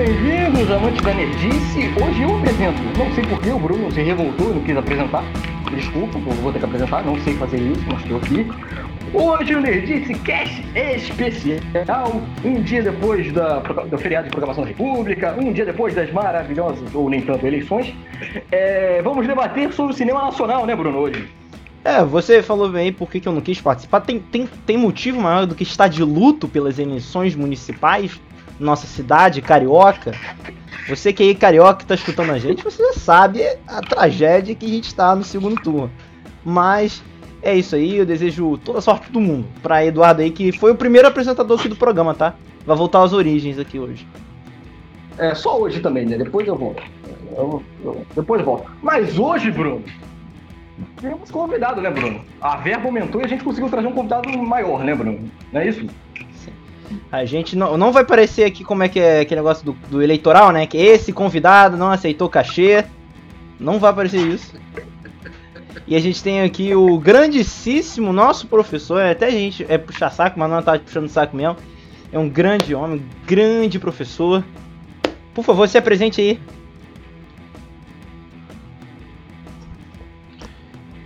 bem-vindos, 0.00 0.70
amantes 0.70 1.02
da 1.02 1.12
Nerdice. 1.12 1.92
Hoje 2.02 2.22
eu 2.22 2.34
apresento. 2.38 2.80
Não 2.96 3.14
sei 3.14 3.22
porquê, 3.24 3.50
o 3.50 3.58
Bruno 3.58 3.92
se 3.92 4.00
revoltou 4.00 4.50
e 4.50 4.54
não 4.54 4.62
quis 4.62 4.74
apresentar. 4.74 5.22
Desculpa, 5.70 6.18
vou 6.18 6.50
ter 6.50 6.58
que 6.58 6.64
apresentar, 6.64 7.04
não 7.04 7.20
sei 7.20 7.34
fazer 7.34 7.58
isso, 7.58 7.82
mas 7.86 8.00
estou 8.00 8.16
aqui. 8.16 8.46
Hoje 9.12 9.54
o 9.54 9.60
Nerdice 9.60 10.14
Cast 10.20 10.64
especial, 10.74 12.22
um 12.42 12.62
dia 12.62 12.82
depois 12.82 13.30
da, 13.32 13.58
do 13.58 13.98
feriado 13.98 14.24
de 14.24 14.30
programação 14.30 14.64
da 14.64 14.70
República, 14.70 15.36
um 15.38 15.52
dia 15.52 15.66
depois 15.66 15.94
das 15.94 16.10
maravilhosas, 16.10 16.94
ou 16.94 17.10
nem 17.10 17.20
tanto, 17.20 17.46
eleições. 17.46 17.92
É, 18.50 19.02
vamos 19.02 19.26
debater 19.26 19.70
sobre 19.74 19.92
o 19.92 19.96
cinema 19.96 20.22
nacional, 20.22 20.64
né, 20.64 20.74
Bruno, 20.74 20.96
hoje? 20.96 21.28
É, 21.84 22.02
você 22.02 22.42
falou 22.42 22.70
bem 22.70 22.90
por 22.90 23.10
que, 23.10 23.20
que 23.20 23.28
eu 23.28 23.32
não 23.34 23.42
quis 23.42 23.60
participar. 23.60 24.00
Tem, 24.00 24.18
tem, 24.18 24.48
tem 24.64 24.78
motivo 24.78 25.20
maior 25.20 25.44
do 25.44 25.54
que 25.54 25.62
estar 25.62 25.88
de 25.88 26.02
luto 26.02 26.48
pelas 26.48 26.78
eleições 26.78 27.34
municipais 27.34 28.18
nossa 28.60 28.86
cidade, 28.86 29.42
carioca. 29.42 30.12
Você 30.88 31.12
que 31.12 31.22
aí, 31.22 31.34
carioca, 31.34 31.84
tá 31.84 31.94
escutando 31.94 32.30
a 32.30 32.38
gente, 32.38 32.62
você 32.62 32.82
já 32.82 32.92
sabe 32.92 33.42
a 33.66 33.80
tragédia 33.80 34.54
que 34.54 34.66
a 34.66 34.68
gente 34.68 34.94
tá 34.94 35.16
no 35.16 35.24
segundo 35.24 35.60
turno. 35.60 35.90
Mas 36.44 37.02
é 37.42 37.54
isso 37.54 37.74
aí, 37.74 37.96
eu 37.96 38.06
desejo 38.06 38.58
toda 38.58 38.78
a 38.78 38.82
sorte 38.82 39.10
do 39.10 39.20
mundo 39.20 39.46
pra 39.62 39.84
Eduardo 39.84 40.20
aí, 40.20 40.30
que 40.30 40.52
foi 40.52 40.72
o 40.72 40.76
primeiro 40.76 41.08
apresentador 41.08 41.58
aqui 41.58 41.68
do 41.68 41.76
programa, 41.76 42.14
tá? 42.14 42.34
Vai 42.66 42.76
voltar 42.76 43.02
às 43.02 43.12
origens 43.12 43.58
aqui 43.58 43.78
hoje. 43.78 44.06
É, 45.18 45.34
só 45.34 45.58
hoje 45.58 45.80
também, 45.80 46.06
né? 46.06 46.18
Depois 46.18 46.46
eu 46.46 46.56
volto. 46.56 46.82
Eu, 47.36 47.62
eu, 47.84 48.06
depois 48.14 48.40
eu 48.40 48.46
volto. 48.46 48.70
Mas 48.82 49.18
hoje, 49.18 49.50
Bruno, 49.50 49.82
temos 51.00 51.30
convidado, 51.30 51.80
né, 51.80 51.90
Bruno? 51.90 52.24
A 52.40 52.56
verba 52.56 52.86
aumentou 52.86 53.20
e 53.20 53.24
a 53.24 53.28
gente 53.28 53.44
conseguiu 53.44 53.68
trazer 53.70 53.86
um 53.86 53.92
convidado 53.92 54.28
maior, 54.38 54.82
né, 54.84 54.94
Bruno? 54.94 55.30
Não 55.52 55.60
é 55.60 55.68
isso? 55.68 55.86
A 57.10 57.24
gente 57.24 57.56
não, 57.56 57.76
não 57.76 57.92
vai 57.92 58.04
parecer 58.04 58.44
aqui 58.44 58.64
como 58.64 58.82
é 58.82 58.88
que 58.88 58.98
é 58.98 59.20
aquele 59.20 59.40
negócio 59.40 59.64
do, 59.64 59.72
do 59.88 60.02
eleitoral, 60.02 60.50
né? 60.50 60.66
Que 60.66 60.78
esse 60.78 61.12
convidado 61.12 61.76
não 61.76 61.90
aceitou 61.90 62.28
cachê. 62.28 62.84
Não 63.58 63.78
vai 63.78 63.90
aparecer 63.90 64.26
isso. 64.26 64.54
E 65.86 65.96
a 65.96 66.00
gente 66.00 66.22
tem 66.22 66.42
aqui 66.42 66.74
o 66.74 66.98
grandíssimo 66.98 68.12
nosso 68.12 68.46
professor, 68.46 69.02
até 69.02 69.26
a 69.26 69.30
gente 69.30 69.66
é 69.68 69.76
puxar 69.76 70.10
saco, 70.10 70.38
mas 70.38 70.48
não 70.48 70.62
tá 70.62 70.78
puxando 70.78 71.08
saco 71.08 71.36
mesmo. 71.36 71.56
É 72.12 72.18
um 72.18 72.28
grande 72.28 72.74
homem, 72.74 73.04
grande 73.26 73.78
professor. 73.78 74.44
Por 75.34 75.44
favor, 75.44 75.68
se 75.68 75.78
apresente 75.78 76.20
aí. 76.20 76.40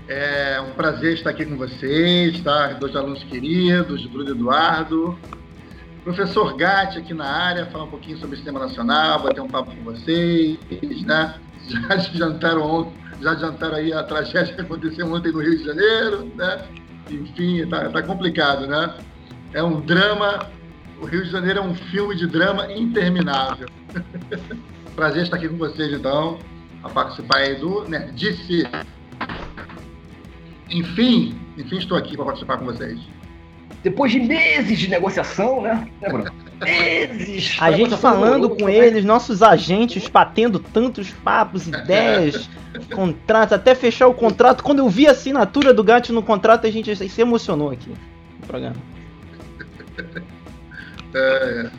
É 0.06 0.60
um 0.60 0.72
prazer 0.74 1.14
estar 1.14 1.30
aqui 1.30 1.46
com 1.46 1.56
vocês, 1.56 2.40
tá? 2.42 2.74
Dois 2.74 2.94
alunos 2.94 3.24
queridos, 3.24 4.06
Bruno 4.06 4.30
Eduardo. 4.30 5.18
Professor 6.04 6.54
Gatti 6.54 6.98
aqui 6.98 7.14
na 7.14 7.24
área, 7.24 7.64
falar 7.66 7.84
um 7.84 7.90
pouquinho 7.90 8.18
sobre 8.18 8.34
o 8.34 8.36
sistema 8.36 8.60
nacional, 8.60 9.22
bater 9.22 9.40
um 9.40 9.48
papo 9.48 9.74
com 9.74 9.84
vocês, 9.84 10.58
né? 11.02 11.34
Já 11.66 11.94
adiantaram, 11.94 12.92
já 13.22 13.30
adiantaram 13.32 13.76
aí 13.76 13.90
a 13.90 14.02
tragédia 14.02 14.54
que 14.54 14.60
aconteceu 14.60 15.10
ontem 15.10 15.32
no 15.32 15.40
Rio 15.40 15.56
de 15.56 15.64
Janeiro, 15.64 16.30
né? 16.34 16.62
Enfim, 17.10 17.66
tá, 17.68 17.88
tá 17.88 18.02
complicado, 18.02 18.66
né? 18.66 18.94
É 19.54 19.62
um 19.62 19.80
drama, 19.80 20.50
o 21.00 21.06
Rio 21.06 21.24
de 21.24 21.30
Janeiro 21.30 21.60
é 21.60 21.62
um 21.62 21.74
filme 21.74 22.14
de 22.16 22.26
drama 22.26 22.70
interminável. 22.70 23.66
Prazer 24.94 25.22
estar 25.22 25.38
aqui 25.38 25.48
com 25.48 25.56
vocês, 25.56 25.90
então, 25.90 26.38
a 26.82 26.90
participar 26.90 27.38
aí 27.38 27.54
do 27.54 27.88
Nerdice. 27.88 28.68
Enfim, 30.68 31.40
enfim, 31.56 31.78
estou 31.78 31.96
aqui 31.96 32.14
para 32.14 32.26
participar 32.26 32.58
com 32.58 32.66
vocês 32.66 33.00
depois 33.84 34.10
de 34.10 34.18
meses 34.18 34.78
de 34.78 34.88
negociação, 34.88 35.60
né? 35.60 35.86
né 36.00 36.24
meses! 36.62 37.56
A 37.60 37.70
gente 37.70 37.94
falando 37.98 38.48
com 38.48 38.66
eles, 38.66 39.04
nossos 39.04 39.42
agentes 39.42 40.08
batendo 40.08 40.58
tantos 40.58 41.10
papos, 41.10 41.68
ideias, 41.68 42.48
contratos, 42.92 43.52
até 43.52 43.74
fechar 43.74 44.08
o 44.08 44.14
contrato. 44.14 44.64
Quando 44.64 44.78
eu 44.78 44.88
vi 44.88 45.06
a 45.06 45.10
assinatura 45.10 45.74
do 45.74 45.84
Gato 45.84 46.14
no 46.14 46.22
contrato, 46.22 46.66
a 46.66 46.70
gente 46.70 46.96
se 46.96 47.20
emocionou 47.20 47.70
aqui 47.70 47.90
no 48.40 48.46
programa. 48.46 48.76
É, 51.16 51.70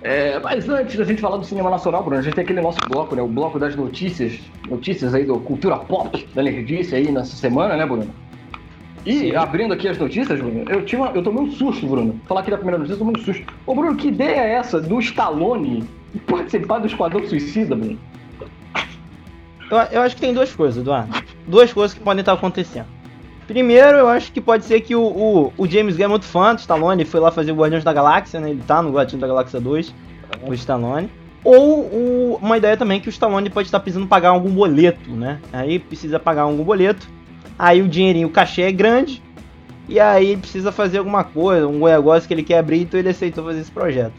é, 0.00 0.38
mas 0.38 0.66
antes 0.66 0.96
da 0.96 1.04
gente 1.04 1.20
falar 1.20 1.36
do 1.36 1.44
cinema 1.44 1.68
nacional, 1.68 2.02
Bruno, 2.02 2.20
a 2.20 2.22
gente 2.22 2.32
tem 2.32 2.42
aquele 2.42 2.62
nosso 2.62 2.78
bloco, 2.88 3.14
né? 3.14 3.20
O 3.20 3.28
bloco 3.28 3.58
das 3.58 3.76
notícias, 3.76 4.40
notícias 4.66 5.12
aí 5.14 5.26
do 5.26 5.38
cultura 5.40 5.76
pop 5.76 6.26
da 6.34 6.42
Nerdice 6.42 6.94
aí 6.94 7.12
nessa 7.12 7.36
semana, 7.36 7.76
né, 7.76 7.84
Bruno? 7.84 8.08
E 9.04 9.18
Sim. 9.18 9.36
abrindo 9.36 9.74
aqui 9.74 9.88
as 9.88 9.98
notícias, 9.98 10.40
Bruno, 10.40 10.64
eu, 10.68 10.84
tinha 10.84 11.00
uma, 11.00 11.10
eu 11.10 11.22
tomei 11.22 11.42
um 11.42 11.50
susto, 11.50 11.86
Bruno. 11.86 12.20
Falar 12.26 12.40
aqui 12.40 12.50
da 12.50 12.56
primeira 12.56 12.78
notícia, 12.78 12.94
eu 12.94 12.98
tomei 12.98 13.20
um 13.20 13.24
susto. 13.24 13.44
Ô, 13.66 13.74
Bruno, 13.74 13.96
que 13.96 14.08
ideia 14.08 14.40
é 14.40 14.52
essa 14.52 14.80
do 14.80 15.00
Stallone 15.00 15.84
participar 16.26 16.78
do 16.78 16.86
Esquadrão 16.86 17.26
Suicida, 17.26 17.74
Bruno? 17.74 17.98
Eu, 19.70 19.78
eu 19.90 20.02
acho 20.02 20.14
que 20.14 20.20
tem 20.20 20.32
duas 20.32 20.54
coisas, 20.54 20.80
Eduardo. 20.80 21.12
Duas 21.48 21.72
coisas 21.72 21.94
que 21.96 22.00
podem 22.00 22.20
estar 22.20 22.34
acontecendo. 22.34 22.86
Primeiro, 23.46 23.98
eu 23.98 24.08
acho 24.08 24.30
que 24.30 24.40
pode 24.40 24.64
ser 24.64 24.80
que 24.82 24.94
o, 24.94 25.02
o, 25.02 25.52
o 25.58 25.66
James 25.66 25.96
Gunn 25.96 26.04
é 26.04 26.08
muito 26.08 26.24
fã 26.24 26.54
do 26.54 26.58
Stallone, 26.58 27.04
foi 27.04 27.18
lá 27.18 27.32
fazer 27.32 27.50
o 27.50 27.56
Guardiões 27.56 27.82
da 27.82 27.92
Galáxia, 27.92 28.38
né? 28.38 28.50
Ele 28.50 28.62
tá 28.64 28.80
no 28.80 28.92
Guardiões 28.92 29.20
da 29.20 29.26
Galáxia 29.26 29.60
2, 29.60 29.92
o 30.46 30.54
Stallone. 30.54 31.10
Ou 31.42 31.80
o, 31.80 32.38
uma 32.40 32.56
ideia 32.56 32.76
também 32.76 33.00
que 33.00 33.08
o 33.08 33.10
Stallone 33.10 33.50
pode 33.50 33.66
estar 33.66 33.80
precisando 33.80 34.06
pagar 34.06 34.28
algum 34.28 34.50
boleto, 34.50 35.10
né? 35.10 35.40
Aí 35.52 35.80
precisa 35.80 36.20
pagar 36.20 36.42
algum 36.42 36.62
boleto 36.62 37.08
Aí 37.62 37.80
o 37.80 37.86
dinheirinho, 37.86 38.26
o 38.26 38.30
cachê 38.30 38.62
é 38.62 38.72
grande. 38.72 39.22
E 39.88 40.00
aí 40.00 40.30
ele 40.30 40.40
precisa 40.40 40.72
fazer 40.72 40.98
alguma 40.98 41.22
coisa, 41.22 41.68
um 41.68 41.84
negócio 41.84 42.26
que 42.26 42.34
ele 42.34 42.42
quer 42.42 42.58
abrir, 42.58 42.80
então 42.80 42.98
ele 42.98 43.10
aceitou 43.10 43.44
fazer 43.44 43.60
esse 43.60 43.70
projeto. 43.70 44.14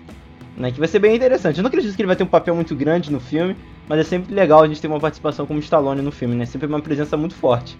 Né, 0.56 0.72
que 0.72 0.80
vai 0.80 0.88
ser 0.88 1.00
bem 1.00 1.14
interessante. 1.14 1.58
Eu 1.58 1.64
não 1.64 1.68
acredito 1.68 1.94
que 1.94 2.02
ele 2.02 2.08
vai 2.08 2.16
ter 2.16 2.24
um 2.24 2.28
papel 2.28 2.56
muito 2.56 2.74
grande 2.74 3.12
no 3.12 3.20
filme, 3.20 3.54
mas 3.90 4.00
é 4.00 4.04
sempre 4.06 4.34
legal 4.34 4.64
a 4.64 4.68
gente 4.68 4.80
ter 4.80 4.88
uma 4.88 5.00
participação 5.00 5.46
como 5.46 5.60
Stallone 5.60 6.02
no 6.02 6.12
filme, 6.12 6.36
né? 6.36 6.46
Sempre 6.46 6.68
uma 6.68 6.80
presença 6.80 7.18
muito 7.18 7.36
forte. 7.36 7.78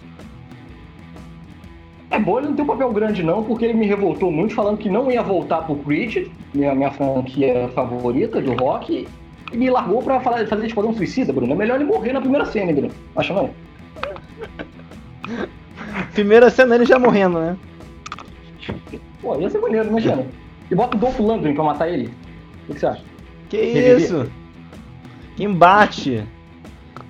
É 2.10 2.18
bom 2.18 2.40
ele 2.40 2.48
não 2.48 2.56
ter 2.56 2.62
um 2.62 2.66
papel 2.66 2.92
grande 2.92 3.22
não, 3.22 3.42
porque 3.42 3.64
ele 3.64 3.72
me 3.72 3.86
revoltou 3.86 4.30
muito 4.30 4.54
falando 4.54 4.76
que 4.76 4.90
não 4.90 5.10
ia 5.10 5.22
voltar 5.22 5.62
pro 5.62 5.76
Creed, 5.76 6.26
minha, 6.52 6.74
minha 6.74 6.90
franquia 6.90 7.70
favorita 7.74 8.38
do 8.38 8.52
rock, 8.52 9.08
e 9.50 9.56
me 9.56 9.70
largou 9.70 10.02
pra 10.02 10.20
falar, 10.20 10.46
fazer 10.46 10.66
Esquadrão 10.66 10.92
Suicida, 10.92 11.32
Bruno. 11.32 11.54
É 11.54 11.56
melhor 11.56 11.76
ele 11.76 11.84
morrer 11.84 12.12
na 12.12 12.20
primeira 12.20 12.44
cena, 12.44 12.70
Bruno. 12.70 12.90
Acha 13.16 13.32
não? 13.32 13.48
Primeira 16.12 16.50
cena 16.50 16.74
ele 16.74 16.84
já 16.84 16.98
morrendo, 16.98 17.38
né? 17.38 17.56
Pô, 19.20 19.38
ia 19.40 19.50
ser 19.50 19.58
maneiro, 19.58 19.88
imagina. 19.88 20.26
E 20.70 20.74
bota 20.74 20.96
o 20.96 21.00
Dolph 21.00 21.18
Lundgren 21.18 21.54
pra 21.54 21.64
matar 21.64 21.88
ele. 21.88 22.10
O 22.68 22.72
que, 22.72 22.80
você 22.80 22.86
acha? 22.86 23.02
Que 23.48 23.56
isso? 23.58 24.26
Quem 25.36 25.52
bate? 25.52 26.24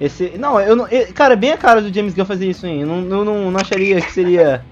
Esse. 0.01 0.33
Não, 0.39 0.61
eu 0.61 0.75
não. 0.75 0.87
Cara, 1.15 1.37
bem 1.37 1.53
a 1.53 1.57
cara 1.57 1.81
do 1.81 1.93
James 1.93 2.15
Gunn 2.15 2.25
fazer 2.25 2.49
isso 2.49 2.67
aí. 2.67 2.81
Eu 2.81 2.87
não, 2.87 3.19
eu 3.19 3.25
não, 3.25 3.51
não 3.51 3.61
acharia 3.61 4.01
que 4.01 4.13
seria. 4.13 4.65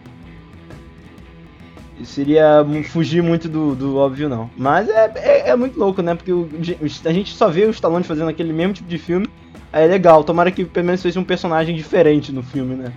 Seria 2.04 2.66
fugir 2.88 3.22
muito 3.22 3.48
do, 3.48 3.76
do 3.76 3.96
óbvio, 3.96 4.28
não. 4.28 4.50
Mas 4.56 4.88
é, 4.88 5.12
é, 5.16 5.50
é 5.50 5.56
muito 5.56 5.78
louco, 5.78 6.02
né? 6.02 6.16
Porque 6.16 6.32
o, 6.32 6.48
a 7.04 7.12
gente 7.12 7.34
só 7.34 7.48
vê 7.48 7.64
o 7.64 7.70
Stallone 7.70 8.02
fazendo 8.02 8.28
aquele 8.28 8.52
mesmo 8.52 8.74
tipo 8.74 8.88
de 8.88 8.98
filme. 8.98 9.28
Aí 9.72 9.84
é 9.84 9.86
legal. 9.86 10.24
Tomara 10.24 10.50
que 10.50 10.64
pelo 10.64 10.86
menos 10.86 11.00
seja 11.00 11.20
um 11.20 11.24
personagem 11.24 11.76
diferente 11.76 12.32
no 12.32 12.42
filme, 12.42 12.74
né? 12.74 12.92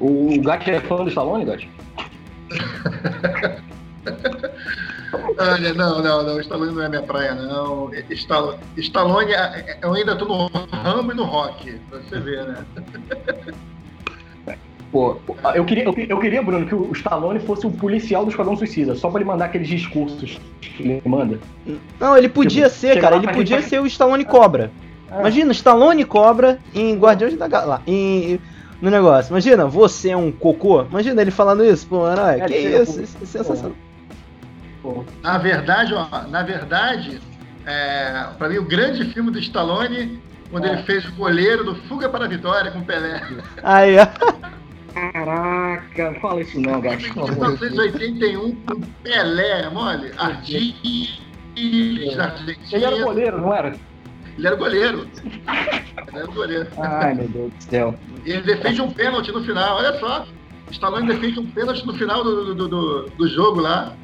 O 0.00 0.40
Gat 0.42 0.70
é 0.70 0.80
fã 0.80 0.96
do 1.02 1.08
Stallone, 1.08 1.44
Gat? 1.44 1.68
Olha, 5.38 5.74
não, 5.74 6.02
não, 6.02 6.22
não, 6.22 6.40
Stallone 6.40 6.74
não 6.74 6.82
é 6.82 6.88
minha 6.88 7.02
praia, 7.02 7.34
não. 7.34 7.90
Stallone, 8.10 8.58
Stallone 8.76 9.32
eu 9.82 9.94
ainda 9.94 10.16
tô 10.16 10.24
no 10.24 10.46
Rambo 10.72 11.12
e 11.12 11.14
no 11.14 11.24
rock, 11.24 11.78
pra 11.90 11.98
você 11.98 12.18
ver, 12.18 12.46
né? 12.46 12.64
Pô, 14.90 15.16
eu 15.54 15.64
queria, 15.64 15.84
eu, 15.84 16.18
queria, 16.20 16.42
Bruno, 16.42 16.66
que 16.66 16.74
o 16.74 16.92
Stallone 16.92 17.40
fosse 17.40 17.66
o 17.66 17.70
policial 17.70 18.24
do 18.24 18.30
Esquadrão 18.30 18.56
Suicida, 18.56 18.94
só 18.94 19.08
pra 19.08 19.20
ele 19.20 19.28
mandar 19.28 19.46
aqueles 19.46 19.66
discursos 19.66 20.38
que 20.60 20.82
ele 20.82 21.02
manda. 21.06 21.38
Não, 21.98 22.16
ele 22.16 22.28
podia 22.28 22.66
tipo, 22.66 22.76
ser, 22.76 23.00
cara, 23.00 23.16
ele 23.16 23.28
podia 23.28 23.62
ser 23.62 23.80
o 23.80 23.86
Stallone 23.86 24.24
Cobra. 24.24 24.70
Ah. 25.10 25.20
Imagina, 25.20 25.52
Stallone 25.52 26.04
Cobra 26.04 26.58
em 26.74 26.94
Guardiões 26.94 27.36
da 27.38 27.48
Galáxia. 27.48 27.84
Em 27.86 28.38
no 28.82 28.90
negócio. 28.90 29.30
Imagina, 29.30 29.64
você 29.64 30.10
é 30.10 30.16
um 30.16 30.32
cocô. 30.32 30.82
Imagina 30.82 31.22
ele 31.22 31.30
falando 31.30 31.64
isso, 31.64 31.86
pô, 31.86 32.10
herói. 32.10 32.40
É, 32.40 32.46
que 32.46 32.56
isso, 32.56 33.00
isso 33.00 33.16
é 33.22 33.26
sensacional. 33.26 33.76
Na 35.22 35.38
verdade, 35.38 35.94
ó, 35.94 36.26
na 36.28 36.42
verdade, 36.42 37.20
é, 37.64 38.26
para 38.36 38.48
mim 38.48 38.58
o 38.58 38.64
grande 38.64 39.04
filme 39.12 39.30
do 39.30 39.38
Stallone, 39.38 40.20
quando 40.50 40.66
é. 40.66 40.72
ele 40.72 40.82
fez 40.82 41.06
o 41.06 41.12
goleiro 41.12 41.62
do 41.62 41.76
Fuga 41.86 42.08
para 42.08 42.24
a 42.24 42.28
Vitória 42.28 42.72
com 42.72 42.82
Pelé. 42.82 43.22
Aí, 43.62 43.96
ó. 43.98 44.06
Caraca, 44.92 46.14
fala 46.20 46.40
isso 46.40 46.60
não, 46.60 46.80
gato. 46.80 46.98
1981 46.98 48.56
com 48.66 48.80
Pelé, 49.04 49.70
mole. 49.70 50.10
Artis, 50.18 51.22
Ele 51.56 52.84
era 52.84 53.04
goleiro, 53.04 53.40
não 53.40 53.54
era? 53.54 53.76
Ele 54.36 54.46
era 54.46 54.56
goleiro. 54.56 55.06
Ele 56.08 56.18
era 56.18 56.26
goleiro. 56.26 56.68
Ai, 56.78 57.14
meu 57.14 57.28
Deus 57.28 57.52
do 57.52 57.64
céu. 57.64 57.94
E 58.24 58.32
ele 58.32 58.42
defende 58.42 58.80
um 58.80 58.90
pênalti 58.90 59.30
no 59.32 59.42
final, 59.44 59.78
olha 59.78 59.98
só. 59.98 60.26
Stallone 60.72 61.06
defende 61.06 61.38
um 61.38 61.46
pênalti 61.46 61.86
no 61.86 61.92
final 61.92 62.24
do, 62.24 62.54
do, 62.54 62.68
do, 62.68 63.02
do 63.10 63.28
jogo 63.28 63.60
lá. 63.60 63.94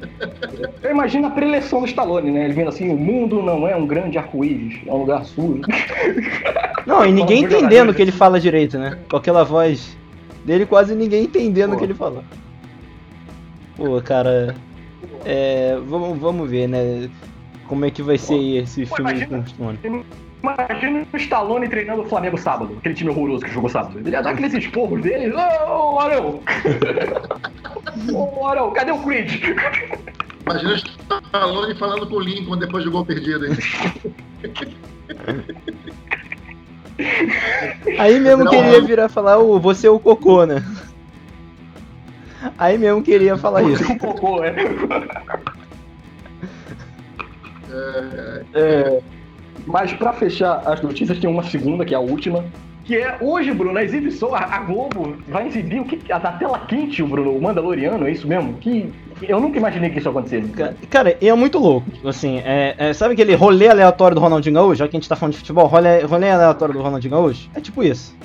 Eu 0.83 0.91
imagino 0.91 1.27
a 1.27 1.31
preleção 1.31 1.81
do 1.81 1.87
Stallone, 1.87 2.29
né? 2.29 2.45
Ele 2.45 2.53
vendo 2.53 2.69
assim, 2.69 2.89
o 2.89 2.97
mundo 2.97 3.41
não 3.41 3.67
é 3.67 3.75
um 3.75 3.87
grande 3.87 4.17
arco-íris, 4.17 4.79
é 4.85 4.91
um 4.91 4.99
lugar 4.99 5.25
sujo. 5.25 5.61
Não, 6.85 7.05
e 7.05 7.11
ninguém 7.11 7.43
entendendo 7.43 7.89
o 7.89 7.93
que 7.93 8.01
ele 8.01 8.11
fala 8.11 8.39
direito, 8.39 8.77
né? 8.79 8.97
Com 9.09 9.17
aquela 9.17 9.43
voz 9.43 9.95
dele, 10.43 10.65
quase 10.65 10.95
ninguém 10.95 11.25
entendendo 11.25 11.73
o 11.73 11.77
que 11.77 11.83
ele 11.83 11.93
fala. 11.93 12.23
Pô, 13.75 14.01
cara. 14.01 14.55
É, 15.25 15.77
vamos, 15.85 16.17
vamos 16.17 16.49
ver, 16.49 16.67
né? 16.67 17.09
Como 17.69 17.85
é 17.85 17.91
que 17.91 18.01
vai 18.01 18.17
ser 18.17 18.35
esse 18.63 18.85
Pô, 18.87 18.95
filme 18.97 19.11
imagina- 19.11 19.37
com 19.37 19.43
o 19.43 19.47
Stallone. 19.47 20.05
Imagina 20.41 21.05
o 21.13 21.17
Stallone 21.17 21.67
treinando 21.69 22.01
o 22.01 22.05
Flamengo 22.05 22.37
sábado, 22.37 22.75
aquele 22.79 22.95
time 22.95 23.09
horroroso 23.11 23.45
que 23.45 23.51
jogou 23.51 23.69
sábado. 23.69 23.99
Ele 23.99 24.09
ia 24.09 24.21
dar 24.23 24.31
aqueles 24.31 24.53
esporros 24.55 25.01
dele. 25.01 25.31
Ô, 25.33 25.93
ô, 25.95 25.99
Arão! 25.99 26.39
Ô, 28.13 28.47
Arão, 28.47 28.71
cadê 28.71 28.91
o 28.91 28.97
Creed? 29.03 29.41
Imagina 30.45 30.71
o 30.71 30.75
Stallone 30.75 31.75
falando 31.75 32.07
com 32.07 32.15
o 32.15 32.19
Lincoln 32.19 32.57
depois 32.57 32.83
do 32.83 32.91
gol 32.91 33.05
perdido. 33.05 33.45
hein? 33.45 33.53
Aí 37.99 38.19
mesmo 38.19 38.43
Não, 38.45 38.51
queria 38.51 38.81
virar 38.81 39.05
e 39.05 39.09
falar, 39.09 39.37
ô, 39.37 39.59
você 39.59 39.87
é 39.87 39.89
o 39.89 39.99
cocô, 39.99 40.45
né? 40.45 40.63
Aí 42.57 42.77
mesmo 42.77 43.03
queria 43.03 43.37
falar 43.37 43.63
isso. 43.63 43.83
Um 43.91 43.97
cocô, 43.97 44.43
é. 44.43 44.53
É, 48.53 48.99
mas 49.65 49.93
pra 49.93 50.13
fechar 50.13 50.61
as 50.65 50.81
notícias, 50.81 51.19
tem 51.19 51.29
uma 51.29 51.43
segunda, 51.43 51.85
que 51.85 51.93
é 51.93 51.97
a 51.97 52.01
última. 52.01 52.43
Que 52.85 52.95
é 52.97 53.17
hoje, 53.21 53.51
Bruno, 53.53 53.77
a 53.77 53.83
exibição, 53.83 54.33
a, 54.33 54.57
Globo 54.61 55.15
vai 55.27 55.47
exibir 55.47 55.79
o 55.79 55.85
que. 55.85 56.11
A 56.11 56.19
tela 56.19 56.57
quente, 56.67 57.03
o 57.03 57.07
Bruno, 57.07 57.31
o 57.35 57.39
Mandaloriano, 57.41 58.07
é 58.07 58.11
isso 58.11 58.27
mesmo? 58.27 58.53
Que 58.55 58.91
eu 59.21 59.39
nunca 59.39 59.59
imaginei 59.59 59.91
que 59.91 59.99
isso 59.99 60.09
acontecesse. 60.09 60.47
Ca- 60.49 60.73
Cara, 60.89 61.15
e 61.21 61.27
é 61.29 61.33
muito 61.35 61.59
louco. 61.59 61.85
Assim, 62.07 62.39
é, 62.39 62.73
é- 62.79 62.93
sabe 62.93 63.13
aquele 63.13 63.35
rolê 63.35 63.67
aleatório 63.67 64.15
do 64.15 64.21
Ronaldinho 64.21 64.55
Gaúcho? 64.55 64.75
Já 64.77 64.87
que 64.87 64.97
a 64.97 64.99
gente 64.99 65.07
tá 65.07 65.15
falando 65.15 65.33
de 65.33 65.39
futebol, 65.39 65.67
rolê, 65.67 65.99
rolê 66.01 66.31
aleatório 66.31 66.73
do 66.73 66.81
Ronaldinho 66.81 67.11
Gaúcho? 67.11 67.47
É 67.53 67.61
tipo 67.61 67.83
isso. 67.83 68.15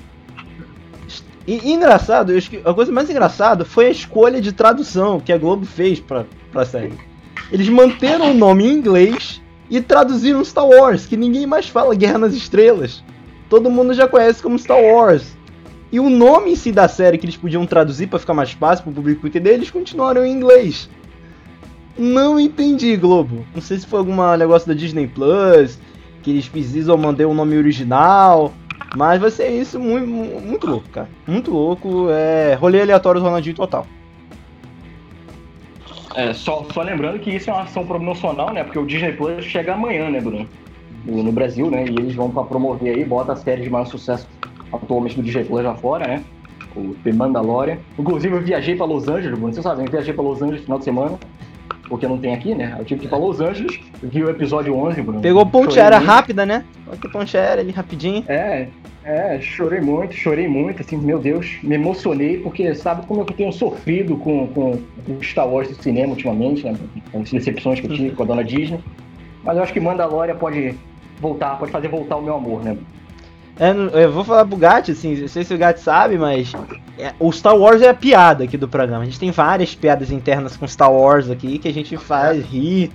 E, 1.46 1.60
e 1.68 1.72
engraçado, 1.74 2.32
a 2.64 2.72
coisa 2.72 2.90
mais 2.90 3.10
engraçada 3.10 3.66
foi 3.66 3.86
a 3.88 3.90
escolha 3.90 4.40
de 4.40 4.50
tradução 4.50 5.20
que 5.20 5.30
a 5.30 5.36
Globo 5.36 5.66
fez 5.66 6.00
pra, 6.00 6.24
pra 6.50 6.64
série. 6.64 6.94
Eles 7.50 7.68
manteram 7.68 8.30
o 8.30 8.34
nome 8.34 8.64
em 8.64 8.72
inglês 8.72 9.40
e 9.70 9.80
traduziram 9.80 10.44
Star 10.44 10.66
Wars, 10.66 11.06
que 11.06 11.16
ninguém 11.16 11.46
mais 11.46 11.68
fala 11.68 11.94
Guerra 11.94 12.18
nas 12.18 12.34
Estrelas. 12.34 13.02
Todo 13.48 13.70
mundo 13.70 13.94
já 13.94 14.08
conhece 14.08 14.42
como 14.42 14.58
Star 14.58 14.80
Wars. 14.80 15.36
E 15.92 16.00
o 16.00 16.10
nome 16.10 16.52
em 16.52 16.56
si 16.56 16.72
da 16.72 16.88
série 16.88 17.18
que 17.18 17.24
eles 17.24 17.36
podiam 17.36 17.64
traduzir 17.66 18.08
pra 18.08 18.18
ficar 18.18 18.34
mais 18.34 18.52
fácil 18.52 18.84
pro 18.84 18.92
público 18.94 19.26
entender, 19.26 19.54
eles 19.54 19.70
continuaram 19.70 20.24
em 20.24 20.32
inglês. 20.32 20.88
Não 21.96 22.40
entendi, 22.40 22.96
Globo. 22.96 23.46
Não 23.54 23.62
sei 23.62 23.78
se 23.78 23.86
foi 23.86 24.00
algum 24.00 24.16
negócio 24.36 24.66
da 24.66 24.74
Disney 24.74 25.06
Plus, 25.06 25.78
que 26.22 26.30
eles 26.30 26.48
precisam 26.48 26.96
manter 26.96 27.26
o 27.26 27.34
nome 27.34 27.56
original. 27.56 28.52
Mas 28.96 29.20
vai 29.20 29.30
ser 29.30 29.50
isso 29.50 29.78
muito, 29.78 30.08
muito 30.08 30.66
louco, 30.66 30.88
cara. 30.88 31.08
Muito 31.26 31.52
louco. 31.52 32.08
É 32.10 32.54
rolê 32.54 32.80
aleatório 32.80 33.20
do 33.20 33.24
Ronaldinho 33.24 33.54
total. 33.54 33.86
É, 36.14 36.32
só, 36.32 36.64
só 36.72 36.82
lembrando 36.82 37.18
que 37.18 37.30
isso 37.30 37.50
é 37.50 37.52
uma 37.52 37.62
ação 37.62 37.84
promocional, 37.84 38.52
né? 38.52 38.62
Porque 38.62 38.78
o 38.78 38.86
Disney 38.86 39.12
Plus 39.12 39.44
chega 39.44 39.74
amanhã, 39.74 40.08
né, 40.10 40.20
Bruno? 40.20 40.48
No, 41.04 41.32
Brasil, 41.32 41.70
né? 41.70 41.84
E 41.84 41.90
eles 41.90 42.14
vão 42.14 42.30
pra 42.30 42.44
promover 42.44 42.94
aí, 42.94 43.04
bota 43.04 43.32
a 43.32 43.36
série 43.36 43.62
de 43.62 43.70
maior 43.70 43.84
sucesso 43.86 44.26
atualmente 44.72 45.16
do 45.16 45.22
Disney 45.22 45.44
Plus 45.44 45.64
lá 45.64 45.74
fora, 45.74 46.06
né? 46.06 46.24
O 46.76 46.94
The 47.02 47.12
Mandalorian. 47.12 47.78
Inclusive, 47.98 48.34
eu 48.34 48.40
viajei 48.40 48.76
pra 48.76 48.86
Los 48.86 49.08
Angeles, 49.08 49.38
Bruno. 49.38 49.52
Você 49.52 49.60
sabe, 49.60 49.84
eu 49.84 49.90
viajei 49.90 50.14
pra 50.14 50.22
Los 50.22 50.40
Angeles 50.40 50.60
no 50.60 50.64
final 50.64 50.78
de 50.78 50.84
semana. 50.84 51.18
Porque 51.88 52.06
não 52.06 52.18
tem 52.18 52.34
aqui, 52.34 52.54
né? 52.54 52.74
Eu 52.78 52.84
tive 52.84 53.00
que 53.00 53.06
ir 53.06 53.08
pra 53.08 53.18
Los 53.18 53.40
Angeles, 53.40 53.78
vi 54.02 54.24
o 54.24 54.30
episódio 54.30 54.74
11, 54.74 55.02
Bruno. 55.02 55.20
Pegou 55.20 55.44
ponte 55.44 55.78
aérea 55.78 55.98
rápida, 55.98 56.46
né? 56.46 56.64
Olha 56.86 56.96
que 56.96 57.08
ponte 57.08 57.36
aérea 57.36 57.62
ali 57.62 57.72
rapidinho. 57.72 58.24
É, 58.26 58.68
é, 59.04 59.38
chorei 59.40 59.80
muito, 59.80 60.14
chorei 60.14 60.48
muito, 60.48 60.80
assim, 60.80 60.96
meu 60.96 61.18
Deus, 61.18 61.58
me 61.62 61.74
emocionei, 61.74 62.38
porque 62.38 62.74
sabe 62.74 63.06
como 63.06 63.20
eu 63.20 63.26
tenho 63.26 63.52
sofrido 63.52 64.16
com, 64.16 64.46
com 64.48 64.82
o 65.08 65.22
Star 65.22 65.46
Wars 65.46 65.68
do 65.68 65.82
cinema 65.82 66.12
ultimamente, 66.12 66.64
né? 66.64 66.74
Com 67.12 67.20
as 67.20 67.30
decepções 67.30 67.80
que 67.80 67.86
eu 67.86 67.94
tive 67.94 68.16
com 68.16 68.22
a 68.22 68.26
dona 68.26 68.42
Disney. 68.42 68.80
Mas 69.42 69.56
eu 69.58 69.62
acho 69.62 69.72
que 69.72 69.80
Mandalorian 69.80 70.36
pode 70.36 70.74
voltar, 71.20 71.58
pode 71.58 71.70
fazer 71.70 71.88
voltar 71.88 72.16
o 72.16 72.22
meu 72.22 72.34
amor, 72.34 72.64
né? 72.64 72.78
É, 73.58 74.02
eu 74.02 74.10
vou 74.12 74.24
falar 74.24 74.44
pro 74.44 74.56
Gat, 74.56 74.90
assim, 74.90 75.14
não 75.16 75.28
sei 75.28 75.44
se 75.44 75.54
o 75.54 75.58
Gat 75.58 75.78
sabe, 75.78 76.18
mas 76.18 76.52
é, 76.98 77.12
o 77.20 77.30
Star 77.30 77.56
Wars 77.56 77.82
é 77.82 77.88
a 77.88 77.94
piada 77.94 78.44
aqui 78.44 78.56
do 78.56 78.66
programa. 78.66 79.02
A 79.02 79.04
gente 79.04 79.20
tem 79.20 79.30
várias 79.30 79.74
piadas 79.74 80.10
internas 80.10 80.56
com 80.56 80.66
Star 80.66 80.92
Wars 80.92 81.30
aqui 81.30 81.58
que 81.58 81.68
a 81.68 81.72
gente 81.72 81.96
faz 81.96 82.44
rir, 82.44 82.90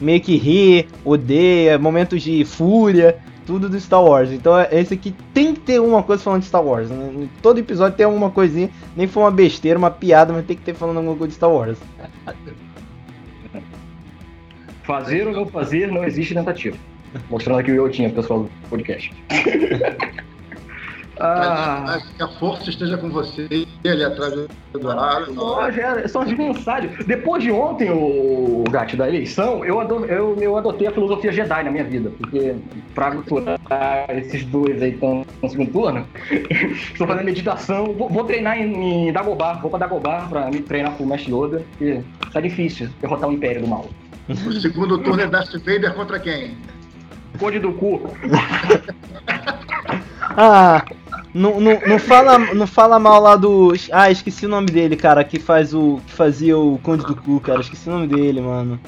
meio 0.00 0.20
que 0.20 0.36
ri, 0.36 0.86
odeia, 1.04 1.78
momentos 1.78 2.20
de 2.22 2.44
fúria, 2.44 3.18
tudo 3.46 3.70
do 3.70 3.80
Star 3.80 4.02
Wars. 4.02 4.30
Então 4.30 4.58
é- 4.58 4.68
esse 4.72 4.92
aqui 4.92 5.14
tem 5.32 5.54
que 5.54 5.60
ter 5.60 5.80
uma 5.80 6.02
coisa 6.02 6.22
falando 6.22 6.40
de 6.42 6.46
Star 6.46 6.62
Wars. 6.62 6.90
né? 6.90 7.26
Todo 7.40 7.58
episódio 7.58 7.96
tem 7.96 8.04
alguma 8.04 8.30
coisinha, 8.30 8.68
nem 8.94 9.06
for 9.06 9.20
uma 9.20 9.30
besteira, 9.30 9.78
uma 9.78 9.90
piada, 9.90 10.32
mas 10.32 10.44
tem 10.44 10.56
que 10.56 10.62
ter 10.62 10.74
falando 10.74 10.98
alguma 10.98 11.16
coisa 11.16 11.30
de 11.30 11.36
Star 11.36 11.50
Wars. 11.50 11.78
Fazer 14.82 15.26
ou 15.26 15.32
não 15.32 15.46
fazer, 15.46 15.90
não 15.90 16.04
existe 16.04 16.34
tentativa. 16.34 16.76
Mostrando 17.30 17.58
aqui 17.58 17.70
o 17.70 17.74
eu 17.74 17.90
tinha, 17.90 18.10
pessoal 18.10 18.44
do 18.44 18.50
podcast. 18.68 19.12
ah, 21.20 21.98
que 22.16 22.22
a 22.22 22.28
força 22.28 22.70
esteja 22.70 22.96
com 22.96 23.10
você 23.10 23.46
ali 23.84 24.04
atrás 24.04 24.32
do 24.32 24.48
Eduardo. 24.74 25.34
Só, 25.34 25.68
são 26.08 26.22
as 26.22 26.32
mensagens. 26.32 27.04
Depois 27.06 27.42
de 27.42 27.50
ontem, 27.50 27.90
o 27.90 28.64
Gato, 28.70 28.96
da 28.96 29.08
eleição, 29.08 29.64
eu, 29.64 29.80
ado- 29.80 30.04
eu, 30.06 30.36
eu 30.40 30.56
adotei 30.56 30.88
a 30.88 30.92
filosofia 30.92 31.30
Jedi 31.32 31.64
na 31.64 31.70
minha 31.70 31.84
vida. 31.84 32.10
Porque 32.18 32.54
pra 32.94 33.08
aturar 33.08 34.06
esses 34.10 34.44
dois 34.46 34.80
aí 34.82 34.90
que 34.90 34.96
estão 34.96 35.26
no 35.42 35.48
segundo 35.48 35.70
turno, 35.70 36.06
estou 36.92 37.06
fazendo 37.06 37.24
meditação. 37.24 37.92
Vou, 37.92 38.08
vou 38.08 38.24
treinar 38.24 38.58
em, 38.58 39.08
em 39.08 39.12
Dagobah. 39.12 39.54
Vou 39.54 39.70
pra 39.70 39.80
Dagobah 39.80 40.26
pra 40.28 40.50
me 40.50 40.60
treinar 40.60 40.92
com 40.96 41.04
o 41.04 41.06
Mestre 41.06 41.32
Yoda. 41.32 41.62
Porque 41.72 42.00
tá 42.32 42.40
difícil 42.40 42.88
derrotar 43.00 43.28
o 43.28 43.32
Império 43.32 43.62
do 43.62 43.68
Mal. 43.68 43.88
O 44.28 44.52
segundo 44.52 44.98
turno 44.98 45.22
é 45.22 45.26
Darth 45.26 45.52
Vader 45.52 45.94
contra 45.94 46.18
quem? 46.18 46.56
Code 47.42 47.58
do 47.58 47.72
cu. 47.72 48.00
Ah, 50.34 50.82
não, 51.34 51.60
não, 51.60 51.78
não, 51.86 51.98
fala, 51.98 52.38
não 52.38 52.66
fala 52.66 52.98
mal 52.98 53.20
lá 53.20 53.36
do. 53.36 53.74
Ah, 53.90 54.10
esqueci 54.10 54.46
o 54.46 54.48
nome 54.48 54.68
dele, 54.68 54.96
cara, 54.96 55.22
que 55.22 55.38
faz 55.38 55.74
o. 55.74 56.00
que 56.06 56.12
fazia 56.12 56.56
o 56.56 56.78
Conde 56.78 57.04
do 57.04 57.14
Cu, 57.14 57.38
cara. 57.38 57.60
Esqueci 57.60 57.86
o 57.86 57.92
nome 57.92 58.06
dele, 58.06 58.40
mano. 58.40 58.80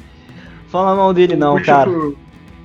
Fala 0.69 0.95
mal 0.95 1.13
dele 1.13 1.37
não, 1.37 1.61
cara. 1.63 1.91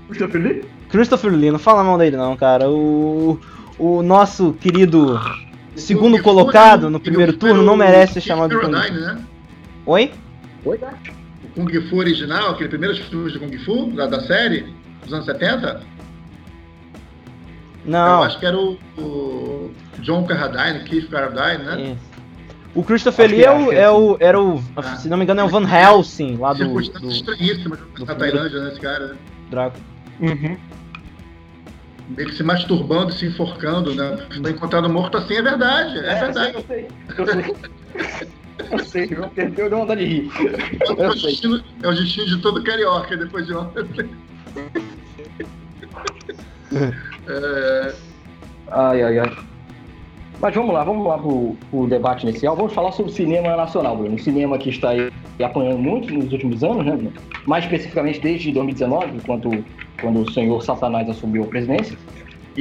Christopher 0.08 0.42
Lee? 0.42 0.64
Christopher 0.88 1.32
Lee, 1.34 1.52
não 1.52 1.60
fala 1.60 1.84
mal 1.84 1.98
dele 1.98 2.16
não, 2.16 2.38
cara. 2.38 2.70
O. 2.70 3.38
O 3.78 4.02
nosso 4.02 4.54
querido 4.54 5.20
segundo 5.76 6.22
colocado 6.22 6.90
no 6.90 6.98
Ele 6.98 7.04
primeiro 7.04 7.34
turno 7.34 7.62
não 7.62 7.76
merece 7.76 8.14
ser 8.14 8.22
chamado 8.22 8.52
de 8.52 8.62
Conde 8.62 8.72
do 8.72 8.78
Cu. 8.78 8.82
Carradine, 8.82 9.06
né? 9.06 9.26
Oi? 9.86 10.12
Oi, 10.64 10.78
Gato. 10.78 11.12
O 11.44 11.48
Kung 11.50 11.90
Fu 11.90 11.98
original, 11.98 12.52
aquele 12.52 12.70
primeiro 12.70 12.96
filme 12.96 13.30
de 13.30 13.40
Kung 13.40 13.58
Fu, 13.66 13.92
da, 13.92 14.08
da 14.08 14.22
série, 14.22 14.79
dos 15.04 15.14
anos 15.14 15.26
70. 15.26 15.82
Eu 17.86 17.92
Não. 17.92 18.24
acho 18.24 18.40
que 18.40 18.46
era 18.46 18.58
o, 18.58 18.78
o 18.98 19.72
John 20.00 20.26
Carradine, 20.26 20.84
Keith 20.86 21.10
Carradine, 21.10 21.64
né? 21.64 21.82
Isso. 21.94 22.10
O 22.76 22.84
Christopher 22.84 23.30
Lee 23.30 23.44
é 23.44 23.52
o, 23.52 23.72
é 23.72 23.76
é 23.80 23.90
o, 23.90 24.18
era 24.20 24.40
o, 24.40 24.62
Ah. 24.78 24.96
se 24.96 25.10
não 25.10 25.18
me 25.18 25.24
engano, 25.24 25.42
é 25.42 25.44
o 25.44 25.48
Van 25.48 25.68
Helsing, 25.68 26.38
lá 26.38 26.54
do, 26.54 26.66
do 26.72 27.10
estranhíssimas 27.10 27.80
do 27.80 28.06
na 28.06 28.14
Tailândia, 28.16 28.60
né, 28.62 28.70
esse 28.72 28.80
cara. 28.80 29.08
né? 29.08 29.16
Drácula. 29.50 29.84
Uhum. 30.20 30.58
Ele 32.18 32.32
se 32.34 32.44
masturbando, 32.44 33.12
se 33.12 33.26
enforcando, 33.26 33.94
né? 33.96 34.18
Foi 34.42 34.52
encontrado 34.52 34.90
morto 34.90 35.18
assim, 35.18 35.36
é 35.36 35.42
verdade, 35.42 35.98
é, 36.00 36.20
verdade. 36.20 36.56
Eu 36.58 36.64
sei, 36.64 36.88
eu 37.18 37.26
sei. 37.26 37.56
Eu 38.72 38.80
sei, 38.80 39.04
eu 39.12 39.32
sei. 39.34 39.46
Eu 39.46 39.52
dei 39.52 39.70
vontade 39.70 40.06
de 40.06 40.14
rir. 40.14 40.32
É 40.38 40.92
Eu 40.92 41.10
o, 41.10 41.14
destino, 41.16 41.64
é 41.82 41.88
o 41.88 41.94
destino 41.94 42.28
de 42.28 42.38
todo 42.42 42.64
carioca 42.64 43.16
depois 43.18 43.46
de 43.48 43.54
ontem. 43.54 44.10
É, 47.28 47.94
Ai, 48.72 49.02
ai, 49.02 49.20
ai. 49.20 49.38
Mas 50.42 50.56
vamos 50.56 50.74
lá, 50.74 50.84
vamos 50.84 51.06
lá 51.06 51.18
pro, 51.18 51.56
pro 51.70 51.88
debate 51.88 52.28
inicial. 52.28 52.56
Vamos 52.56 52.74
falar 52.74 52.92
sobre 52.92 53.12
o 53.12 53.16
cinema 53.16 53.56
nacional, 53.58 53.98
Bruno. 53.98 54.16
O 54.16 54.20
cinema 54.20 54.58
que 54.58 54.70
está 54.70 54.92
aí 54.92 55.12
apanhando 55.44 55.80
muito 55.80 56.14
nos 56.14 56.32
últimos 56.32 56.64
anos, 56.64 56.86
né? 56.86 57.12
Mais 57.46 57.66
especificamente 57.66 58.22
desde 58.22 58.52
2019, 58.52 59.20
quando, 59.26 59.66
quando 60.00 60.22
o 60.22 60.32
senhor 60.32 60.62
Satanás 60.64 61.10
assumiu 61.10 61.44
a 61.44 61.48
presidência. 61.48 61.98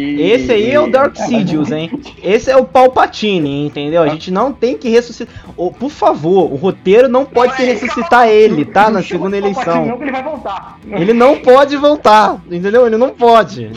E- 0.00 0.22
Esse 0.22 0.52
aí 0.52 0.70
é 0.70 0.78
o 0.78 0.88
Dark 0.90 1.16
Sidious, 1.16 1.72
hein? 1.72 1.90
Esse 2.22 2.50
é 2.50 2.56
o 2.56 2.64
Palpatine, 2.64 3.66
entendeu? 3.66 4.02
A 4.02 4.08
gente 4.08 4.30
não 4.30 4.52
tem 4.52 4.78
que 4.78 4.88
ressuscitar. 4.88 5.34
Ô, 5.56 5.72
por 5.72 5.90
favor, 5.90 6.52
o 6.52 6.54
roteiro 6.56 7.08
não 7.08 7.24
pode 7.24 7.56
se 7.56 7.64
ressuscitar 7.64 8.28
ele, 8.28 8.64
tá? 8.64 8.88
Na 8.90 9.02
segunda 9.02 9.36
eleição. 9.36 9.84
Não, 9.86 9.96
que 9.98 10.04
ele 10.04 10.12
vai 10.12 10.22
voltar. 10.22 10.78
Ele 10.86 11.12
não 11.12 11.38
pode 11.40 11.76
voltar, 11.76 12.40
entendeu? 12.50 12.86
Ele 12.86 12.96
não 12.96 13.10
pode. 13.10 13.70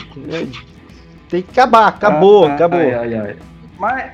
Tem 1.28 1.42
que 1.42 1.50
acabar, 1.52 1.88
acabou, 1.88 2.46
Ah, 2.46 2.54
acabou. 2.54 2.80
Ai, 2.80 2.94
ai, 2.94 3.16
ai. 3.16 3.36
Mas. 3.80 4.12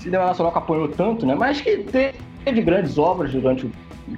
cinema 0.00 0.26
nacional 0.26 0.50
que 0.52 0.58
apoiou 0.58 0.88
tanto, 0.88 1.24
né? 1.24 1.34
Mas 1.34 1.60
que 1.60 1.76
teve 2.44 2.60
grandes 2.62 2.98
obras 2.98 3.30
durante 3.30 3.66
o 3.66 3.70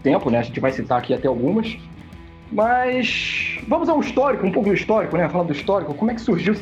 tempo, 0.03 0.31
né? 0.31 0.39
A 0.39 0.43
gente 0.43 0.59
vai 0.59 0.73
citar 0.73 0.99
aqui 0.99 1.13
até 1.13 1.29
algumas. 1.29 1.77
Mas 2.55 3.59
vamos 3.67 3.89
ao 3.89 4.01
histórico, 4.01 4.47
um 4.47 4.53
pouco 4.53 4.69
do 4.69 4.75
histórico, 4.75 5.17
né? 5.17 5.29
Falando 5.29 5.49
do 5.49 5.53
histórico, 5.53 5.93
como 5.93 6.11
é 6.11 6.15
que 6.15 6.21
surgiu 6.21 6.55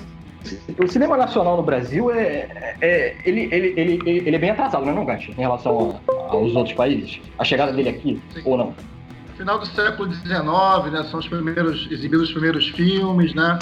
o 0.78 0.88
cinema 0.88 1.16
nacional 1.16 1.56
no 1.56 1.62
Brasil 1.62 2.10
é, 2.10 2.74
é 2.80 3.16
ele, 3.24 3.48
ele, 3.52 3.74
ele, 3.76 4.02
ele, 4.06 4.36
é 4.36 4.38
bem 4.38 4.50
atrasado, 4.50 4.84
não 4.84 4.92
é 4.92 4.94
não, 4.94 5.04
Gatti, 5.04 5.30
em 5.30 5.40
relação 5.40 6.00
a, 6.08 6.32
aos 6.32 6.54
outros 6.56 6.74
países? 6.74 7.20
A 7.38 7.44
chegada 7.44 7.72
dele 7.72 7.90
aqui, 7.90 8.20
Sim. 8.34 8.42
ou 8.44 8.56
não? 8.56 8.74
Final 9.36 9.58
do 9.58 9.66
século 9.66 10.12
XIX, 10.12 10.32
né, 10.92 11.02
são 11.10 11.20
os 11.20 11.28
primeiros, 11.28 11.88
exibidos 11.90 12.28
os 12.28 12.32
primeiros 12.32 12.68
filmes, 12.70 13.34
né? 13.34 13.58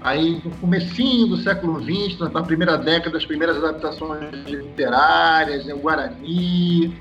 Aí, 0.00 0.40
no 0.44 0.50
comecinho 0.56 1.28
do 1.28 1.38
século 1.38 1.80
XX, 1.82 2.18
na 2.32 2.42
primeira 2.42 2.76
década, 2.76 3.16
as 3.16 3.24
primeiras 3.24 3.56
adaptações 3.56 4.30
literárias, 4.46 5.64
né, 5.64 5.74
o 5.74 5.78
Guarani, 5.78 6.94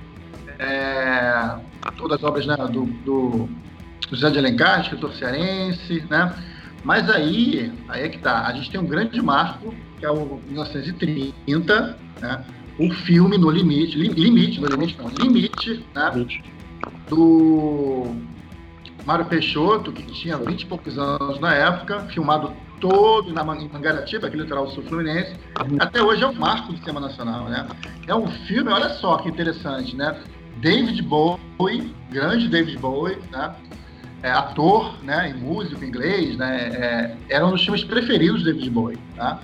é, 0.58 1.56
todas 1.98 2.18
as 2.18 2.24
obras 2.24 2.46
né, 2.48 2.56
do, 2.72 2.86
do 3.06 3.50
José 4.10 4.30
de 4.30 4.40
Alencar, 4.40 4.82
escritor 4.82 5.14
cearense, 5.14 6.04
né? 6.10 6.34
Mas 6.84 7.10
aí, 7.10 7.72
aí 7.90 8.04
é 8.04 8.10
que 8.10 8.20
tá, 8.20 8.46
a 8.46 8.54
gente 8.54 8.72
tem 8.72 8.80
um 8.80 8.86
grande 8.86 9.22
marco, 9.22 9.74
que 10.00 10.06
é 10.06 10.12
o 10.12 10.40
1930, 10.48 11.98
né? 12.22 12.46
Um 12.80 12.92
filme 12.92 13.38
no 13.38 13.50
limite, 13.50 13.98
limite, 13.98 14.62
no 14.62 14.68
limite 14.68 14.98
não, 14.98 15.10
limite, 15.10 15.86
né? 15.94 16.28
Do 17.10 18.16
Mário 19.06 19.26
Peixoto, 19.26 19.92
que 19.92 20.04
tinha 20.04 20.38
20 20.38 20.62
e 20.62 20.66
poucos 20.66 20.98
anos 20.98 21.40
na 21.40 21.54
época, 21.54 22.02
filmado 22.14 22.54
todo 22.80 23.34
na 23.34 23.44
Mangaratiba, 23.44 24.28
aquele 24.28 24.44
litoral 24.44 24.70
sul-fluminense. 24.70 25.36
Até 25.80 26.02
hoje 26.02 26.24
é 26.24 26.28
um 26.28 26.34
marco 26.34 26.72
do 26.72 26.78
cinema 26.78 27.00
nacional, 27.00 27.46
né? 27.46 27.68
É 28.06 28.16
um 28.16 28.28
filme, 28.28 28.72
olha 28.72 28.90
só 28.90 29.18
que 29.18 29.30
interessante, 29.30 29.96
né? 29.96 30.22
David 30.58 31.02
Bowie, 31.04 31.94
grande 32.12 32.48
David 32.48 32.78
Bowie, 32.78 33.18
né? 33.32 33.56
É, 34.24 34.32
ator, 34.32 35.04
né, 35.04 35.30
e 35.30 35.34
músico 35.40 35.86
inglês, 35.86 36.36
né, 36.38 36.70
é, 36.74 37.18
era 37.30 37.46
um 37.46 37.52
dos 37.52 37.64
filmes 37.64 37.84
preferidos 37.84 38.40
de 38.40 38.52
David 38.52 38.70
Bowie, 38.72 38.98
tá? 39.16 39.40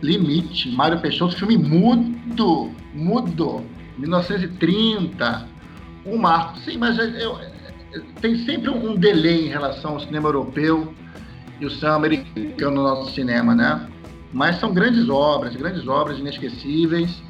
Limite, 0.00 0.70
Mário 0.70 1.00
Peixoto, 1.00 1.36
filme 1.36 1.58
mudo, 1.58 2.70
mudo, 2.94 3.64
1930, 3.98 5.48
um 6.06 6.16
marco. 6.16 6.58
Sim, 6.60 6.78
mas 6.78 6.98
eu, 6.98 7.38
tem 8.20 8.38
sempre 8.44 8.70
um 8.70 8.94
delay 8.94 9.46
em 9.46 9.48
relação 9.48 9.92
ao 9.92 10.00
cinema 10.00 10.28
europeu 10.28 10.94
e 11.60 11.66
o 11.66 11.70
cinema 11.70 11.96
americano 11.96 12.76
no 12.76 12.82
nosso 12.82 13.12
cinema, 13.12 13.54
né? 13.54 13.88
Mas 14.32 14.58
são 14.60 14.72
grandes 14.72 15.08
obras, 15.08 15.54
grandes 15.56 15.86
obras 15.86 16.18
inesquecíveis. 16.18 17.22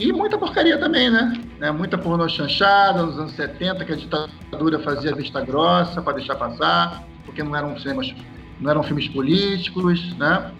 E 0.00 0.12
muita 0.14 0.38
porcaria 0.38 0.78
também, 0.78 1.10
né? 1.10 1.38
né? 1.58 1.70
Muita 1.70 1.98
pornô 1.98 2.26
chanchada 2.26 3.02
nos 3.02 3.18
anos 3.18 3.32
70, 3.32 3.84
que 3.84 3.92
a 3.92 3.96
ditadura 3.96 4.78
fazia 4.78 5.14
vista 5.14 5.42
grossa 5.42 6.00
para 6.00 6.14
deixar 6.14 6.36
passar, 6.36 7.04
porque 7.26 7.42
não 7.42 7.54
eram 7.54 7.78
cinemas, 7.78 8.14
não 8.58 8.70
eram 8.70 8.82
filmes 8.82 9.06
políticos, 9.08 10.16
né? 10.16 10.50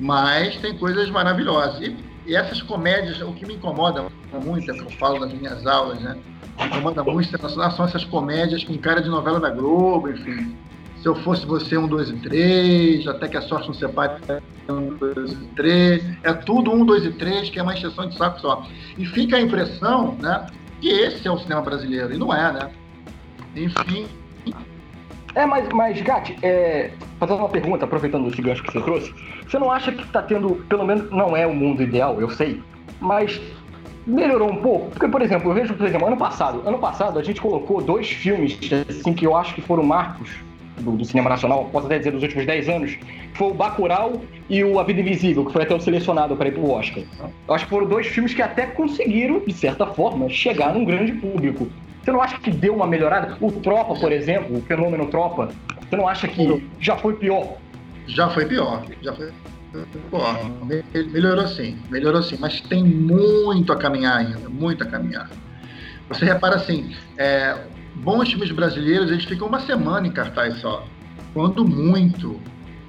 Mas 0.00 0.56
tem 0.56 0.76
coisas 0.76 1.08
maravilhosas. 1.08 1.80
E, 1.82 1.96
e 2.26 2.34
essas 2.34 2.60
comédias, 2.62 3.20
o 3.20 3.32
que 3.32 3.46
me 3.46 3.54
incomoda 3.54 4.06
muito, 4.44 4.68
é 4.68 4.74
que 4.74 4.80
eu 4.80 4.90
falo 4.90 5.20
nas 5.20 5.32
minhas 5.32 5.64
aulas, 5.64 6.00
né? 6.00 6.18
Me 6.58 6.66
incomoda 6.66 7.04
muito 7.04 7.48
são 7.48 7.84
essas 7.84 8.04
comédias 8.04 8.64
com 8.64 8.76
cara 8.76 9.00
de 9.00 9.08
novela 9.08 9.38
da 9.38 9.50
Globo, 9.50 10.10
enfim 10.10 10.56
se 11.04 11.08
eu 11.08 11.14
fosse 11.16 11.44
você, 11.44 11.76
um, 11.76 11.86
dois 11.86 12.08
e 12.08 12.14
três, 12.14 13.06
até 13.06 13.28
que 13.28 13.36
a 13.36 13.42
sorte 13.42 13.66
não 13.66 13.74
separe 13.74 14.22
um, 14.70 14.96
dois 14.96 15.32
e 15.32 15.46
três. 15.54 16.02
É 16.22 16.32
tudo 16.32 16.72
um, 16.72 16.82
dois 16.82 17.04
e 17.04 17.12
três, 17.12 17.50
que 17.50 17.58
é 17.58 17.62
uma 17.62 17.74
exceção 17.74 18.08
de 18.08 18.16
saco 18.16 18.40
só. 18.40 18.66
E 18.96 19.04
fica 19.04 19.36
a 19.36 19.40
impressão, 19.42 20.14
né, 20.14 20.46
que 20.80 20.88
esse 20.88 21.28
é 21.28 21.30
o 21.30 21.36
cinema 21.36 21.60
brasileiro, 21.60 22.14
e 22.14 22.16
não 22.16 22.34
é, 22.34 22.50
né? 22.50 22.70
Enfim. 23.54 24.06
É, 25.34 25.44
mas, 25.44 25.68
mas 25.74 26.00
Gatti, 26.00 26.38
é, 26.42 26.92
fazendo 27.20 27.40
uma 27.40 27.50
pergunta, 27.50 27.84
aproveitando 27.84 28.26
esse 28.28 28.40
gancho 28.40 28.62
que 28.62 28.72
você 28.72 28.80
trouxe, 28.80 29.14
você 29.46 29.58
não 29.58 29.70
acha 29.70 29.92
que 29.92 30.04
está 30.04 30.22
tendo, 30.22 30.54
pelo 30.70 30.86
menos 30.86 31.10
não 31.10 31.36
é 31.36 31.46
o 31.46 31.54
mundo 31.54 31.82
ideal, 31.82 32.18
eu 32.18 32.30
sei, 32.30 32.62
mas 32.98 33.38
melhorou 34.06 34.50
um 34.50 34.56
pouco? 34.56 34.88
Porque, 34.92 35.08
por 35.08 35.20
exemplo, 35.20 35.50
eu 35.50 35.54
vejo, 35.54 35.74
por 35.74 35.86
exemplo, 35.86 36.06
ano 36.06 36.16
passado, 36.16 36.62
ano 36.66 36.78
passado 36.78 37.18
a 37.18 37.22
gente 37.22 37.42
colocou 37.42 37.82
dois 37.82 38.08
filmes 38.08 38.58
assim 38.88 39.12
que 39.12 39.26
eu 39.26 39.36
acho 39.36 39.54
que 39.54 39.60
foram 39.60 39.82
marcos 39.82 40.30
do, 40.78 40.92
do, 40.92 41.04
cinema 41.04 41.30
nacional, 41.30 41.68
posso 41.70 41.86
até 41.86 41.98
dizer 41.98 42.10
dos 42.10 42.22
últimos 42.22 42.46
10 42.46 42.68
anos, 42.68 42.98
foi 43.34 43.48
o 43.48 43.54
Bacurau 43.54 44.20
e 44.48 44.62
o 44.62 44.78
A 44.78 44.84
Vida 44.84 45.00
Invisível, 45.00 45.44
que 45.44 45.52
foi 45.52 45.62
até 45.62 45.74
o 45.74 45.80
selecionado 45.80 46.36
para 46.36 46.48
ir 46.48 46.52
pro 46.52 46.70
Oscar. 46.70 47.02
Eu 47.48 47.54
acho 47.54 47.64
que 47.64 47.70
foram 47.70 47.86
dois 47.86 48.06
filmes 48.06 48.34
que 48.34 48.42
até 48.42 48.66
conseguiram, 48.66 49.40
de 49.40 49.52
certa 49.52 49.86
forma, 49.86 50.28
chegar 50.28 50.74
num 50.74 50.84
grande 50.84 51.12
público. 51.12 51.68
Você 52.02 52.12
não 52.12 52.20
acha 52.20 52.38
que 52.38 52.50
deu 52.50 52.74
uma 52.74 52.86
melhorada? 52.86 53.36
O 53.40 53.50
Tropa, 53.50 53.94
por 53.94 54.12
exemplo, 54.12 54.58
o 54.58 54.62
fenômeno 54.62 55.06
Tropa, 55.06 55.48
você 55.88 55.96
não 55.96 56.06
acha 56.06 56.28
que 56.28 56.66
já 56.78 56.96
foi 56.96 57.14
pior? 57.14 57.56
Já 58.06 58.28
foi 58.28 58.44
pior, 58.44 58.82
já 59.00 59.12
foi 59.14 59.32
pior. 60.10 60.50
Melhorou 61.10 61.48
sim, 61.48 61.78
melhorou 61.90 62.22
sim, 62.22 62.36
mas 62.38 62.60
tem 62.60 62.84
muito 62.84 63.72
a 63.72 63.76
caminhar 63.76 64.18
ainda, 64.18 64.48
muito 64.48 64.84
a 64.84 64.86
caminhar. 64.86 65.30
Você 66.08 66.24
repara 66.24 66.56
assim, 66.56 66.94
é, 67.16 67.56
bons 67.96 68.28
filmes 68.28 68.50
brasileiros, 68.50 69.10
eles 69.10 69.24
ficam 69.24 69.48
uma 69.48 69.60
semana 69.60 70.06
em 70.06 70.10
cartaz 70.10 70.58
só. 70.60 70.86
Quando 71.32 71.64
muito. 71.64 72.40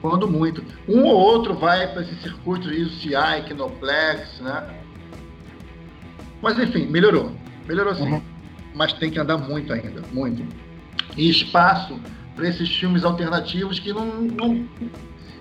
Quando 0.01 0.27
muito. 0.27 0.63
Um 0.87 1.03
ou 1.03 1.15
outro 1.15 1.53
vai 1.53 1.87
para 1.87 2.01
esse 2.01 2.15
circuito 2.21 2.69
de 2.69 2.83
UCI, 2.83 3.43
Kinoplex, 3.47 4.39
né? 4.41 4.63
Mas 6.41 6.59
enfim, 6.59 6.85
melhorou. 6.87 7.31
Melhorou 7.67 7.95
sim. 7.95 8.11
Uhum. 8.11 8.21
Mas 8.73 8.93
tem 8.93 9.09
que 9.09 9.19
andar 9.19 9.37
muito 9.37 9.73
ainda, 9.73 10.01
muito. 10.11 10.45
E 11.17 11.29
espaço 11.29 11.99
para 12.35 12.47
esses 12.47 12.69
filmes 12.69 13.03
alternativos 13.03 13.79
que 13.79 13.93
não, 13.93 14.05
não. 14.05 14.67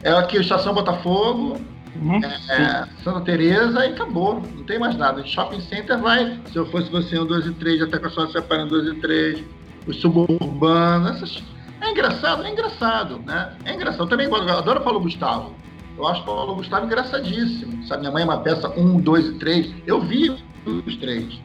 É 0.03 0.13
aqui 0.13 0.37
Estação 0.37 0.73
Botafogo, 0.73 1.59
Uhum. 1.97 2.21
É, 2.25 2.89
Santa 3.03 3.21
Teresa 3.21 3.87
e 3.87 3.93
acabou. 3.93 4.43
Não 4.55 4.65
tem 4.65 4.79
mais 4.79 4.97
nada. 4.97 5.25
Shopping 5.25 5.61
Center 5.61 5.99
vai. 5.99 6.41
Se 6.51 6.57
eu 6.57 6.67
fosse 6.67 6.91
você, 6.91 7.19
um 7.19 7.27
2 7.27 7.47
e 7.47 7.53
3, 7.53 7.83
até 7.83 7.99
com 7.99 8.07
a 8.07 8.11
sua 8.11 8.31
separando 8.31 8.71
2 8.71 8.97
e 8.97 9.01
3. 9.01 9.45
Os 9.87 10.01
suburbanos. 10.01 11.17
Essas... 11.17 11.43
É 11.81 11.91
engraçado, 11.91 12.45
é 12.45 12.51
engraçado, 12.51 13.19
né? 13.21 13.57
É 13.65 13.75
engraçado. 13.75 14.05
Eu 14.05 14.09
também 14.09 14.27
eu 14.27 14.35
adoro 14.37 14.81
Paulo 14.81 15.01
Gustavo. 15.01 15.55
Eu 15.97 16.07
acho 16.07 16.25
Paulo 16.25 16.55
Gustavo 16.57 16.87
engraçadíssimo. 16.87 17.87
Sabe, 17.87 18.01
minha 18.01 18.13
mãe 18.13 18.23
é 18.23 18.25
uma 18.25 18.39
peça 18.39 18.69
1, 18.69 19.01
2 19.01 19.27
e 19.27 19.33
3. 19.39 19.75
Eu 19.87 20.01
vi 20.01 20.31
os 20.67 20.97
três. 20.97 21.39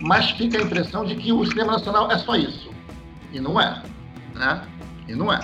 Mas 0.00 0.30
fica 0.30 0.58
a 0.58 0.62
impressão 0.62 1.04
de 1.04 1.14
que 1.14 1.32
o 1.32 1.44
cinema 1.44 1.72
nacional 1.72 2.10
é 2.10 2.18
só 2.18 2.34
isso. 2.34 2.70
E 3.32 3.38
não 3.38 3.60
é. 3.60 3.82
Né? 4.34 4.62
E 5.06 5.14
não 5.14 5.32
é. 5.32 5.38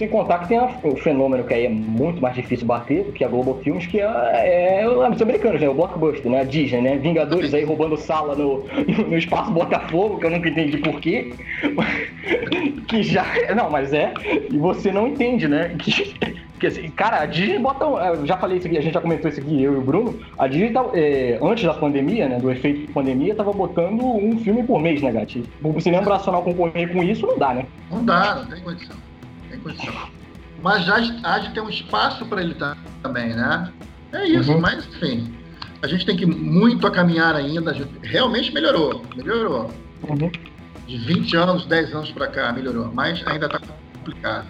Sem 0.00 0.08
contar 0.08 0.38
que 0.38 0.48
tem 0.48 0.58
o 0.58 0.96
fenômeno 0.96 1.44
que 1.44 1.52
aí 1.52 1.66
é 1.66 1.68
muito 1.68 2.22
mais 2.22 2.34
difícil 2.34 2.66
bater 2.66 3.12
que 3.12 3.22
a 3.22 3.28
Global 3.28 3.58
Films, 3.58 3.86
que 3.86 4.00
é, 4.00 4.80
é 4.80 4.88
os 4.88 5.20
americanos, 5.20 5.60
né? 5.60 5.68
O 5.68 5.74
Blockbuster, 5.74 6.30
né? 6.30 6.40
A 6.40 6.44
Disney, 6.44 6.80
né? 6.80 6.96
Vingadores 6.96 7.52
aí 7.52 7.64
roubando 7.64 7.98
sala 7.98 8.34
no, 8.34 8.64
no 9.06 9.18
espaço 9.18 9.50
Botafogo, 9.50 10.18
que 10.18 10.24
eu 10.24 10.30
nunca 10.30 10.48
entendi 10.48 10.78
porquê. 10.78 11.34
que 12.88 13.02
já. 13.02 13.26
Não, 13.54 13.68
mas 13.68 13.92
é. 13.92 14.14
E 14.50 14.56
você 14.56 14.90
não 14.90 15.06
entende, 15.06 15.46
né? 15.46 15.76
Que, 16.60 16.66
que 16.66 16.66
assim, 16.66 16.90
cara, 16.90 17.20
a 17.20 17.26
Disney 17.26 17.58
bota. 17.58 17.84
Eu 17.84 18.24
já 18.26 18.38
falei 18.38 18.56
isso 18.56 18.66
aqui, 18.66 18.78
a 18.78 18.82
gente 18.82 18.94
já 18.94 19.00
comentou 19.02 19.30
isso 19.30 19.40
aqui, 19.40 19.62
eu 19.62 19.74
e 19.74 19.76
o 19.76 19.82
Bruno. 19.82 20.18
A 20.38 20.46
Disney, 20.46 20.70
tá, 20.70 20.84
é, 20.94 21.38
antes 21.42 21.64
da 21.64 21.74
pandemia, 21.74 22.26
né? 22.26 22.38
Do 22.38 22.50
efeito 22.50 22.90
pandemia, 22.92 23.34
tava 23.34 23.52
botando 23.52 24.02
um 24.02 24.38
filme 24.38 24.62
por 24.62 24.80
mês, 24.80 25.02
né, 25.02 25.12
Gati? 25.12 25.44
O 25.62 25.78
cinema 25.78 26.06
nacional 26.06 26.42
concorrer 26.42 26.90
com 26.90 27.02
isso 27.02 27.26
não 27.26 27.38
dá, 27.38 27.52
né? 27.52 27.66
Não 27.90 28.02
dá, 28.02 28.36
não 28.36 28.46
tem 28.46 28.62
condição 28.62 28.96
condição. 29.60 30.10
Mas 30.62 30.84
já 30.84 30.96
há 31.22 31.38
de 31.38 31.54
ter 31.54 31.60
um 31.60 31.68
espaço 31.70 32.24
para 32.26 32.42
ele 32.42 32.54
também, 33.02 33.34
né? 33.34 33.72
É 34.12 34.26
isso, 34.26 34.52
uhum. 34.52 34.60
mas 34.60 34.86
enfim. 34.86 35.32
A 35.82 35.86
gente 35.86 36.04
tem 36.04 36.16
que 36.16 36.26
muito 36.26 36.86
a 36.86 36.90
caminhar 36.90 37.34
ainda. 37.34 37.74
realmente 38.02 38.52
melhorou, 38.52 39.02
melhorou. 39.16 39.70
Uhum. 40.06 40.30
De 40.86 40.98
20 40.98 41.36
anos, 41.36 41.66
10 41.66 41.94
anos 41.94 42.10
para 42.10 42.26
cá, 42.26 42.52
melhorou. 42.52 42.90
Mas 42.92 43.26
ainda 43.26 43.46
está 43.46 43.60
complicado. 43.94 44.46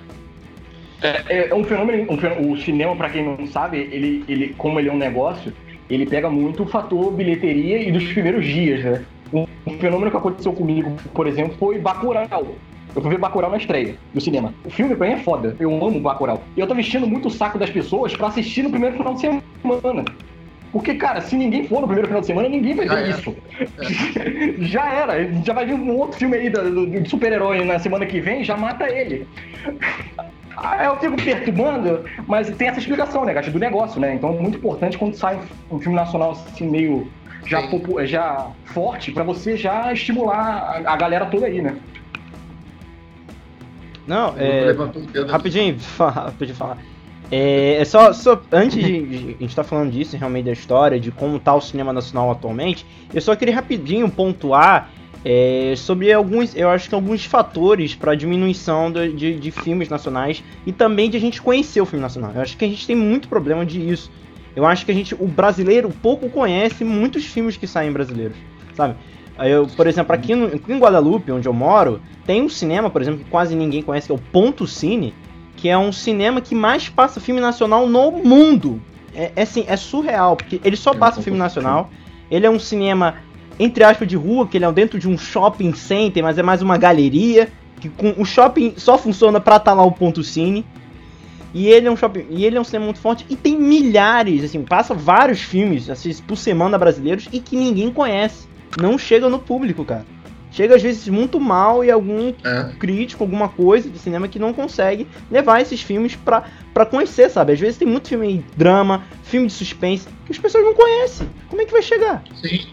É, 1.02 1.48
é, 1.48 1.54
um 1.54 1.64
fenômeno, 1.64 2.12
um 2.12 2.18
fenômeno, 2.18 2.52
o 2.52 2.60
cinema, 2.60 2.96
para 2.96 3.10
quem 3.10 3.24
não 3.24 3.46
sabe, 3.46 3.78
ele, 3.78 4.24
ele, 4.28 4.54
como 4.58 4.78
ele 4.78 4.88
é 4.88 4.92
um 4.92 4.98
negócio, 4.98 5.52
ele 5.88 6.04
pega 6.04 6.28
muito 6.28 6.64
o 6.64 6.66
fator 6.66 7.12
bilheteria 7.12 7.80
e 7.80 7.92
dos 7.92 8.04
primeiros 8.12 8.44
dias, 8.44 8.84
né? 8.84 9.04
Um, 9.32 9.46
um 9.66 9.78
fenômeno 9.78 10.10
que 10.10 10.16
aconteceu 10.16 10.52
comigo, 10.52 10.96
por 11.14 11.26
exemplo, 11.26 11.56
foi 11.58 11.78
Bacurau. 11.78 12.56
Eu 12.94 13.02
fui 13.02 13.10
ver 13.10 13.18
Bacurau 13.18 13.50
na 13.50 13.56
estreia 13.56 13.96
do 14.12 14.20
cinema. 14.20 14.52
O 14.64 14.70
filme 14.70 14.94
pra 14.94 15.06
mim 15.06 15.14
é 15.14 15.18
foda. 15.18 15.56
Eu 15.58 15.72
amo 15.72 16.00
Bacurau. 16.00 16.42
E 16.56 16.60
eu 16.60 16.66
tava 16.66 16.78
vestindo 16.78 17.06
muito 17.06 17.28
o 17.28 17.30
saco 17.30 17.58
das 17.58 17.70
pessoas 17.70 18.16
pra 18.16 18.28
assistir 18.28 18.62
no 18.62 18.70
primeiro 18.70 18.96
final 18.96 19.14
de 19.14 19.20
semana. 19.20 20.04
Porque, 20.72 20.94
cara, 20.94 21.20
se 21.20 21.36
ninguém 21.36 21.66
for 21.66 21.80
no 21.80 21.86
primeiro 21.86 22.06
final 22.06 22.20
de 22.20 22.26
semana, 22.28 22.48
ninguém 22.48 22.74
vai 22.74 22.88
ver 22.88 23.10
isso. 23.10 23.34
É. 23.58 24.62
já 24.64 24.92
era. 24.92 25.32
Já 25.44 25.52
vai 25.52 25.66
vir 25.66 25.74
um 25.74 25.96
outro 25.96 26.18
filme 26.18 26.36
aí 26.36 26.48
do 26.48 27.08
super-herói 27.08 27.64
na 27.64 27.78
semana 27.78 28.06
que 28.06 28.20
vem, 28.20 28.44
já 28.44 28.56
mata 28.56 28.88
ele. 28.88 29.26
Ah, 30.56 30.84
eu 30.86 30.96
fico 30.98 31.16
perturbando, 31.16 32.04
mas 32.26 32.48
tem 32.56 32.68
essa 32.68 32.78
explicação, 32.78 33.24
né, 33.24 33.34
do 33.34 33.58
negócio, 33.58 34.00
né? 34.00 34.14
Então 34.14 34.30
é 34.30 34.40
muito 34.40 34.58
importante 34.58 34.96
quando 34.96 35.14
sai 35.14 35.40
um 35.70 35.80
filme 35.80 35.96
nacional 35.96 36.32
assim, 36.32 36.68
meio 36.68 37.10
já, 37.46 37.62
já 38.04 38.46
forte, 38.66 39.10
para 39.10 39.24
você 39.24 39.56
já 39.56 39.92
estimular 39.92 40.82
a, 40.84 40.92
a, 40.92 40.96
galera 40.96 41.26
toda 41.26 41.46
aí, 41.46 41.60
né? 41.60 41.76
Não, 44.10 44.34
é. 44.36 44.74
Rapidinho, 45.28 45.76
rapidinho 45.96 46.56
falar. 46.56 46.78
É, 47.30 47.76
é 47.76 47.84
só, 47.84 48.12
só 48.12 48.42
antes 48.50 48.84
de, 48.84 49.06
de, 49.06 49.36
a 49.38 49.42
gente 49.42 49.54
tá 49.54 49.62
falando 49.62 49.92
disso, 49.92 50.16
realmente 50.16 50.46
da 50.46 50.52
história, 50.52 50.98
de 50.98 51.12
como 51.12 51.38
tá 51.38 51.54
o 51.54 51.60
cinema 51.60 51.92
nacional 51.92 52.28
atualmente, 52.32 52.84
eu 53.14 53.20
só 53.20 53.36
queria 53.36 53.54
rapidinho 53.54 54.10
pontuar 54.10 54.90
é, 55.24 55.74
sobre 55.76 56.12
alguns, 56.12 56.56
eu 56.56 56.68
acho 56.68 56.88
que 56.88 56.94
alguns 56.94 57.24
fatores 57.24 57.94
para 57.94 58.16
diminuição 58.16 58.90
de, 58.90 59.12
de, 59.12 59.38
de, 59.38 59.50
filmes 59.52 59.88
nacionais 59.88 60.42
e 60.66 60.72
também 60.72 61.08
de 61.08 61.16
a 61.16 61.20
gente 61.20 61.40
conhecer 61.40 61.80
o 61.80 61.86
filme 61.86 62.02
nacional. 62.02 62.32
Eu 62.34 62.42
acho 62.42 62.56
que 62.56 62.64
a 62.64 62.68
gente 62.68 62.84
tem 62.84 62.96
muito 62.96 63.28
problema 63.28 63.64
disso. 63.64 64.10
Eu 64.56 64.66
acho 64.66 64.84
que 64.84 64.90
a 64.90 64.94
gente, 64.94 65.14
o 65.14 65.28
brasileiro 65.28 65.88
pouco 66.02 66.28
conhece 66.28 66.82
muitos 66.82 67.24
filmes 67.26 67.56
que 67.56 67.68
saem 67.68 67.92
brasileiros, 67.92 68.36
sabe? 68.74 68.96
Eu, 69.46 69.66
por 69.66 69.86
exemplo, 69.86 70.14
aqui, 70.14 70.34
no, 70.34 70.46
aqui 70.46 70.72
em 70.72 70.78
Guadalupe, 70.78 71.32
onde 71.32 71.48
eu 71.48 71.52
moro, 71.52 72.00
tem 72.26 72.42
um 72.42 72.48
cinema, 72.48 72.90
por 72.90 73.00
exemplo, 73.00 73.24
que 73.24 73.30
quase 73.30 73.54
ninguém 73.54 73.82
conhece, 73.82 74.06
que 74.06 74.12
é 74.12 74.14
o 74.14 74.18
Ponto 74.18 74.66
Cine, 74.66 75.14
que 75.56 75.68
é 75.68 75.76
um 75.76 75.92
cinema 75.92 76.40
que 76.40 76.54
mais 76.54 76.88
passa 76.88 77.20
filme 77.20 77.40
nacional 77.40 77.86
no 77.86 78.12
mundo. 78.12 78.80
É, 79.14 79.32
é, 79.36 79.42
assim, 79.42 79.64
é 79.66 79.76
surreal, 79.76 80.36
porque 80.36 80.60
ele 80.64 80.76
só 80.76 80.94
passa 80.94 81.22
filme 81.22 81.38
nacional. 81.38 81.90
Ele 82.30 82.46
é 82.46 82.50
um 82.50 82.58
cinema, 82.58 83.16
entre 83.58 83.82
aspas, 83.84 84.06
de 84.06 84.16
rua, 84.16 84.46
que 84.46 84.56
ele 84.56 84.64
é 84.64 84.72
dentro 84.72 84.98
de 84.98 85.08
um 85.08 85.18
shopping 85.18 85.74
center, 85.74 86.22
mas 86.22 86.38
é 86.38 86.42
mais 86.42 86.62
uma 86.62 86.76
galeria. 86.76 87.48
Que 87.80 87.88
com, 87.88 88.14
o 88.18 88.24
shopping 88.24 88.74
só 88.76 88.96
funciona 88.96 89.40
pra 89.40 89.56
estar 89.56 89.72
tá 89.72 89.74
lá 89.74 89.82
o 89.82 89.92
ponto 89.92 90.22
cine. 90.22 90.64
E 91.52 91.66
ele 91.66 91.88
é 91.88 91.90
um 91.90 91.96
shopping, 91.96 92.26
e 92.30 92.44
ele 92.44 92.56
é 92.56 92.60
um 92.60 92.64
cinema 92.64 92.84
muito 92.84 93.00
forte 93.00 93.26
e 93.28 93.34
tem 93.34 93.56
milhares, 93.56 94.44
assim, 94.44 94.62
passa 94.62 94.94
vários 94.94 95.40
filmes 95.40 95.90
assim, 95.90 96.14
por 96.22 96.36
semana 96.36 96.78
brasileiros 96.78 97.28
e 97.32 97.40
que 97.40 97.56
ninguém 97.56 97.90
conhece. 97.90 98.49
Não 98.78 98.98
chega 98.98 99.28
no 99.28 99.38
público, 99.38 99.84
cara 99.84 100.04
chega 100.50 100.76
às 100.76 100.82
vezes 100.82 101.08
muito 101.08 101.38
mal 101.40 101.84
e 101.84 101.90
algum 101.90 102.32
é. 102.44 102.72
crítico, 102.78 103.22
alguma 103.22 103.48
coisa 103.48 103.88
de 103.88 103.98
cinema 103.98 104.28
que 104.28 104.38
não 104.38 104.52
consegue 104.52 105.06
levar 105.30 105.60
esses 105.60 105.80
filmes 105.80 106.16
pra, 106.16 106.44
pra 106.74 106.84
conhecer, 106.84 107.30
sabe? 107.30 107.52
Às 107.52 107.60
vezes 107.60 107.78
tem 107.78 107.88
muito 107.88 108.08
filme 108.08 108.38
de 108.38 108.44
drama, 108.56 109.04
filme 109.22 109.46
de 109.46 109.52
suspense, 109.52 110.08
que 110.26 110.32
as 110.32 110.38
pessoas 110.38 110.64
não 110.64 110.74
conhecem. 110.74 111.28
Como 111.48 111.62
é 111.62 111.64
que 111.64 111.72
vai 111.72 111.82
chegar? 111.82 112.22
Sim. 112.42 112.66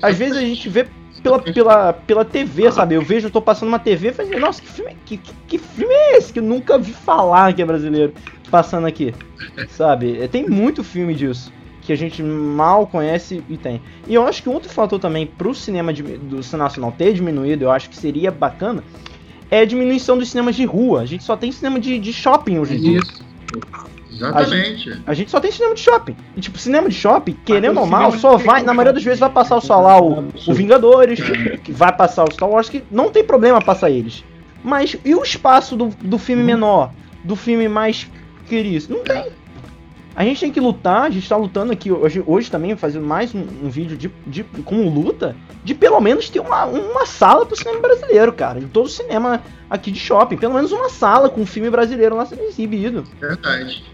Às 0.00 0.16
vezes 0.16 0.36
a 0.36 0.40
gente 0.40 0.68
vê 0.68 0.86
pela, 1.22 1.40
pela, 1.40 1.92
pela 1.92 2.24
TV, 2.24 2.70
sabe? 2.70 2.94
Eu 2.94 3.02
vejo, 3.02 3.26
eu 3.26 3.30
tô 3.30 3.42
passando 3.42 3.68
uma 3.68 3.78
TV 3.78 4.08
e 4.08 4.12
falo, 4.12 4.38
nossa, 4.38 4.62
que 4.62 4.68
filme, 4.68 4.96
que, 5.04 5.16
que, 5.16 5.32
que 5.48 5.58
filme 5.58 5.92
é 5.92 6.18
esse? 6.18 6.32
Que 6.32 6.38
eu 6.38 6.44
nunca 6.44 6.78
vi 6.78 6.92
falar 6.92 7.52
que 7.52 7.62
é 7.62 7.64
brasileiro 7.64 8.12
passando 8.50 8.86
aqui, 8.86 9.12
sabe? 9.70 10.28
Tem 10.28 10.48
muito 10.48 10.84
filme 10.84 11.14
disso 11.14 11.55
que 11.86 11.92
a 11.92 11.96
gente 11.96 12.22
mal 12.22 12.86
conhece 12.86 13.42
e 13.48 13.56
tem. 13.56 13.80
E 14.08 14.14
eu 14.14 14.26
acho 14.26 14.42
que 14.42 14.48
um 14.48 14.52
outro 14.54 14.68
fator 14.68 14.98
também 14.98 15.24
pro 15.26 15.54
cinema 15.54 15.92
de, 15.92 16.02
do 16.02 16.42
cinema 16.42 16.64
nacional 16.64 16.92
ter 16.92 17.12
diminuído, 17.12 17.64
eu 17.64 17.70
acho 17.70 17.88
que 17.88 17.96
seria 17.96 18.30
bacana, 18.30 18.82
é 19.50 19.60
a 19.60 19.64
diminuição 19.64 20.18
dos 20.18 20.28
cinemas 20.30 20.56
de 20.56 20.64
rua. 20.64 21.02
A 21.02 21.06
gente 21.06 21.22
só 21.22 21.36
tem 21.36 21.52
cinema 21.52 21.78
de, 21.78 21.98
de 21.98 22.12
shopping 22.12 22.58
hoje 22.58 22.74
em 22.74 22.80
dia. 22.80 22.98
Isso. 22.98 23.24
Exatamente. 24.10 24.50
A 24.90 24.94
gente, 24.94 25.02
a 25.06 25.14
gente, 25.14 25.30
só 25.30 25.38
tem 25.38 25.52
cinema 25.52 25.74
de 25.74 25.80
shopping. 25.80 26.16
E, 26.36 26.40
tipo, 26.40 26.58
cinema 26.58 26.88
de 26.88 26.94
shopping, 26.94 27.36
querendo 27.44 27.78
ou 27.78 27.86
mal, 27.86 28.10
só 28.12 28.36
vai. 28.36 28.62
Na 28.62 28.72
maioria 28.74 28.92
das 28.92 29.04
vezes 29.04 29.20
vai 29.20 29.30
passar 29.30 29.60
só 29.60 29.80
lá 29.80 30.00
o, 30.00 30.28
o 30.46 30.54
Vingadores, 30.54 31.20
que 31.62 31.70
vai 31.70 31.94
passar 31.94 32.24
o 32.24 32.32
Star 32.32 32.48
Wars, 32.48 32.68
que 32.68 32.82
não 32.90 33.10
tem 33.10 33.22
problema 33.22 33.60
passar 33.60 33.90
eles. 33.90 34.24
Mas 34.64 34.96
e 35.04 35.14
o 35.14 35.22
espaço 35.22 35.76
do, 35.76 35.88
do 36.00 36.18
filme 36.18 36.42
uhum. 36.42 36.46
menor? 36.46 36.90
Do 37.22 37.36
filme 37.36 37.68
mais 37.68 38.08
querido? 38.48 38.86
Não 38.88 39.04
tem. 39.04 39.26
A 40.16 40.24
gente 40.24 40.40
tem 40.40 40.50
que 40.50 40.58
lutar, 40.58 41.02
a 41.02 41.10
gente 41.10 41.28
tá 41.28 41.36
lutando 41.36 41.72
aqui 41.72 41.92
hoje, 41.92 42.24
hoje 42.26 42.50
também, 42.50 42.74
fazendo 42.74 43.06
mais 43.06 43.34
um, 43.34 43.40
um 43.40 43.68
vídeo 43.68 43.98
de, 43.98 44.10
de, 44.26 44.42
como 44.64 44.88
luta, 44.88 45.36
de 45.62 45.74
pelo 45.74 46.00
menos 46.00 46.30
ter 46.30 46.40
uma, 46.40 46.64
uma 46.64 47.04
sala 47.04 47.44
pro 47.44 47.54
cinema 47.54 47.80
brasileiro, 47.80 48.32
cara. 48.32 48.58
De 48.58 48.66
todo 48.66 48.86
o 48.86 48.88
cinema 48.88 49.42
aqui 49.68 49.92
de 49.92 49.98
shopping. 49.98 50.38
Pelo 50.38 50.54
menos 50.54 50.72
uma 50.72 50.88
sala 50.88 51.28
com 51.28 51.42
um 51.42 51.46
filme 51.46 51.68
brasileiro 51.68 52.16
lá 52.16 52.24
sendo 52.24 52.44
exibido. 52.44 53.04
Verdade. 53.20 53.84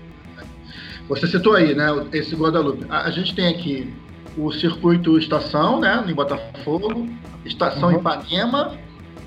Você 1.08 1.26
citou 1.26 1.54
aí, 1.54 1.74
né, 1.74 1.88
esse 2.12 2.36
Guadalupe. 2.36 2.86
A, 2.88 3.02
a 3.02 3.10
gente 3.10 3.34
tem 3.34 3.48
aqui 3.48 3.92
o 4.36 4.52
circuito 4.52 5.18
Estação, 5.18 5.80
né, 5.80 6.04
em 6.06 6.14
Botafogo, 6.14 7.08
Estação 7.44 7.88
uhum. 7.90 7.98
Ipanema, 7.98 8.78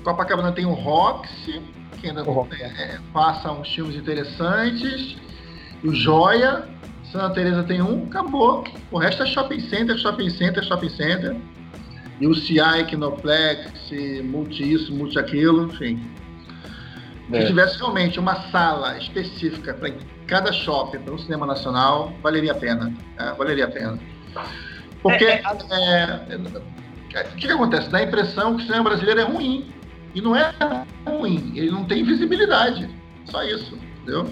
Copacabana 0.02 0.50
tem 0.50 0.64
o 0.64 0.72
Roxy, 0.72 1.60
que 2.00 2.08
ainda 2.08 2.24
uhum. 2.24 2.46
é, 2.58 2.98
passa 3.12 3.52
uns 3.52 3.68
filmes 3.68 3.96
interessantes, 3.96 5.14
o 5.84 5.92
Joia, 5.92 6.66
Santa 7.10 7.30
Teresa 7.30 7.62
tem 7.62 7.80
um, 7.80 8.04
acabou. 8.04 8.64
O 8.90 8.98
resto 8.98 9.22
é 9.22 9.26
shopping 9.26 9.60
center, 9.60 9.98
shopping 9.98 10.30
center, 10.30 10.64
shopping 10.64 10.90
center. 10.90 11.36
E 12.20 12.26
o 12.26 12.34
CI, 12.34 12.84
Kinoplex, 12.88 13.90
multi 14.24 14.72
isso, 14.72 14.94
multi 14.94 15.18
aquilo, 15.18 15.66
enfim. 15.66 16.00
É. 17.32 17.40
Se 17.40 17.46
tivesse 17.48 17.78
realmente 17.78 18.18
uma 18.18 18.50
sala 18.50 18.96
específica 18.98 19.74
para 19.74 19.92
cada 20.26 20.52
shopping, 20.52 20.98
para 20.98 21.14
um 21.14 21.18
cinema 21.18 21.46
nacional, 21.46 22.12
valeria 22.22 22.52
a 22.52 22.54
pena. 22.54 22.92
É, 23.18 23.32
valeria 23.32 23.66
a 23.66 23.70
pena. 23.70 23.98
Porque 25.02 25.24
é, 25.24 25.42
é, 25.70 26.34
é, 26.34 27.20
o 27.22 27.36
que, 27.36 27.46
que, 27.46 27.52
acontece? 27.52 27.88
Dá 27.90 27.98
a 27.98 28.02
impressão 28.02 28.56
que 28.56 28.62
o 28.62 28.66
cinema 28.66 28.84
brasileiro 28.84 29.20
é 29.20 29.24
ruim. 29.24 29.66
E 30.14 30.20
não 30.20 30.34
é 30.34 30.50
ruim, 31.06 31.52
ele 31.54 31.70
não 31.70 31.84
tem 31.84 32.02
visibilidade. 32.02 32.88
Só 33.26 33.42
isso, 33.42 33.78
entendeu? 34.02 34.26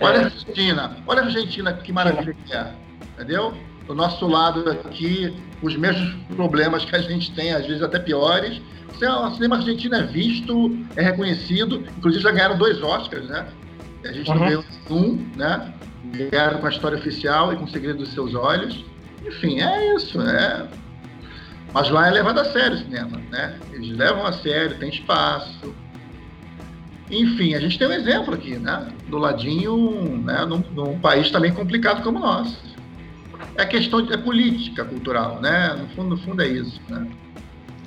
Olha 0.00 0.20
a 0.20 0.24
Argentina, 0.24 0.96
olha 1.06 1.22
a 1.22 1.24
Argentina, 1.24 1.72
que 1.72 1.92
maravilha 1.92 2.34
que 2.44 2.52
é. 2.52 2.72
Entendeu? 3.14 3.54
Do 3.86 3.94
nosso 3.94 4.26
lado 4.26 4.70
aqui, 4.70 5.34
os 5.62 5.76
mesmos 5.76 6.14
problemas 6.36 6.84
que 6.84 6.94
a 6.94 7.00
gente 7.00 7.32
tem, 7.34 7.52
às 7.52 7.66
vezes 7.66 7.82
até 7.82 7.98
piores. 7.98 8.60
O 8.90 9.30
cinema 9.34 9.56
argentino 9.56 9.94
é 9.94 10.02
visto, 10.02 10.76
é 10.96 11.02
reconhecido, 11.02 11.84
inclusive 11.96 12.22
já 12.22 12.32
ganharam 12.32 12.58
dois 12.58 12.82
Oscars, 12.82 13.28
né? 13.28 13.46
A 14.04 14.12
gente 14.12 14.30
uhum. 14.30 14.38
ganhou 14.38 14.64
um, 14.90 15.30
né? 15.36 15.72
Ganharam 16.30 16.58
com 16.58 16.66
a 16.66 16.70
história 16.70 16.98
oficial 16.98 17.52
e 17.52 17.56
com 17.56 17.64
o 17.64 17.68
segredo 17.68 17.98
dos 17.98 18.12
seus 18.12 18.34
olhos. 18.34 18.84
Enfim, 19.26 19.60
é 19.60 19.94
isso, 19.94 20.20
é. 20.20 20.66
Mas 21.72 21.90
lá 21.90 22.08
é 22.08 22.10
levado 22.10 22.40
a 22.40 22.44
sério 22.46 22.76
o 22.76 22.78
cinema, 22.78 23.20
né? 23.30 23.58
Eles 23.72 23.96
levam 23.96 24.26
a 24.26 24.32
sério, 24.32 24.78
tem 24.78 24.88
espaço, 24.88 25.74
enfim, 27.10 27.54
a 27.54 27.60
gente 27.60 27.78
tem 27.78 27.88
um 27.88 27.92
exemplo 27.92 28.34
aqui, 28.34 28.56
né? 28.56 28.88
Do 29.08 29.18
ladinho, 29.18 30.22
né? 30.24 30.44
Num, 30.44 30.62
num 30.74 30.98
país 30.98 31.30
também 31.30 31.52
complicado 31.52 32.02
como 32.02 32.18
o 32.18 32.20
nosso. 32.20 32.58
É 33.56 33.64
questão 33.64 34.02
de 34.02 34.12
é 34.12 34.16
política 34.16 34.84
cultural, 34.84 35.40
né? 35.40 35.74
No 35.74 35.88
fundo, 35.88 36.10
no 36.10 36.18
fundo 36.18 36.42
é 36.42 36.48
isso, 36.48 36.80
né? 36.88 37.06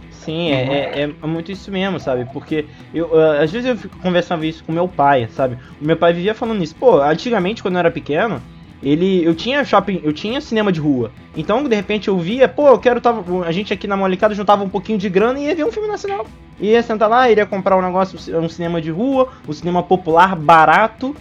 Sim, 0.10 0.52
é, 0.52 1.02
é, 1.02 1.02
é, 1.02 1.28
muito 1.28 1.52
isso 1.52 1.72
mesmo, 1.72 2.00
sabe? 2.00 2.28
Porque 2.32 2.66
eu, 2.94 3.08
uh, 3.08 3.42
às 3.42 3.52
vezes 3.52 3.68
eu 3.68 3.76
fico 3.76 3.98
conversando 3.98 4.46
isso 4.46 4.64
com 4.64 4.72
meu 4.72 4.88
pai, 4.88 5.28
sabe? 5.32 5.58
O 5.82 5.86
meu 5.86 5.98
pai 5.98 6.14
vivia 6.14 6.36
falando 6.36 6.64
isso. 6.64 6.76
Pô, 6.76 7.02
antigamente, 7.02 7.62
quando 7.64 7.76
eu 7.76 7.80
era 7.80 7.90
pequeno, 7.90 8.42
ele 8.84 9.24
eu 9.24 9.36
tinha 9.36 9.64
shopping, 9.64 10.02
eu 10.04 10.12
tinha 10.12 10.42
cinema 10.42 10.72
de 10.72 10.80
rua. 10.80 11.12
Então, 11.36 11.64
de 11.64 11.76
repente 11.76 12.08
eu 12.08 12.18
via, 12.18 12.48
pô, 12.48 12.68
eu 12.68 12.80
quero 12.80 13.00
tava, 13.00 13.46
a 13.46 13.52
gente 13.52 13.72
aqui 13.72 13.88
na 13.88 13.96
Molecada 13.96 14.34
juntava 14.34 14.64
um 14.64 14.70
pouquinho 14.70 14.98
de 14.98 15.10
grana 15.10 15.40
e 15.40 15.46
ia 15.46 15.56
ver 15.56 15.66
um 15.66 15.72
filme 15.72 15.88
nacional. 15.88 16.26
Ia 16.60 16.82
sentar 16.82 17.10
lá, 17.10 17.30
iria 17.30 17.46
comprar 17.46 17.78
um 17.78 17.82
negócio, 17.82 18.18
um 18.40 18.50
cinema 18.50 18.82
de 18.82 18.90
rua, 18.90 19.30
um 19.48 19.54
cinema 19.54 19.84
popular 19.84 20.36
barato, 20.36 21.16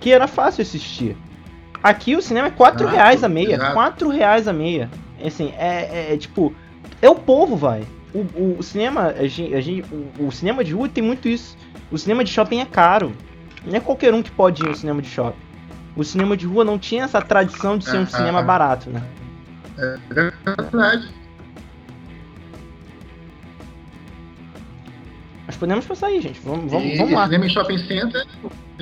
que 0.00 0.10
era 0.10 0.26
fácil 0.26 0.62
assistir. 0.62 1.16
Aqui 1.82 2.16
o 2.16 2.22
cinema 2.22 2.48
é 2.48 2.50
4 2.50 2.86
reais 2.86 3.24
a 3.24 3.28
meia, 3.28 3.54
exato. 3.54 3.74
4 3.74 4.08
reais 4.08 4.48
a 4.48 4.52
meia. 4.52 4.90
Assim, 5.24 5.52
é, 5.58 6.08
é, 6.10 6.14
é 6.14 6.16
tipo, 6.16 6.54
é 7.00 7.10
o 7.10 7.14
povo, 7.14 7.56
vai. 7.56 7.82
O, 8.14 8.18
o, 8.18 8.56
o 8.58 8.62
cinema, 8.62 9.14
a 9.18 9.26
gente, 9.26 9.54
a 9.54 9.60
gente, 9.60 9.84
o, 10.18 10.26
o 10.26 10.32
cinema 10.32 10.62
de 10.62 10.72
rua 10.72 10.88
tem 10.88 11.02
muito 11.02 11.28
isso. 11.28 11.56
O 11.90 11.98
cinema 11.98 12.24
de 12.24 12.30
shopping 12.30 12.60
é 12.60 12.64
caro. 12.64 13.12
Não 13.64 13.76
é 13.76 13.80
qualquer 13.80 14.14
um 14.14 14.22
que 14.22 14.30
pode 14.30 14.62
ir 14.62 14.68
ao 14.68 14.74
cinema 14.74 15.02
de 15.02 15.08
shopping 15.08 15.51
o 15.96 16.04
cinema 16.04 16.36
de 16.36 16.46
rua 16.46 16.64
não 16.64 16.78
tinha 16.78 17.04
essa 17.04 17.20
tradição 17.20 17.76
de 17.76 17.84
ser 17.84 17.98
um 17.98 18.06
cinema 18.06 18.42
barato, 18.42 18.90
né? 18.90 19.02
É 19.78 19.98
verdade. 20.10 21.08
Mas 25.46 25.56
podemos 25.56 25.86
passar 25.86 26.06
aí, 26.06 26.20
gente. 26.20 26.40
Vamos, 26.40 26.70
vamos, 26.70 26.92
e 26.92 26.96
vamos 26.96 27.12
lá. 27.12 27.24
cinema 27.24 27.46
em 27.46 27.50
shopping 27.50 27.78
center, 27.78 28.26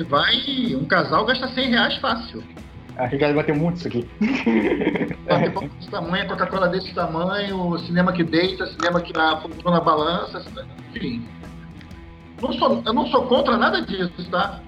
vai. 0.07 0.75
Um 0.75 0.85
casal 0.85 1.25
gasta 1.25 1.47
100 1.47 1.69
reais 1.69 1.97
fácil. 1.97 2.43
A 2.97 3.07
Ricardo 3.07 3.35
vai 3.35 3.43
ter 3.43 3.55
muito 3.55 3.77
isso 3.77 3.87
aqui. 3.87 4.07
Vai 5.25 5.49
desse 5.49 5.89
tamanho, 5.89 6.27
Coca-Cola 6.27 6.67
desse 6.67 6.93
tamanho, 6.93 7.77
cinema 7.79 8.11
que 8.11 8.23
deita, 8.23 8.67
cinema 8.67 8.99
que 8.99 9.13
na, 9.13 9.41
na 9.63 9.79
balança, 9.79 10.43
enfim. 10.93 11.25
Não 12.41 12.51
sou, 12.53 12.83
eu 12.85 12.93
não 12.93 13.07
sou 13.07 13.25
contra 13.27 13.55
nada 13.55 13.81
disso, 13.81 14.11
tá? 14.29 14.59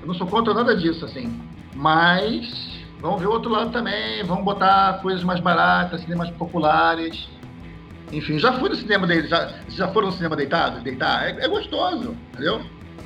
Eu 0.00 0.06
não 0.06 0.14
sou 0.14 0.26
contra 0.26 0.54
nada 0.54 0.76
disso, 0.76 1.04
assim. 1.04 1.40
Mas 1.74 2.84
vamos 3.00 3.20
ver 3.20 3.26
o 3.26 3.32
outro 3.32 3.50
lado 3.50 3.70
também, 3.70 4.22
vamos 4.24 4.44
botar 4.44 5.00
coisas 5.02 5.24
mais 5.24 5.40
baratas, 5.40 6.00
cinemas 6.02 6.30
populares. 6.30 7.28
Enfim, 8.12 8.38
já 8.38 8.52
fui 8.52 8.68
no 8.68 8.74
cinema 8.74 9.06
deles, 9.06 9.30
já, 9.30 9.50
já 9.68 9.88
foram 9.88 10.08
no 10.08 10.12
cinema 10.12 10.36
deitado? 10.36 10.80
Deitar? 10.80 11.24
É, 11.24 11.44
é 11.44 11.48
gostoso, 11.48 12.16
entendeu? 12.32 12.62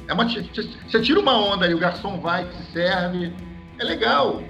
É 0.08 0.12
uma, 0.12 0.24
você 0.24 1.00
tira 1.00 1.20
uma 1.20 1.36
onda 1.36 1.66
e 1.66 1.74
o 1.74 1.78
garçom 1.78 2.20
vai, 2.20 2.44
te 2.44 2.72
serve, 2.72 3.32
é 3.78 3.84
legal. 3.84 4.42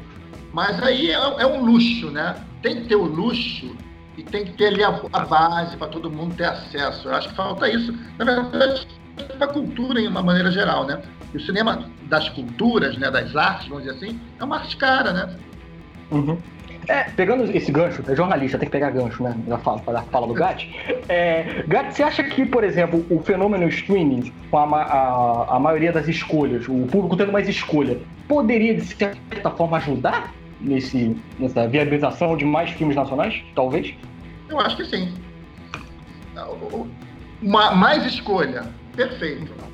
Mas 0.53 0.83
aí 0.83 1.11
é, 1.11 1.15
é 1.15 1.47
um 1.47 1.65
luxo, 1.65 2.11
né? 2.11 2.35
Tem 2.63 2.83
que 2.83 2.89
ter 2.89 2.97
o 2.97 3.05
luxo 3.05 3.77
e 4.17 4.23
tem 4.23 4.45
que 4.45 4.53
ter 4.53 4.69
ali 4.69 4.83
a, 4.83 5.01
a 5.13 5.21
base 5.21 5.77
para 5.77 5.89
todo 5.89 6.11
mundo 6.11 6.35
ter 6.35 6.47
acesso. 6.47 7.09
Eu 7.09 7.15
acho 7.15 7.29
que 7.29 7.35
falta 7.35 7.69
isso. 7.69 7.95
Na 8.19 8.25
verdade, 8.25 8.87
a 9.39 9.47
cultura 9.47 10.01
em 10.01 10.09
uma 10.09 10.23
maneira 10.23 10.51
geral, 10.51 10.87
né? 10.87 11.03
E 11.37 11.38
o 11.38 11.40
cinema 11.44 11.85
das 12.05 12.31
culturas, 12.31 12.96
né, 12.96 13.11
das 13.11 13.37
artes, 13.37 13.68
vamos 13.68 13.85
dizer 13.85 13.96
assim, 13.96 14.18
é 14.40 14.44
uma 14.44 14.57
arte 14.57 14.75
cara, 14.79 15.12
né? 15.12 15.37
Uhum. 16.11 16.38
É, 16.88 17.05
pegando 17.11 17.44
esse 17.55 17.70
gancho, 17.70 18.03
é 18.09 18.16
jornalista, 18.16 18.57
tem 18.57 18.66
que 18.66 18.72
pegar 18.72 18.88
gancho, 18.88 19.22
né? 19.22 19.37
Da 19.46 19.59
fala, 19.59 19.83
da 19.85 20.01
fala 20.03 20.27
do 20.27 20.33
Gat. 20.33 20.66
É, 21.11 21.62
Gat, 21.68 21.92
você 21.92 22.03
acha 22.03 22.25
que, 22.25 22.46
por 22.46 22.64
exemplo, 22.64 23.05
o 23.11 23.20
fenômeno 23.20 23.68
streaming, 23.68 24.33
com 24.51 24.57
a, 24.57 24.83
a, 24.83 25.57
a 25.57 25.61
maioria 25.61 25.92
das 25.92 26.09
escolhas, 26.09 26.66
o 26.68 26.87
público 26.87 27.18
tendo 27.18 27.33
mais 27.33 27.46
escolha, 27.51 27.99
poderia, 28.27 28.75
de 28.75 28.87
certa 28.87 29.51
forma, 29.51 29.77
ajudar 29.77 30.33
nesse, 30.59 31.14
nessa 31.38 31.68
viabilização 31.68 32.35
de 32.35 32.46
mais 32.46 32.70
filmes 32.70 32.96
nacionais, 32.96 33.44
talvez? 33.55 33.92
Eu 34.49 34.59
acho 34.59 34.75
que 34.79 34.87
sim. 34.87 35.12
Uma, 37.42 37.72
mais 37.72 38.07
escolha, 38.07 38.64
perfeito. 38.94 39.66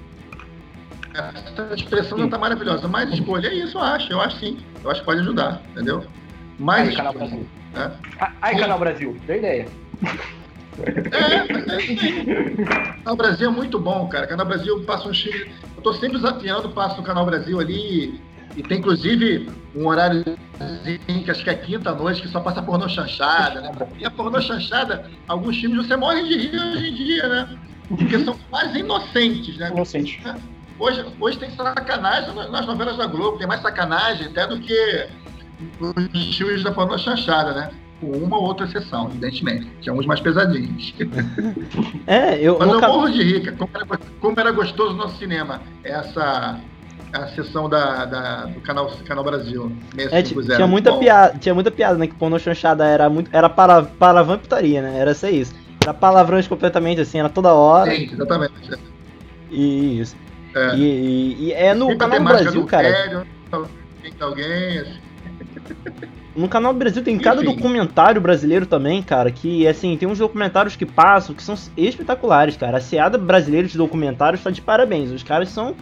Essa 1.14 1.74
expressão 1.74 2.18
não 2.18 2.26
está 2.26 2.38
maravilhosa. 2.38 2.88
Mais 2.88 3.10
escolha 3.10 3.48
é 3.48 3.54
isso, 3.54 3.76
eu 3.76 3.82
acho. 3.82 4.12
Eu 4.12 4.20
acho 4.20 4.38
sim. 4.38 4.58
Eu 4.82 4.90
acho 4.90 5.00
que 5.00 5.06
pode 5.06 5.20
ajudar, 5.20 5.62
entendeu? 5.70 6.04
Mais 6.58 6.88
Aí, 6.88 6.96
Canal 6.96 7.12
Brasil. 7.12 7.46
É? 7.74 7.90
Aí, 8.40 8.58
Canal 8.58 8.78
Brasil, 8.78 9.16
deu 9.26 9.36
ideia. 9.36 9.66
É, 11.12 11.46
Canal 13.02 13.16
Brasil 13.16 13.48
é 13.48 13.52
muito 13.52 13.78
bom, 13.78 14.08
cara. 14.08 14.26
Canal 14.26 14.46
Brasil 14.46 14.82
passa 14.84 15.08
um 15.08 15.14
filmes. 15.14 15.50
Eu 15.76 15.82
tô 15.82 15.92
sempre 15.94 16.18
desafiando, 16.18 16.70
passo 16.70 16.96
no 16.96 17.02
Canal 17.02 17.26
Brasil 17.26 17.60
ali. 17.60 18.20
E 18.56 18.62
tem 18.62 18.78
inclusive 18.78 19.50
um 19.74 19.86
horário 19.86 20.22
que 21.24 21.30
acho 21.30 21.42
que 21.42 21.50
é 21.50 21.54
quinta 21.54 21.94
noite, 21.94 22.20
que 22.20 22.28
só 22.28 22.40
passa 22.40 22.62
pornô 22.62 22.88
chanchada, 22.88 23.60
né? 23.62 23.72
E 23.98 24.04
a 24.04 24.10
pornô 24.10 24.40
chanchada, 24.40 25.10
alguns 25.26 25.58
filmes 25.58 25.86
você 25.86 25.96
morre 25.96 26.22
de 26.24 26.36
rir 26.36 26.60
hoje 26.60 26.88
em 26.88 26.94
dia, 26.94 27.28
né? 27.28 27.58
Porque 27.88 28.18
são 28.18 28.36
mais 28.50 28.74
inocentes, 28.74 29.56
né? 29.56 29.70
Inocentes. 29.70 30.20
Hoje, 30.82 31.04
hoje 31.20 31.38
tem 31.38 31.48
sacanagem 31.52 32.34
nas 32.34 32.66
novelas 32.66 32.96
da 32.96 33.06
Globo, 33.06 33.38
tem 33.38 33.46
mais 33.46 33.62
sacanagem 33.62 34.26
até 34.26 34.48
do 34.48 34.58
que 34.58 35.06
os 35.78 36.36
filmes 36.36 36.64
da 36.64 36.72
pornô 36.72 36.98
chanchada, 36.98 37.52
né? 37.52 37.70
Com 38.00 38.08
uma 38.08 38.36
ou 38.36 38.42
outra 38.42 38.66
exceção, 38.66 39.06
evidentemente. 39.06 39.70
Tinha 39.80 39.92
uns 39.92 40.04
mais 40.06 40.18
pesadinhos. 40.18 40.92
É, 42.04 42.36
eu. 42.40 42.58
Mas 42.58 42.68
eu 42.68 42.80
morro 42.80 43.08
de 43.08 43.22
rica. 43.22 43.52
Como 43.52 43.70
era, 43.72 43.86
como 44.20 44.40
era 44.40 44.50
gostoso 44.50 44.94
o 44.94 44.96
nosso 44.96 45.18
cinema. 45.18 45.62
Essa 45.84 46.58
a 47.12 47.28
sessão 47.28 47.68
da, 47.68 48.04
da, 48.04 48.46
do 48.46 48.60
canal, 48.62 48.90
canal 49.06 49.22
Brasil. 49.22 49.70
É, 49.96 50.20
tinha 50.20 50.66
muita 50.66 50.98
piada, 50.98 51.38
tinha 51.38 51.54
muita 51.54 51.70
piada, 51.70 51.96
né? 51.96 52.08
Que 52.08 52.14
pornô 52.14 52.40
chanchada 52.40 52.84
era 52.84 53.08
muito. 53.08 53.30
Era 53.32 53.48
para, 53.48 53.84
palavrão 53.84 54.36
putaria, 54.36 54.82
né? 54.82 54.98
Era 54.98 55.12
isso 55.12 55.26
isso. 55.28 55.54
Era 55.80 55.94
palavrões 55.94 56.48
completamente 56.48 57.00
assim, 57.00 57.20
era 57.20 57.28
toda 57.28 57.54
hora. 57.54 57.94
Sim, 57.94 58.10
exatamente. 58.12 58.52
Isso. 59.48 60.16
É. 60.54 60.76
E, 60.76 60.82
e, 60.82 61.44
e 61.44 61.52
é 61.52 61.74
no 61.74 61.96
canal 61.96 62.22
Brasil, 62.22 62.64
cara. 62.66 62.90
Sério, 62.90 63.26
tem 64.02 64.12
alguém, 64.20 64.78
assim. 64.78 64.98
No 66.34 66.48
canal 66.48 66.72
Brasil 66.72 67.02
tem 67.02 67.18
cada 67.18 67.42
Enfim. 67.42 67.54
documentário 67.54 68.20
brasileiro 68.20 68.64
também, 68.64 69.02
cara, 69.02 69.30
que 69.30 69.66
assim, 69.66 69.96
tem 69.98 70.08
uns 70.08 70.18
documentários 70.18 70.74
que 70.74 70.86
passam 70.86 71.34
que 71.34 71.42
são 71.42 71.54
espetaculares, 71.76 72.56
cara. 72.56 72.78
A 72.78 72.80
seada 72.80 73.18
brasileira 73.18 73.68
de 73.68 73.76
documentários 73.76 74.42
tá 74.42 74.50
de 74.50 74.62
parabéns. 74.62 75.10
Os 75.10 75.22
caras 75.22 75.50
são, 75.50 75.76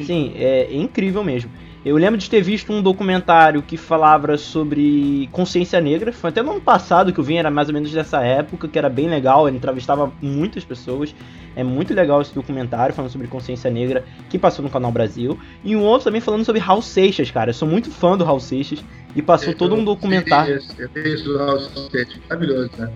sim, 0.00 0.32
é, 0.36 0.62
é 0.70 0.74
incrível 0.74 1.22
mesmo. 1.22 1.50
Eu 1.82 1.96
lembro 1.96 2.18
de 2.18 2.28
ter 2.28 2.42
visto 2.42 2.70
um 2.70 2.82
documentário 2.82 3.62
que 3.62 3.78
falava 3.78 4.36
sobre 4.36 5.30
consciência 5.32 5.80
negra. 5.80 6.12
Foi 6.12 6.28
até 6.28 6.42
no 6.42 6.50
ano 6.50 6.60
passado 6.60 7.10
que 7.10 7.18
eu 7.18 7.24
vi, 7.24 7.36
era 7.36 7.50
mais 7.50 7.68
ou 7.68 7.74
menos 7.74 7.90
dessa 7.90 8.22
época, 8.22 8.68
que 8.68 8.78
era 8.78 8.90
bem 8.90 9.08
legal. 9.08 9.48
Ele 9.48 9.56
entrevistava 9.56 10.12
muitas 10.20 10.62
pessoas. 10.62 11.14
É 11.56 11.64
muito 11.64 11.94
legal 11.94 12.20
esse 12.20 12.34
documentário 12.34 12.94
falando 12.94 13.10
sobre 13.10 13.26
consciência 13.28 13.70
negra 13.70 14.04
que 14.28 14.38
passou 14.38 14.62
no 14.62 14.70
Canal 14.70 14.92
Brasil. 14.92 15.38
E 15.64 15.74
um 15.74 15.82
outro 15.82 16.04
também 16.04 16.20
falando 16.20 16.44
sobre 16.44 16.60
Raul 16.60 16.82
Seixas, 16.82 17.30
cara. 17.30 17.48
Eu 17.48 17.54
sou 17.54 17.66
muito 17.66 17.90
fã 17.90 18.14
do 18.16 18.24
Raul 18.24 18.40
Seixas. 18.40 18.84
E 19.16 19.22
passou 19.22 19.54
eu, 19.54 19.56
todo 19.56 19.74
um 19.74 19.82
documentário. 19.82 20.60
Eu 20.78 20.88
vi 20.92 21.14
isso 21.14 21.24
do 21.24 21.38
Raul 21.38 21.60
Seixas. 21.90 22.20
Maravilhoso, 22.28 22.70
né? 22.76 22.92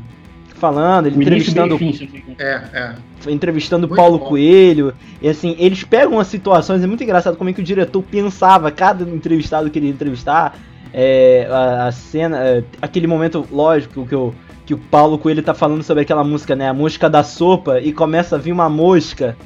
Falando, 0.65 1.07
ele 1.07 1.17
entrevistando. 1.17 1.79
É, 2.39 2.63
é. 2.73 2.95
Entrevistando 3.31 3.87
muito 3.87 3.97
Paulo 3.99 4.19
bom. 4.19 4.25
Coelho. 4.27 4.95
E 5.21 5.29
assim, 5.29 5.55
eles 5.59 5.85
pegam 5.85 6.19
as 6.19 6.27
situações, 6.29 6.83
é 6.83 6.87
muito 6.87 7.03
engraçado 7.03 7.37
como 7.37 7.51
é 7.51 7.53
que 7.53 7.61
o 7.61 7.65
diretor 7.65 8.03
pensava 8.03 8.71
cada 8.71 9.05
entrevistado 9.05 9.69
que 9.69 9.79
ele 9.79 9.87
ia 9.87 9.93
entrevistar. 9.93 10.57
É, 10.97 11.49
a, 11.51 11.89
a, 11.89 11.93
cena, 11.93 12.39
é, 12.39 12.65
aquele 12.81 13.07
momento, 13.07 13.47
lógico, 13.51 14.07
que 14.07 14.15
o, 14.15 14.33
que 14.65 14.75
o 14.75 14.79
Paulo 14.79 15.19
Coelho 15.19 15.43
tá 15.43 15.53
falando 15.53 15.83
sobre 15.83 16.03
aquela 16.03 16.25
música, 16.25 16.55
né? 16.55 16.69
A 16.69 16.75
mosca 16.75 17.11
da 17.11 17.23
sopa, 17.23 17.81
e 17.81 17.93
começa 17.93 18.37
a 18.37 18.39
vir 18.39 18.53
uma 18.53 18.69
mosca. 18.71 19.37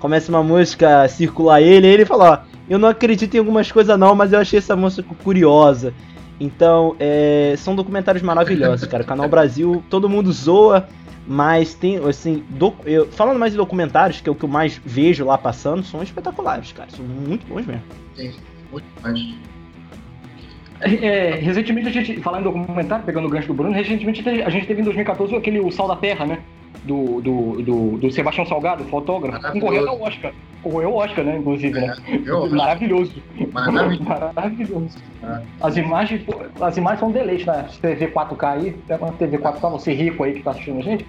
Começa 0.00 0.32
uma 0.32 0.42
mosca 0.42 1.02
a 1.02 1.08
circular 1.08 1.60
ele, 1.60 1.86
e 1.86 1.90
ele 1.90 2.04
fala, 2.04 2.30
ó, 2.32 2.38
eu 2.70 2.78
não 2.78 2.88
acredito 2.88 3.34
em 3.34 3.38
algumas 3.38 3.70
coisas 3.70 3.98
não, 3.98 4.14
mas 4.14 4.32
eu 4.32 4.38
achei 4.38 4.58
essa 4.58 4.74
música 4.74 5.14
curiosa. 5.22 5.92
Então, 6.40 6.94
é, 7.00 7.54
são 7.58 7.74
documentários 7.74 8.22
maravilhosos, 8.22 8.86
cara. 8.88 9.02
Canal 9.02 9.28
Brasil, 9.28 9.82
todo 9.90 10.08
mundo 10.08 10.32
zoa, 10.32 10.88
mas 11.26 11.74
tem, 11.74 11.96
assim, 11.98 12.44
do, 12.48 12.72
eu, 12.84 13.06
falando 13.08 13.38
mais 13.38 13.52
de 13.52 13.58
documentários, 13.58 14.20
que 14.20 14.28
é 14.28 14.32
o 14.32 14.34
que 14.34 14.44
eu 14.44 14.48
mais 14.48 14.80
vejo 14.84 15.24
lá 15.24 15.36
passando, 15.36 15.82
são 15.82 16.02
espetaculares, 16.02 16.72
cara. 16.72 16.90
São 16.90 17.04
muito 17.04 17.46
bons 17.46 17.66
mesmo. 17.66 17.82
Sim, 18.14 18.32
muito 18.70 18.86
mais. 19.02 19.34
É, 20.80 21.34
recentemente 21.34 21.88
a 21.88 21.90
gente, 21.90 22.20
falando 22.20 22.48
em 22.48 22.52
documentário, 22.52 23.04
pegando 23.04 23.26
o 23.26 23.30
gancho 23.30 23.48
do 23.48 23.54
Bruno, 23.54 23.74
recentemente 23.74 24.26
a 24.28 24.48
gente 24.48 24.66
teve 24.66 24.80
em 24.80 24.84
2014 24.84 25.34
aquele 25.34 25.58
O 25.58 25.72
Sal 25.72 25.88
da 25.88 25.96
Terra, 25.96 26.24
né? 26.24 26.38
Do, 26.88 27.20
do, 27.20 27.62
do, 27.62 27.98
do 27.98 28.10
Sebastião 28.10 28.46
Salgado, 28.46 28.82
fotógrafo, 28.84 29.52
concorrendo 29.52 29.90
ao 29.90 30.00
Oscar. 30.00 30.32
Concorreu 30.62 30.88
ao 30.88 30.96
Oscar, 30.96 31.24
né? 31.24 31.36
Inclusive, 31.36 31.78
né? 31.78 31.94
É, 32.08 32.48
Maravilhoso. 32.48 33.22
Maravilhoso. 33.52 34.02
Maravilhoso. 34.34 34.98
É. 35.22 35.42
As 35.60 35.76
imagens, 35.76 36.22
as 36.60 36.76
imagens 36.76 37.00
são 37.00 37.08
um 37.10 37.12
deleite 37.12 37.46
na 37.46 37.58
né? 37.58 37.68
TV 37.80 38.08
4K 38.08 38.44
aí. 38.44 38.72
Pega 38.88 39.04
uma 39.04 39.12
TV 39.12 39.38
4K, 39.38 39.70
você 39.70 39.92
rico 39.92 40.24
aí 40.24 40.32
que 40.32 40.42
tá 40.42 40.50
assistindo 40.52 40.78
a 40.78 40.82
gente. 40.82 41.06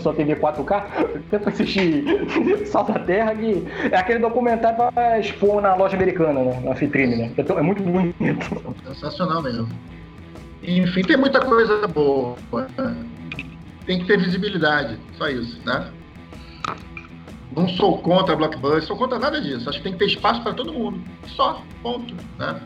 sua 0.00 0.12
TV 0.12 0.34
4K. 0.36 0.84
Tenta 1.30 1.48
assistir 1.48 2.04
Salta 2.66 2.98
Terra, 2.98 3.34
que 3.34 3.64
é 3.90 3.96
aquele 3.96 4.18
documentário 4.18 4.92
pra 4.92 5.18
expor 5.18 5.62
na 5.62 5.74
loja 5.74 5.96
americana, 5.96 6.42
né? 6.42 6.60
Na 6.64 6.74
vitrine, 6.74 7.16
né? 7.16 7.32
É 7.36 7.62
muito 7.62 7.82
bonito. 7.82 8.16
Sensacional 8.88 9.42
mesmo. 9.42 9.68
Enfim, 10.62 11.02
tem 11.02 11.16
muita 11.16 11.40
coisa 11.40 11.86
boa 11.86 12.36
tem 13.88 14.00
que 14.00 14.04
ter 14.04 14.18
visibilidade, 14.18 14.98
só 15.16 15.30
isso, 15.30 15.58
né? 15.64 15.90
Não 17.56 17.66
sou 17.70 17.96
contra 18.02 18.36
blockbuster, 18.36 18.82
sou 18.82 18.98
contra 18.98 19.18
nada 19.18 19.40
disso. 19.40 19.66
Acho 19.66 19.78
que 19.78 19.84
tem 19.84 19.92
que 19.94 19.98
ter 19.98 20.08
espaço 20.08 20.42
para 20.42 20.52
todo 20.52 20.74
mundo. 20.74 21.02
Só, 21.28 21.62
ponto, 21.82 22.14
né? 22.38 22.60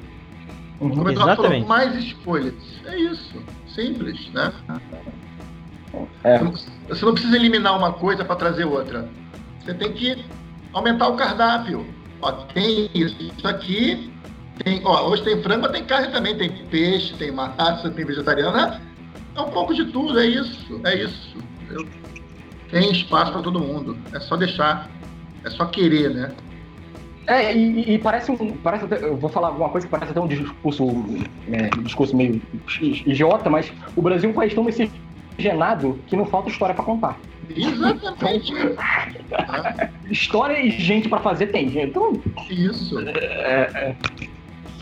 Uhum, 0.81 0.97
Como 0.97 1.11
Exatamente. 1.11 1.37
falou, 1.37 1.67
mais 1.69 1.95
escolhas. 1.95 2.55
É 2.87 2.99
isso, 2.99 3.41
simples, 3.73 4.29
né? 4.33 4.53
É. 6.25 6.39
Você 6.89 7.05
não 7.05 7.15
precisa 7.15 7.37
eliminar 7.37 7.79
uma 7.79 7.93
coisa 7.93 8.25
para 8.25 8.35
trazer 8.35 8.65
outra. 8.65 9.09
Você 9.61 9.75
tem 9.75 9.93
que 9.93 10.25
aumentar 10.73 11.07
o 11.07 11.15
cardápio. 11.15 11.87
Ó, 12.21 12.33
tem 12.33 12.91
isso 12.93 13.47
aqui, 13.47 14.13
tem, 14.65 14.81
ó, 14.85 15.09
hoje 15.09 15.23
tem 15.23 15.41
frango, 15.41 15.63
mas 15.63 15.71
tem 15.71 15.85
carne 15.85 16.09
também, 16.09 16.37
tem 16.37 16.51
peixe, 16.67 17.15
tem 17.15 17.31
massa, 17.31 17.91
tem 17.91 18.05
vegetariano. 18.05 18.81
Né? 19.35 19.41
É 19.41 19.41
um 19.41 19.51
pouco 19.51 19.75
de 19.75 19.85
tudo, 19.87 20.19
é 20.19 20.27
isso, 20.27 20.81
é 20.85 20.97
isso. 20.97 21.37
Tem 22.71 22.91
espaço 22.91 23.33
para 23.33 23.43
todo 23.43 23.61
mundo. 23.61 23.97
É 24.13 24.21
só 24.21 24.37
deixar, 24.37 24.91
é 25.45 25.51
só 25.51 25.67
querer, 25.67 26.11
né? 26.11 26.33
É, 27.27 27.55
e, 27.55 27.95
e, 27.95 27.99
parece 27.99 28.33
um. 28.33 28.57
Parece 28.57 28.85
até, 28.85 29.05
eu 29.05 29.17
vou 29.17 29.31
falar 29.31 29.49
alguma 29.49 29.69
coisa 29.69 29.87
que 29.87 29.91
parece 29.91 30.11
até 30.11 30.21
um 30.21 30.27
discurso, 30.27 30.85
é, 31.53 31.71
um 31.79 31.83
discurso 31.83 32.17
meio 32.17 32.43
idiota, 33.07 33.49
mas 33.49 33.73
o 33.95 34.03
Brasil 34.03 34.29
é 34.29 34.33
um 34.33 34.35
país 34.35 34.53
tão 34.53 34.65
miscigenado 34.65 36.01
que 36.09 36.17
não 36.17 36.27
falta 36.27 36.51
história 36.51 36.75
para 36.75 36.85
contar. 36.85 37.17
Exatamente. 37.55 38.53
Então, 38.53 38.77
história 40.11 40.61
e 40.61 40.71
gente 40.71 41.09
para 41.09 41.21
fazer 41.21 41.49
tem. 41.49 41.67
Então, 41.81 42.21
Isso. 42.51 42.99
É, 42.99 43.71
é, 43.75 43.97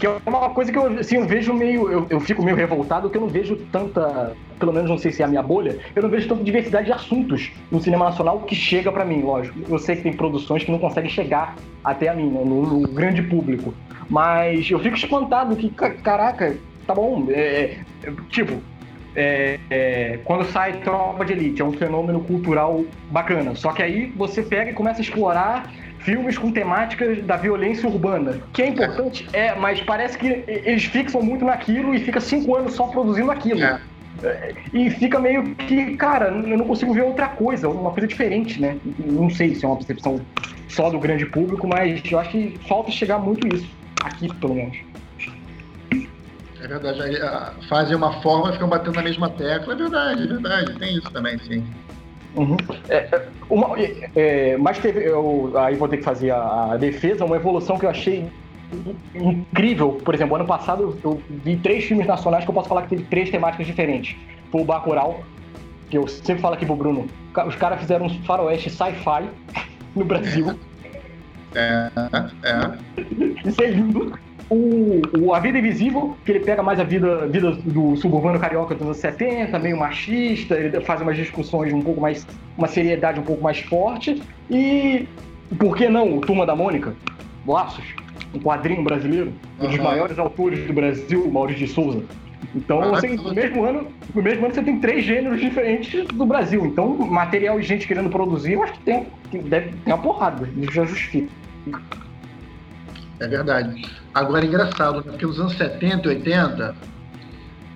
que 0.00 0.06
é 0.06 0.16
uma 0.24 0.48
coisa 0.48 0.72
que 0.72 0.78
eu, 0.78 0.98
assim, 0.98 1.16
eu 1.16 1.26
vejo 1.26 1.52
meio. 1.52 1.92
Eu, 1.92 2.06
eu 2.08 2.20
fico 2.20 2.42
meio 2.42 2.56
revoltado 2.56 3.10
que 3.10 3.18
eu 3.18 3.20
não 3.20 3.28
vejo 3.28 3.54
tanta. 3.70 4.34
Pelo 4.58 4.72
menos 4.72 4.88
não 4.88 4.96
sei 4.96 5.12
se 5.12 5.20
é 5.20 5.26
a 5.26 5.28
minha 5.28 5.42
bolha, 5.42 5.78
eu 5.94 6.02
não 6.02 6.08
vejo 6.08 6.26
tanta 6.26 6.42
diversidade 6.42 6.86
de 6.86 6.92
assuntos 6.92 7.52
no 7.70 7.80
cinema 7.80 8.06
nacional 8.06 8.40
que 8.40 8.54
chega 8.54 8.90
para 8.90 9.04
mim, 9.04 9.20
lógico. 9.20 9.58
Eu 9.68 9.78
sei 9.78 9.96
que 9.96 10.02
tem 10.02 10.12
produções 10.14 10.64
que 10.64 10.72
não 10.72 10.78
conseguem 10.78 11.10
chegar 11.10 11.54
até 11.84 12.08
a 12.08 12.14
mim, 12.14 12.30
né, 12.30 12.42
no, 12.42 12.80
no, 12.80 12.88
grande 12.88 13.22
público. 13.22 13.74
Mas 14.08 14.70
eu 14.70 14.78
fico 14.78 14.96
espantado 14.96 15.54
que, 15.54 15.68
caraca, 15.68 16.56
tá 16.86 16.94
bom. 16.94 17.26
É, 17.28 17.76
é, 18.02 18.12
tipo, 18.30 18.58
é, 19.14 19.58
é, 19.68 20.18
quando 20.24 20.44
sai 20.46 20.80
Tropa 20.80 21.26
de 21.26 21.32
Elite, 21.32 21.60
é 21.60 21.64
um 21.64 21.72
fenômeno 21.72 22.20
cultural 22.20 22.84
bacana. 23.10 23.54
Só 23.54 23.72
que 23.72 23.82
aí 23.82 24.06
você 24.16 24.42
pega 24.42 24.70
e 24.70 24.74
começa 24.74 25.00
a 25.00 25.02
explorar 25.02 25.70
filmes 26.00 26.36
com 26.38 26.50
temáticas 26.50 27.22
da 27.24 27.36
violência 27.36 27.88
urbana. 27.88 28.40
Que 28.52 28.62
é 28.62 28.68
importante, 28.68 29.28
é, 29.32 29.54
mas 29.54 29.80
parece 29.80 30.18
que 30.18 30.44
eles 30.46 30.84
fixam 30.84 31.22
muito 31.22 31.44
naquilo 31.44 31.94
e 31.94 32.00
fica 32.00 32.20
cinco 32.20 32.56
anos 32.56 32.74
só 32.74 32.86
produzindo 32.86 33.30
aquilo. 33.30 33.62
É. 33.62 33.80
E 34.72 34.90
fica 34.90 35.18
meio 35.18 35.54
que, 35.54 35.96
cara, 35.96 36.26
eu 36.26 36.58
não 36.58 36.66
consigo 36.66 36.92
ver 36.92 37.02
outra 37.02 37.28
coisa, 37.28 37.68
uma 37.68 37.90
coisa 37.90 38.06
diferente, 38.06 38.60
né? 38.60 38.76
Não 38.98 39.30
sei 39.30 39.54
se 39.54 39.64
é 39.64 39.68
uma 39.68 39.76
percepção 39.76 40.20
só 40.68 40.90
do 40.90 40.98
grande 40.98 41.24
público, 41.26 41.66
mas 41.66 42.02
eu 42.10 42.18
acho 42.18 42.30
que 42.30 42.58
falta 42.68 42.90
chegar 42.90 43.18
muito 43.18 43.46
isso, 43.54 43.68
aqui 44.04 44.32
pelo 44.36 44.54
menos. 44.54 44.76
É 46.62 46.68
verdade, 46.68 47.18
fazem 47.68 47.96
uma 47.96 48.20
forma 48.20 48.50
e 48.50 48.52
ficam 48.52 48.68
batendo 48.68 48.96
na 48.96 49.02
mesma 49.02 49.30
tecla, 49.30 49.72
é 49.72 49.76
verdade, 49.76 50.24
é 50.24 50.26
verdade, 50.26 50.78
tem 50.78 50.98
isso 50.98 51.10
também, 51.10 51.38
sim. 51.38 51.64
Uhum. 52.36 52.56
É, 52.88 52.96
é 52.96 53.28
uma, 53.48 53.74
é, 54.14 54.56
mas 54.56 54.78
teve, 54.78 55.00
eu, 55.00 55.52
aí 55.56 55.74
vou 55.74 55.88
ter 55.88 55.96
que 55.98 56.04
fazer 56.04 56.30
a, 56.30 56.72
a, 56.72 56.76
defesa, 56.76 57.24
uma 57.24 57.36
evolução 57.36 57.78
que 57.78 57.86
eu 57.86 57.90
achei 57.90 58.26
incrível. 59.14 60.00
Por 60.04 60.14
exemplo, 60.14 60.36
ano 60.36 60.46
passado 60.46 60.98
eu 61.02 61.20
vi 61.28 61.56
três 61.56 61.84
filmes 61.84 62.06
nacionais 62.06 62.44
que 62.44 62.50
eu 62.50 62.54
posso 62.54 62.68
falar 62.68 62.82
que 62.82 62.90
teve 62.90 63.04
três 63.04 63.30
temáticas 63.30 63.66
diferentes. 63.66 64.16
Foi 64.52 64.60
o 64.60 64.64
Bacurau, 64.64 65.22
que 65.88 65.98
eu 65.98 66.06
sempre 66.06 66.40
falo 66.40 66.54
aqui 66.54 66.64
pro 66.64 66.76
Bruno, 66.76 67.06
os 67.46 67.56
caras 67.56 67.80
fizeram 67.80 68.06
um 68.06 68.22
faroeste 68.22 68.70
sci-fi 68.70 69.28
no 69.94 70.04
Brasil. 70.04 70.58
É, 71.54 71.90
é. 72.44 73.48
Isso 73.48 73.62
é 73.62 73.66
lindo. 73.66 74.16
O, 74.50 75.00
o, 75.16 75.32
A 75.32 75.38
Vida 75.38 75.58
Invisível, 75.58 76.16
que 76.24 76.32
ele 76.32 76.40
pega 76.40 76.60
mais 76.60 76.80
a 76.80 76.84
vida, 76.84 77.26
vida 77.28 77.52
do 77.52 77.96
suburbano 77.96 78.38
carioca 78.38 78.74
dos 78.74 78.84
anos 78.84 78.96
70, 78.96 79.56
meio 79.60 79.78
machista, 79.78 80.56
ele 80.56 80.80
faz 80.80 81.00
umas 81.00 81.16
discussões 81.16 81.72
um 81.72 81.80
pouco 81.80 82.00
mais. 82.00 82.26
uma 82.58 82.66
seriedade 82.66 83.20
um 83.20 83.22
pouco 83.22 83.42
mais 83.42 83.60
forte. 83.60 84.20
E 84.50 85.06
por 85.56 85.76
que 85.76 85.88
não 85.88 86.18
o 86.18 86.20
Turma 86.20 86.44
da 86.44 86.56
Mônica? 86.56 86.94
Laços, 87.46 87.84
um 88.34 88.40
quadrinho 88.40 88.82
brasileiro, 88.82 89.32
um 89.60 89.68
dos 89.68 89.78
maiores 89.78 90.18
autores 90.18 90.66
do 90.66 90.72
Brasil, 90.72 91.30
Maurício 91.30 91.66
de 91.66 91.72
Souza. 91.72 92.02
Então, 92.54 92.94
assim, 92.94 93.16
no 93.16 93.32
mesmo 93.32 93.64
ano, 93.64 93.86
no 94.14 94.22
mesmo 94.22 94.44
ano 94.44 94.54
você 94.54 94.62
tem 94.62 94.80
três 94.80 95.04
gêneros 95.04 95.40
diferentes 95.40 96.06
do 96.08 96.26
Brasil. 96.26 96.66
Então, 96.66 96.88
material 96.98 97.60
e 97.60 97.62
gente 97.62 97.86
querendo 97.86 98.10
produzir, 98.10 98.54
eu 98.54 98.62
acho 98.64 98.72
que 98.74 98.80
tem, 98.80 99.06
deve 99.44 99.70
ter 99.70 99.92
uma 99.92 99.98
porrada. 99.98 100.48
Isso 100.56 100.72
já 100.72 100.84
justifica. 100.84 101.30
É 103.20 103.28
verdade. 103.28 103.86
Agora, 104.14 104.44
é 104.44 104.48
engraçado, 104.48 104.96
né? 104.96 105.02
porque 105.02 105.26
nos 105.26 105.38
anos 105.38 105.52
70 105.52 106.08
e 106.08 106.16
80, 106.16 106.76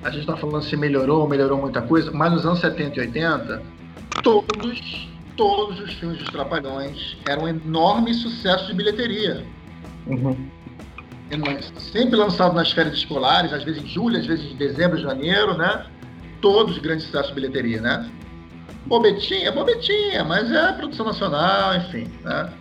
a 0.02 0.10
gente 0.10 0.20
está 0.20 0.36
falando 0.36 0.64
se 0.64 0.76
melhorou, 0.76 1.28
melhorou 1.28 1.60
muita 1.60 1.82
coisa, 1.82 2.10
mas 2.10 2.32
nos 2.32 2.46
anos 2.46 2.60
70 2.60 2.96
e 2.96 3.00
80, 3.00 3.62
todos, 4.22 5.08
todos 5.36 5.80
os 5.80 5.92
filmes 5.94 6.18
dos 6.18 6.28
Trapalhões 6.30 7.16
eram 7.28 7.44
um 7.44 7.48
enorme 7.48 8.14
sucesso 8.14 8.66
de 8.66 8.74
bilheteria. 8.74 9.44
Uhum. 10.06 10.48
Sempre 11.78 12.16
lançado 12.16 12.54
nas 12.54 12.70
férias 12.72 12.94
escolares, 12.94 13.52
às 13.52 13.64
vezes 13.64 13.82
em 13.82 13.86
julho, 13.86 14.18
às 14.18 14.26
vezes 14.26 14.52
em 14.52 14.56
dezembro, 14.56 14.98
janeiro, 14.98 15.56
né? 15.56 15.86
Todos 16.40 16.78
grandes 16.78 17.04
sucessos 17.06 17.28
de 17.28 17.34
bilheteria, 17.34 17.80
né? 17.80 18.08
Bobetinha, 18.86 19.50
bobetinha, 19.50 20.24
mas 20.24 20.50
é 20.50 20.72
produção 20.72 21.06
nacional, 21.06 21.74
enfim, 21.76 22.06
né? 22.22 22.52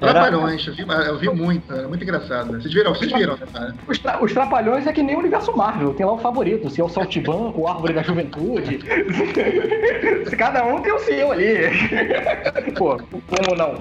Trapalhões, 0.00 0.66
eu 0.66 0.74
vi, 0.74 0.82
eu 0.82 1.18
vi 1.18 1.30
muito, 1.30 1.72
era 1.72 1.88
muito 1.88 2.02
engraçado. 2.02 2.52
Vocês 2.52 2.72
viram? 2.72 2.94
Vocês 2.94 3.12
viram, 3.12 3.36
né? 3.54 3.74
Os, 3.88 3.98
tra 3.98 4.22
os 4.22 4.32
Trapalhões 4.32 4.86
é 4.86 4.92
que 4.92 5.02
nem 5.02 5.16
o 5.16 5.20
universo 5.20 5.56
Marvel, 5.56 5.94
tem 5.94 6.04
lá 6.04 6.12
o 6.12 6.18
favorito, 6.18 6.68
se 6.68 6.80
é 6.80 6.84
o 6.84 6.88
Saltibanco, 6.88 7.62
o 7.62 7.68
Árvore 7.68 7.94
da 7.94 8.02
Juventude. 8.02 8.78
Cada 10.36 10.64
um 10.66 10.82
tem 10.82 10.92
o 10.92 10.98
seu 10.98 11.32
ali. 11.32 11.54
Pô, 12.76 12.98
como 12.98 13.56
não? 13.56 13.78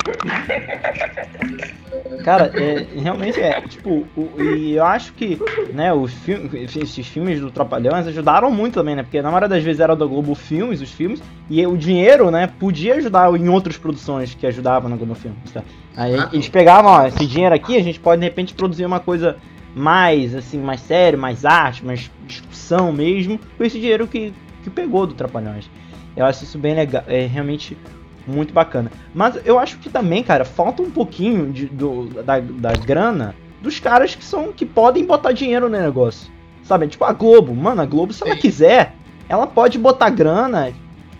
Cara, 2.23 2.51
é, 2.55 2.87
realmente 2.95 3.41
é. 3.41 3.59
Tipo, 3.61 4.07
o, 4.15 4.41
e 4.41 4.75
eu 4.75 4.85
acho 4.85 5.11
que, 5.13 5.37
né, 5.73 5.93
os 5.93 6.13
filmes, 6.13 6.75
esses 6.75 7.07
filmes 7.07 7.41
do 7.41 7.51
Trapalhões 7.51 8.07
ajudaram 8.07 8.49
muito 8.51 8.75
também, 8.75 8.95
né? 8.95 9.03
Porque 9.03 9.21
na 9.21 9.29
maioria 9.29 9.49
das 9.49 9.63
vezes 9.63 9.81
era 9.81 9.95
da 9.95 10.05
Globo 10.05 10.33
Filmes, 10.33 10.81
os 10.81 10.91
filmes, 10.91 11.21
e 11.49 11.65
o 11.67 11.77
dinheiro, 11.77 12.31
né, 12.31 12.47
podia 12.59 12.95
ajudar 12.95 13.33
em 13.35 13.49
outras 13.49 13.77
produções 13.77 14.33
que 14.33 14.47
ajudavam 14.47 14.89
na 14.89 14.95
Globo 14.95 15.13
Filmes, 15.13 15.51
tá? 15.51 15.61
Aí 15.97 16.13
eles 16.33 16.49
pegavam, 16.49 16.91
ó, 16.91 17.07
esse 17.07 17.25
dinheiro 17.25 17.55
aqui, 17.55 17.77
a 17.77 17.83
gente 17.83 17.99
pode 17.99 18.19
de 18.19 18.25
repente 18.25 18.53
produzir 18.53 18.85
uma 18.85 18.99
coisa 18.99 19.37
mais, 19.75 20.35
assim, 20.35 20.57
mais 20.57 20.81
sério, 20.81 21.17
mais 21.17 21.45
arte, 21.45 21.85
mais 21.85 22.11
discussão 22.25 22.91
mesmo, 22.91 23.39
com 23.57 23.63
esse 23.63 23.79
dinheiro 23.79 24.07
que, 24.07 24.33
que 24.63 24.69
pegou 24.69 25.05
do 25.07 25.13
Trapalhões. 25.13 25.69
Eu 26.15 26.25
acho 26.25 26.43
isso 26.43 26.57
bem 26.57 26.73
legal, 26.73 27.03
é 27.07 27.25
realmente 27.25 27.77
muito 28.25 28.53
bacana. 28.53 28.91
Mas 29.13 29.39
eu 29.45 29.59
acho 29.59 29.77
que 29.79 29.89
também, 29.89 30.23
cara, 30.23 30.45
falta 30.45 30.81
um 30.81 30.89
pouquinho 30.89 31.51
de, 31.51 31.65
do, 31.65 32.05
da, 32.23 32.39
da 32.39 32.73
grana 32.73 33.35
dos 33.61 33.79
caras 33.79 34.15
que 34.15 34.23
são 34.23 34.51
que 34.53 34.65
podem 34.65 35.05
botar 35.05 35.31
dinheiro 35.31 35.69
no 35.69 35.77
negócio. 35.77 36.31
Sabe? 36.63 36.87
Tipo 36.87 37.05
a 37.05 37.13
Globo. 37.13 37.53
Mano, 37.53 37.81
a 37.81 37.85
Globo, 37.85 38.13
se 38.13 38.23
ela 38.23 38.35
quiser, 38.35 38.95
ela 39.29 39.45
pode 39.45 39.77
botar 39.77 40.09
grana 40.09 40.71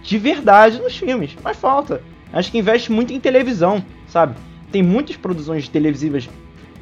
de 0.02 0.18
verdade 0.18 0.82
nos 0.82 0.98
filmes. 0.98 1.36
Mas 1.44 1.58
falta. 1.58 2.02
Acho 2.34 2.52
que 2.52 2.58
investe 2.58 2.92
muito 2.92 3.14
em 3.14 3.20
televisão, 3.20 3.84
sabe? 4.08 4.36
Tem 4.76 4.84
muitas 4.84 5.16
produções 5.16 5.70
televisivas 5.70 6.28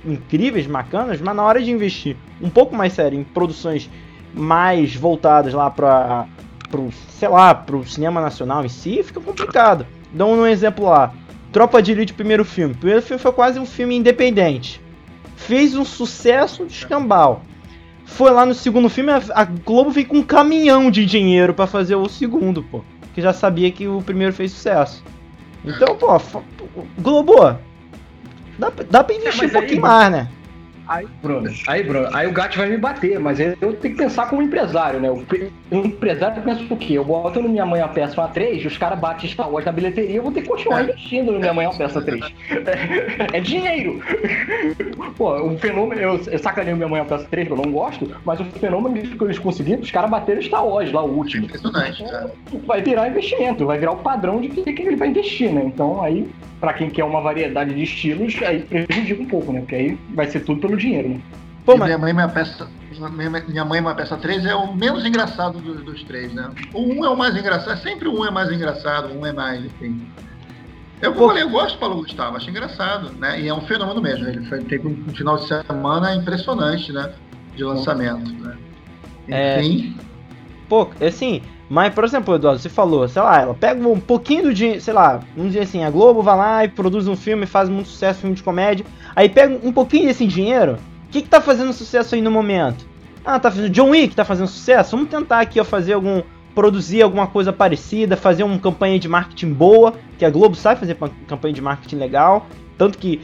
incríveis, 0.04 0.66
bacanas, 0.66 1.22
mas 1.22 1.36
na 1.36 1.44
hora 1.44 1.62
de 1.62 1.70
investir 1.70 2.16
um 2.42 2.50
pouco 2.50 2.76
mais 2.76 2.94
sério 2.94 3.20
em 3.20 3.24
produções 3.24 3.88
mais 4.34 4.96
voltadas 4.96 5.54
lá 5.54 5.70
para 5.70 6.26
pro, 6.72 6.90
sei 7.08 7.30
lá, 7.30 7.54
pro 7.54 7.88
cinema 7.88 8.20
nacional 8.20 8.66
em 8.66 8.68
si, 8.68 9.04
fica 9.04 9.22
complicado. 9.22 9.86
Dá 10.12 10.26
um 10.26 10.44
exemplo 10.48 10.86
lá. 10.86 11.14
Tropa 11.52 11.84
de 11.84 11.92
Elite, 11.92 12.16
primeiro 12.16 12.44
filme. 12.44 12.74
Primeiro 12.74 13.04
filme 13.04 13.22
foi 13.22 13.32
quase 13.32 13.60
um 13.60 13.66
filme 13.66 13.96
independente. 13.96 14.82
Fez 15.36 15.76
um 15.76 15.86
sucesso 15.86 16.66
de 16.66 16.74
escambau. 16.74 17.44
Foi 18.06 18.32
lá 18.32 18.44
no 18.44 18.56
segundo 18.56 18.90
filme, 18.90 19.12
a 19.12 19.44
Globo 19.46 19.92
veio 19.92 20.08
com 20.08 20.18
um 20.18 20.24
caminhão 20.24 20.90
de 20.90 21.06
dinheiro 21.06 21.54
para 21.54 21.68
fazer 21.68 21.94
o 21.94 22.10
segundo, 22.10 22.64
pô. 22.64 22.84
Que 23.14 23.22
já 23.22 23.34
sabia 23.34 23.72
que 23.72 23.88
o 23.88 24.02
primeiro 24.02 24.34
fez 24.34 24.52
sucesso. 24.52 25.04
Então, 25.64 25.96
pô, 25.96 26.20
Globo, 26.98 27.56
Dá, 28.58 28.72
dá 28.90 29.04
pra 29.04 29.16
investir 29.16 29.44
é, 29.44 29.48
um 29.48 29.50
pouquinho 29.50 29.86
aí, 29.86 29.92
mais, 29.92 30.12
né? 30.12 30.28
Aí, 30.88 31.08
Bruno, 31.22 31.50
aí, 31.68 31.84
Bruno, 31.84 32.10
aí 32.14 32.28
o 32.28 32.32
Gato 32.32 32.58
vai 32.58 32.70
me 32.70 32.78
bater, 32.78 33.20
mas 33.20 33.40
eu 33.40 33.56
tenho 33.74 33.96
que 33.96 34.04
pensar 34.04 34.28
como 34.28 34.42
empresário, 34.42 35.00
né? 35.00 35.10
O 35.10 35.26
empresário 35.80 36.42
pensa 36.42 36.62
o 36.70 36.78
quê? 36.78 36.94
Eu 36.94 37.06
boto 37.06 37.42
no 37.42 37.50
Minha 37.50 37.66
Mãe 37.66 37.82
a 37.82 37.88
Peça 37.88 38.20
1 38.20 38.24
a 38.24 38.28
3, 38.28 38.66
os 38.66 38.78
caras 38.78 39.00
batem 39.00 39.30
Star 39.30 39.50
Wars 39.50 39.66
na 39.66 39.72
bilheteria, 39.72 40.18
eu 40.18 40.24
vou 40.24 40.32
ter 40.32 40.42
que 40.42 40.48
continuar 40.48 40.82
é. 40.82 40.84
investindo 40.84 41.32
no 41.32 41.40
Minha 41.40 41.54
Mãe 41.54 41.66
a 41.66 41.72
Peça 41.72 42.02
3. 42.02 42.24
É, 43.34 43.38
é 43.38 43.40
dinheiro! 43.40 44.02
Pô, 45.18 45.48
o 45.48 45.58
fenômeno, 45.58 46.02
eu, 46.02 46.22
eu 46.26 46.40
sacanei 46.40 46.74
o 46.74 46.78
Minha 46.78 46.90
Mãe 46.90 47.02
a 47.02 47.06
Peça 47.06 47.26
3, 47.30 47.48
que 47.48 47.54
eu 47.54 47.58
não 47.58 47.72
gosto, 47.72 48.10
mas 48.26 48.40
o 48.40 48.46
fenômeno 48.46 49.02
que 49.02 49.24
eles 49.24 49.40
conseguiram, 49.40 49.82
os 49.82 49.92
caras 49.92 50.10
bateram 50.10 50.42
Star 50.42 50.66
Wars 50.66 50.92
lá, 50.92 51.04
o 51.04 51.18
último. 51.18 51.46
Impressionante, 51.46 52.04
cara. 52.04 52.32
Vai 52.66 52.82
virar 52.82 53.08
investimento, 53.08 53.66
vai 53.66 53.78
virar 53.78 53.92
o 53.92 53.98
padrão 53.98 54.40
de 54.42 54.50
que, 54.50 54.74
que 54.74 54.82
ele 54.82 54.96
vai 54.96 55.10
investir, 55.10 55.52
né? 55.52 55.64
Então 55.66 56.02
aí 56.02 56.28
para 56.64 56.72
quem 56.72 56.90
quer 56.90 57.04
uma 57.04 57.20
variedade 57.20 57.76
de 57.76 57.84
estilos, 57.84 58.42
aí 58.42 58.62
prejudica 58.62 59.22
um 59.22 59.26
pouco, 59.26 59.52
né? 59.52 59.60
Porque 59.60 59.76
aí 59.76 59.98
vai 60.12 60.28
ser 60.28 60.40
tudo 60.46 60.62
pelo 60.62 60.78
dinheiro, 60.78 61.10
né? 61.10 61.20
Pô, 61.66 61.76
mas... 61.76 61.88
Minha 61.88 61.98
mãe, 61.98 62.14
minha 62.14 62.30
peça. 62.30 62.70
Minha 63.10 63.66
mãe, 63.66 63.80
uma 63.80 63.96
peça 63.96 64.18
3 64.18 64.46
é 64.46 64.56
o 64.56 64.74
menos 64.74 65.06
engraçado 65.06 65.60
dos, 65.60 65.84
dos 65.84 66.04
três, 66.04 66.34
né? 66.34 66.50
O 66.74 66.82
1 66.82 67.00
um 67.00 67.06
é 67.06 67.10
o 67.10 67.18
mais 67.18 67.36
engraçado, 67.36 67.82
sempre 67.82 68.08
o 68.08 68.14
1 68.14 68.20
um 68.20 68.26
é 68.26 68.32
mais 68.32 68.52
engraçado, 68.52 69.10
o 69.10 69.18
1 69.18 69.20
um 69.20 69.26
é 69.26 69.34
mais, 69.34 69.66
enfim. 69.66 70.08
Eu, 71.02 71.14
Pô, 71.14 71.28
falei, 71.28 71.44
eu 71.44 71.50
gosto 71.50 71.76
do 71.76 71.80
Paulo 71.80 71.96
Gustavo, 71.98 72.38
acho 72.38 72.50
engraçado, 72.50 73.12
né? 73.20 73.42
E 73.42 73.50
é 73.50 73.54
um 73.54 73.62
fenômeno 73.62 74.02
mesmo. 74.02 74.26
Ele 74.26 74.46
foi, 74.46 74.64
teve 74.64 74.88
um 74.88 75.14
final 75.14 75.38
de 75.38 75.48
semana 75.48 76.16
impressionante, 76.16 76.94
né? 76.94 77.12
De 77.56 77.64
lançamento, 77.64 78.32
né? 78.42 78.58
Enfim. 79.28 79.98
É... 80.00 80.04
Pô, 80.70 80.90
assim, 81.06 81.42
mas, 81.70 81.94
por 81.94 82.04
exemplo, 82.04 82.36
Eduardo, 82.36 82.62
você 82.62 82.70
falou, 82.70 83.08
sei 83.08 83.22
lá, 83.22 83.42
ela 83.42 83.54
pega 83.54 83.86
um 83.88 84.00
pouquinho 84.00 84.44
do 84.44 84.54
dinheiro, 84.54 84.80
sei 84.80 84.94
lá, 84.94 85.22
vamos 85.36 85.52
dizer 85.52 85.66
assim, 85.66 85.84
a 85.84 85.90
Globo 85.90 86.22
vai 86.22 86.38
lá 86.38 86.64
e 86.66 86.68
produz 86.68 87.08
um 87.08 87.16
filme, 87.16 87.46
faz 87.46 87.68
muito 87.68 87.90
sucesso, 87.90 88.22
filme 88.22 88.36
de 88.36 88.44
comédia, 88.44 88.86
aí 89.16 89.28
pega 89.28 89.60
um 89.62 89.74
pouquinho 89.74 90.06
desse 90.06 90.26
dinheiro, 90.26 90.78
o 91.08 91.10
que 91.10 91.22
que 91.22 91.28
tá 91.28 91.42
fazendo 91.42 91.74
sucesso 91.74 92.16
aí 92.16 92.22
no 92.22 92.32
momento? 92.32 92.93
Ah, 93.26 93.40
tá 93.40 93.50
fazendo 93.50 93.70
John 93.70 93.90
Wick, 93.90 94.16
tá 94.16 94.26
fazendo 94.26 94.48
sucesso? 94.48 94.96
Vamos 94.96 95.10
tentar 95.10 95.40
aqui, 95.40 95.60
ó, 95.60 95.64
fazer 95.64 95.94
algum, 95.94 96.22
produzir 96.54 97.02
alguma 97.02 97.28
coisa 97.28 97.54
parecida, 97.54 98.18
fazer 98.18 98.44
uma 98.44 98.60
campanha 98.60 99.00
de 99.00 99.08
marketing 99.08 99.54
boa, 99.54 99.94
que 100.18 100.26
a 100.26 100.30
Globo 100.30 100.56
sabe 100.56 100.80
fazer 100.80 100.98
campanha 101.28 101.54
de 101.54 101.62
marketing 101.62 101.96
legal, 101.96 102.48
tanto 102.78 102.98
que 102.98 103.22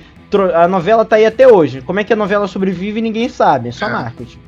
a 0.55 0.67
novela 0.67 1.03
tá 1.03 1.17
aí 1.17 1.25
até 1.25 1.47
hoje. 1.47 1.81
Como 1.81 1.99
é 1.99 2.03
que 2.03 2.13
a 2.13 2.15
novela 2.15 2.47
sobrevive 2.47 3.01
ninguém 3.01 3.27
sabe, 3.27 3.69
é 3.69 3.71
só 3.71 3.88
é. 3.88 3.89
marketing. 3.89 4.39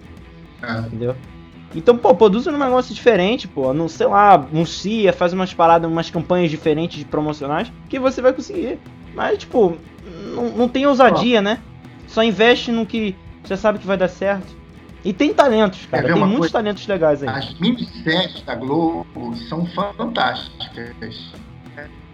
É. 0.61 0.79
Entendeu? 0.79 1.15
Então, 1.73 1.97
pô, 1.97 2.13
produz 2.13 2.45
um 2.47 2.57
negócio 2.57 2.93
diferente, 2.93 3.47
pô. 3.47 3.73
Não 3.73 3.87
sei 3.87 4.07
lá, 4.07 4.33
anuncia, 4.33 5.13
faz 5.13 5.33
umas 5.33 5.53
paradas, 5.53 5.89
umas 5.89 6.09
campanhas 6.09 6.51
diferentes 6.51 6.99
de 6.99 7.05
promocionais, 7.05 7.71
que 7.89 7.97
você 7.97 8.21
vai 8.21 8.33
conseguir. 8.33 8.77
Mas, 9.15 9.39
tipo, 9.39 9.77
não, 10.33 10.49
não 10.49 10.69
tem 10.69 10.85
ousadia, 10.85 11.41
né? 11.41 11.59
Só 12.07 12.21
investe 12.23 12.71
no 12.71 12.85
que 12.85 13.15
você 13.43 13.55
sabe 13.55 13.79
que 13.79 13.87
vai 13.87 13.97
dar 13.97 14.09
certo. 14.09 14.60
E 15.03 15.11
tem 15.13 15.33
talentos, 15.33 15.85
cara. 15.87 16.03
Tem 16.03 16.15
muitos 16.15 16.37
coisa? 16.37 16.53
talentos 16.53 16.85
legais 16.87 17.23
aí. 17.23 17.29
As 17.29 17.53
minisséries 17.59 18.41
da 18.43 18.55
Globo 18.55 19.35
são 19.49 19.65
fantásticas. 19.65 21.31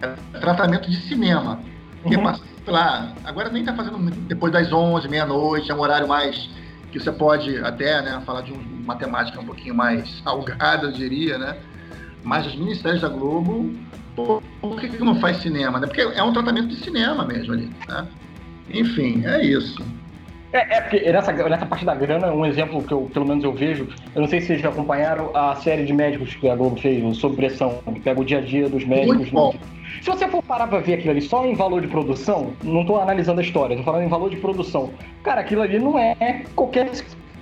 É 0.00 0.14
tratamento 0.40 0.90
de 0.90 0.96
cinema. 0.96 1.60
Porque, 2.02 2.16
uhum. 2.16 2.34
sei 2.34 2.72
lá, 2.72 3.12
agora 3.24 3.50
nem 3.50 3.64
tá 3.64 3.74
fazendo 3.74 3.98
depois 4.26 4.52
das 4.52 4.72
11, 4.72 5.08
meia-noite, 5.08 5.70
é 5.70 5.74
um 5.74 5.80
horário 5.80 6.06
mais 6.06 6.48
que 6.90 6.98
você 6.98 7.12
pode 7.12 7.58
até 7.58 8.00
né, 8.00 8.22
falar 8.24 8.42
de 8.42 8.52
um, 8.52 8.60
uma 8.82 8.96
temática 8.96 9.40
um 9.40 9.44
pouquinho 9.44 9.74
mais 9.74 10.08
salgada, 10.22 10.86
eu 10.86 10.92
diria, 10.92 11.36
né? 11.38 11.56
Mas 12.22 12.46
as 12.46 12.54
ministérios 12.54 13.02
da 13.02 13.08
Globo, 13.08 13.74
por, 14.16 14.42
por 14.60 14.80
que, 14.80 14.88
que 14.88 14.98
não 14.98 15.20
faz 15.20 15.38
cinema? 15.38 15.78
Né? 15.78 15.86
Porque 15.86 16.00
é 16.00 16.22
um 16.22 16.32
tratamento 16.32 16.68
de 16.68 16.76
cinema 16.76 17.24
mesmo 17.24 17.52
ali, 17.52 17.70
né? 17.88 18.06
Enfim, 18.70 19.24
é 19.24 19.44
isso. 19.44 19.82
É, 20.52 20.76
é, 20.76 20.80
porque 20.80 21.12
nessa, 21.12 21.32
nessa 21.32 21.66
parte 21.66 21.84
da 21.84 21.94
grana, 21.94 22.32
um 22.32 22.46
exemplo 22.46 22.82
que 22.82 22.92
eu, 22.92 23.02
pelo 23.12 23.26
menos 23.26 23.44
eu 23.44 23.52
vejo, 23.52 23.88
eu 24.14 24.22
não 24.22 24.28
sei 24.28 24.40
se 24.40 24.46
vocês 24.46 24.60
já 24.62 24.70
acompanharam 24.70 25.30
a 25.36 25.54
série 25.56 25.84
de 25.84 25.92
médicos 25.92 26.34
que 26.34 26.48
a 26.48 26.56
Globo 26.56 26.80
fez, 26.80 27.16
Sob 27.18 27.36
Pressão, 27.36 27.80
que 27.92 28.00
pega 28.00 28.20
o 28.20 28.24
dia 28.24 28.38
a 28.38 28.40
dia 28.40 28.68
dos 28.68 28.84
médicos. 28.84 29.16
Muito 29.16 29.32
bom. 29.32 29.54
Se 30.02 30.10
você 30.10 30.28
for 30.28 30.42
parar 30.42 30.66
pra 30.66 30.78
ver 30.78 30.94
aquilo 30.94 31.10
ali 31.10 31.20
só 31.20 31.44
em 31.44 31.54
valor 31.54 31.82
de 31.82 31.88
produção, 31.88 32.52
não 32.62 32.84
tô 32.84 32.98
analisando 32.98 33.40
a 33.40 33.42
história, 33.42 33.76
tô 33.76 33.82
falando 33.82 34.04
em 34.04 34.08
valor 34.08 34.30
de 34.30 34.36
produção. 34.36 34.90
Cara, 35.22 35.40
aquilo 35.40 35.62
ali 35.62 35.78
não 35.78 35.98
é 35.98 36.44
qualquer 36.54 36.90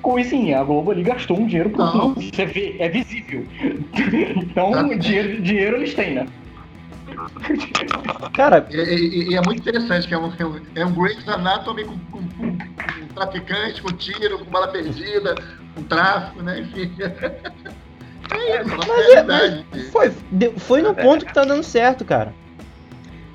coisinha. 0.03 0.61
A 0.61 0.65
Globo 0.65 0.91
ali 0.91 1.03
gastou 1.03 1.39
um 1.39 1.47
dinheiro 1.47 1.71
por 1.71 1.95
não. 1.95 2.15
Você 2.15 2.47
vê, 2.47 2.77
é 2.79 2.89
visível. 2.89 3.45
então, 4.37 4.99
dinheiro, 4.99 5.43
dinheiro 5.43 5.77
eles 5.77 5.95
têm, 5.95 6.15
né? 6.15 6.27
Cara. 8.33 8.67
E, 8.71 8.77
e, 8.77 9.31
e, 9.31 9.37
é 9.37 9.43
muito 9.43 9.61
interessante 9.61 10.07
que 10.07 10.15
é 10.15 10.19
um, 10.19 10.33
é 10.75 10.85
um 10.85 10.93
Grey's 10.93 11.29
Anatomy 11.29 11.85
com, 11.85 11.99
com, 12.11 12.23
com 12.23 12.66
traficante, 13.17 13.83
com 13.83 13.93
tiro, 13.93 14.39
com 14.39 14.45
bala 14.45 14.69
perdida, 14.69 15.35
com 15.75 15.83
tráfico, 15.83 16.43
né? 16.43 16.61
Enfim. 16.61 16.93
É 18.29 18.61
isso, 18.61 18.77
mas, 18.89 19.09
é, 19.11 19.23
mas 19.23 19.89
foi, 19.93 20.11
foi 20.57 20.83
no 20.83 20.93
ponto 20.93 21.25
que 21.25 21.33
tá 21.33 21.45
dando 21.45 21.63
certo, 21.63 22.05
cara. 22.05 22.35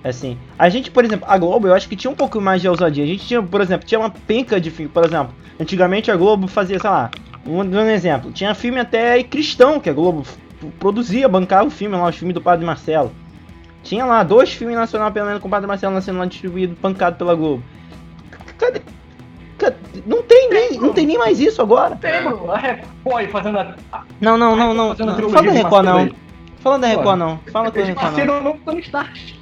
Assim, 0.03 0.37
a 0.59 0.67
gente, 0.67 0.89
por 0.89 1.05
exemplo, 1.05 1.25
a 1.29 1.37
Globo, 1.37 1.67
eu 1.67 1.73
acho 1.73 1.87
que 1.87 1.95
tinha 1.95 2.11
um 2.11 2.15
pouco 2.15 2.41
mais 2.41 2.61
de 2.61 2.67
ousadia. 2.67 3.03
A 3.03 3.07
gente 3.07 3.25
tinha, 3.25 3.41
por 3.41 3.61
exemplo, 3.61 3.87
tinha 3.87 3.99
uma 3.99 4.09
penca 4.09 4.59
de 4.59 4.69
filme. 4.69 4.91
Por 4.91 5.05
exemplo, 5.05 5.33
antigamente 5.59 6.11
a 6.11 6.15
Globo 6.17 6.47
fazia, 6.47 6.79
sei 6.79 6.89
lá, 6.89 7.09
um, 7.45 7.59
um 7.59 7.89
exemplo, 7.89 8.31
tinha 8.31 8.53
filme 8.53 8.79
até 8.79 9.23
cristão 9.23 9.79
que 9.79 9.89
a 9.89 9.93
Globo 9.93 10.23
produzia, 10.79 11.27
bancava 11.27 11.67
o 11.67 11.71
filme 11.71 11.95
lá, 11.95 12.07
o 12.07 12.11
filme 12.11 12.33
do 12.33 12.41
Padre 12.41 12.65
Marcelo. 12.65 13.11
Tinha 13.83 14.05
lá 14.05 14.23
dois 14.23 14.51
filmes 14.51 14.75
nacionais 14.75 15.13
pelo 15.13 15.25
menos 15.25 15.41
com 15.41 15.47
o 15.47 15.51
Padre 15.51 15.67
Marcelo 15.67 15.99
sendo 16.01 16.19
lá 16.19 16.25
distribuído, 16.25 16.75
pancado 16.75 17.15
pela 17.15 17.33
Globo. 17.33 17.63
Cadê? 18.57 18.81
Não 20.05 20.23
tem 20.23 20.49
nem, 20.49 20.79
não 20.79 20.93
tem 20.93 21.05
nem 21.05 21.17
mais 21.17 21.39
isso 21.39 21.61
agora. 21.61 21.95
Tem. 21.95 22.11
A 22.11 22.57
Record 22.57 23.29
fazendo 23.29 23.59
a. 23.59 23.75
Não, 24.19 24.37
não, 24.37 24.55
não, 24.55 24.73
não. 24.73 24.95
não. 24.95 25.29
Fala 25.29 25.47
da 25.47 25.51
Record 25.51 25.85
não. 25.85 26.09
Fala 26.59 26.79
da 26.79 26.87
Record 26.87 27.17
não. 27.19 27.39
Fala 27.51 27.71
da 27.71 27.83
Record 27.83 28.17
não. 28.25 28.43
não 28.43 28.57
Tony 28.57 28.81
Stark. 28.81 29.35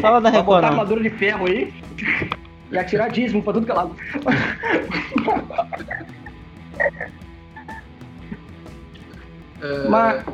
Fala 0.00 0.20
da 0.20 0.30
Record 0.30 0.62
não. 0.62 0.68
armadura 0.68 1.02
de 1.02 1.10
ferro 1.10 1.46
aí. 1.46 1.72
E 2.70 2.78
atirar 2.78 3.10
dízimo 3.10 3.42
pra 3.42 3.52
tudo 3.52 3.66
que 3.66 3.72
é 3.72 3.74
lado. 3.74 3.96
Mas, 9.88 10.24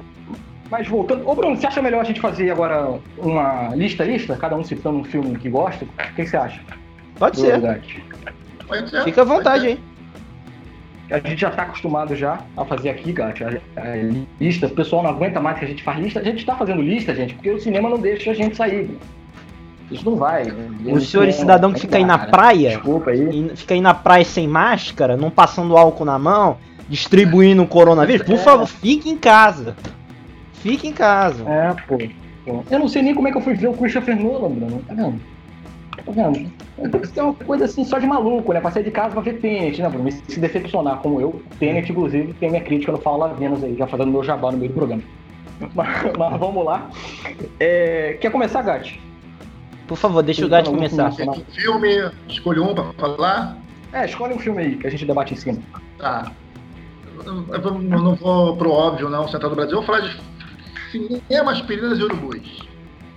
mas 0.71 0.87
voltando. 0.87 1.29
Ô 1.29 1.35
Bruno, 1.35 1.57
você 1.57 1.67
acha 1.67 1.83
melhor 1.83 2.01
a 2.01 2.05
gente 2.05 2.21
fazer 2.21 2.51
agora 2.51 3.01
uma 3.19 3.75
lista-lista? 3.75 4.37
Cada 4.37 4.55
um 4.57 4.63
citando 4.63 4.99
um 4.99 5.05
filme 5.05 5.37
que 5.39 5.49
gosta? 5.49 5.85
O 5.85 6.15
que 6.15 6.27
você 6.27 6.37
acha? 6.37 6.61
Pode 7.19 7.39
ser. 7.39 7.61
Pode 8.67 8.91
ser. 8.91 9.05
Fica 9.05 9.23
à 9.23 9.25
vontade 9.25 9.67
aí. 9.67 9.81
A 11.11 11.19
gente 11.21 11.41
já 11.41 11.51
está 11.51 11.63
acostumado 11.63 12.17
já 12.17 12.41
a 12.57 12.65
fazer 12.65 12.91
aqui, 12.91 13.13
Gat, 13.13 13.41
a, 13.45 13.49
a, 13.81 13.97
lista. 14.41 14.67
O 14.67 14.71
pessoal 14.71 15.05
não 15.05 15.11
aguenta 15.11 15.41
mais 15.41 15.59
que 15.59 15.65
a 15.65 15.69
gente 15.69 15.83
faz 15.83 16.01
lista. 16.01 16.19
A 16.19 16.25
gente 16.25 16.39
está 16.39 16.57
fazendo 16.57 16.83
lista, 16.83 17.15
gente, 17.15 17.35
porque 17.35 17.51
o 17.51 17.61
cinema 17.61 17.89
não 17.89 17.99
deixa 17.99 18.33
a 18.33 18.35
gente 18.35 18.57
sair. 18.57 18.99
Isso 19.89 20.05
não 20.05 20.17
vai. 20.17 20.43
O 20.85 21.01
senhor 21.01 21.31
cidadão 21.33 21.73
que 21.73 21.81
fica 21.81 21.97
aí 21.97 22.05
na 22.05 22.19
praia, 22.19 22.71
Desculpa 22.71 23.11
aí. 23.11 23.53
fica 23.55 23.75
aí 23.75 23.81
na 23.81 23.95
praia 23.95 24.25
sem 24.25 24.49
máscara, 24.49 25.17
não 25.17 25.31
passando 25.31 25.77
álcool 25.77 26.05
na 26.05 26.19
mão, 26.19 26.59
distribuindo 26.89 27.63
o 27.63 27.69
coronavírus, 27.69 28.27
por 28.27 28.35
é. 28.35 28.39
favor, 28.39 28.67
fique 28.67 29.09
em 29.09 29.17
casa. 29.17 29.77
Fique 30.55 30.89
em 30.89 30.93
casa. 30.93 31.49
É, 31.49 31.73
pô, 31.87 31.99
pô. 32.45 32.65
Eu 32.69 32.81
não 32.81 32.89
sei 32.89 33.03
nem 33.03 33.15
como 33.15 33.29
é 33.29 33.31
que 33.31 33.39
eu 33.39 33.43
fui 33.43 33.55
ver 33.55 33.69
o 33.69 33.75
Christopher 33.75 34.21
Nolan, 34.21 34.51
Bruno. 34.51 34.83
Tá 34.89 34.95
vendo? 34.95 35.21
Tá 36.07 36.13
vendo? 36.13 36.51
Isso 37.03 37.19
é 37.19 37.23
uma 37.23 37.35
coisa 37.35 37.65
assim 37.65 37.85
só 37.85 37.99
de 37.99 38.07
maluco, 38.07 38.53
né? 38.53 38.61
Pra 38.61 38.71
sair 38.71 38.85
de 38.85 38.91
casa 38.91 39.11
pra 39.11 39.21
ver 39.21 39.41
Tenet, 39.41 39.83
né, 39.83 39.89
Bruno? 39.89 40.11
Se 40.11 40.39
decepcionar 40.39 40.99
como 40.99 41.21
eu, 41.21 41.43
Tenet, 41.59 41.91
inclusive, 41.91 42.33
tem 42.35 42.49
minha 42.49 42.63
crítica 42.63 42.93
no 42.93 42.99
Fala 42.99 43.35
Vênus 43.35 43.65
aí, 43.65 43.77
já 43.77 43.87
fazendo 43.87 44.13
meu 44.13 44.23
jabá 44.23 44.53
no 44.53 44.59
meio 44.59 44.71
do 44.71 44.75
programa. 44.75 45.03
Mas, 45.75 46.17
mas 46.17 46.39
vamos 46.39 46.65
lá. 46.65 46.91
É, 47.59 48.19
quer 48.21 48.31
começar, 48.31 48.63
Gatti? 48.63 49.01
Por 49.89 49.97
favor, 49.97 50.23
deixa 50.23 50.45
o 50.45 50.49
Gatti 50.49 50.71
começar. 50.71 51.11
Um 51.11 51.45
filme, 51.53 52.11
escolhe 52.29 52.61
um 52.61 52.75
pra 52.75 52.93
falar? 52.93 53.57
É, 53.93 54.05
escolhe 54.05 54.35
um 54.35 54.39
filme 54.39 54.63
aí 54.63 54.77
que 54.77 54.87
a 54.87 54.91
gente 54.91 55.07
debate 55.07 55.35
em 55.35 55.37
cima. 55.37 55.59
Tá. 55.99 56.31
Eu, 57.25 57.73
não 57.81 58.15
vou 58.15 58.57
pro 58.57 58.71
óbvio, 58.71 59.09
não, 59.09 59.27
Central 59.27 59.51
do 59.51 59.57
Brasil. 59.57 59.79
Eu 59.79 59.83
vou 59.83 59.87
falar 59.87 60.07
de 60.07 60.21
cinema, 60.91 61.53
aspirinas 61.53 61.99
e 61.99 62.03
urubus. 62.03 62.69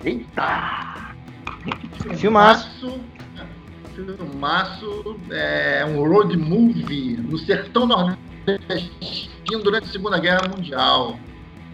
Eita! 0.03 1.08
Filmaço. 2.17 2.99
Filmaço. 3.95 5.19
É 5.29 5.85
um 5.85 6.07
road 6.07 6.37
movie 6.37 7.17
no 7.17 7.37
sertão 7.37 7.85
nordestino 7.85 9.63
durante 9.63 9.89
a 9.89 9.91
Segunda 9.91 10.19
Guerra 10.19 10.47
Mundial. 10.47 11.19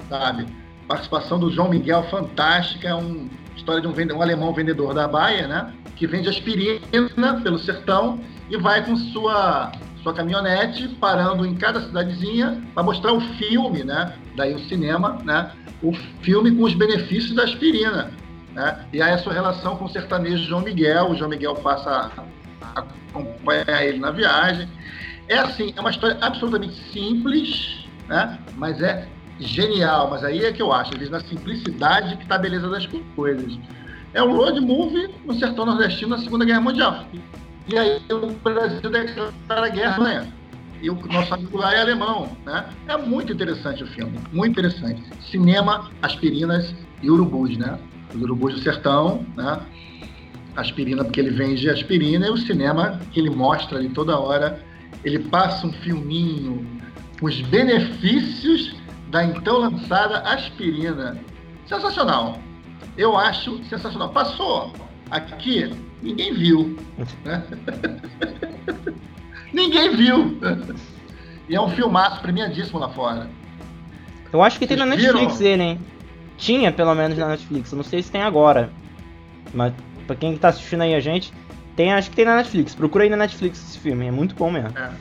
Sabe? 0.09 0.45
Participação 0.87 1.39
do 1.39 1.51
João 1.51 1.69
Miguel, 1.69 2.03
fantástica. 2.03 2.89
É 2.89 2.93
uma 2.93 3.29
história 3.55 3.81
de 3.81 3.87
um, 3.87 4.17
um 4.17 4.21
alemão 4.21 4.53
vendedor 4.53 4.93
da 4.93 5.07
Baia, 5.07 5.47
né? 5.47 5.73
Que 5.95 6.05
vende 6.05 6.29
aspirina 6.29 7.41
pelo 7.43 7.57
sertão 7.59 8.19
e 8.49 8.57
vai 8.57 8.85
com 8.85 8.95
sua 8.95 9.71
sua 10.05 10.13
caminhonete 10.13 10.87
parando 10.99 11.43
em 11.47 11.55
cada 11.55 11.81
cidadezinha 11.81 12.61
para 12.75 12.83
mostrar 12.83 13.11
o 13.11 13.19
filme, 13.19 13.83
né? 13.83 14.13
Daí 14.35 14.53
o 14.53 14.59
cinema, 14.67 15.17
né? 15.23 15.51
O 15.81 15.91
filme 16.21 16.55
com 16.55 16.61
os 16.61 16.75
benefícios 16.75 17.33
da 17.33 17.43
aspirina. 17.43 18.11
Né? 18.55 18.85
E 18.93 19.01
a 19.01 19.17
sua 19.17 19.33
relação 19.33 19.75
com 19.75 19.83
o 19.83 19.89
sertanejo 19.89 20.45
João 20.45 20.61
Miguel, 20.61 21.11
o 21.11 21.15
João 21.15 21.29
Miguel 21.29 21.55
passa 21.55 22.09
a 22.61 22.79
acompanhar 22.79 23.83
ele 23.83 23.99
na 23.99 24.11
viagem. 24.11 24.69
É 25.27 25.37
assim, 25.37 25.73
é 25.75 25.81
uma 25.81 25.89
história 25.89 26.17
absolutamente 26.21 26.73
simples, 26.93 27.85
né? 28.07 28.39
mas 28.55 28.81
é 28.81 29.07
genial. 29.39 30.09
Mas 30.09 30.23
aí 30.23 30.45
é 30.45 30.53
que 30.53 30.61
eu 30.61 30.71
acho, 30.71 30.93
eles 30.93 31.09
na 31.09 31.19
simplicidade 31.19 32.15
que 32.15 32.23
está 32.23 32.35
a 32.35 32.39
beleza 32.39 32.69
das 32.69 32.87
coisas. 33.15 33.59
É 34.13 34.23
um 34.23 34.33
road 34.37 34.61
movie 34.61 35.13
no 35.25 35.33
sertão 35.33 35.65
nordestino 35.65 36.15
na 36.15 36.23
Segunda 36.23 36.45
Guerra 36.45 36.61
Mundial. 36.61 37.05
E 37.67 37.77
aí 37.77 38.01
o 38.09 38.27
Brasil 38.27 38.79
declara 38.89 39.65
a 39.65 39.69
guerra, 39.69 40.01
né? 40.01 40.31
E 40.81 40.89
o 40.89 40.95
nosso 41.07 41.33
amigo 41.33 41.57
lá 41.57 41.73
é 41.73 41.81
alemão, 41.81 42.29
né? 42.45 42.69
É 42.87 42.95
muito 42.95 43.33
interessante 43.33 43.83
o 43.83 43.87
filme, 43.87 44.17
muito 44.31 44.51
interessante. 44.51 45.03
Cinema, 45.29 45.89
aspirinas 46.01 46.73
e 47.01 47.09
urubus, 47.09 47.57
né? 47.57 47.77
Os 48.15 48.21
urubus 48.21 48.53
do 48.55 48.59
sertão, 48.61 49.25
né? 49.35 49.59
Aspirina, 50.55 51.03
porque 51.03 51.19
ele 51.19 51.31
vende 51.31 51.69
aspirina, 51.69 52.27
e 52.27 52.29
o 52.29 52.37
cinema 52.37 52.99
que 53.11 53.19
ele 53.19 53.29
mostra 53.29 53.77
ali 53.77 53.89
toda 53.89 54.17
hora. 54.17 54.63
Ele 55.03 55.19
passa 55.19 55.67
um 55.67 55.73
filminho 55.73 56.65
com 57.19 57.27
os 57.27 57.41
benefícios 57.41 58.75
da 59.09 59.23
então 59.23 59.57
lançada 59.57 60.19
aspirina. 60.19 61.17
Sensacional. 61.67 62.39
Eu 62.97 63.17
acho 63.17 63.63
sensacional. 63.65 64.09
Passou 64.09 64.71
aqui, 65.11 65.69
ninguém 66.01 66.33
viu. 66.33 66.77
Né? 67.23 67.43
ninguém 69.53 69.95
viu. 69.95 70.39
E 71.49 71.55
é 71.55 71.61
um 71.61 71.69
filmaço 71.69 72.21
premiadíssimo 72.21 72.79
lá 72.79 72.89
fora. 72.89 73.29
Eu 74.31 74.41
acho 74.41 74.57
que 74.57 74.65
tem 74.65 74.77
Vocês 74.77 74.89
na 74.89 74.95
Netflix 74.95 75.37
viram? 75.37 75.51
ele, 75.51 75.63
hein? 75.63 75.79
Tinha, 76.37 76.71
pelo 76.71 76.93
menos, 76.93 77.17
na 77.17 77.29
Netflix. 77.29 77.71
Eu 77.71 77.77
não 77.77 77.83
sei 77.83 78.01
se 78.01 78.11
tem 78.11 78.21
agora. 78.21 78.69
Mas 79.53 79.73
pra 80.05 80.15
quem 80.15 80.37
tá 80.37 80.49
assistindo 80.49 80.81
aí 80.81 80.93
a 80.93 80.99
gente, 80.99 81.33
tem, 81.75 81.93
acho 81.93 82.09
que 82.09 82.15
tem 82.15 82.25
na 82.25 82.37
Netflix. 82.37 82.73
Procura 82.73 83.03
aí 83.03 83.09
na 83.09 83.17
Netflix 83.17 83.59
esse 83.59 83.79
filme, 83.79 84.07
é 84.07 84.11
muito 84.11 84.35
bom 84.35 84.49
mesmo. 84.49 84.77
É. 84.77 84.91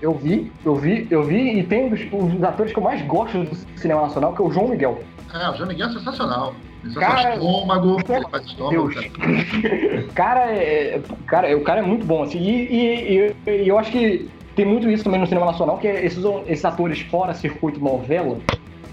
Eu 0.00 0.14
vi, 0.14 0.50
eu 0.64 0.74
vi, 0.74 1.06
eu 1.10 1.22
vi, 1.22 1.60
e 1.60 1.62
tem 1.62 1.86
um 1.86 1.90
dos, 1.90 2.00
um 2.12 2.26
dos, 2.26 2.42
atores 2.42 2.72
que 2.72 2.78
eu 2.78 2.82
mais 2.82 3.00
gosto 3.02 3.38
do 3.38 3.54
cinema 3.78 4.02
nacional, 4.02 4.34
que 4.34 4.42
é 4.42 4.44
o 4.44 4.50
João 4.50 4.68
Miguel. 4.68 5.00
É, 5.32 5.48
o 5.48 5.54
João 5.54 5.68
Miguel 5.68 5.88
é 5.88 5.92
sensacional. 5.92 6.54
Ele 6.82 6.94
cara, 6.94 7.34
estômago, 7.34 7.98
ele 8.08 8.28
faz 8.28 8.44
estômago. 8.44 8.92
Deus. 8.92 8.94
Cara. 8.94 10.02
cara, 10.14 10.40
é, 10.52 11.00
cara, 11.26 11.56
o 11.56 11.60
cara 11.62 11.80
é 11.80 11.82
muito 11.84 12.04
bom, 12.04 12.24
assim, 12.24 12.40
e, 12.40 12.50
e, 12.50 13.36
e, 13.46 13.62
e 13.62 13.68
eu 13.68 13.78
acho 13.78 13.92
que 13.92 14.28
tem 14.56 14.66
muito 14.66 14.90
isso 14.90 15.04
também 15.04 15.20
no 15.20 15.26
cinema 15.26 15.46
nacional, 15.46 15.78
que 15.78 15.86
é 15.86 16.04
esses, 16.04 16.24
esses 16.48 16.64
atores 16.64 17.00
fora 17.02 17.32
circuito 17.32 17.78
novela, 17.78 18.38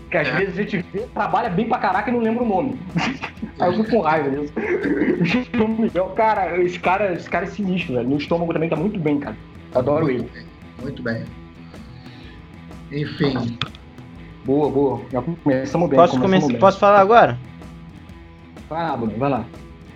que 0.09 0.17
às 0.17 0.27
é. 0.27 0.31
vezes 0.37 0.57
a 0.57 0.61
gente 0.63 0.85
vê, 0.91 1.01
trabalha 1.13 1.49
bem 1.49 1.67
pra 1.67 1.77
caraca 1.77 2.09
e 2.09 2.13
não 2.13 2.19
lembra 2.19 2.43
o 2.43 2.47
nome. 2.47 2.79
Aí 3.59 3.69
eu 3.69 3.83
fico 3.83 3.97
com 3.97 4.01
raiva 4.01 4.29
disso. 4.29 4.53
Miguel, 5.79 6.09
cara, 6.09 6.61
esse 6.61 6.79
cara, 6.79 7.13
esse 7.13 7.29
cara 7.29 7.45
é 7.45 7.49
sinistro, 7.49 7.95
velho. 7.95 8.09
No 8.09 8.17
estômago 8.17 8.53
também 8.53 8.69
tá 8.69 8.75
muito 8.75 8.99
bem, 8.99 9.19
cara. 9.19 9.37
Adoro 9.75 10.05
muito 10.05 10.21
ele. 10.21 10.29
Bem, 10.33 10.45
muito 10.81 11.03
bem. 11.03 11.23
Enfim. 12.91 13.57
Boa, 14.45 14.69
boa. 14.69 15.01
Já 15.11 15.21
começamos 15.21 15.89
bem. 15.89 15.99
Posso, 15.99 16.19
começamos 16.19 16.53
bem. 16.53 16.59
Posso 16.59 16.79
falar 16.79 17.01
agora? 17.01 17.37
Vai 18.69 18.83
lá, 18.83 18.97
Bruno, 18.97 19.17
vai 19.17 19.29
lá. 19.29 19.45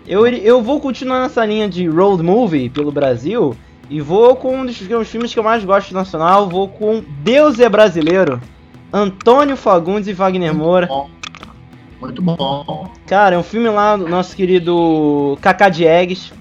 Eu, 0.06 0.28
eu 0.28 0.62
vou 0.62 0.80
continuar 0.80 1.22
nessa 1.22 1.46
linha 1.46 1.68
de 1.68 1.88
road 1.88 2.22
movie 2.22 2.70
pelo 2.70 2.92
Brasil 2.92 3.56
e 3.90 4.02
vou 4.02 4.36
com 4.36 4.58
um 4.58 4.66
dos, 4.66 4.80
um 4.82 5.00
dos 5.00 5.10
filmes 5.10 5.34
que 5.34 5.40
eu 5.40 5.44
mais 5.44 5.64
gosto 5.64 5.94
nacional, 5.94 6.50
vou 6.50 6.68
com 6.68 7.04
Deus 7.24 7.60
é 7.60 7.70
Brasileiro. 7.70 8.42
Antônio 8.94 9.58
Fagundes 9.58 10.08
e 10.08 10.14
Wagner 10.14 10.54
Moura. 10.54 10.88
Muito 12.00 12.22
bom. 12.22 12.92
Cara, 13.08 13.36
é 13.36 13.38
um 13.40 13.44
filme 13.44 13.68
lá 13.68 13.98
do 13.98 14.08
nosso 14.08 14.36
querido 14.36 15.36
Kaká 15.42 15.68
Diegues. 15.68 16.32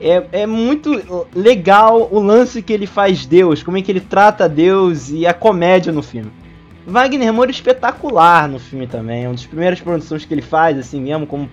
É, 0.00 0.26
é 0.32 0.46
muito 0.46 0.90
legal 1.32 2.08
o 2.10 2.18
lance 2.18 2.60
que 2.60 2.72
ele 2.72 2.86
faz 2.86 3.24
Deus, 3.24 3.62
como 3.62 3.76
é 3.76 3.82
que 3.82 3.92
ele 3.92 4.00
trata 4.00 4.48
Deus 4.48 5.10
e 5.10 5.26
a 5.26 5.34
comédia 5.34 5.92
no 5.92 6.02
filme. 6.02 6.32
Wagner 6.86 7.32
Moura 7.32 7.50
é 7.50 7.52
espetacular 7.52 8.48
no 8.48 8.58
filme 8.58 8.86
também, 8.86 9.24
é 9.24 9.28
uma 9.28 9.34
das 9.34 9.44
primeiras 9.44 9.80
produções 9.80 10.24
que 10.24 10.32
ele 10.34 10.42
faz, 10.42 10.78
assim 10.78 11.00
mesmo, 11.00 11.26
como 11.26 11.48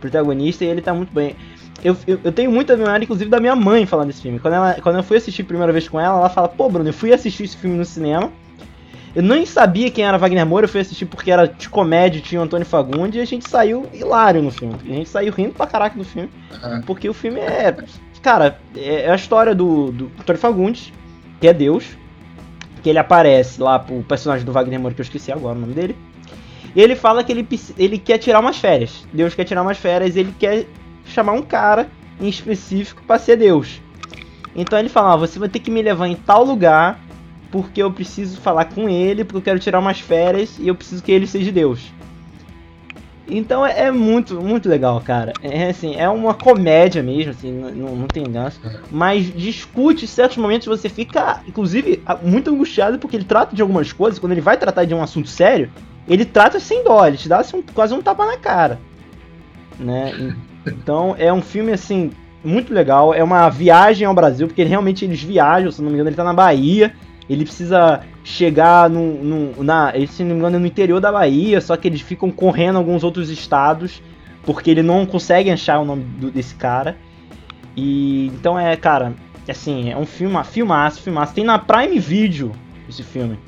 protagonista, 0.00 0.64
e 0.64 0.68
ele 0.68 0.80
tá 0.80 0.94
muito 0.94 1.12
bem. 1.12 1.34
Eu, 1.82 1.96
eu, 2.06 2.20
eu, 2.24 2.32
tenho 2.32 2.50
muita 2.50 2.76
memória, 2.76 3.04
inclusive, 3.04 3.28
da 3.28 3.40
minha 3.40 3.54
mãe 3.54 3.84
falando 3.84 4.08
desse 4.08 4.22
filme. 4.22 4.38
Quando, 4.38 4.54
ela, 4.54 4.74
quando 4.80 4.96
eu 4.96 5.02
fui 5.02 5.16
assistir 5.16 5.42
a 5.42 5.44
primeira 5.44 5.72
vez 5.72 5.88
com 5.88 6.00
ela, 6.00 6.18
ela 6.18 6.28
fala: 6.30 6.48
Pô, 6.48 6.68
Bruno, 6.68 6.88
eu 6.88 6.92
fui 6.92 7.12
assistir 7.12 7.44
esse 7.44 7.56
filme 7.56 7.76
no 7.76 7.84
cinema. 7.84 8.32
Eu 9.18 9.24
nem 9.24 9.44
sabia 9.44 9.90
quem 9.90 10.04
era 10.04 10.16
Wagner 10.16 10.46
Moura, 10.46 10.66
eu 10.66 10.68
fui 10.68 10.80
assistir 10.80 11.04
porque 11.04 11.28
era 11.28 11.48
de 11.48 11.68
comédia, 11.68 12.20
tinha 12.20 12.40
o 12.40 12.44
Antônio 12.44 12.64
Fagundes, 12.64 13.18
e 13.18 13.20
a 13.20 13.24
gente 13.24 13.50
saiu 13.50 13.84
hilário 13.92 14.40
no 14.40 14.52
filme. 14.52 14.76
A 14.80 14.94
gente 14.94 15.08
saiu 15.08 15.32
rindo 15.32 15.54
pra 15.54 15.66
caraca 15.66 15.98
do 15.98 16.04
filme. 16.04 16.30
Porque 16.86 17.08
o 17.08 17.12
filme 17.12 17.40
é. 17.40 17.76
Cara, 18.22 18.60
é 18.76 19.10
a 19.10 19.16
história 19.16 19.56
do, 19.56 19.90
do 19.90 20.04
Antônio 20.20 20.40
Fagundes, 20.40 20.92
que 21.40 21.48
é 21.48 21.52
Deus. 21.52 21.84
Que 22.80 22.90
ele 22.90 23.00
aparece 23.00 23.60
lá 23.60 23.80
pro 23.80 24.04
personagem 24.04 24.46
do 24.46 24.52
Wagner 24.52 24.78
Moura, 24.78 24.94
que 24.94 25.00
eu 25.00 25.04
esqueci 25.04 25.32
agora 25.32 25.58
o 25.58 25.60
nome 25.62 25.74
dele. 25.74 25.96
E 26.76 26.80
ele 26.80 26.94
fala 26.94 27.24
que 27.24 27.32
ele, 27.32 27.44
ele 27.76 27.98
quer 27.98 28.18
tirar 28.18 28.38
umas 28.38 28.58
férias. 28.58 29.04
Deus 29.12 29.34
quer 29.34 29.42
tirar 29.42 29.62
umas 29.62 29.78
férias, 29.78 30.14
ele 30.14 30.32
quer 30.38 30.64
chamar 31.04 31.32
um 31.32 31.42
cara 31.42 31.88
em 32.20 32.28
específico 32.28 33.02
para 33.04 33.18
ser 33.18 33.34
Deus. 33.34 33.82
Então 34.54 34.78
ele 34.78 34.88
fala: 34.88 35.14
ah, 35.14 35.16
você 35.16 35.40
vai 35.40 35.48
ter 35.48 35.58
que 35.58 35.72
me 35.72 35.82
levar 35.82 36.06
em 36.06 36.14
tal 36.14 36.44
lugar 36.44 37.07
porque 37.50 37.82
eu 37.82 37.90
preciso 37.90 38.40
falar 38.40 38.66
com 38.66 38.88
ele, 38.88 39.24
porque 39.24 39.38
eu 39.38 39.42
quero 39.42 39.58
tirar 39.58 39.78
umas 39.78 40.00
férias 40.00 40.58
e 40.58 40.68
eu 40.68 40.74
preciso 40.74 41.02
que 41.02 41.12
ele 41.12 41.26
seja 41.26 41.50
Deus. 41.50 41.92
Então 43.30 43.64
é, 43.64 43.86
é 43.86 43.90
muito, 43.90 44.40
muito 44.40 44.68
legal, 44.68 45.00
cara. 45.00 45.32
É 45.42 45.68
assim, 45.68 45.94
é 45.96 46.08
uma 46.08 46.32
comédia 46.32 47.02
mesmo, 47.02 47.32
assim, 47.32 47.52
não, 47.52 47.94
não 47.94 48.06
tem 48.06 48.24
ganso. 48.24 48.60
Mas 48.90 49.32
discute 49.34 50.06
certos 50.06 50.38
momentos 50.38 50.66
você 50.66 50.88
fica, 50.88 51.42
inclusive, 51.46 52.02
muito 52.22 52.50
angustiado 52.50 52.98
porque 52.98 53.16
ele 53.16 53.24
trata 53.24 53.54
de 53.54 53.60
algumas 53.60 53.92
coisas, 53.92 54.18
quando 54.18 54.32
ele 54.32 54.40
vai 54.40 54.56
tratar 54.56 54.84
de 54.84 54.94
um 54.94 55.02
assunto 55.02 55.28
sério, 55.28 55.70
ele 56.08 56.24
trata 56.24 56.58
sem 56.58 56.82
dó, 56.82 57.06
ele 57.06 57.18
te 57.18 57.28
dá 57.28 57.38
assim, 57.38 57.62
quase 57.74 57.92
um 57.92 58.00
tapa 58.00 58.24
na 58.24 58.38
cara. 58.38 58.78
Né? 59.78 60.34
Então 60.66 61.14
é 61.18 61.32
um 61.32 61.42
filme 61.42 61.72
assim 61.72 62.10
muito 62.42 62.72
legal, 62.72 63.12
é 63.12 63.22
uma 63.22 63.48
viagem 63.50 64.06
ao 64.06 64.14
Brasil, 64.14 64.46
porque 64.46 64.62
realmente 64.62 65.04
eles 65.04 65.22
viajam, 65.22 65.70
se 65.70 65.82
não 65.82 65.88
me 65.88 65.94
engano, 65.94 66.08
ele 66.08 66.16
tá 66.16 66.24
na 66.24 66.32
Bahia, 66.32 66.94
ele 67.28 67.44
precisa 67.44 68.00
chegar 68.24 68.88
no, 68.88 69.62
na, 69.62 69.92
se 70.08 70.22
não 70.22 70.30
me 70.30 70.38
engano, 70.38 70.56
é 70.56 70.58
no 70.58 70.66
interior 70.66 71.00
da 71.00 71.12
Bahia, 71.12 71.60
só 71.60 71.76
que 71.76 71.86
eles 71.86 72.00
ficam 72.00 72.30
correndo 72.30 72.76
alguns 72.76 73.04
outros 73.04 73.30
estados, 73.30 74.02
porque 74.44 74.70
ele 74.70 74.82
não 74.82 75.04
consegue 75.04 75.50
achar 75.50 75.78
o 75.78 75.84
nome 75.84 76.04
do, 76.04 76.30
desse 76.30 76.54
cara. 76.54 76.96
E 77.76 78.26
então 78.28 78.58
é, 78.58 78.76
cara, 78.76 79.14
assim, 79.48 79.90
é 79.90 79.96
um 79.96 80.06
filme, 80.06 80.42
filmaço, 80.44 81.02
filmaço. 81.02 81.34
Tem 81.34 81.44
na 81.44 81.58
Prime 81.58 81.98
Video 81.98 82.52
esse 82.88 83.02
filme. 83.02 83.38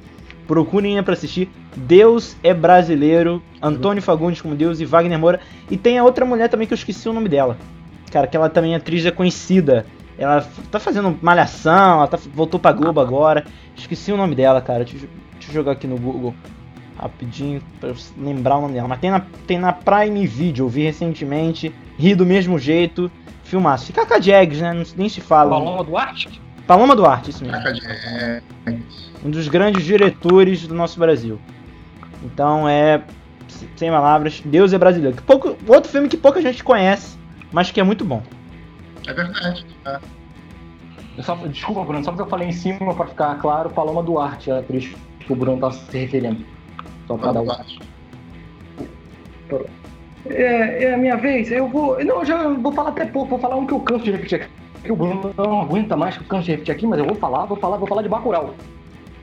Procurem 0.47 0.99
aí 0.99 1.03
pra 1.03 1.14
assistir. 1.14 1.49
Deus 1.76 2.37
é 2.43 2.53
brasileiro. 2.53 3.43
Antônio 3.62 4.03
Fagundes 4.03 4.43
como 4.43 4.55
Deus 4.55 4.81
e 4.81 4.85
Wagner 4.85 5.18
Moura. 5.18 5.41
E 5.70 5.76
tem 5.76 5.99
a 5.99 6.05
outra 6.05 6.24
mulher 6.24 6.49
também 6.49 6.66
que 6.66 6.72
eu 6.72 6.76
esqueci 6.76 7.09
o 7.09 7.12
nome 7.12 7.28
dela. 7.28 7.57
Cara, 8.11 8.26
que 8.26 8.37
ela 8.37 8.49
também 8.49 8.74
é 8.74 8.76
atriz 8.76 9.07
é 9.07 9.11
conhecida. 9.11 9.87
Ela 10.18 10.47
tá 10.70 10.78
fazendo 10.78 11.18
malhação, 11.22 11.99
ela 11.99 12.07
tá, 12.07 12.18
voltou 12.35 12.61
pra 12.61 12.72
Globo 12.72 13.01
agora. 13.01 13.47
Esqueci 13.81 14.12
o 14.12 14.16
nome 14.16 14.35
dela, 14.35 14.61
cara. 14.61 14.85
Deixa, 14.85 15.07
deixa 15.33 15.51
eu 15.51 15.55
jogar 15.55 15.72
aqui 15.72 15.87
no 15.87 15.99
Google 15.99 16.35
rapidinho 16.99 17.62
pra 17.81 17.91
eu 17.91 17.97
lembrar 18.18 18.59
o 18.59 18.62
nome 18.62 18.74
dela. 18.74 18.89
Mas 18.89 19.01
tem 19.01 19.11
na, 19.11 19.20
tem 19.47 19.59
na 19.59 19.72
Prime 19.72 20.26
Video, 20.26 20.66
eu 20.66 20.68
vi 20.68 20.83
recentemente. 20.83 21.74
Ri 21.99 22.14
do 22.14 22.26
mesmo 22.26 22.59
jeito. 22.59 23.11
Filmaço. 23.45 23.87
Fica 23.87 24.07
com 24.07 24.14
a 24.14 24.20
Jags, 24.20 24.61
né? 24.61 24.85
Nem 24.97 25.09
se 25.09 25.20
fala. 25.20 25.51
Paloma 25.51 25.83
Duarte? 25.83 26.41
Paloma 26.66 26.95
Duarte, 26.95 27.31
isso 27.31 27.45
mesmo 27.45 27.59
um 29.24 29.31
dos 29.31 29.49
grandes 29.49 29.85
diretores 29.85 30.66
do 30.66 30.74
nosso 30.74 30.99
Brasil. 30.99 31.41
Então 32.22 32.68
é 32.68 33.03
sem 33.76 33.91
palavras, 33.91 34.41
Deus 34.45 34.72
é 34.72 34.78
brasileiro. 34.78 35.16
Que 35.16 35.22
pouco, 35.22 35.57
outro 35.66 35.91
filme 35.91 36.09
que 36.09 36.16
pouca 36.16 36.41
gente 36.41 36.62
conhece, 36.62 37.18
mas 37.53 37.70
que 37.70 37.81
é 37.81 37.83
muito 37.83 38.05
bom. 38.05 38.22
É 39.07 39.12
verdade. 39.12 39.66
É. 39.85 39.99
Só, 41.19 41.35
desculpa, 41.35 41.85
Bruno, 41.85 42.05
só 42.05 42.13
porque 42.13 42.23
eu 42.23 42.29
falei 42.29 42.49
em 42.49 42.53
cima 42.53 42.95
para 42.95 43.07
ficar 43.07 43.39
claro, 43.41 43.71
Paloma 43.71 44.03
Duarte, 44.03 44.51
a 44.51 44.59
atriz 44.59 44.95
que 45.19 45.33
o 45.33 45.37
Bruno 45.37 45.61
tá 45.61 45.71
se 45.71 45.99
referindo. 45.99 46.45
Só 47.07 47.17
para 47.17 47.33
dar 47.33 47.43
um. 47.43 47.49
É, 50.27 50.85
é 50.85 50.95
a 50.95 50.97
minha 50.97 51.17
vez, 51.17 51.51
eu 51.51 51.69
vou. 51.69 52.03
Não, 52.05 52.25
já 52.25 52.49
vou 52.49 52.73
falar 52.73 52.91
até 52.91 53.07
pouco, 53.07 53.31
vou 53.31 53.39
falar 53.39 53.57
um 53.57 53.67
que 53.67 53.73
eu 53.73 53.81
canso 53.81 54.05
de 54.05 54.13
repetir 54.13 54.43
aqui. 54.43 54.51
Que 54.83 54.93
o 54.93 54.97
Bruno 54.97 55.35
não 55.37 55.61
aguenta 55.63 55.97
mais 55.97 56.17
que 56.17 56.23
eu 56.23 56.29
canso 56.29 56.45
de 56.45 56.53
repetir 56.53 56.75
aqui, 56.75 56.87
mas 56.87 56.99
eu 56.99 57.05
vou 57.05 57.15
falar, 57.15 57.47
vou 57.47 57.57
falar, 57.57 57.77
vou 57.77 57.87
falar 57.87 58.03
de 58.03 58.09
Bacurau. 58.09 58.55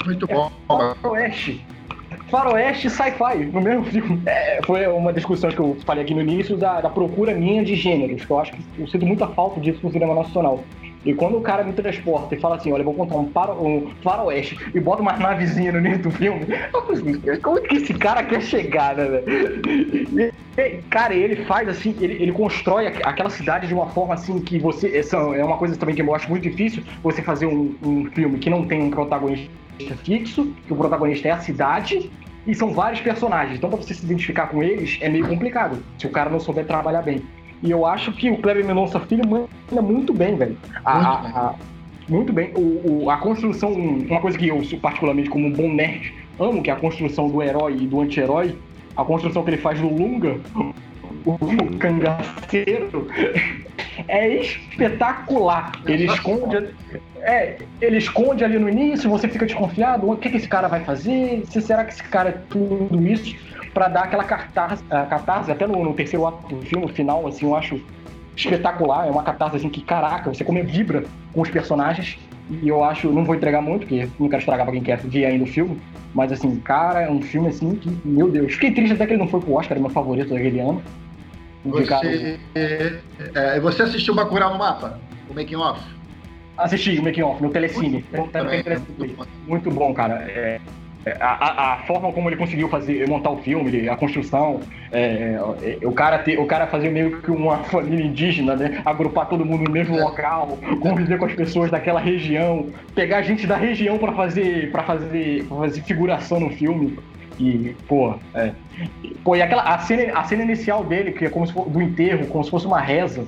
Muito 0.05 0.27
bom. 0.27 0.51
É 0.69 0.95
faroeste. 1.01 1.65
Faroeste 2.29 2.89
sci-fi, 2.89 3.45
no 3.51 3.61
mesmo 3.61 3.85
filme. 3.85 4.21
É, 4.25 4.59
foi 4.65 4.85
uma 4.87 5.13
discussão 5.13 5.49
que 5.49 5.59
eu 5.59 5.77
falei 5.85 6.03
aqui 6.03 6.13
no 6.13 6.21
início 6.21 6.57
da, 6.57 6.81
da 6.81 6.89
procura 6.89 7.33
minha 7.33 7.63
de 7.63 7.75
gêneros, 7.75 8.25
que 8.25 8.31
eu 8.31 8.39
acho 8.39 8.51
que 8.51 8.81
eu 8.81 8.87
sinto 8.87 9.05
muita 9.05 9.27
falta 9.27 9.59
disso 9.59 9.79
no 9.81 9.91
cinema 9.91 10.13
nacional. 10.13 10.63
E 11.05 11.13
quando 11.13 11.37
o 11.37 11.41
cara 11.41 11.63
me 11.63 11.73
transporta 11.73 12.35
e 12.35 12.39
fala 12.39 12.55
assim, 12.55 12.71
olha, 12.71 12.83
vou 12.83 12.93
contar 12.93 13.15
um, 13.15 13.25
para, 13.25 13.53
um 13.53 13.91
faroeste 14.03 14.57
e 14.73 14.79
bota 14.79 15.01
uma 15.01 15.13
navezinha 15.13 15.71
no 15.71 15.79
início 15.79 16.03
do 16.03 16.11
filme, 16.11 16.45
assim, 16.91 17.39
como 17.41 17.61
que 17.61 17.75
esse 17.75 17.93
cara 17.93 18.23
quer 18.23 18.41
chegar, 18.41 18.95
né, 18.95 19.05
velho? 19.05 20.33
Cara, 20.89 21.13
ele 21.13 21.45
faz 21.45 21.69
assim, 21.69 21.95
ele, 22.01 22.13
ele 22.13 22.31
constrói 22.31 22.87
aquela 22.87 23.29
cidade 23.29 23.67
de 23.67 23.73
uma 23.73 23.87
forma 23.89 24.15
assim 24.15 24.39
que 24.39 24.57
você. 24.57 24.97
Essa 24.97 25.17
é 25.17 25.43
uma 25.43 25.57
coisa 25.57 25.77
também 25.77 25.93
que 25.93 26.01
eu 26.01 26.15
acho 26.15 26.29
muito 26.29 26.43
difícil, 26.43 26.83
você 27.03 27.21
fazer 27.21 27.45
um, 27.45 27.75
um 27.83 28.09
filme 28.11 28.39
que 28.39 28.49
não 28.49 28.65
tem 28.65 28.81
um 28.81 28.89
protagonista 28.89 29.49
fixo, 30.03 30.51
que 30.65 30.73
o 30.73 30.75
protagonista 30.75 31.27
é 31.27 31.31
a 31.31 31.39
cidade, 31.39 32.11
e 32.47 32.55
são 32.55 32.73
vários 32.73 33.01
personagens. 33.01 33.57
Então, 33.57 33.69
pra 33.69 33.77
você 33.77 33.93
se 33.93 34.03
identificar 34.03 34.47
com 34.47 34.63
eles, 34.63 34.97
é 35.01 35.09
meio 35.09 35.27
complicado, 35.27 35.83
se 35.99 36.07
o 36.07 36.09
cara 36.09 36.29
não 36.29 36.39
souber 36.39 36.65
trabalhar 36.65 37.01
bem. 37.01 37.21
E 37.63 37.71
eu 37.71 37.85
acho 37.85 38.11
que 38.11 38.29
o 38.29 38.37
Kleber 38.37 38.65
Mendonça 38.65 38.99
Filho 39.01 39.27
manda 39.27 39.81
muito 39.81 40.13
bem, 40.13 40.35
velho. 40.35 40.57
A, 40.85 40.99
muito 40.99 41.21
bem. 41.21 41.31
A, 41.33 41.55
muito 42.09 42.33
bem. 42.33 42.53
O, 42.55 43.03
o, 43.03 43.09
a 43.09 43.17
construção, 43.17 43.73
uma 43.73 44.21
coisa 44.21 44.37
que 44.37 44.47
eu, 44.47 44.61
particularmente, 44.81 45.29
como 45.29 45.47
um 45.47 45.51
bom 45.51 45.73
nerd, 45.73 46.13
amo, 46.39 46.61
que 46.61 46.69
é 46.69 46.73
a 46.73 46.77
construção 46.77 47.29
do 47.29 47.41
herói 47.41 47.73
e 47.73 47.87
do 47.87 48.01
anti-herói. 48.01 48.55
A 48.95 49.03
construção 49.03 49.43
que 49.43 49.51
ele 49.51 49.57
faz 49.57 49.79
do 49.79 49.87
Lunga, 49.87 50.39
o 51.25 51.77
cangaceiro, 51.77 53.07
é 54.07 54.27
espetacular. 54.39 55.71
Ele 55.85 56.05
esconde, 56.05 56.69
é, 57.21 57.57
ele 57.81 57.97
esconde 57.97 58.43
ali 58.43 58.57
no 58.57 58.69
início, 58.69 59.09
você 59.09 59.27
fica 59.27 59.45
desconfiado, 59.45 60.09
o 60.09 60.15
que, 60.17 60.29
que 60.29 60.37
esse 60.37 60.47
cara 60.47 60.67
vai 60.67 60.83
fazer? 60.83 61.43
Se 61.45 61.61
será 61.61 61.83
que 61.83 61.93
esse 61.93 62.03
cara 62.03 62.29
é 62.29 62.37
tudo 62.49 63.05
isso 63.05 63.35
para 63.77 63.89
dar 63.89 64.05
aquela 64.05 64.23
catarse, 64.23 64.83
catarse 64.85 65.51
até 65.51 65.67
no, 65.67 65.83
no, 65.83 65.93
terceiro 65.93 66.25
ato 66.25 66.55
do 66.55 66.65
filme, 66.65 66.87
final, 66.87 67.27
assim, 67.27 67.45
eu 67.45 67.55
acho 67.55 67.79
espetacular. 68.35 69.07
É 69.07 69.11
uma 69.11 69.21
catarse 69.21 69.57
assim 69.57 69.69
que, 69.69 69.81
caraca, 69.81 70.33
você 70.33 70.43
como 70.43 70.63
vibra 70.63 71.03
com 71.31 71.41
os 71.41 71.49
personagens. 71.51 72.17
E 72.49 72.67
eu 72.67 72.83
acho, 72.83 73.11
não 73.11 73.23
vou 73.23 73.35
entregar 73.35 73.61
muito, 73.61 73.81
porque 73.81 74.09
não 74.17 74.29
quero 74.29 74.39
estragar 74.39 74.65
pra 74.65 74.73
quem 74.73 74.81
quer 74.81 74.97
ver 74.97 75.25
ainda 75.25 75.43
o 75.43 75.47
filme. 75.47 75.79
Mas 76.11 76.31
assim, 76.31 76.55
cara, 76.61 77.03
é 77.03 77.11
um 77.11 77.21
filme 77.21 77.49
assim 77.49 77.75
que, 77.75 77.95
meu 78.03 78.31
Deus, 78.31 78.53
fiquei 78.53 78.71
triste 78.71 78.93
até 78.93 79.05
que 79.05 79.13
ele 79.13 79.19
não 79.19 79.27
foi 79.27 79.41
pro 79.41 79.53
Oscar, 79.53 79.73
era 79.73 79.79
meu 79.79 79.91
favorito 79.91 80.33
daquele 80.33 80.59
ano. 80.59 80.81
Você, 81.65 82.39
é, 82.55 82.99
é, 83.35 83.59
você 83.59 83.83
assistiu 83.83 84.15
Bacurau 84.15 84.53
no 84.53 84.57
mapa? 84.57 84.99
O 85.29 85.35
making 85.35 85.57
off? 85.57 85.79
Assisti 86.57 86.97
o 86.97 87.03
making 87.03 87.21
off 87.21 87.43
no 87.43 87.51
Telecine. 87.51 88.03
Muito, 88.11 88.31
também, 88.31 88.63
muito 89.45 89.69
bom, 89.69 89.93
cara. 89.93 90.25
É, 90.27 90.31
é, 90.31 90.61
a, 91.19 91.73
a, 91.73 91.77
forma 91.83 92.11
como 92.11 92.29
ele 92.29 92.35
conseguiu 92.35 92.69
fazer 92.69 93.07
montar 93.07 93.29
o 93.29 93.37
filme, 93.37 93.87
a 93.87 93.95
construção, 93.95 94.59
é, 94.91 95.39
é, 95.81 95.87
o 95.87 95.91
cara 95.91 96.19
ter, 96.19 96.39
o 96.39 96.45
cara 96.45 96.67
fazer 96.67 96.89
meio 96.89 97.21
que 97.21 97.31
uma 97.31 97.57
família 97.59 98.05
indígena, 98.05 98.55
né? 98.55 98.81
Agrupar 98.85 99.27
todo 99.27 99.45
mundo 99.45 99.63
no 99.63 99.71
mesmo 99.71 99.99
local, 99.99 100.57
conviver 100.81 101.17
com 101.17 101.25
as 101.25 101.33
pessoas 101.33 101.71
daquela 101.71 101.99
região, 101.99 102.67
pegar 102.95 103.21
gente 103.21 103.45
da 103.45 103.55
região 103.55 103.97
para 103.97 104.13
fazer 104.13 104.71
para 104.71 104.83
fazer, 104.83 105.43
pra 105.45 105.57
fazer 105.57 105.81
figuração 105.81 106.39
no 106.39 106.49
filme. 106.49 106.97
E, 107.39 107.75
pô, 107.87 108.15
é. 108.33 108.51
Pô, 109.23 109.35
e 109.35 109.41
aquela, 109.41 109.63
a 109.63 109.77
cena, 109.79 110.17
a 110.17 110.23
cena 110.23 110.43
inicial 110.43 110.83
dele, 110.83 111.11
que 111.11 111.25
é 111.25 111.29
como 111.29 111.45
se 111.45 111.53
fosse, 111.53 111.69
do 111.69 111.81
enterro, 111.81 112.25
como 112.27 112.43
se 112.43 112.49
fosse 112.49 112.65
uma 112.65 112.79
reza. 112.79 113.25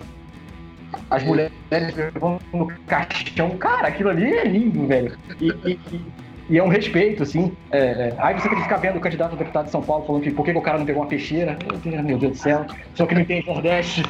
As 1.10 1.24
mulheres 1.24 1.52
levando 1.72 2.40
no 2.52 2.68
caixão. 2.88 3.52
Cara, 3.58 3.88
aquilo 3.88 4.10
ali 4.10 4.32
é 4.32 4.46
lindo, 4.46 4.88
velho. 4.88 5.16
E, 5.40 5.54
E 5.66 5.80
é 6.58 6.64
um 6.64 6.68
respeito, 6.68 7.24
assim. 7.24 7.52
É, 7.72 7.80
é. 7.80 8.14
Aí 8.18 8.34
você 8.34 8.50
tem 8.50 8.58
que 8.58 8.64
ficar 8.64 8.78
vendo 8.78 8.98
o 8.98 9.00
candidato 9.00 9.34
a 9.34 9.38
deputado 9.38 9.66
de 9.66 9.72
São 9.72 9.82
Paulo 9.82 10.06
falando 10.06 10.24
que 10.24 10.32
por 10.32 10.44
que, 10.44 10.52
que 10.52 10.58
o 10.58 10.62
cara 10.62 10.80
não 10.80 10.86
pegou 10.86 11.04
uma 11.04 11.08
peixeira. 11.08 11.58
Meu 12.04 12.18
Deus 12.18 12.34
do 12.34 12.38
céu. 12.38 12.66
Só 12.96 13.06
que 13.06 13.14
não 13.14 13.22
entende 13.22 13.48
Nordeste. 13.48 14.04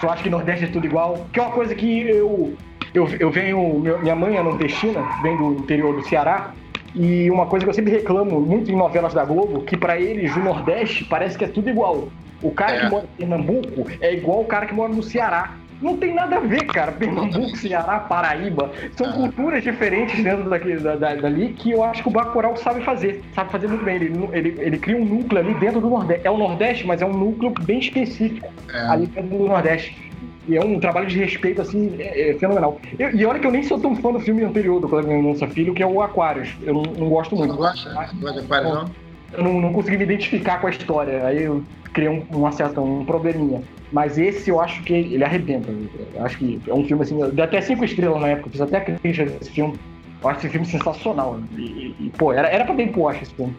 Só 0.00 0.10
acha 0.10 0.22
que 0.22 0.30
Nordeste 0.30 0.66
é 0.66 0.68
tudo 0.68 0.86
igual. 0.86 1.26
Que 1.32 1.40
é 1.40 1.42
uma 1.42 1.52
coisa 1.52 1.74
que 1.74 2.02
eu. 2.02 2.54
Eu, 2.92 3.08
eu 3.18 3.30
venho. 3.30 3.80
Minha 4.02 4.14
mãe 4.14 4.36
é 4.36 4.42
nordestina, 4.42 5.02
vem 5.22 5.36
do 5.36 5.52
interior 5.52 5.94
do 5.94 6.06
Ceará. 6.06 6.52
E 6.94 7.30
uma 7.30 7.46
coisa 7.46 7.64
que 7.64 7.70
eu 7.70 7.74
sempre 7.74 7.92
reclamo 7.92 8.40
muito 8.40 8.70
em 8.70 8.76
novelas 8.76 9.12
da 9.12 9.24
Globo, 9.24 9.62
que 9.62 9.76
para 9.76 10.00
eles 10.00 10.34
o 10.34 10.40
Nordeste 10.40 11.04
parece 11.04 11.36
que 11.36 11.44
é 11.44 11.48
tudo 11.48 11.68
igual. 11.68 12.08
O 12.42 12.50
cara 12.50 12.76
é. 12.76 12.80
que 12.80 12.90
mora 12.90 13.04
em 13.04 13.16
Pernambuco 13.18 13.90
é 14.00 14.14
igual 14.14 14.40
o 14.40 14.44
cara 14.46 14.66
que 14.66 14.74
mora 14.74 14.92
no 14.92 15.02
Ceará. 15.02 15.56
Não 15.80 15.96
tem 15.96 16.14
nada 16.14 16.36
a 16.36 16.40
ver, 16.40 16.64
cara. 16.66 16.92
Pernambuco, 16.92 17.56
Ceará, 17.56 18.00
Paraíba. 18.00 18.70
São 18.96 19.12
culturas 19.12 19.62
diferentes 19.62 20.22
dentro 20.22 20.48
daquele, 20.48 20.78
da, 20.78 20.96
da, 20.96 21.14
dali 21.14 21.52
que 21.52 21.72
eu 21.72 21.82
acho 21.84 22.02
que 22.02 22.08
o 22.08 22.12
Bacurau 22.12 22.56
sabe 22.56 22.82
fazer. 22.82 23.22
Sabe 23.34 23.50
fazer 23.50 23.68
muito 23.68 23.84
bem. 23.84 23.96
Ele, 23.96 24.28
ele, 24.32 24.54
ele 24.58 24.78
cria 24.78 24.96
um 24.96 25.04
núcleo 25.04 25.40
ali 25.40 25.54
dentro 25.54 25.80
do 25.80 25.90
Nordeste. 25.90 26.26
É 26.26 26.30
o 26.30 26.38
Nordeste, 26.38 26.86
mas 26.86 27.02
é 27.02 27.06
um 27.06 27.12
núcleo 27.12 27.52
bem 27.62 27.78
específico 27.78 28.48
é. 28.72 28.80
ali 28.88 29.06
dentro 29.06 29.36
do 29.36 29.46
Nordeste. 29.46 30.06
E 30.48 30.56
é 30.56 30.64
um 30.64 30.78
trabalho 30.78 31.08
de 31.08 31.18
respeito, 31.18 31.60
assim, 31.60 31.96
é, 31.98 32.30
é 32.30 32.34
fenomenal. 32.34 32.80
Eu, 32.98 33.10
e 33.10 33.26
olha 33.26 33.38
que 33.40 33.46
eu 33.46 33.50
nem 33.50 33.64
sou 33.64 33.80
tão 33.80 33.96
fã 33.96 34.12
do 34.12 34.20
filme 34.20 34.44
anterior 34.44 34.80
do 34.80 34.88
Colega 34.88 35.08
Mendonça 35.08 35.46
Filho, 35.48 35.74
que 35.74 35.82
é 35.82 35.86
o 35.86 36.00
Aquários. 36.00 36.54
Eu 36.62 36.74
não, 36.74 36.82
não 36.82 37.08
gosto 37.08 37.34
muito. 37.34 37.50
Não 37.50 37.56
gosta? 37.56 37.88
Não 37.88 38.20
gosta 38.20 38.40
de 38.40 38.46
Aquários, 38.46 38.72
não? 38.72 38.90
Eu 39.32 39.42
não, 39.42 39.60
não 39.60 39.72
consegui 39.72 39.96
me 39.96 40.04
identificar 40.04 40.60
com 40.60 40.68
a 40.68 40.70
história. 40.70 41.26
Aí 41.26 41.42
eu 41.42 41.64
criei 41.92 42.08
um, 42.08 42.24
um, 42.32 43.00
um 43.00 43.04
probleminha. 43.04 43.60
Mas 43.92 44.18
esse 44.18 44.50
eu 44.50 44.60
acho 44.60 44.82
que 44.82 44.92
ele 44.92 45.22
arrebenta. 45.22 45.70
Eu 46.14 46.24
acho 46.24 46.38
que 46.38 46.60
é 46.66 46.74
um 46.74 46.84
filme 46.84 47.02
assim. 47.02 47.18
Deu 47.30 47.44
até 47.44 47.60
cinco 47.60 47.84
estrelas 47.84 48.20
na 48.20 48.28
época, 48.28 48.50
fiz 48.50 48.60
até 48.60 48.80
crítica 48.80 49.26
desse 49.26 49.50
filme. 49.50 49.78
Eu 50.22 50.28
acho 50.28 50.40
esse 50.40 50.48
filme 50.48 50.66
sensacional. 50.66 51.40
E, 51.56 51.94
e 52.00 52.12
pô, 52.18 52.32
era, 52.32 52.48
era 52.48 52.64
pra 52.64 52.74
ter 52.74 52.92
Porsche 52.92 53.22
esse 53.22 53.34
filme. 53.34 53.54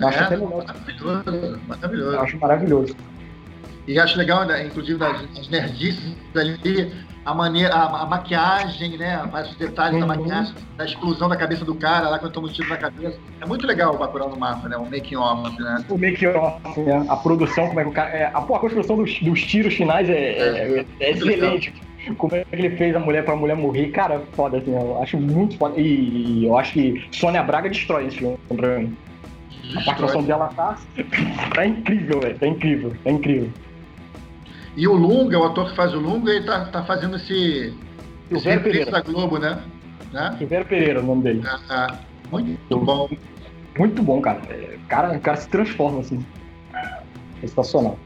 Eu 0.00 0.08
acho 0.08 0.18
é, 0.18 0.22
até 0.22 0.36
Maravilhoso, 0.36 1.60
maravilhoso. 1.66 2.12
Eu 2.12 2.20
acho 2.20 2.38
maravilhoso. 2.38 2.96
E 3.86 3.98
acho 3.98 4.18
legal, 4.18 4.44
né, 4.44 4.66
inclusive, 4.66 4.98
das, 4.98 5.26
das 5.34 5.48
nerdices 5.48 6.14
ali, 6.36 6.92
a 7.28 7.34
maneira, 7.34 7.74
a, 7.74 8.02
a, 8.02 8.06
maquiagem, 8.06 8.96
né? 8.96 9.22
Mais 9.30 9.50
os 9.50 9.56
detalhes 9.56 9.94
uhum. 9.94 10.00
da 10.00 10.06
maquiagem, 10.06 10.54
da 10.78 10.84
explosão 10.86 11.28
da 11.28 11.36
cabeça 11.36 11.62
do 11.62 11.74
cara 11.74 12.08
lá 12.08 12.18
quando 12.18 12.32
toma 12.32 12.48
um 12.48 12.50
tiro 12.50 12.70
na 12.70 12.78
cabeça. 12.78 13.18
É 13.38 13.44
muito 13.44 13.66
legal 13.66 13.94
o 13.94 13.98
Bacurau 13.98 14.30
no 14.30 14.38
mapa, 14.38 14.66
né? 14.66 14.78
O 14.78 14.84
making 14.84 15.16
off, 15.16 15.62
né? 15.62 15.84
O 15.90 15.98
making 15.98 16.26
off, 16.28 16.80
né? 16.80 17.04
A 17.06 17.16
produção, 17.16 17.68
como 17.68 17.80
é 17.80 17.82
que 17.84 17.90
o 17.90 17.92
cara. 17.92 18.10
É, 18.10 18.24
a, 18.24 18.38
a 18.38 18.58
construção 18.58 18.96
dos, 18.96 19.20
dos 19.20 19.42
tiros 19.42 19.74
finais 19.74 20.08
é, 20.08 20.12
é, 20.12 20.78
é, 20.78 20.86
é 21.00 21.10
excelente. 21.10 21.70
Legal. 21.70 22.16
Como 22.16 22.34
é 22.34 22.44
que 22.44 22.56
ele 22.56 22.70
fez 22.76 22.96
a 22.96 22.98
mulher 22.98 23.22
pra 23.26 23.36
mulher 23.36 23.56
morrer, 23.56 23.88
cara, 23.88 24.22
foda, 24.32 24.56
assim, 24.56 24.72
eu 24.72 25.02
acho 25.02 25.18
muito 25.18 25.58
foda. 25.58 25.78
E, 25.78 25.82
e 25.82 26.46
eu 26.46 26.56
acho 26.56 26.72
que 26.72 27.06
Sônia 27.10 27.42
Braga 27.42 27.68
destrói 27.68 28.06
esse 28.06 28.16
filme 28.16 28.38
pra 28.48 28.78
mim. 28.78 28.96
A 29.76 29.84
participação 29.84 30.22
dela 30.22 30.48
tá, 30.56 30.78
tá 31.54 31.66
incrível, 31.66 32.20
velho. 32.20 32.38
Tá 32.38 32.46
incrível, 32.46 32.92
tá 33.04 33.10
incrível. 33.10 33.52
E 34.78 34.86
o 34.86 34.94
Lunga, 34.94 35.36
o 35.36 35.44
ator 35.44 35.70
que 35.70 35.74
faz 35.74 35.92
o 35.92 35.98
Lunga, 35.98 36.30
ele 36.30 36.46
tá, 36.46 36.66
tá 36.66 36.84
fazendo 36.84 37.16
esse. 37.16 37.74
Silvério 38.28 38.62
Pereira. 38.62 38.92
da 38.92 39.00
Globo, 39.00 39.36
né? 39.36 39.60
né? 40.12 40.36
Silvério 40.38 40.66
Pereira, 40.66 41.00
o 41.00 41.02
nome 41.02 41.24
dele. 41.24 41.42
Ah, 41.44 41.58
ah, 41.68 41.98
muito 42.30 42.78
bom. 42.78 43.08
Muito 43.76 44.02
bom, 44.04 44.20
cara. 44.20 44.40
O 44.40 44.88
cara, 44.88 45.16
o 45.16 45.20
cara 45.20 45.36
se 45.36 45.48
transforma, 45.48 45.98
assim. 45.98 46.24
Sensacional. 47.40 47.98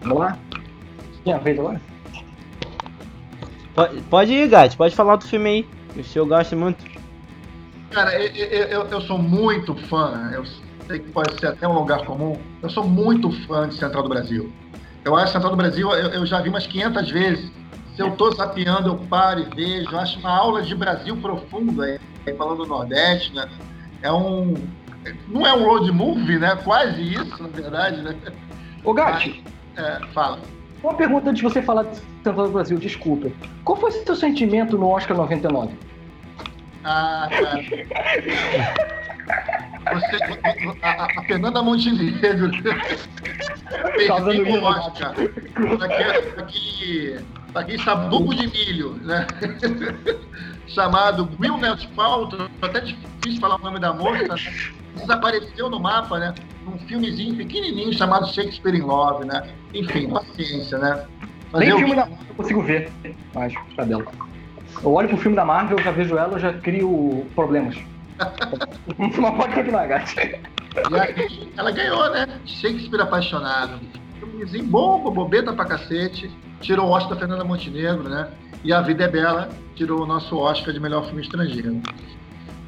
Vamos 0.00 0.18
lá? 0.18 0.36
Tinha 1.22 1.38
vez 1.38 1.60
agora? 1.60 1.80
Pode, 3.76 4.00
pode 4.02 4.32
ir, 4.32 4.48
Gat, 4.48 4.76
pode 4.76 4.96
falar 4.96 5.14
do 5.14 5.24
filme 5.24 5.48
aí. 5.48 5.68
O 5.96 6.02
senhor 6.02 6.26
gosta 6.26 6.56
muito. 6.56 6.84
Cara, 7.92 8.20
eu, 8.20 8.34
eu, 8.34 8.86
eu 8.86 9.00
sou 9.02 9.16
muito 9.16 9.76
fã. 9.76 10.32
Eu 10.34 10.44
sei 10.86 10.98
que 11.00 11.10
pode 11.10 11.38
ser 11.38 11.48
até 11.48 11.66
um 11.66 11.72
lugar 11.72 12.04
comum. 12.04 12.38
Eu 12.62 12.70
sou 12.70 12.86
muito 12.86 13.30
fã 13.46 13.68
de 13.68 13.74
Central 13.74 14.02
do 14.02 14.08
Brasil. 14.08 14.52
Eu 15.04 15.16
acho 15.16 15.32
Central 15.32 15.50
do 15.50 15.56
Brasil, 15.56 15.90
eu, 15.92 16.10
eu 16.10 16.26
já 16.26 16.40
vi 16.40 16.48
umas 16.48 16.66
500 16.66 17.10
vezes. 17.10 17.52
Se 17.94 18.02
eu 18.02 18.08
estou 18.08 18.34
sapeando, 18.34 18.88
eu 18.88 18.96
paro 18.96 19.40
e 19.40 19.54
vejo. 19.54 19.90
Eu 19.90 19.98
acho 19.98 20.18
uma 20.18 20.30
aula 20.30 20.62
de 20.62 20.74
Brasil 20.74 21.16
profundo 21.16 21.82
aí, 21.82 21.98
falando 22.36 22.58
do 22.58 22.66
Nordeste, 22.66 23.34
né? 23.34 23.48
É 24.02 24.12
um. 24.12 24.54
Não 25.28 25.46
é 25.46 25.54
um 25.54 25.64
road 25.64 25.90
movie, 25.92 26.38
né? 26.38 26.56
Quase 26.64 27.00
isso, 27.00 27.42
na 27.42 27.48
verdade, 27.48 28.02
né? 28.02 28.14
Ô, 28.84 28.92
Gatti. 28.92 29.42
É, 29.76 30.00
fala. 30.12 30.40
Uma 30.82 30.94
pergunta 30.94 31.30
antes 31.30 31.42
de 31.42 31.48
você 31.48 31.62
falar 31.62 31.84
de 31.84 31.96
Central 31.96 32.46
do 32.46 32.52
Brasil, 32.52 32.78
desculpa. 32.78 33.30
Qual 33.64 33.78
foi 33.78 33.90
o 33.90 33.92
seu 33.92 34.16
sentimento 34.16 34.76
no 34.76 34.88
Oscar 34.88 35.16
99? 35.16 35.74
Ah, 36.84 37.28
cara. 37.30 37.62
Você, 39.92 40.16
a, 40.82 41.04
a 41.04 41.22
Fernanda 41.24 41.62
Montenegro 41.62 42.50
perdeu 43.96 44.54
o 44.54 44.64
Oscar 44.64 45.14
daquele, 45.78 47.20
daquele 47.52 47.82
sabugo 47.82 48.34
de 48.34 48.48
milho, 48.48 48.94
né? 49.02 49.26
chamado 50.66 51.26
Gwyneth 51.26 51.86
Paltrow, 51.94 52.48
até 52.60 52.80
difícil 52.80 53.40
falar 53.40 53.56
o 53.56 53.64
nome 53.64 53.78
da 53.78 53.92
moça, 53.92 54.34
né? 54.34 54.36
desapareceu 54.96 55.70
no 55.70 55.78
mapa, 55.78 56.18
né? 56.18 56.34
Num 56.64 56.78
filmezinho 56.80 57.36
pequenininho 57.36 57.92
chamado 57.92 58.26
Shakespeare 58.28 58.74
in 58.74 58.82
Love, 58.82 59.26
né? 59.26 59.48
Enfim, 59.72 60.08
paciência, 60.08 60.78
né? 60.78 61.06
Fazer 61.52 61.66
Nem 61.66 61.78
filme 61.78 61.94
da 61.94 62.06
Marvel 62.06 62.26
eu 62.28 62.34
consigo 62.34 62.62
ver, 62.62 62.92
mas 63.34 63.52
tá 63.76 63.84
dela. 63.84 64.04
Eu 64.82 64.92
olho 64.92 65.08
pro 65.08 65.16
filme 65.16 65.36
da 65.36 65.44
Marvel, 65.44 65.78
eu 65.78 65.84
já 65.84 65.90
vejo 65.90 66.18
ela, 66.18 66.34
eu 66.34 66.38
já 66.38 66.52
crio 66.52 67.26
problemas. 67.34 67.76
Mas 68.98 69.34
pode 69.36 69.54
continuar, 69.54 69.86
Gatti. 69.86 70.18
E 70.18 71.00
aí, 71.00 71.52
ela 71.56 71.70
ganhou, 71.70 72.10
né? 72.10 72.26
Shakespeare 72.44 73.00
apaixonado. 73.00 73.80
Filmezinho 74.18 74.64
bom, 74.64 75.10
bobeta 75.10 75.52
pra 75.52 75.64
cacete. 75.64 76.30
Tirou 76.60 76.88
o 76.88 76.90
Oscar 76.90 77.14
da 77.14 77.16
Fernanda 77.16 77.44
Montenegro, 77.44 78.08
né? 78.08 78.28
E 78.64 78.72
A 78.72 78.80
Vida 78.80 79.04
é 79.04 79.08
Bela 79.08 79.48
tirou 79.74 80.02
o 80.02 80.06
nosso 80.06 80.36
Oscar 80.36 80.72
de 80.72 80.80
melhor 80.80 81.04
filme 81.04 81.22
estrangeiro. 81.22 81.80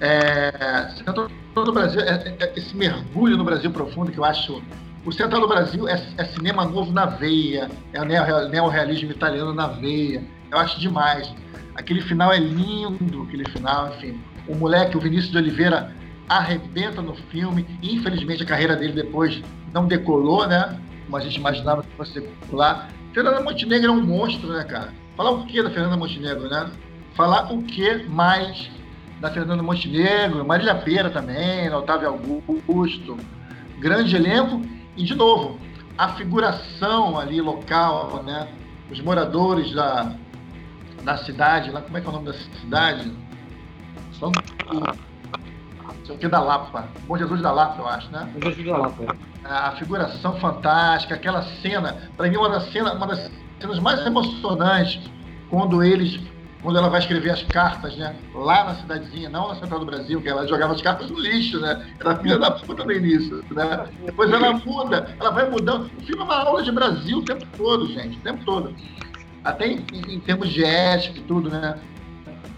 É, 0.00 0.88
Central 0.96 1.28
do 1.54 1.72
Brasil, 1.72 2.00
é, 2.02 2.36
é, 2.38 2.52
esse 2.56 2.76
mergulho 2.76 3.36
no 3.36 3.44
Brasil 3.44 3.70
profundo 3.70 4.12
que 4.12 4.18
eu 4.18 4.24
acho. 4.24 4.62
O 5.04 5.12
Central 5.12 5.40
do 5.40 5.48
Brasil 5.48 5.88
é, 5.88 6.00
é 6.18 6.24
cinema 6.26 6.64
novo 6.64 6.92
na 6.92 7.06
veia, 7.06 7.70
é 7.92 8.04
neorrealismo 8.48 9.10
italiano 9.10 9.54
na 9.54 9.66
veia. 9.68 10.22
Eu 10.50 10.58
acho 10.58 10.78
demais. 10.78 11.32
Aquele 11.74 12.02
final 12.02 12.32
é 12.32 12.38
lindo, 12.38 13.22
aquele 13.22 13.48
final, 13.48 13.88
enfim 13.88 14.20
o 14.48 14.54
moleque, 14.54 14.96
o 14.96 15.00
Vinícius 15.00 15.30
de 15.30 15.38
Oliveira, 15.38 15.94
arrebenta 16.28 17.00
no 17.00 17.14
filme. 17.14 17.66
Infelizmente, 17.82 18.42
a 18.42 18.46
carreira 18.46 18.76
dele 18.76 18.92
depois 18.92 19.42
não 19.72 19.86
decolou, 19.86 20.46
né? 20.46 20.78
Como 21.04 21.16
a 21.16 21.20
gente 21.20 21.36
imaginava 21.36 21.82
que 21.82 21.94
fosse 21.96 22.20
decolar. 22.20 22.88
Fernanda 23.12 23.40
Montenegro 23.40 23.88
é 23.88 23.92
um 23.92 24.04
monstro, 24.04 24.52
né, 24.52 24.64
cara? 24.64 24.92
Falar 25.16 25.30
o 25.30 25.46
que 25.46 25.62
da 25.62 25.70
Fernanda 25.70 25.96
Montenegro, 25.96 26.48
né? 26.48 26.70
Falar 27.14 27.52
o 27.52 27.62
que 27.62 28.04
mais 28.04 28.70
da 29.20 29.30
Fernanda 29.30 29.62
Montenegro, 29.62 30.46
Marília 30.46 30.74
Pera 30.74 31.10
também, 31.10 31.72
Otávio 31.72 32.08
Augusto. 32.08 33.16
Grande 33.78 34.14
elenco. 34.14 34.62
E, 34.96 35.04
de 35.04 35.14
novo, 35.14 35.58
a 35.96 36.08
figuração 36.10 37.18
ali 37.18 37.40
local, 37.40 38.22
né? 38.22 38.48
Os 38.90 39.00
moradores 39.00 39.72
da, 39.72 40.14
da 41.02 41.16
cidade, 41.18 41.70
lá, 41.70 41.80
como 41.80 41.98
é 41.98 42.00
que 42.00 42.06
é 42.06 42.10
o 42.10 42.12
nome 42.12 42.26
da 42.26 42.34
cidade? 42.34 43.12
São 44.18 44.32
sei 46.08 46.16
o 46.16 46.18
que 46.18 46.28
da 46.28 46.40
Lapa. 46.40 46.88
Bom 47.06 47.16
Jesus 47.16 47.40
da 47.42 47.52
Lapa, 47.52 47.80
eu 47.80 47.86
acho, 47.86 48.10
né? 48.10 48.28
Bom 48.34 48.48
Jesus 48.48 48.66
da 48.66 48.76
Lapa, 48.76 49.02
é. 49.04 49.28
A 49.44 49.72
figuração 49.72 50.38
fantástica, 50.38 51.14
aquela 51.14 51.42
cena, 51.62 51.96
para 52.16 52.28
mim 52.28 52.36
uma 52.36 52.48
das 52.48 52.70
cenas, 52.72 52.94
uma 52.94 53.06
das 53.06 53.30
cenas 53.60 53.78
mais 53.78 54.04
emocionantes 54.04 55.00
quando 55.50 55.82
eles 55.82 56.20
quando 56.60 56.76
ela 56.76 56.88
vai 56.88 56.98
escrever 56.98 57.30
as 57.30 57.42
cartas, 57.44 57.96
né? 57.96 58.16
Lá 58.34 58.64
na 58.64 58.74
cidadezinha, 58.74 59.30
não 59.30 59.46
na 59.46 59.54
Central 59.54 59.78
do 59.78 59.86
Brasil, 59.86 60.20
que 60.20 60.28
ela 60.28 60.44
jogava 60.44 60.72
as 60.72 60.82
cartas 60.82 61.08
no 61.08 61.20
lixo, 61.20 61.60
né? 61.60 61.86
Era 62.00 62.16
filha 62.16 62.36
da 62.36 62.50
puta 62.50 62.84
no 62.84 62.90
início, 62.90 63.44
né? 63.52 63.86
Depois 64.04 64.32
ela 64.32 64.52
muda, 64.54 65.14
ela 65.20 65.30
vai 65.30 65.48
mudando. 65.48 65.88
O 65.96 66.04
filme 66.04 66.20
é 66.20 66.24
uma 66.24 66.42
aula 66.42 66.60
de 66.60 66.72
Brasil 66.72 67.18
o 67.18 67.24
tempo 67.24 67.46
todo, 67.56 67.86
gente, 67.92 68.18
o 68.18 68.20
tempo 68.22 68.44
todo. 68.44 68.74
Até 69.44 69.68
em, 69.68 69.86
em 70.08 70.18
termos 70.18 70.48
de 70.48 70.64
ética 70.64 71.20
e 71.20 71.22
tudo, 71.22 71.48
né? 71.48 71.78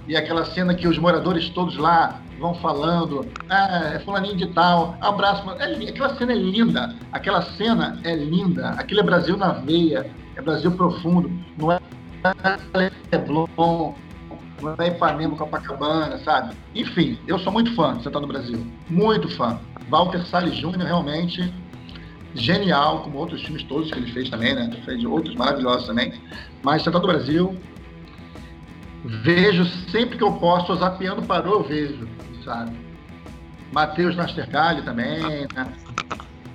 E 0.09 0.17
aquela 0.17 0.45
cena 0.45 0.75
que 0.75 0.89
os 0.89 0.99
moradores 0.99 1.49
todos 1.51 1.77
lá 1.77 2.21
vão 2.39 2.55
falando, 2.55 3.27
ah, 3.49 3.93
é 3.95 3.99
fulaninho 4.01 4.37
de 4.37 4.47
tal, 4.49 4.97
abraço. 5.01 5.49
É, 5.59 5.89
aquela 5.89 6.17
cena 6.17 6.33
é 6.33 6.37
linda, 6.37 6.97
aquela 7.13 7.43
cena 7.43 8.01
é 8.03 8.15
linda, 8.15 8.71
aquilo 8.71 9.01
é 9.01 9.03
Brasil 9.03 9.37
na 9.37 9.53
veia, 9.53 10.11
é 10.35 10.43
Brasil 10.43 10.73
profundo, 10.73 11.31
não 11.59 11.71
é 11.71 11.81
Leblon, 13.13 13.95
não 14.63 14.75
é 14.79 14.89
Ipanema, 14.89 15.37
Copacabana, 15.37 16.19
sabe? 16.19 16.55
Enfim, 16.75 17.19
eu 17.27 17.39
sou 17.39 17.53
muito 17.53 17.75
fã 17.75 17.97
de 17.97 18.03
Central 18.03 18.23
do 18.23 18.29
Brasil, 18.29 18.67
muito 18.89 19.29
fã. 19.37 19.61
Walter 19.89 20.25
Salles 20.27 20.57
Júnior, 20.57 20.87
realmente 20.87 21.53
genial, 22.35 23.03
como 23.03 23.19
outros 23.19 23.43
filmes 23.43 23.63
todos 23.65 23.91
que 23.91 23.99
ele 23.99 24.13
fez 24.13 24.31
também, 24.31 24.55
né? 24.55 24.71
Fez 24.85 25.05
outros 25.05 25.35
maravilhosos 25.35 25.87
também. 25.87 26.13
Mas 26.63 26.83
Central 26.83 27.03
do 27.03 27.09
Brasil, 27.09 27.57
Vejo 29.05 29.65
sempre 29.91 30.19
que 30.19 30.25
eu 30.25 30.33
posso, 30.35 30.73
o 30.73 30.77
Zapiano 30.77 31.23
parou, 31.23 31.55
eu 31.55 31.63
vejo, 31.63 32.09
sabe? 32.45 32.77
Matheus 33.73 34.17
Nastergalli 34.17 34.83
também, 34.83 35.47
né? 35.55 35.73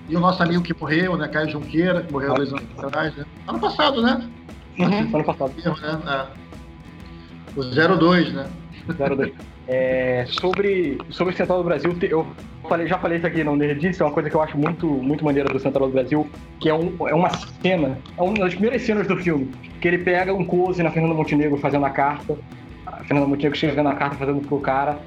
E 0.07 0.15
o 0.15 0.19
nosso 0.19 0.43
amigo 0.43 0.61
que 0.61 0.73
morreu, 0.79 1.17
né? 1.17 1.27
Caio 1.27 1.49
Junqueira, 1.49 2.03
que 2.03 2.11
morreu 2.11 2.35
dois 2.35 2.53
anos 2.53 2.65
atrás, 2.77 3.15
né? 3.15 3.25
Ano 3.47 3.59
passado, 3.59 4.01
né? 4.01 4.29
Uhum, 4.77 5.15
ano 5.15 5.23
passado. 5.23 5.53
Né? 5.55 6.01
É. 6.05 7.59
O 7.59 7.63
02, 7.97 8.33
né? 8.33 8.47
02. 8.87 9.33
É, 9.68 10.26
sobre, 10.28 10.97
sobre 11.09 11.34
o 11.34 11.38
Central 11.38 11.59
do 11.59 11.63
Brasil, 11.63 11.95
eu 12.03 12.28
falei, 12.70 12.88
já 12.88 12.99
falei 12.99 13.18
isso 13.18 13.26
aqui 13.26 13.43
no 13.43 13.55
Nerdice, 13.55 14.01
é 14.01 14.05
uma 14.05 14.11
coisa 14.11 14.30
que 14.30 14.36
eu 14.36 14.41
acho 14.41 14.57
muito, 14.57 14.88
muito 14.88 15.26
maneira 15.26 15.49
do 15.49 15.59
Central 15.59 15.88
do 15.88 15.93
Brasil, 15.93 16.30
que 16.59 16.70
é, 16.70 16.74
um, 16.74 16.95
é 17.07 17.16
uma 17.16 17.30
cena, 17.30 17.97
é 18.16 18.22
uma 18.22 18.34
das 18.36 18.53
primeiras 18.53 18.84
cenas 18.84 19.07
do 19.07 19.18
filme, 19.18 19.49
que 19.82 19.88
ele 19.88 19.99
pega 19.99 20.34
um 20.34 20.45
close 20.45 20.82
na 20.84 20.91
Fernanda 20.91 21.16
Montenegro 21.16 21.57
fazendo 21.57 21.86
a 21.86 21.89
carta, 21.89 22.38
a 22.86 23.03
Fernanda 23.03 23.28
Montenegro 23.28 23.57
chegando 23.57 23.89
a 23.89 23.95
carta 23.95 24.16
fazendo 24.18 24.41
pro 24.41 24.59
cara, 24.59 24.99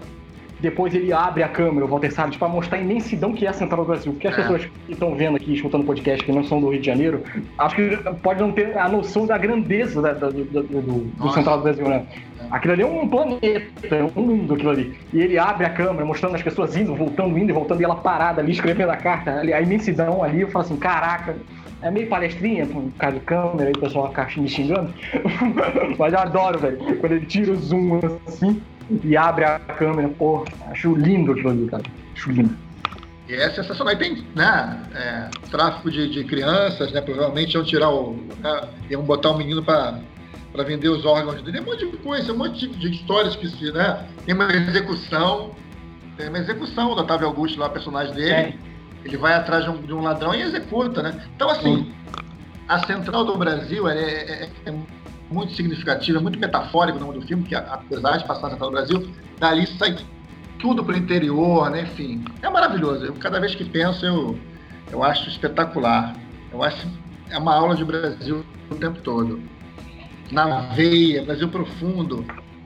depois 0.60 0.94
ele 0.94 1.12
abre 1.12 1.42
a 1.42 1.48
câmera, 1.48 1.86
o 1.86 1.88
Walter 1.88 2.10
Salles, 2.10 2.36
para 2.36 2.48
mostrar 2.48 2.78
a 2.78 2.80
imensidão 2.80 3.32
que 3.32 3.46
é 3.46 3.48
a 3.48 3.52
Central 3.52 3.84
do 3.84 3.88
Brasil. 3.88 4.12
Porque 4.12 4.26
as 4.26 4.34
é. 4.34 4.36
pessoas 4.36 4.64
que 4.64 4.92
estão 4.92 5.14
vendo 5.14 5.36
aqui, 5.36 5.54
escutando 5.54 5.82
o 5.82 5.84
podcast, 5.84 6.24
que 6.24 6.32
não 6.32 6.42
são 6.44 6.60
do 6.60 6.70
Rio 6.70 6.80
de 6.80 6.86
Janeiro, 6.86 7.22
acho 7.58 7.76
que 7.76 7.96
pode 8.22 8.40
não 8.40 8.52
ter 8.52 8.76
a 8.76 8.88
noção 8.88 9.26
da 9.26 9.38
grandeza 9.38 10.02
da, 10.02 10.12
da, 10.12 10.30
do, 10.30 10.44
do, 10.44 10.82
do, 10.82 11.32
Central 11.32 11.58
do 11.58 11.62
Brasil, 11.62 11.88
né? 11.88 12.04
Aquilo 12.50 12.72
ali 12.72 12.82
é 12.82 12.86
um 12.86 13.06
planeta, 13.08 13.94
é 13.94 14.02
um 14.16 14.22
mundo 14.22 14.54
aquilo 14.54 14.70
ali. 14.70 14.98
E 15.12 15.20
ele 15.20 15.38
abre 15.38 15.66
a 15.66 15.70
câmera, 15.70 16.04
mostrando 16.04 16.34
as 16.34 16.42
pessoas 16.42 16.76
indo, 16.76 16.94
voltando, 16.94 17.38
indo 17.38 17.50
e 17.50 17.52
voltando, 17.52 17.80
e 17.80 17.84
ela 17.84 17.96
parada 17.96 18.40
ali, 18.40 18.52
escrevendo 18.52 18.90
a 18.90 18.96
carta, 18.96 19.40
a 19.40 19.60
imensidão 19.60 20.24
ali, 20.24 20.40
eu 20.40 20.48
falo 20.48 20.64
assim, 20.64 20.76
caraca, 20.76 21.36
é 21.82 21.90
meio 21.90 22.08
palestrinha, 22.08 22.66
por 22.66 22.90
causa 22.98 23.18
de 23.18 23.24
câmera, 23.24 23.70
e 23.70 23.72
o 23.72 23.78
pessoal 23.78 24.06
acaba 24.06 24.30
me 24.36 24.48
xingando. 24.48 24.92
Mas 25.98 26.12
eu 26.12 26.18
adoro, 26.18 26.58
velho, 26.58 26.78
quando 26.98 27.12
ele 27.12 27.26
tira 27.26 27.52
o 27.52 27.56
zoom 27.56 28.00
assim, 28.26 28.60
e 29.02 29.16
abre 29.16 29.44
a 29.44 29.58
câmera, 29.58 30.08
pô, 30.08 30.44
acho 30.70 30.94
lindo 30.94 31.32
aquilo 31.32 31.50
ali, 31.50 31.66
cara. 31.66 31.82
Acho 32.14 32.30
lindo. 32.30 32.56
E 33.28 33.34
é 33.34 33.50
sensacional. 33.50 33.92
E 33.92 33.96
tem, 33.96 34.24
né, 34.34 34.82
é, 34.94 35.48
tráfico 35.50 35.90
de, 35.90 36.08
de, 36.08 36.24
crianças, 36.24 36.90
né, 36.92 37.00
provavelmente 37.00 37.54
iam 37.54 37.64
tirar 37.64 37.90
o, 37.90 38.14
né, 38.40 38.68
iam 38.90 39.02
botar 39.02 39.30
o 39.30 39.38
menino 39.38 39.62
para 39.62 40.00
para 40.52 40.64
vender 40.64 40.88
os 40.88 41.04
órgãos 41.04 41.40
dele, 41.42 41.58
é 41.58 41.60
um 41.60 41.64
monte 41.64 41.86
de 41.86 41.96
coisa, 41.98 42.32
um 42.32 42.38
monte 42.38 42.66
de, 42.66 42.76
de 42.78 42.90
histórias 42.90 43.36
que 43.36 43.48
se, 43.48 43.70
né, 43.70 44.08
tem 44.24 44.34
uma 44.34 44.50
execução, 44.50 45.52
tem 46.16 46.28
uma 46.28 46.38
execução 46.38 46.94
do 46.94 47.02
Otávio 47.02 47.26
Augusto 47.28 47.60
lá, 47.60 47.66
o 47.66 47.70
personagem 47.70 48.14
dele, 48.14 48.32
é. 48.32 48.54
ele 49.04 49.16
vai 49.16 49.34
atrás 49.34 49.64
de 49.64 49.70
um, 49.70 49.80
de 49.82 49.92
um, 49.92 50.02
ladrão 50.02 50.34
e 50.34 50.42
executa, 50.42 51.02
né? 51.02 51.22
Então, 51.36 51.50
assim, 51.50 51.92
a 52.66 52.84
Central 52.86 53.24
do 53.24 53.36
Brasil 53.36 53.88
é, 53.88 53.98
é, 53.98 54.48
é 54.66 54.74
muito 55.30 55.54
significativa, 55.54 56.20
muito 56.20 56.38
metafórico 56.38 56.98
o 56.98 57.00
nome 57.00 57.20
do 57.20 57.26
filme, 57.26 57.44
que 57.44 57.54
apesar 57.54 58.16
de 58.16 58.26
passar 58.26 58.48
do 58.48 58.70
Brasil, 58.70 59.08
dali 59.38 59.66
sai 59.78 59.96
tudo 60.58 60.84
para 60.84 60.94
o 60.94 60.98
interior, 60.98 61.70
né? 61.70 61.82
enfim. 61.82 62.24
É 62.42 62.48
maravilhoso. 62.48 63.04
Eu, 63.04 63.14
cada 63.14 63.38
vez 63.38 63.54
que 63.54 63.64
penso, 63.64 64.04
eu, 64.04 64.38
eu 64.90 65.02
acho 65.02 65.28
espetacular. 65.28 66.16
Eu 66.52 66.62
acho 66.62 66.86
é 67.30 67.38
uma 67.38 67.54
aula 67.54 67.76
de 67.76 67.84
Brasil 67.84 68.44
o 68.70 68.74
tempo 68.74 69.00
todo. 69.02 69.40
Na 70.30 70.60
veia, 70.72 71.22
Brasil 71.22 71.48
profundo. 71.48 72.24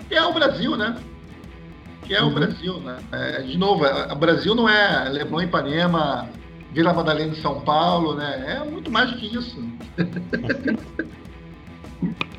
Que 0.08 0.14
é 0.14 0.22
o 0.22 0.32
Brasil, 0.32 0.76
né? 0.76 0.96
Que 2.04 2.14
é 2.14 2.22
uhum. 2.22 2.28
o 2.28 2.34
Brasil, 2.34 2.80
né? 2.80 2.98
É, 3.12 3.42
de 3.42 3.58
novo, 3.58 3.84
o 3.84 4.16
Brasil 4.16 4.54
não 4.54 4.68
é 4.68 5.08
Leblon 5.08 5.42
e 5.42 5.44
Ipanema, 5.44 6.28
Vila 6.72 6.92
Madalena 6.92 7.32
de 7.32 7.40
São 7.40 7.60
Paulo, 7.60 8.14
né? 8.14 8.58
É 8.58 8.68
muito 8.68 8.90
mais 8.90 9.10
do 9.10 9.18
que 9.18 9.36
isso. 9.36 9.62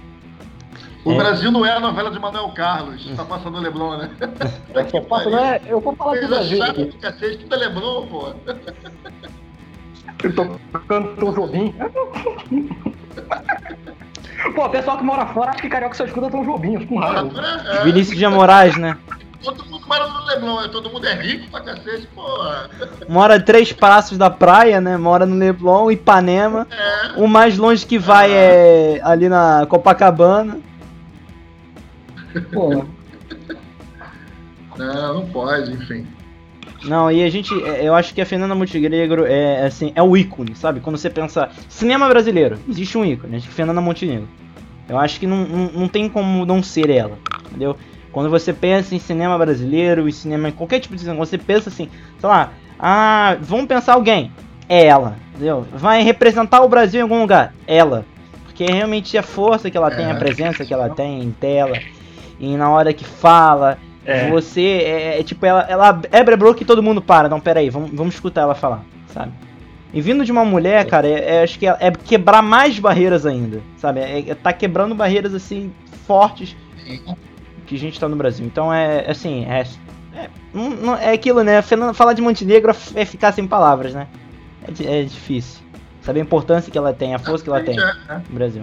O 1.06 1.12
é. 1.12 1.18
Brasil 1.18 1.52
não 1.52 1.66
é 1.66 1.72
a 1.72 1.80
novela 1.80 2.10
de 2.10 2.20
Manuel 2.20 2.50
Carlos, 2.50 3.06
tá 3.16 3.26
passando 3.26 3.58
o 3.58 3.62
Leblon, 3.62 3.98
né? 3.98 4.10
É 4.74 4.84
que 4.84 5.02
passa, 5.02 5.30
não 5.30 5.40
é? 5.40 5.62
Eu 5.68 5.82
vou 5.82 5.96
falar 5.96 6.20
do 6.20 6.28
Brasil. 6.28 6.58
Chato 6.58 6.86
do 6.86 6.98
cacete, 6.98 7.38
tudo 7.40 7.56
é 7.56 7.58
Leblon, 7.58 8.08
pô. 8.08 8.34
Eu 10.24 10.36
tô 10.36 10.46
cantando 10.88 11.30
o 11.30 11.34
Jobim. 11.34 11.76
Pô, 14.56 14.66
o 14.66 14.70
pessoal 14.70 14.98
que 14.98 15.04
mora 15.04 15.26
fora 15.28 15.52
acha 15.52 15.62
que 15.62 15.70
carioca 15.70 15.96
só 15.96 16.06
escuta 16.06 16.30
Tom 16.30 16.46
Jobim, 16.46 16.86
com 16.86 16.98
raiva. 17.00 17.30
É, 17.66 17.84
Vinícius 17.84 18.18
de 18.18 18.28
Moraes, 18.28 18.78
né? 18.78 18.98
Todo 19.44 19.66
mundo 19.66 19.86
mora 19.86 20.08
no 20.08 20.26
Leblon, 20.26 20.62
né? 20.62 20.70
todo 20.72 20.90
mundo 20.90 21.06
é 21.06 21.14
rico 21.16 21.52
pra 21.52 21.62
cacete, 21.62 22.08
pô. 22.16 22.24
Mora 23.10 23.42
três 23.42 23.74
passos 23.74 24.18
da 24.18 24.30
praia, 24.30 24.80
né? 24.80 24.96
Mora 24.96 25.26
no 25.26 25.36
Leblon, 25.36 25.92
Ipanema. 25.92 26.66
É. 26.72 27.20
O 27.22 27.28
mais 27.28 27.58
longe 27.58 27.86
que 27.86 28.00
vai 28.00 28.32
é, 28.32 28.98
é 28.98 29.02
ali 29.04 29.28
na 29.28 29.66
Copacabana. 29.68 30.60
Pô. 32.52 32.86
Não, 34.78 35.14
não 35.14 35.30
pode, 35.30 35.72
enfim. 35.72 36.08
Não, 36.84 37.10
e 37.10 37.24
a 37.24 37.30
gente, 37.30 37.54
é, 37.64 37.88
eu 37.88 37.96
acho 37.96 38.14
que 38.14 38.22
a 38.22 38.26
Fernanda 38.26 38.56
Montenegro 38.56 39.26
é 39.26 39.66
assim, 39.66 39.92
é 39.96 40.04
o 40.04 40.18
ícone, 40.18 40.56
sabe? 40.56 40.82
Quando 40.82 40.98
você 40.98 41.10
pensa 41.10 41.50
cinema 41.70 42.10
brasileiro, 42.10 42.60
existe 42.68 42.98
um 42.98 43.06
ícone, 43.06 43.38
acho 43.38 43.48
que 43.48 43.54
Fernanda 43.54 43.80
Montenegro. 43.80 44.28
Eu 44.90 44.98
acho 44.98 45.20
que 45.20 45.26
não, 45.26 45.46
não, 45.46 45.72
não 45.72 45.88
tem 45.88 46.10
como 46.10 46.46
não 46.46 46.62
ser 46.62 46.90
ela, 46.90 47.18
entendeu? 47.48 47.78
Quando 48.12 48.30
você 48.30 48.52
pensa 48.52 48.94
em 48.94 49.00
cinema 49.00 49.38
brasileiro, 49.38 50.08
em 50.08 50.12
cinema 50.12 50.50
em 50.50 50.52
qualquer 50.52 50.80
tipo 50.80 50.94
de 50.94 51.02
cinema, 51.02 51.26
você 51.26 51.38
pensa 51.38 51.70
assim, 51.70 51.90
sei 52.20 52.30
lá, 52.30 52.52
ah, 52.78 53.38
vamos 53.42 53.66
pensar 53.66 53.94
alguém, 53.94 54.32
é 54.68 54.86
ela, 54.86 55.16
entendeu? 55.30 55.66
Vai 55.74 56.04
representar 56.04 56.62
o 56.62 56.70
Brasil 56.70 57.00
em 57.00 57.04
algum 57.04 57.22
lugar, 57.22 57.54
ela. 57.66 58.06
Porque 58.44 58.66
realmente 58.66 59.18
a 59.18 59.24
força 59.24 59.72
que 59.72 59.78
ela 59.78 59.90
tem, 59.90 60.06
a 60.06 60.12
é. 60.12 60.20
presença 60.20 60.64
que 60.64 60.74
ela 60.74 60.90
tem 60.90 61.24
em 61.24 61.32
tela, 61.32 61.76
e 62.44 62.58
na 62.58 62.70
hora 62.70 62.94
que 62.94 63.06
fala, 63.06 63.78
é. 64.06 64.30
você 64.30 64.62
é, 64.62 65.20
é, 65.20 65.24
tipo, 65.24 65.46
ela, 65.46 65.62
ela 65.62 65.90
a 65.90 66.38
boca 66.38 66.62
e 66.62 66.66
todo 66.66 66.84
mundo 66.84 67.02
para. 67.02 67.30
Não, 67.30 67.40
pera 67.40 67.60
aí, 67.60 67.70
vamos, 67.70 67.92
vamos 67.92 68.16
escutar 68.16 68.42
ela 68.42 68.56
falar, 68.56 68.84
sabe? 69.08 69.32
E 69.94 70.02
vindo 70.02 70.26
de 70.26 70.32
uma 70.32 70.44
mulher, 70.44 70.86
cara, 70.88 71.08
é, 71.08 71.36
é, 71.36 71.44
acho 71.44 71.58
que 71.58 71.68
é, 71.68 71.78
é, 71.80 71.92
quebrar 71.92 72.42
mais 72.42 72.78
barreiras 72.80 73.26
ainda, 73.26 73.62
sabe? 73.78 74.00
É, 74.00 74.30
é, 74.30 74.36
tá 74.36 74.52
quebrando 74.52 74.96
barreiras 74.96 75.34
assim 75.34 75.72
fortes 76.06 76.56
que 77.66 77.76
a 77.76 77.80
gente 77.80 78.00
tá 78.00 78.10
no 78.10 78.16
Brasil. 78.16 78.46
Então 78.46 78.74
é 78.74 79.10
assim, 79.10 79.46
é 79.46 79.64
é, 80.16 80.30
não, 80.54 80.96
é 80.96 81.12
aquilo, 81.12 81.44
né? 81.44 81.62
Falar 81.94 82.14
de 82.14 82.22
Montenegro 82.22 82.72
é 82.96 83.06
ficar 83.06 83.32
sem 83.32 83.48
palavras, 83.48 83.94
né? 83.94 84.08
É, 84.62 85.00
é 85.00 85.04
difícil. 85.04 85.62
Saber 86.02 86.20
a 86.20 86.24
importância 86.24 86.72
que 86.72 86.78
ela 86.78 86.94
tem, 86.94 87.16
a 87.16 87.20
força 87.20 87.44
que 87.44 87.50
ela 87.50 87.64
tem 87.64 87.76
no 87.76 88.36
Brasil. 88.36 88.62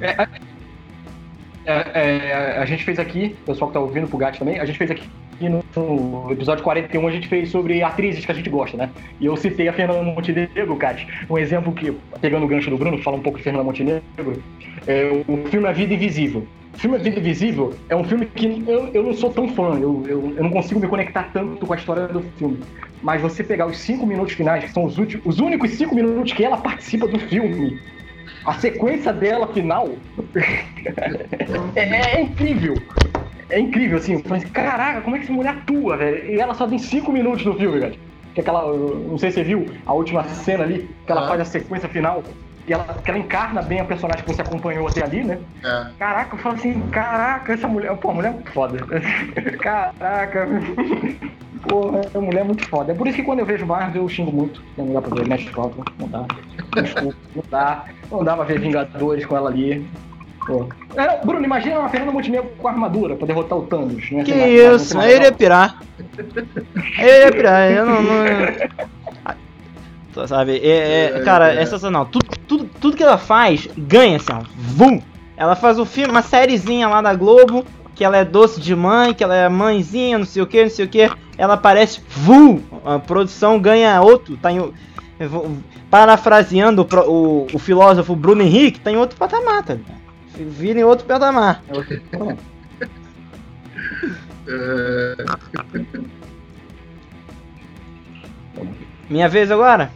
É, 1.64 1.72
é, 1.94 2.58
a 2.58 2.64
gente 2.64 2.84
fez 2.84 2.98
aqui, 2.98 3.36
o 3.42 3.46
pessoal 3.46 3.68
que 3.70 3.74
tá 3.74 3.80
ouvindo 3.80 4.08
pro 4.08 4.18
Gat 4.18 4.38
também, 4.38 4.58
a 4.58 4.64
gente 4.64 4.78
fez 4.78 4.90
aqui 4.90 5.08
no, 5.48 6.30
episódio 6.30 6.62
41 6.62 7.06
a 7.06 7.10
gente 7.10 7.28
fez 7.28 7.50
sobre 7.50 7.82
atrizes 7.82 8.24
que 8.24 8.32
a 8.32 8.34
gente 8.34 8.50
gosta, 8.50 8.76
né? 8.76 8.90
E 9.18 9.26
eu 9.26 9.36
citei 9.36 9.68
a 9.68 9.72
Fernanda 9.72 10.02
Montenegro, 10.02 10.74
Gat, 10.76 11.06
um 11.28 11.38
exemplo 11.38 11.72
que, 11.72 11.92
pegando 12.20 12.44
o 12.44 12.48
gancho 12.48 12.70
do 12.70 12.76
Bruno, 12.76 12.98
fala 12.98 13.16
um 13.16 13.22
pouco 13.22 13.38
de 13.38 13.44
Fernanda 13.44 13.64
Montenegro, 13.64 14.42
é 14.86 15.22
o 15.26 15.48
filme 15.48 15.66
A 15.66 15.72
Vida 15.72 15.94
Invisível. 15.94 16.46
O 16.74 16.78
filme 16.78 16.96
A 16.96 17.00
Vida 17.00 17.18
Invisível 17.18 17.74
é 17.88 17.96
um 17.96 18.04
filme 18.04 18.26
que 18.26 18.64
eu, 18.66 18.88
eu 18.92 19.02
não 19.02 19.14
sou 19.14 19.30
tão 19.30 19.48
fã, 19.48 19.78
eu, 19.78 20.04
eu, 20.06 20.34
eu 20.36 20.42
não 20.42 20.50
consigo 20.50 20.80
me 20.80 20.88
conectar 20.88 21.30
tanto 21.32 21.66
com 21.66 21.72
a 21.72 21.76
história 21.76 22.06
do 22.08 22.22
filme. 22.36 22.58
Mas 23.02 23.22
você 23.22 23.42
pegar 23.42 23.66
os 23.66 23.78
cinco 23.78 24.06
minutos 24.06 24.34
finais, 24.34 24.64
que 24.64 24.70
são 24.72 24.84
os, 24.84 24.98
últimos, 24.98 25.24
os 25.24 25.40
únicos 25.40 25.70
cinco 25.70 25.94
minutos 25.94 26.32
que 26.32 26.44
ela 26.44 26.58
participa 26.58 27.06
do 27.06 27.18
filme, 27.18 27.80
a 28.44 28.54
sequência 28.54 29.12
dela 29.12 29.46
final 29.48 29.88
é, 31.76 31.80
é, 31.80 32.20
incrível. 32.22 32.74
É 33.48 33.58
incrível, 33.58 33.98
assim. 33.98 34.14
Eu 34.14 34.20
falei, 34.20 34.42
caraca, 34.44 35.00
como 35.02 35.16
é 35.16 35.18
que 35.18 35.24
essa 35.24 35.32
mulher 35.32 35.50
atua, 35.50 35.96
velho? 35.96 36.30
E 36.30 36.40
ela 36.40 36.54
só 36.54 36.66
tem 36.66 36.78
5 36.78 37.12
minutos 37.12 37.44
no 37.44 37.54
filme, 37.54 37.80
velho. 37.80 37.98
Que 38.34 38.40
aquela. 38.40 38.72
Não 38.72 39.18
sei 39.18 39.30
se 39.30 39.36
você 39.36 39.44
viu 39.44 39.66
a 39.84 39.92
última 39.92 40.24
cena 40.24 40.64
ali, 40.64 40.88
que 41.04 41.12
ela 41.12 41.26
faz 41.26 41.40
a 41.40 41.44
sequência 41.44 41.88
final. 41.88 42.22
E 42.70 42.72
ela, 42.72 42.84
que 42.84 43.10
ela 43.10 43.18
encarna 43.18 43.60
bem 43.62 43.80
a 43.80 43.84
personagem 43.84 44.24
que 44.24 44.32
você 44.32 44.42
acompanhou 44.42 44.86
até 44.86 45.02
ali, 45.02 45.24
né? 45.24 45.40
É. 45.64 45.86
Caraca, 45.98 46.36
eu 46.36 46.38
falo 46.38 46.54
assim, 46.54 46.80
caraca, 46.92 47.52
essa 47.52 47.66
mulher. 47.66 47.96
Pô, 47.96 48.12
a 48.12 48.14
mulher 48.14 48.28
é 48.28 48.32
muito 48.34 48.52
foda. 48.52 48.78
caraca. 49.58 50.48
Porra, 51.68 52.00
a 52.14 52.20
mulher 52.20 52.42
é 52.42 52.44
muito 52.44 52.64
foda. 52.68 52.92
É 52.92 52.94
por 52.94 53.08
isso 53.08 53.16
que 53.16 53.24
quando 53.24 53.40
eu 53.40 53.44
vejo 53.44 53.66
Marvel 53.66 54.02
eu 54.02 54.08
xingo 54.08 54.30
muito. 54.30 54.62
Não 54.78 54.92
dá 54.92 55.02
pra 55.02 55.16
ver 55.16 55.26
Mesh 55.26 55.50
não 55.98 56.08
dá. 56.08 56.24
Desculpa, 56.80 57.16
não 57.34 57.44
dá. 57.50 57.84
Não 58.08 58.22
dá 58.22 58.36
pra 58.36 58.44
ver 58.44 58.60
Vingadores 58.60 59.26
com 59.26 59.36
ela 59.36 59.50
ali. 59.50 59.84
Pô. 60.46 60.68
É, 60.94 61.26
Bruno, 61.26 61.44
imagina 61.44 61.80
uma 61.80 61.88
Fernanda 61.88 62.12
Montenegro 62.12 62.50
com 62.56 62.68
armadura 62.68 63.16
pra 63.16 63.26
derrotar 63.26 63.58
o 63.58 63.66
Thanos, 63.66 64.08
né? 64.12 64.22
Que 64.22 64.32
isso, 64.32 64.96
aí 64.96 65.10
eu 65.10 65.16
iria 65.16 65.32
pirar. 65.32 65.82
Eu 66.16 67.16
iria 67.16 67.32
pirar, 67.32 67.68
eu 67.72 67.84
não. 67.84 68.00
não... 68.00 68.90
Sabe, 70.26 70.58
é, 70.58 71.12
é, 71.16 71.20
cara, 71.20 71.52
é 71.52 71.64
sensacional. 71.64 72.06
Tudo, 72.06 72.26
tudo, 72.46 72.70
tudo 72.80 72.96
que 72.96 73.02
ela 73.02 73.18
faz 73.18 73.68
ganha, 73.76 74.16
assim, 74.16 74.32
ó. 74.32 74.42
Vum! 74.56 75.00
Ela 75.36 75.56
faz 75.56 75.78
o 75.78 75.86
filme, 75.86 76.10
uma 76.10 76.22
sériezinha 76.22 76.86
lá 76.88 77.00
da 77.00 77.14
Globo, 77.14 77.64
que 77.94 78.04
ela 78.04 78.16
é 78.16 78.24
doce 78.24 78.60
de 78.60 78.74
mãe, 78.74 79.14
que 79.14 79.24
ela 79.24 79.34
é 79.34 79.48
mãezinha, 79.48 80.18
não 80.18 80.26
sei 80.26 80.42
o 80.42 80.46
que, 80.46 80.62
não 80.62 80.70
sei 80.70 80.84
o 80.84 80.88
que. 80.88 81.10
Ela 81.38 81.54
aparece, 81.54 82.00
vum! 82.08 82.60
A 82.84 82.98
produção 82.98 83.58
ganha 83.58 84.00
outro, 84.00 84.36
tá 84.36 84.52
em, 84.52 84.72
parafraseando 85.90 86.82
o, 86.82 86.96
o, 87.10 87.46
o, 87.54 87.58
filósofo 87.58 88.16
Bruno 88.16 88.42
Henrique, 88.42 88.80
tá 88.80 88.90
em 88.90 88.96
outro 88.96 89.18
patamar, 89.18 89.62
tá? 89.62 89.76
Vira 90.34 90.80
em 90.80 90.84
outro 90.84 91.06
patamar. 91.06 91.62
Minha 99.08 99.28
vez 99.28 99.50
agora? 99.50 99.90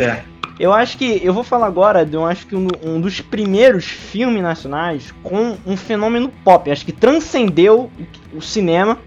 É. 0.00 0.22
Eu 0.58 0.72
acho 0.72 0.98
que. 0.98 1.20
Eu 1.22 1.32
vou 1.32 1.44
falar 1.44 1.66
agora 1.66 2.04
de 2.04 2.14
eu 2.14 2.26
acho 2.26 2.46
que 2.46 2.56
um, 2.56 2.66
um 2.82 3.00
dos 3.00 3.20
primeiros 3.20 3.84
filmes 3.84 4.42
nacionais 4.42 5.14
com 5.22 5.56
um 5.64 5.76
fenômeno 5.76 6.28
pop. 6.44 6.68
Acho 6.70 6.84
que 6.84 6.90
transcendeu 6.92 7.90
o, 8.34 8.40
cinema 8.42 8.98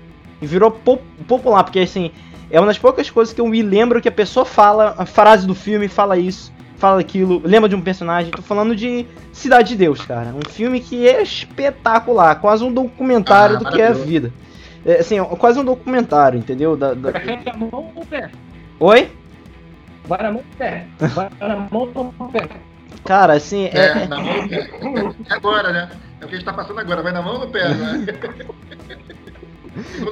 e 0.42 0.46
virou 0.48 0.72
po- 0.72 1.02
popular. 1.28 1.64
Porque 1.66 1.80
assim, 1.80 2.12
é 2.50 2.58
uma 2.60 2.68
das 2.68 2.78
poucas 2.78 3.10
coisas 3.10 3.34
que 3.34 3.42
eu 3.42 3.48
me 3.48 3.62
lembro 3.62 4.02
que 4.02 4.08
a 4.08 4.12
pessoa 4.12 4.46
fala, 4.46 4.96
a 4.98 5.06
frase 5.06 5.46
do 5.46 5.54
filme 5.54 5.89
fala 5.89 6.18
isso, 6.18 6.54
fala 6.78 7.02
aquilo, 7.02 7.42
lembra 7.44 7.68
de 7.68 7.76
um 7.76 7.82
personagem. 7.82 8.32
Tô 8.32 8.42
falando 8.42 8.74
de 8.74 9.06
Cidade 9.34 9.70
de 9.70 9.76
Deus, 9.76 10.02
cara. 10.06 10.34
Um 10.34 10.50
filme 10.50 10.80
que 10.80 11.06
é 11.06 11.22
espetacular, 11.22 12.36
quase 12.36 12.64
um 12.64 12.72
documentário 12.74 13.58
Ah, 13.58 13.60
do 13.60 13.66
que 13.72 13.82
é 13.82 13.88
a 13.88 13.92
vida. 13.92 14.32
É, 14.86 15.00
assim, 15.00 15.20
é 15.20 15.24
quase 15.24 15.60
um 15.60 15.66
documentário, 15.66 16.39
entendeu? 16.39 16.78
Da- 16.78 16.94
da- 16.94 17.12
pé. 17.12 18.32
Oi? 18.80 19.10
Vai 20.06 20.24
na 20.24 20.32
mão 20.32 20.43
no 20.43 20.58
pé. 20.58 20.88
Vai 20.99 21.30
na 21.39 21.56
mão 21.72 22.14
no 22.20 22.32
pé. 22.32 22.49
Cara, 23.06 23.34
assim, 23.34 23.66
É, 23.66 24.04
é, 24.04 24.08
na 24.08 24.20
mão 24.20 24.41
no 24.41 24.49
pé. 24.49 24.70
É 25.30 25.34
agora, 25.34 25.72
né? 25.72 25.89
É 26.20 26.26
o 26.26 26.28
que 26.28 26.36
a 26.36 26.38
gente 26.38 26.45
tá 26.45 26.54
passando 26.54 26.80
agora. 26.80 27.02
Vai 27.02 27.12
na 27.12 27.22
mão 27.22 27.36
ou 27.36 27.39
no 27.41 27.49
pé, 27.49 27.74
né? 27.74 28.06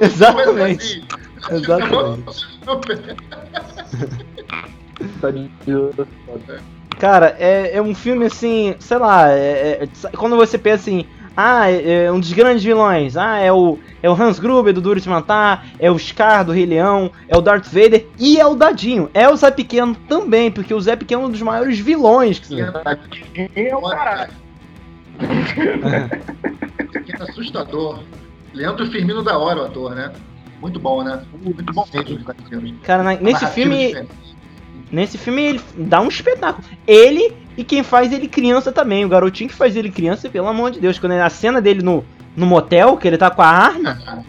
Exatamente. 0.00 1.04
Assim, 1.42 1.54
Exatamente. 1.56 2.46
pé. 6.46 6.60
Cara, 6.98 7.36
é, 7.38 7.76
é 7.76 7.82
um 7.82 7.94
filme 7.94 8.26
assim, 8.26 8.74
sei 8.78 8.98
lá, 8.98 9.30
é- 9.30 9.84
é- 9.84 10.16
quando 10.16 10.36
você 10.36 10.58
pensa 10.58 10.82
assim, 10.82 11.06
ah, 11.36 11.70
é, 11.70 12.04
é 12.04 12.12
um 12.12 12.20
dos 12.20 12.32
grandes 12.32 12.62
vilões, 12.62 13.16
ah, 13.16 13.38
é 13.38 13.52
o, 13.52 13.78
é 14.02 14.10
o 14.10 14.14
Hans 14.14 14.38
Gruber 14.38 14.72
do 14.74 14.80
Duro 14.80 15.00
de 15.00 15.08
Matar, 15.08 15.66
é 15.78 15.90
o 15.90 15.98
Scar 15.98 16.44
do 16.44 16.52
Rei 16.52 16.66
Leão, 16.66 17.10
é 17.28 17.36
o 17.36 17.40
Darth 17.40 17.66
Vader 17.66 18.06
e 18.18 18.38
é 18.40 18.46
o 18.46 18.54
Dadinho, 18.54 19.08
é 19.14 19.28
o 19.28 19.36
Zé 19.36 19.50
Pequeno 19.50 19.94
também, 20.08 20.50
porque 20.50 20.74
o 20.74 20.80
Zé 20.80 20.96
Pequeno 20.96 21.22
é 21.22 21.26
um 21.26 21.30
dos 21.30 21.42
maiores 21.42 21.78
vilões 21.78 22.38
que 22.38 22.46
se 22.48 22.60
É 22.60 23.76
o 23.76 23.80
caralho. 23.82 24.32
Que 27.04 27.12
é 27.12 27.22
assustador. 27.22 28.00
Leandro 28.52 28.86
Firmino 28.90 29.22
da 29.22 29.38
hora, 29.38 29.62
o 29.62 29.64
ator, 29.66 29.94
né? 29.94 30.12
Muito 30.60 30.78
bom, 30.80 31.02
né? 31.02 31.22
Muito 31.42 31.72
bom 31.72 31.86
mesmo. 31.92 32.74
Cara, 32.82 33.02
na- 33.02 33.14
nesse 33.14 33.46
filme, 33.48 33.86
diferente. 33.86 34.10
Nesse 34.90 35.18
filme 35.18 35.42
ele 35.42 35.60
dá 35.76 36.00
um 36.00 36.08
espetáculo. 36.08 36.66
Ele 36.86 37.32
e 37.56 37.64
quem 37.64 37.82
faz 37.82 38.12
ele 38.12 38.28
criança 38.28 38.72
também, 38.72 39.04
o 39.04 39.08
garotinho 39.08 39.50
que 39.50 39.56
faz 39.56 39.76
ele 39.76 39.90
criança, 39.90 40.28
pelo 40.28 40.48
amor 40.48 40.70
de 40.70 40.80
Deus, 40.80 40.98
quando 40.98 41.12
é 41.12 41.22
a 41.22 41.30
cena 41.30 41.60
dele 41.60 41.82
no, 41.82 42.04
no 42.36 42.46
motel, 42.46 42.96
que 42.96 43.06
ele 43.06 43.18
tá 43.18 43.30
com 43.30 43.42
a 43.42 43.48
arma, 43.48 44.24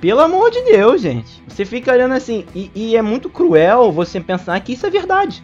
Pelo 0.00 0.20
amor 0.20 0.50
de 0.50 0.60
Deus, 0.62 1.00
gente. 1.00 1.42
Você 1.46 1.64
fica 1.64 1.92
olhando 1.92 2.14
assim, 2.14 2.44
e, 2.54 2.70
e 2.74 2.96
é 2.96 3.02
muito 3.02 3.28
cruel 3.28 3.92
você 3.92 4.20
pensar 4.20 4.58
que 4.60 4.72
isso 4.72 4.84
é 4.84 4.90
verdade. 4.90 5.42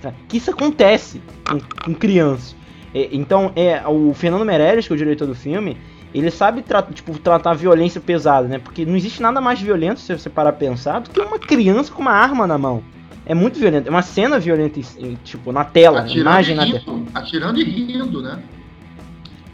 tá? 0.00 0.14
Que 0.28 0.38
isso 0.38 0.50
acontece 0.50 1.20
com, 1.46 1.60
com 1.84 1.94
crianças. 1.94 2.56
É, 2.94 3.08
então, 3.12 3.52
é, 3.54 3.82
o 3.86 4.14
Fernando 4.14 4.44
Meirelles, 4.44 4.86
que 4.86 4.92
é 4.92 4.96
o 4.96 4.98
diretor 4.98 5.26
do 5.26 5.34
filme, 5.34 5.76
ele 6.14 6.30
sabe 6.30 6.62
tra 6.62 6.82
tipo, 6.82 7.18
tratar 7.18 7.54
violência 7.54 8.00
pesada, 8.00 8.46
né? 8.46 8.58
Porque 8.58 8.86
não 8.86 8.96
existe 8.96 9.20
nada 9.20 9.40
mais 9.40 9.60
violento, 9.60 10.00
se 10.00 10.16
você 10.16 10.30
parar 10.30 10.50
a 10.50 10.54
pensar, 10.54 11.00
do 11.00 11.10
que 11.10 11.20
uma 11.20 11.38
criança 11.38 11.92
com 11.92 12.02
uma 12.02 12.12
arma 12.12 12.46
na 12.46 12.56
mão. 12.56 12.82
É 13.24 13.34
muito 13.34 13.58
violento. 13.58 13.86
É 13.86 13.90
uma 13.90 14.02
cena 14.02 14.38
violenta, 14.38 14.80
tipo, 15.24 15.52
na 15.52 15.64
tela, 15.64 16.00
Atirando 16.00 16.20
imagem 16.20 16.56
na 16.56 16.66
tela. 16.66 17.02
Atirando 17.14 17.60
e 17.60 17.64
rindo, 17.64 18.20
né? 18.22 18.38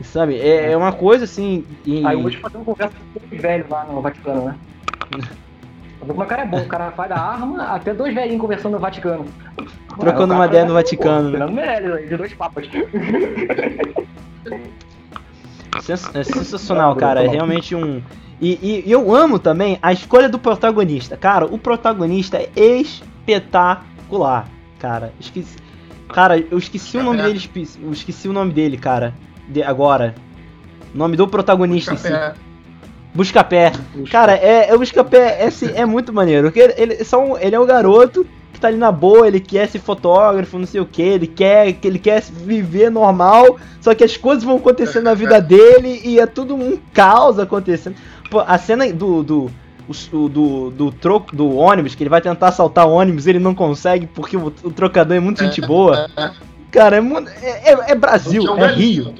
Sabe? 0.03 0.39
É, 0.39 0.73
é 0.73 0.77
uma 0.77 0.93
coisa 0.93 1.25
assim. 1.25 1.65
E... 1.85 2.05
Aí 2.07 2.17
hoje 2.17 2.37
fazendo 2.39 2.65
conversa 2.65 2.95
com 3.15 3.21
dois 3.29 3.43
velhos 3.43 3.69
lá 3.69 3.85
no 3.85 4.01
Vaticano, 4.01 4.45
né? 4.47 4.55
O 6.01 6.15
cara 6.25 6.43
é 6.43 6.47
bom, 6.47 6.61
o 6.61 6.67
cara 6.67 6.93
faz 6.93 7.09
da 7.11 7.17
arma 7.19 7.65
até 7.65 7.93
dois 7.93 8.15
velhinhos 8.15 8.41
conversando 8.41 8.73
no 8.75 8.79
Vaticano. 8.79 9.27
Trocando 9.99 10.33
uma 10.33 10.47
ideia 10.47 10.63
no 10.63 10.69
pô, 10.69 10.75
Vaticano, 10.75 11.31
né? 11.31 11.45
Meirelles, 11.47 11.93
aí, 11.93 12.07
de 12.09 12.17
dois 12.17 12.33
papas. 12.33 12.67
Sens- 15.83 16.15
É 16.15 16.23
sensacional, 16.23 16.95
cara. 16.97 17.25
É 17.25 17.29
realmente 17.29 17.75
um. 17.75 18.01
E, 18.41 18.53
e- 18.63 18.85
e 18.87 18.93
eu 18.93 19.15
amo 19.15 19.39
também 19.39 19.79
a 19.83 19.93
escolha 19.93 20.29
do 20.29 20.39
protagonista. 20.39 21.17
Cara, 21.17 21.47
o 21.47 21.59
protagonista 21.59 22.37
é 22.39 22.49
espetacular, 23.29 24.49
cara. 24.79 25.13
Esqueci... 25.21 25.57
Cara, 26.09 26.39
eu 26.39 26.57
esqueci 26.57 26.97
o 26.97 27.03
nome 27.03 27.21
É. 27.21 27.25
dele. 27.25 27.51
Eu 27.83 27.93
esqueci 27.93 28.29
o 28.29 28.33
nome 28.33 28.53
dele, 28.53 28.79
cara. 28.79 29.13
De, 29.47 29.63
agora. 29.63 30.15
O 30.95 30.99
nome 30.99 31.17
do 31.17 31.29
protagonista 31.29 31.93
em 31.93 31.97
si. 31.99 32.09
Café. 32.09 32.35
Buscapé. 33.15 33.73
Cara, 34.11 34.33
é, 34.35 34.71
é 34.71 34.75
o 34.75 34.79
Buscapé 34.79 35.43
é, 35.43 35.47
assim, 35.47 35.71
é 35.75 35.85
muito 35.85 36.13
maneiro. 36.13 36.49
Porque 36.49 36.61
ele, 36.61 36.75
ele, 36.77 37.05
só 37.05 37.23
um- 37.23 37.37
ele 37.37 37.55
é 37.55 37.61
o 37.61 37.67
garoto 37.67 38.27
que 38.53 38.61
tá 38.61 38.69
ali 38.69 38.77
na 38.79 38.91
boa, 38.91 39.27
ele 39.27 39.39
quer 39.39 39.69
ser 39.69 39.79
fotógrafo, 39.81 40.59
não 40.59 40.67
sei 40.67 40.81
o 40.81 40.87
que, 40.87 41.03
ele 41.03 41.27
quer, 41.27 41.73
que 41.75 41.87
ele 41.87 41.99
quer 41.99 42.23
viver 42.23 42.91
normal, 42.91 43.59
só 43.81 43.95
que 43.95 44.03
as 44.03 44.17
coisas 44.17 44.43
vão 44.43 44.57
acontecendo 44.57 45.05
na 45.05 45.15
vida 45.15 45.41
dele 45.41 46.01
e 46.05 46.19
é 46.19 46.27
tudo 46.27 46.57
um 46.57 46.77
caos 46.93 47.39
acontecendo. 47.39 47.97
Pô, 48.31 48.41
a 48.41 48.57
cena 48.59 48.91
do. 48.93 49.23
do 49.23 49.51
o- 49.89 50.17
o- 50.17 50.29
do, 50.29 50.71
do 50.71 50.93
troco 50.93 51.35
do 51.35 51.57
ônibus, 51.57 51.95
que 51.95 52.03
ele 52.03 52.11
vai 52.11 52.21
tentar 52.21 52.49
assaltar 52.49 52.87
o 52.87 52.93
ônibus 52.93 53.27
ele 53.27 53.39
não 53.39 53.55
consegue 53.55 54.07
porque 54.07 54.37
o, 54.37 54.47
o 54.47 54.71
trocador 54.71 55.17
é 55.17 55.21
muito 55.21 55.43
gente 55.43 55.61
boa. 55.61 56.09
Cara, 56.71 56.97
é, 56.99 57.01
é, 57.01 57.73
é- 57.73 57.91
é 57.93 57.95
Brasil, 57.95 58.43
um 58.43 58.57
é 58.59 58.61
galinho. 58.61 59.05
Rio. 59.05 59.15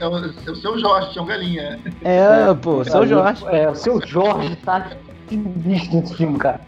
É 0.00 0.06
o, 0.08 0.16
é 0.18 0.50
o 0.50 0.56
seu 0.56 0.78
Jorge, 0.78 1.10
tinha 1.12 1.22
um 1.22 1.26
galinha. 1.26 1.78
É, 2.02 2.54
pô, 2.54 2.82
seu 2.84 3.06
Jorge. 3.06 3.44
É, 3.48 3.68
o 3.68 3.74
seu 3.74 4.00
Jorge 4.06 4.56
tá 4.56 4.90
sinistro 5.28 5.96
nesse 6.00 6.14
filme, 6.16 6.38
cara. 6.38 6.60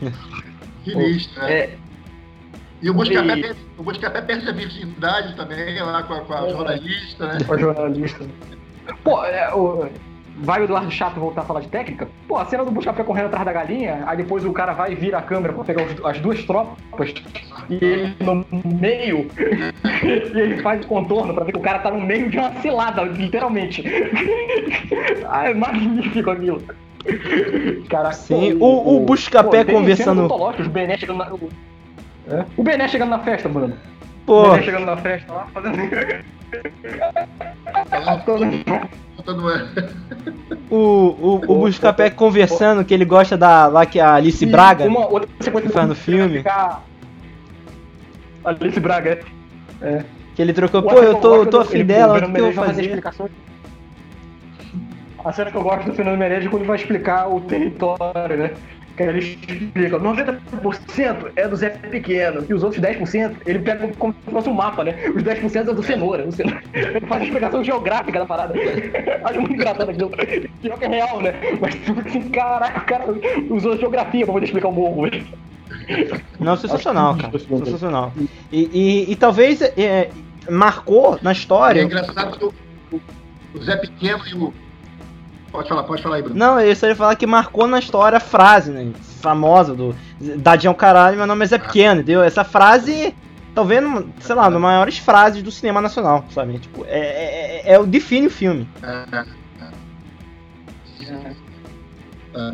Sinistro, 0.85 1.43
né? 1.43 1.53
É, 1.53 1.77
E 2.83 2.91
o 2.91 2.95
Buscapé, 2.95 3.33
E- 3.39 3.43
perde- 3.43 3.61
o 3.79 3.83
Buscapé 3.83 4.21
perde 4.21 4.49
a 4.49 4.53
virgindade 4.53 5.35
também, 5.37 5.81
lá 5.81 6.03
com 6.03 6.15
a, 6.15 6.21
com 6.21 6.33
a 6.35 6.49
jornalista, 6.51 7.27
né? 7.29 7.39
o 7.49 7.59
jornalista. 7.59 8.25
Pô, 9.05 9.25
é, 9.25 9.55
o- 9.55 9.89
vai 10.39 10.61
o 10.61 10.65
Eduardo 10.65 10.91
Chato 10.91 11.21
voltar 11.21 11.43
a 11.43 11.45
falar 11.45 11.61
de 11.61 11.69
técnica? 11.69 12.09
Pô, 12.27 12.37
a 12.37 12.45
cena 12.47 12.65
do 12.65 12.71
Buscapé 12.71 13.03
correndo 13.05 13.27
atrás 13.27 13.45
da 13.45 13.53
galinha, 13.53 14.03
aí 14.07 14.17
depois 14.17 14.45
o 14.45 14.53
cara 14.53 14.73
vai 14.73 14.93
e 14.93 14.95
vira 14.95 15.19
a 15.19 15.23
câmera 15.23 15.53
pra 15.53 15.65
pegar 15.65 15.85
os- 15.85 16.05
as 16.05 16.19
duas 16.21 16.43
tropas, 16.45 17.13
e 17.71 17.75
ele 17.85 18.15
no 18.21 18.45
meio, 18.65 19.29
e 20.35 20.41
ele 20.41 20.63
faz 20.63 20.85
o 20.85 20.89
contorno 20.89 21.35
pra 21.35 21.45
ver 21.45 21.53
que 21.53 21.59
o 21.59 21.63
cara 21.63 21.79
tá 21.81 21.91
no 21.91 22.01
meio 22.01 22.29
de 22.31 22.39
uma 22.39 22.53
cilada, 22.61 23.03
literalmente. 23.03 23.85
ah, 25.29 25.51
é 25.51 25.55
magnífico 25.55 26.31
aquilo. 26.31 26.63
Caraca, 27.89 28.15
Sim, 28.15 28.57
pô, 28.59 28.67
o- 28.67 28.97
o 28.97 29.01
Buscapé 29.01 29.65
tem 29.65 29.75
conversando- 29.75 30.33
os 30.33 30.67
Bené 30.69 30.97
chegando 30.97 31.19
na... 31.19 31.33
O, 31.35 31.49
é? 32.29 32.45
o 32.57 32.63
Bené 32.63 32.89
chegando 32.89 33.11
na 33.11 33.19
festa, 33.19 33.49
mano. 33.49 33.75
O 33.75 34.27
Pô, 34.27 34.51
Bené 34.51 34.63
chegando 34.63 34.87
na 34.87 34.97
festa 34.97 35.33
lá, 35.33 35.47
fazendo... 35.53 35.77
O, 40.71 40.77
o, 40.77 41.35
o 41.49 41.59
Buscapé 41.59 42.09
conversando 42.11 42.85
que 42.85 42.95
ele 42.95 43.05
gosta 43.05 43.37
da. 43.37 43.67
lá 43.67 43.85
que 43.85 44.01
a 44.01 44.15
Alice 44.15 44.45
Braga. 44.47 44.87
Uma 44.87 45.07
outra 45.07 45.29
sequência 45.41 45.69
que 45.69 45.75
faz 45.75 45.89
no 45.89 45.95
filme. 45.95 46.39
ficar- 46.39 46.83
Alice 48.45 48.81
Braga, 48.81 49.21
é. 49.81 50.05
Que 50.35 50.41
ele 50.43 50.53
trocou, 50.53 50.83
pô, 50.83 50.95
eu 50.99 51.15
tô, 51.17 51.37
gosto 51.37 51.51
tô 51.51 51.61
afim 51.61 51.85
dela, 51.85 52.19
o 52.27 52.33
que 52.33 52.41
eu 52.41 52.53
vou 52.53 52.65
fazer. 52.65 53.03
A 55.25 55.33
cena 55.33 55.51
que 55.51 55.57
eu 55.57 55.63
gosto 55.63 55.85
do 55.85 55.95
Fernando 55.95 56.19
Meirelles 56.19 56.47
é 56.47 56.49
quando 56.49 56.63
ele 56.63 56.69
vai 56.69 56.77
explicar 56.79 57.29
o 57.29 57.41
território, 57.43 58.37
né? 58.37 58.51
Ele 59.09 59.39
explica, 59.49 59.99
90% 59.99 61.33
é 61.37 61.49
do 61.49 61.57
Zé 61.57 61.71
Pequeno, 61.71 62.45
e 62.49 62.55
os 62.55 62.63
outros 62.63 62.81
10% 62.83 63.37
ele 63.47 63.59
pega 63.61 63.89
como 63.99 64.15
se 64.25 64.31
fosse 64.31 64.49
um 64.49 64.55
mapa, 64.55 64.85
né? 64.85 64.95
Os 65.15 65.23
10% 65.23 65.57
é 65.57 65.65
do 65.75 65.83
Cenoura. 65.83 66.25
O 66.27 66.33
Cenoura. 66.33 66.63
Ele 66.73 67.01
faz 67.07 67.23
a 67.23 67.25
explicação 67.25 67.65
geográfica 67.65 68.19
da 68.19 68.27
parada. 68.27 68.55
Acho 69.25 69.41
muito 69.41 69.55
engraçado 69.55 69.91
aquilo. 69.91 70.11
Pior 70.61 70.79
que 70.79 70.85
é 70.85 70.89
real, 70.89 71.21
né? 71.21 71.35
Mas 71.61 71.75
tipo 71.75 72.01
assim, 72.01 72.29
caraca, 72.31 72.81
o 72.81 72.85
cara 72.85 73.05
usou 73.51 73.77
geografia 73.79 74.25
pra 74.25 74.33
poder 74.33 74.47
explicar 74.47 74.69
o 74.69 74.73
morro. 74.73 75.03
velho. 75.03 75.25
Não, 76.39 76.57
sensacional, 76.57 77.17
cara. 77.17 77.31
Que- 77.31 77.39
Sensacional. 77.39 78.13
E, 78.53 78.69
e, 78.73 79.13
e 79.13 79.17
talvez 79.17 79.61
é, 79.63 80.11
marcou 80.51 81.19
na 81.23 81.31
É 81.31 81.33
história. 81.33 81.83
engraçado 81.83 82.39
que 82.39 82.45
o, 82.45 82.53
o- 82.93 83.01
o 83.55 83.63
Zé 83.63 83.77
Pequeno 83.77 84.21
e 84.27 84.35
o. 84.35 84.53
Pode 85.53 85.69
falar, 85.69 85.83
pode 85.83 86.03
falar 86.03 86.17
aí, 86.17 86.23
Bruno. 86.23 86.39
Não, 86.39 86.59
eu 86.59 86.75
só 86.75 86.89
ia 86.89 86.97
falar 86.97 87.15
que 87.15 87.27
marcou 87.27 87.67
na 87.67 87.79
história 87.79 88.17
a 88.17 88.21
frase, 88.21 88.71
né? 88.71 88.91
Famosa 89.21 89.75
do 89.75 89.95
Dadinho 90.19 90.71
é 90.71 90.73
o 90.73 90.75
caralho, 90.75 91.19
meu 91.19 91.27
nome 91.27 91.45
é 91.45 91.49
Zé 91.49 91.59
Pequeno, 91.59 92.01
entendeu? 92.01 92.23
Essa 92.23 92.43
frase, 92.43 93.15
talvez, 93.55 93.85
sei 94.21 94.35
lá, 94.35 94.45
uma 94.45 94.51
das 94.53 94.61
maiores 94.61 94.99
frases 94.99 95.43
do 95.43 95.51
cinema 95.51 95.83
nacional, 95.83 96.25
sabe? 96.31 96.59
Tipo, 96.59 96.87
é, 96.87 96.99
é, 96.99 97.71
é, 97.71 97.75
é 97.75 97.79
o 97.79 97.85
define 97.85 98.29
o 98.29 98.31
filme. 98.31 98.67
É, 98.83 99.05
é. 102.35 102.53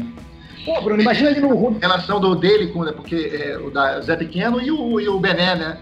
Pô, 0.64 0.82
Bruno, 0.82 1.01
imagina 1.01 1.30
ele 1.30 1.40
no 1.40 1.55
Rudo. 1.55 1.78
relação 1.78 2.20
do 2.20 2.34
dele 2.34 2.66
com, 2.72 2.82
né, 2.82 2.90
porque 2.90 3.30
é, 3.32 3.57
o 3.59 3.70
da 3.70 4.01
Zé 4.01 4.16
Pequeno 4.16 4.61
e 4.61 4.72
o, 4.72 5.01
e 5.01 5.09
o 5.09 5.20
Bené, 5.20 5.55
né? 5.55 5.78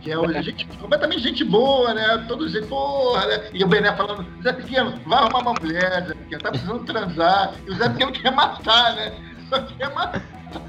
Que 0.00 0.12
é 0.12 0.18
o 0.18 0.42
gente, 0.42 0.64
completamente 0.78 1.22
gente 1.22 1.44
boa, 1.44 1.92
né? 1.92 2.24
Todo 2.28 2.48
jeito, 2.48 2.68
porra, 2.68 3.26
né? 3.26 3.50
E 3.52 3.64
o 3.64 3.68
Bené 3.68 3.92
falando, 3.96 4.24
Zé 4.42 4.52
Pequeno, 4.52 4.94
vai 5.04 5.18
arrumar 5.18 5.40
uma 5.40 5.54
mulher, 5.54 6.06
Zé 6.06 6.14
Pequeno, 6.14 6.42
tá 6.42 6.50
precisando 6.50 6.84
transar. 6.84 7.54
E 7.66 7.70
o 7.70 7.74
Zé 7.74 7.88
Pequeno 7.88 8.12
quer 8.12 8.30
matar, 8.30 8.94
né? 8.94 9.12
Só 9.48 9.60
quer 9.62 9.92
matar. 9.94 10.22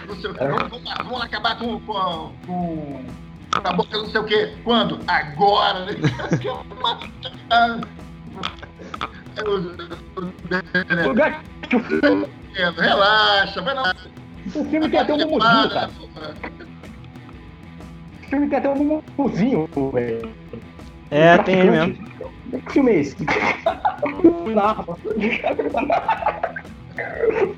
Não 0.06 0.16
sei 0.16 0.30
o 0.30 0.34
que, 0.34 0.44
vamos, 0.44 0.68
vamos, 0.68 0.94
vamos 0.98 1.22
acabar 1.22 1.58
com, 1.58 1.80
com, 1.80 2.32
com 2.46 3.04
a 3.52 3.72
boca 3.72 3.96
não 3.96 4.06
sei 4.06 4.20
o 4.20 4.24
quê. 4.24 4.54
Quando? 4.64 5.00
Agora, 5.06 5.86
né? 5.86 5.92
Matar. 6.82 7.80
O 12.76 12.80
Relaxa, 12.80 13.62
vai 13.62 13.74
lá. 13.74 13.94
o 14.54 14.64
filme 14.64 14.88
tem 14.88 15.00
até 15.00 15.14
um 15.14 15.18
mumuzinho, 15.18 15.70
cara. 15.70 15.90
O 18.24 18.28
filme 18.28 18.48
tem 18.48 18.58
até 18.58 18.68
um 18.68 19.02
mumuzinho, 19.16 19.68
velho. 19.92 20.28
É, 21.10 21.38
tem 21.38 21.70
mesmo. 21.70 21.94
Que 22.66 22.72
filme 22.72 22.92
é 22.92 23.00
esse? 23.00 23.16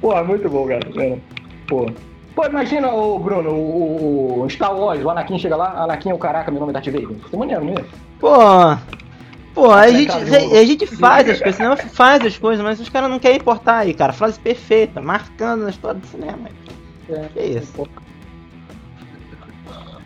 Pô, 0.00 0.24
muito 0.24 0.48
bom, 0.48 0.66
cara. 0.66 0.80
É, 1.02 1.18
Pô. 1.66 1.86
Pô, 2.34 2.44
imagina, 2.44 2.92
o 2.92 3.18
Bruno, 3.18 3.50
o, 3.50 4.42
o 4.42 4.50
Star 4.50 4.76
Wars, 4.76 5.02
o 5.02 5.08
Anakin 5.08 5.38
chega 5.38 5.56
lá, 5.56 5.84
Anakin 5.84 6.10
é 6.10 6.14
o 6.14 6.18
caraca, 6.18 6.50
meu 6.50 6.60
nome 6.60 6.70
é 6.70 6.74
Darth 6.74 6.86
Vader. 6.86 7.10
Isso 7.10 7.28
é 7.32 7.36
maneiro, 7.36 7.64
né? 7.64 7.74
Pô. 8.20 8.28
Pô, 9.54 9.72
a 9.72 9.88
gente, 9.88 10.12
a 10.12 10.64
gente 10.64 10.86
faz 10.86 11.30
as 11.30 11.38
coisas, 11.38 11.56
cinema 11.56 11.76
faz 11.78 12.22
as 12.22 12.36
coisas, 12.36 12.62
mas 12.62 12.78
os 12.78 12.90
caras 12.90 13.08
não 13.08 13.18
querem 13.18 13.38
importar 13.38 13.78
aí, 13.78 13.94
cara. 13.94 14.12
Frase 14.12 14.38
perfeita, 14.38 15.00
marcando 15.00 15.62
na 15.62 15.70
história 15.70 15.98
do 15.98 16.06
cinema. 16.06 16.50
Que 17.32 17.40
isso? 17.40 17.88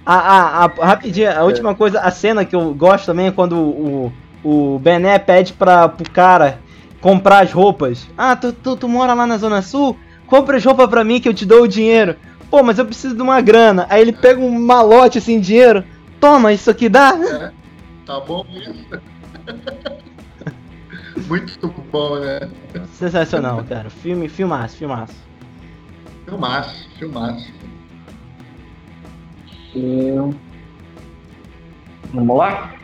A, 0.05 0.15
a, 0.15 0.65
a, 0.65 0.87
rapidinho, 0.87 1.31
a 1.31 1.45
última 1.45 1.75
coisa, 1.75 2.01
a 2.01 2.11
cena 2.11 2.45
que 2.45 2.57
eu 2.57 2.75
gosto 2.75 3.07
também 3.07 3.27
é 3.27 3.31
quando 3.31 3.57
o, 3.59 4.13
o 4.43 4.79
Bené 4.79 5.19
pede 5.19 5.53
pra, 5.53 5.89
pro 5.89 6.11
cara 6.11 6.59
comprar 7.01 7.45
as 7.45 7.53
roupas. 7.53 8.09
Ah, 8.17 8.37
tu, 8.37 8.53
tu, 8.53 8.77
tu 8.77 8.89
mora 8.89 9.15
lá 9.15 9.27
na 9.27 9.39
Zona 9.39 9.63
Sul? 9.63 9.97
Compra 10.27 10.57
as 10.57 10.65
roupas 10.65 10.89
pra 10.89 11.05
mim 11.05 11.21
que 11.21 11.29
eu 11.29 11.35
te 11.35 11.45
dou 11.45 11.63
o 11.63 11.69
dinheiro. 11.69 12.17
Pô, 12.51 12.63
mas 12.63 12.79
eu 12.79 12.87
preciso 12.87 13.15
de 13.15 13.23
uma 13.23 13.41
grana. 13.41 13.87
Aí 13.89 14.01
ele 14.01 14.13
pega 14.13 14.41
um 14.41 14.51
malote 14.61 15.19
assim, 15.19 15.41
dinheiro. 15.41 15.85
Toma, 16.21 16.53
isso 16.53 16.71
aqui 16.71 16.89
dá? 16.89 17.15
É, 17.17 17.53
tá 18.05 18.21
bom 18.21 18.45
isso? 18.51 19.01
Muito 21.29 21.69
bom, 21.93 22.19
né? 22.19 22.41
Sensacional, 22.95 23.65
cara. 23.65 23.89
Filme, 23.89 24.29
filmaço, 24.29 24.77
filmaço. 24.77 25.15
Filmaço, 26.25 26.89
filmaço. 26.99 27.60
Eu... 29.75 30.35
Vamos 32.13 32.37
lá? 32.37 32.75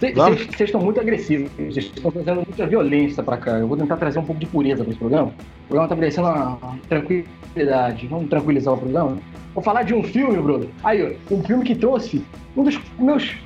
Vocês 0.00 0.60
estão 0.60 0.80
muito 0.80 1.00
agressivos, 1.00 1.50
vocês 1.52 1.86
estão 1.86 2.10
trazendo 2.12 2.36
muita 2.36 2.66
violência 2.66 3.20
pra 3.22 3.36
cá. 3.36 3.58
Eu 3.58 3.66
vou 3.66 3.76
tentar 3.76 3.96
trazer 3.96 4.20
um 4.20 4.24
pouco 4.24 4.40
de 4.40 4.46
pureza 4.46 4.84
pra 4.84 4.90
esse 4.90 4.98
programa. 4.98 5.32
O 5.64 5.68
programa 5.68 5.88
tá 5.88 5.96
merecendo 5.96 6.28
uma 6.28 6.78
tranquilidade. 6.88 8.06
Vamos 8.06 8.30
tranquilizar 8.30 8.74
o 8.74 8.78
programa? 8.78 9.18
Vou 9.54 9.62
falar 9.62 9.82
de 9.82 9.94
um 9.94 10.02
filme, 10.04 10.40
Bruno. 10.40 10.68
Aí, 10.84 11.02
ó, 11.02 11.34
um 11.34 11.42
filme 11.42 11.64
que 11.64 11.74
trouxe 11.74 12.24
um 12.56 12.62
dos 12.62 12.80
meus, 12.96 13.36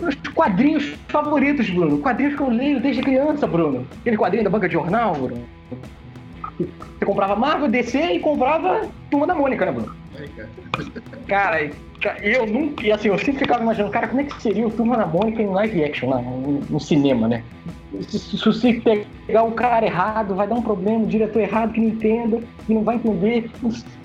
meus 0.00 0.16
quadrinhos 0.34 0.92
favoritos, 1.06 1.70
Bruno. 1.70 1.98
Quadrinhos 1.98 2.34
que 2.34 2.42
eu 2.42 2.50
leio 2.50 2.80
desde 2.80 3.00
criança, 3.00 3.46
Bruno. 3.46 3.86
Aquele 4.00 4.16
quadrinho 4.16 4.42
da 4.42 4.50
banca 4.50 4.66
de 4.66 4.74
jornal, 4.74 5.14
Bruno. 5.14 5.44
Você 6.58 7.06
comprava 7.06 7.36
Marvel, 7.36 7.68
DC 7.68 8.14
e 8.14 8.18
comprava 8.18 8.88
Turma 9.08 9.26
da 9.26 9.36
Mônica, 9.36 9.64
né, 9.64 9.72
Bruno? 9.72 9.94
Aí, 10.20 10.28
cara. 11.26 11.70
Eu 12.22 12.46
nunca. 12.46 12.86
E 12.86 12.92
assim, 12.92 13.08
eu 13.08 13.18
sempre 13.18 13.40
ficava 13.40 13.62
imaginando, 13.62 13.92
cara, 13.92 14.08
como 14.08 14.20
é 14.20 14.24
que 14.24 14.42
seria 14.42 14.66
o 14.66 14.70
Turma 14.70 14.96
da 14.96 15.06
Mônica 15.06 15.42
em 15.42 15.48
live 15.48 15.84
action 15.84 16.08
lá, 16.08 16.22
no, 16.22 16.80
cinema, 16.80 17.28
né? 17.28 17.44
Se, 18.08 18.36
você 18.36 18.80
pegar 19.26 19.42
o 19.42 19.52
cara 19.52 19.84
errado, 19.84 20.34
vai 20.34 20.46
dar 20.46 20.54
um 20.54 20.62
problema, 20.62 21.04
o 21.04 21.06
diretor 21.06 21.40
errado 21.40 21.72
que 21.72 21.80
não 21.80 21.88
entenda, 21.88 22.40
que 22.64 22.72
não 22.72 22.82
vai 22.82 22.96
entender, 22.96 23.50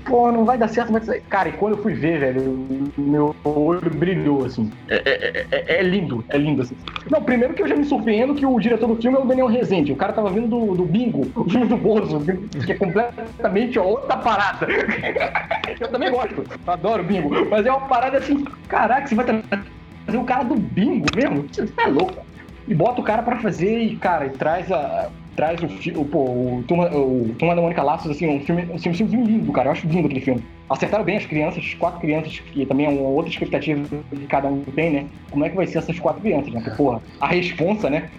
pô, 0.06 0.32
não 0.32 0.44
vai 0.44 0.58
dar 0.58 0.68
certo, 0.68 0.92
ser... 1.06 1.22
Cara, 1.30 1.50
e 1.50 1.54
quando 1.54 1.78
eu 1.78 1.84
fui 1.84 1.94
ver, 1.94 2.20
velho, 2.20 2.68
meu 2.98 3.36
olho 3.44 3.90
brilhou, 3.92 4.44
assim. 4.44 4.72
É, 4.90 4.96
é- 5.06 5.46
é- 5.52 5.80
é 5.80 5.84
lindo, 5.84 6.26
é 6.30 6.38
lindo, 6.38 6.64
assim. 6.64 6.76
Não, 7.10 7.22
primeiro 7.22 7.54
que 7.54 7.62
eu 7.62 7.68
já 7.68 7.76
me 7.76 7.86
surpreendo 7.86 8.34
que 8.34 8.46
o 8.46 8.60
diretor 8.60 8.88
do 8.88 8.96
filme 9.02 9.18
é 9.18 9.22
o 9.22 9.26
Daniel 9.26 9.48
Rezende. 9.48 9.94
O 9.94 9.96
cara 9.96 10.14
tava 10.14 10.30
vindo 10.30 10.48
do, 10.48 10.76
do 10.76 10.86
Bingo, 10.86 11.32
o 11.36 11.50
filme 11.50 11.68
do 11.68 11.78
Bozo, 11.78 12.20
que 12.66 12.72
é 12.72 12.76
completamente 12.76 13.78
outra 13.80 14.18
parada. 14.18 14.68
Eu 15.80 15.88
também 15.90 16.12
gosto, 16.12 16.44
adoro 16.68 17.04
bingo. 17.04 17.30
Mas 17.50 17.66
é 17.66 17.72
uma 17.72 17.85
parada 17.86 18.18
assim, 18.18 18.44
caraca, 18.68 19.08
você 19.08 19.16
vai 19.16 19.26
trazer 19.26 20.18
o 20.18 20.24
cara 20.24 20.44
do 20.44 20.56
bingo 20.56 21.06
mesmo? 21.16 21.46
Você 21.52 21.66
tá 21.68 21.88
louco. 21.88 22.26
E 22.68 22.74
bota 22.74 23.00
o 23.02 23.04
cara 23.04 23.22
pra 23.22 23.40
fazer 23.40 23.80
e, 23.80 23.96
cara, 23.96 24.26
e 24.26 24.30
traz 24.32 24.72
a. 24.72 25.10
Traz 25.36 25.62
o 25.62 25.68
filme, 25.68 26.06
pô, 26.06 26.20
o 26.20 26.64
Turma, 26.66 26.86
o 26.96 27.36
Turma 27.38 27.54
da 27.54 27.62
Mônica 27.62 27.84
Laços, 27.84 28.10
assim, 28.10 28.26
um 28.26 28.40
filme, 28.40 28.70
assim, 28.74 28.90
um 28.90 28.94
filme 28.94 29.26
lindo, 29.26 29.52
cara. 29.52 29.68
Eu 29.68 29.74
acho 29.74 29.86
lindo 29.86 30.06
aquele 30.06 30.22
filme. 30.22 30.42
Acertaram 30.70 31.04
bem 31.04 31.18
as 31.18 31.26
crianças, 31.26 31.62
as 31.62 31.74
quatro 31.74 32.00
crianças, 32.00 32.40
que 32.40 32.66
também 32.66 32.86
é 32.86 32.90
uma 32.90 33.10
outra 33.10 33.30
expectativa 33.30 33.84
que 34.10 34.28
cada 34.28 34.48
um 34.48 34.62
tem, 34.62 34.92
né? 34.92 35.06
Como 35.30 35.44
é 35.44 35.50
que 35.50 35.56
vai 35.58 35.68
ser 35.68 35.80
essas 35.80 36.00
quatro 36.00 36.22
crianças, 36.22 36.54
né? 36.54 36.62
Porque, 36.62 36.78
porra, 36.78 37.02
a 37.20 37.28
responsa, 37.28 37.90
né? 37.90 38.10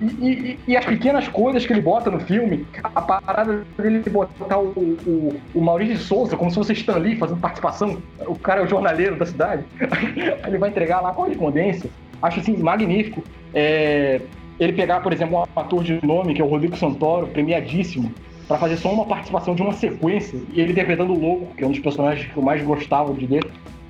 E, 0.00 0.58
e- 0.66 0.76
as 0.76 0.84
pequenas 0.84 1.26
coisas 1.26 1.66
que 1.66 1.72
ele 1.72 1.80
bota 1.80 2.10
no 2.10 2.20
filme, 2.20 2.64
a 2.82 3.02
parada 3.02 3.64
dele 3.76 4.00
botar 4.08 4.58
o, 4.58 4.68
o, 4.68 5.40
o 5.54 5.60
Maurício 5.60 5.96
de 5.96 6.02
Souza 6.02 6.36
como 6.36 6.50
se 6.50 6.56
fosse 6.56 6.72
Stan 6.72 6.98
Lee 6.98 7.16
fazendo 7.16 7.40
participação, 7.40 8.00
o 8.26 8.38
cara 8.38 8.60
é 8.60 8.64
o 8.64 8.68
jornaleiro 8.68 9.16
da 9.16 9.26
cidade, 9.26 9.64
ele 10.46 10.58
vai 10.58 10.70
entregar 10.70 11.00
lá 11.00 11.10
a 11.10 11.14
correspondência. 11.14 11.90
Acho 12.22 12.40
assim, 12.40 12.56
magnífico. 12.56 13.22
É, 13.52 14.20
ele 14.58 14.72
pegar, 14.72 15.00
por 15.00 15.12
exemplo, 15.12 15.38
um 15.38 15.60
ator 15.60 15.82
de 15.82 16.04
nome, 16.04 16.34
que 16.34 16.40
é 16.40 16.44
o 16.44 16.48
Rodrigo 16.48 16.76
Santoro, 16.76 17.28
premiadíssimo, 17.28 18.12
pra 18.46 18.58
fazer 18.58 18.76
só 18.76 18.92
uma 18.92 19.04
participação 19.04 19.54
de 19.54 19.62
uma 19.62 19.72
sequência, 19.72 20.40
e 20.52 20.60
ele 20.60 20.72
interpretando 20.72 21.12
o 21.12 21.18
Louco, 21.18 21.54
que 21.54 21.62
é 21.62 21.66
um 21.66 21.70
dos 21.70 21.80
personagens 21.80 22.26
que 22.30 22.36
eu 22.36 22.42
mais 22.42 22.62
gostava 22.62 23.12
de 23.14 23.26
ver, 23.26 23.44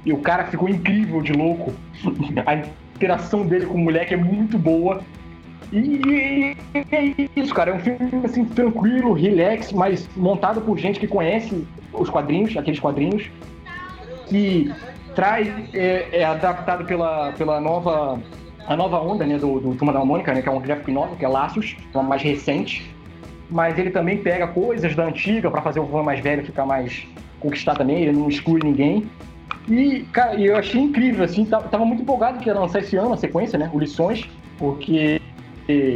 e 0.04 0.12
o 0.12 0.18
cara 0.18 0.44
ficou 0.44 0.68
incrível 0.68 1.20
de 1.20 1.32
louco. 1.32 1.72
A 2.46 2.54
interação 2.96 3.46
dele 3.46 3.66
com 3.66 3.74
o 3.74 3.78
moleque 3.78 4.14
é 4.14 4.16
muito 4.16 4.58
boa. 4.58 5.02
E, 5.72 6.56
é 6.74 7.28
isso, 7.36 7.54
cara. 7.54 7.70
É 7.70 7.74
um 7.74 7.80
filme 7.80 8.24
assim, 8.24 8.44
tranquilo, 8.44 9.12
relax, 9.12 9.72
mas 9.72 10.08
montado 10.16 10.60
por 10.60 10.78
gente 10.78 10.98
que 10.98 11.06
conhece 11.06 11.66
os 11.92 12.08
quadrinhos, 12.08 12.56
aqueles 12.56 12.80
quadrinhos, 12.80 13.30
que 14.26 14.72
traz, 15.14 15.48
é, 15.74 16.08
é 16.12 16.24
adaptado 16.24 16.84
pela, 16.84 17.32
pela 17.32 17.60
nova. 17.60 18.20
A 18.66 18.76
nova 18.76 19.00
onda 19.00 19.24
né, 19.24 19.38
do, 19.38 19.58
do 19.60 19.74
Turma 19.74 19.94
da 19.94 20.04
Mônica, 20.04 20.32
né, 20.34 20.42
que 20.42 20.48
é 20.48 20.52
um 20.52 20.60
graphic 20.60 20.92
novel, 20.92 21.16
que 21.16 21.24
é 21.24 21.28
Laços, 21.28 21.72
que 21.72 21.96
é 21.96 21.98
uma 21.98 22.10
mais 22.10 22.22
recente. 22.22 22.94
Mas 23.50 23.78
ele 23.78 23.90
também 23.90 24.18
pega 24.18 24.46
coisas 24.46 24.94
da 24.94 25.06
antiga 25.06 25.50
pra 25.50 25.62
fazer 25.62 25.80
o 25.80 25.86
fã 25.86 26.02
mais 26.02 26.20
velho 26.20 26.44
ficar 26.44 26.66
mais 26.66 27.06
conquistar 27.40 27.74
também, 27.76 28.02
ele 28.02 28.12
não 28.12 28.28
exclui 28.28 28.60
ninguém. 28.62 29.08
E, 29.68 30.00
cara, 30.12 30.34
eu 30.34 30.56
achei 30.56 30.80
incrível, 30.80 31.24
assim, 31.24 31.44
tava 31.44 31.84
muito 31.84 32.02
empolgado 32.02 32.38
que 32.38 32.48
ia 32.48 32.54
lançar 32.54 32.80
esse 32.80 32.96
ano 32.96 33.12
a 33.12 33.16
sequência, 33.16 33.58
né? 33.58 33.70
O 33.72 33.78
Lições, 33.78 34.26
porque, 34.58 35.17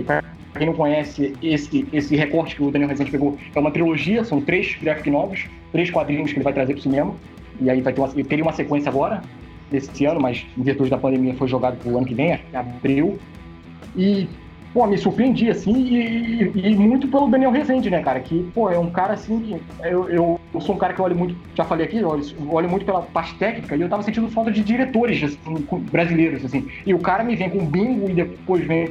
pra 0.05 0.23
quem 0.55 0.67
não 0.67 0.75
conhece, 0.75 1.35
esse, 1.43 1.87
esse 1.93 2.15
recorte 2.15 2.57
que 2.57 2.63
o 2.63 2.71
Daniel 2.71 2.91
Rezende 2.91 3.11
pegou 3.11 3.39
é 3.55 3.59
uma 3.59 3.71
trilogia, 3.71 4.23
são 4.25 4.41
três 4.41 4.77
graphic 4.81 5.11
novels, 5.11 5.47
três 5.73 5.91
quadrinhos 5.91 6.31
que 6.31 6.37
ele 6.37 6.45
vai 6.45 6.53
trazer 6.53 6.75
pro 6.75 6.83
cinema, 6.83 7.15
e 7.61 7.71
aí 7.71 7.81
vai 7.81 7.93
ter 7.93 8.01
uma, 8.01 8.09
teria 8.09 8.45
uma 8.45 8.53
sequência 8.53 8.91
agora, 8.91 9.23
desse 9.71 10.05
ano, 10.05 10.21
mas 10.21 10.45
em 10.57 10.63
virtude 10.63 10.91
da 10.91 10.99
pandemia 10.99 11.35
foi 11.35 11.49
jogado 11.49 11.79
pro 11.79 11.97
ano 11.97 12.07
que 12.07 12.15
vem, 12.15 12.33
é 12.33 12.41
abril. 12.53 13.19
E, 13.97 14.29
pô, 14.75 14.87
me 14.87 14.99
surpreendi, 14.99 15.49
assim, 15.49 15.73
e, 15.75 16.43
e- 16.55 16.73
e 16.73 16.77
muito 16.77 17.09
pelo 17.09 17.29
Daniel 17.29 17.51
Rezende, 17.51 17.89
né, 17.89 18.03
cara? 18.03 18.21
Que, 18.21 18.43
pô, 18.55 18.71
é 18.71 18.79
um 18.79 18.91
cara 18.91 19.15
assim. 19.15 19.59
Eu, 19.83 20.11
eu, 20.11 20.41
sou 20.61 20.75
um 20.75 20.79
cara 20.79 20.93
que 20.93 21.01
olho 21.01 21.17
muito, 21.17 21.35
já 21.55 21.65
falei 21.65 21.87
aqui, 21.87 22.05
olho, 22.05 22.23
olho 22.51 22.69
muito 22.69 22.85
pela 22.85 23.01
parte 23.01 23.35
técnica, 23.39 23.75
e 23.75 23.81
eu 23.81 23.89
tava 23.89 24.03
sentindo 24.03 24.29
falta 24.29 24.51
de 24.51 24.63
diretores 24.63 25.23
assim, 25.23 25.67
brasileiros, 25.91 26.45
assim. 26.45 26.69
E 26.85 26.93
o 26.93 26.99
cara 26.99 27.25
me 27.25 27.35
vem 27.35 27.49
com 27.49 27.65
bingo 27.65 28.11
e 28.11 28.13
depois 28.13 28.67
vem 28.67 28.91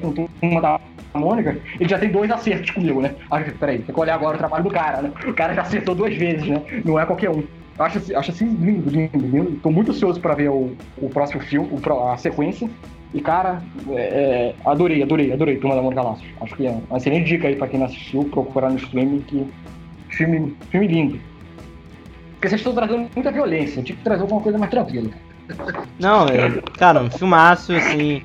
com 0.00 0.28
uma 0.42 0.60
da 0.60 0.80
Mônica, 1.14 1.56
ele 1.78 1.88
já 1.88 1.98
tem 1.98 2.10
dois 2.10 2.30
acertos 2.30 2.70
comigo, 2.70 3.00
né? 3.00 3.14
Ah, 3.30 3.40
peraí, 3.58 3.78
tem 3.78 3.94
que 3.94 4.00
olhar 4.00 4.14
agora 4.14 4.34
o 4.34 4.38
trabalho 4.38 4.64
do 4.64 4.70
cara, 4.70 5.02
né? 5.02 5.12
O 5.26 5.32
cara 5.32 5.54
já 5.54 5.62
acertou 5.62 5.94
duas 5.94 6.14
vezes, 6.16 6.46
né? 6.48 6.60
Não 6.84 6.98
é 6.98 7.06
qualquer 7.06 7.30
um. 7.30 7.42
Acho, 7.78 7.98
assim- 7.98 8.14
acho 8.14 8.30
assim 8.30 8.46
lindo, 8.46 8.88
lindo, 8.90 9.18
lindo. 9.18 9.60
Tô 9.62 9.70
muito 9.70 9.90
ansioso 9.90 10.20
pra 10.20 10.34
ver 10.34 10.48
o, 10.48 10.76
o 10.98 11.08
próximo 11.08 11.40
filme, 11.42 11.68
o 11.70 12.08
a 12.08 12.16
sequência. 12.16 12.68
E, 13.12 13.20
cara, 13.20 13.62
é, 13.90 14.00
é, 14.00 14.54
adorei, 14.68 15.02
adorei, 15.02 15.32
adorei 15.32 15.56
Turma 15.56 15.76
da 15.76 15.82
Mônica 15.82 16.02
Laços. 16.02 16.24
Acho 16.40 16.54
que 16.56 16.66
é 16.66 16.76
uma 16.88 16.98
excelente 16.98 17.26
dica 17.28 17.46
aí 17.46 17.54
pra 17.54 17.68
quem 17.68 17.78
não 17.78 17.86
assistiu, 17.86 18.24
procurar 18.24 18.70
no 18.70 18.76
streaming, 18.76 19.20
que 19.20 19.46
filme, 20.10 20.56
filme 20.70 20.88
lindo. 20.88 21.20
Porque 22.32 22.48
vocês 22.48 22.60
estão 22.60 22.74
trazendo 22.74 23.08
muita 23.14 23.30
violência, 23.30 23.82
tinha 23.82 23.96
que 23.96 24.02
trazer 24.02 24.22
alguma 24.22 24.40
coisa 24.40 24.58
mais 24.58 24.70
tranquila. 24.70 25.10
Não, 26.00 26.26
é, 26.26 26.60
cara, 26.76 27.02
um 27.02 27.10
filmaço, 27.10 27.72
assim. 27.72 28.22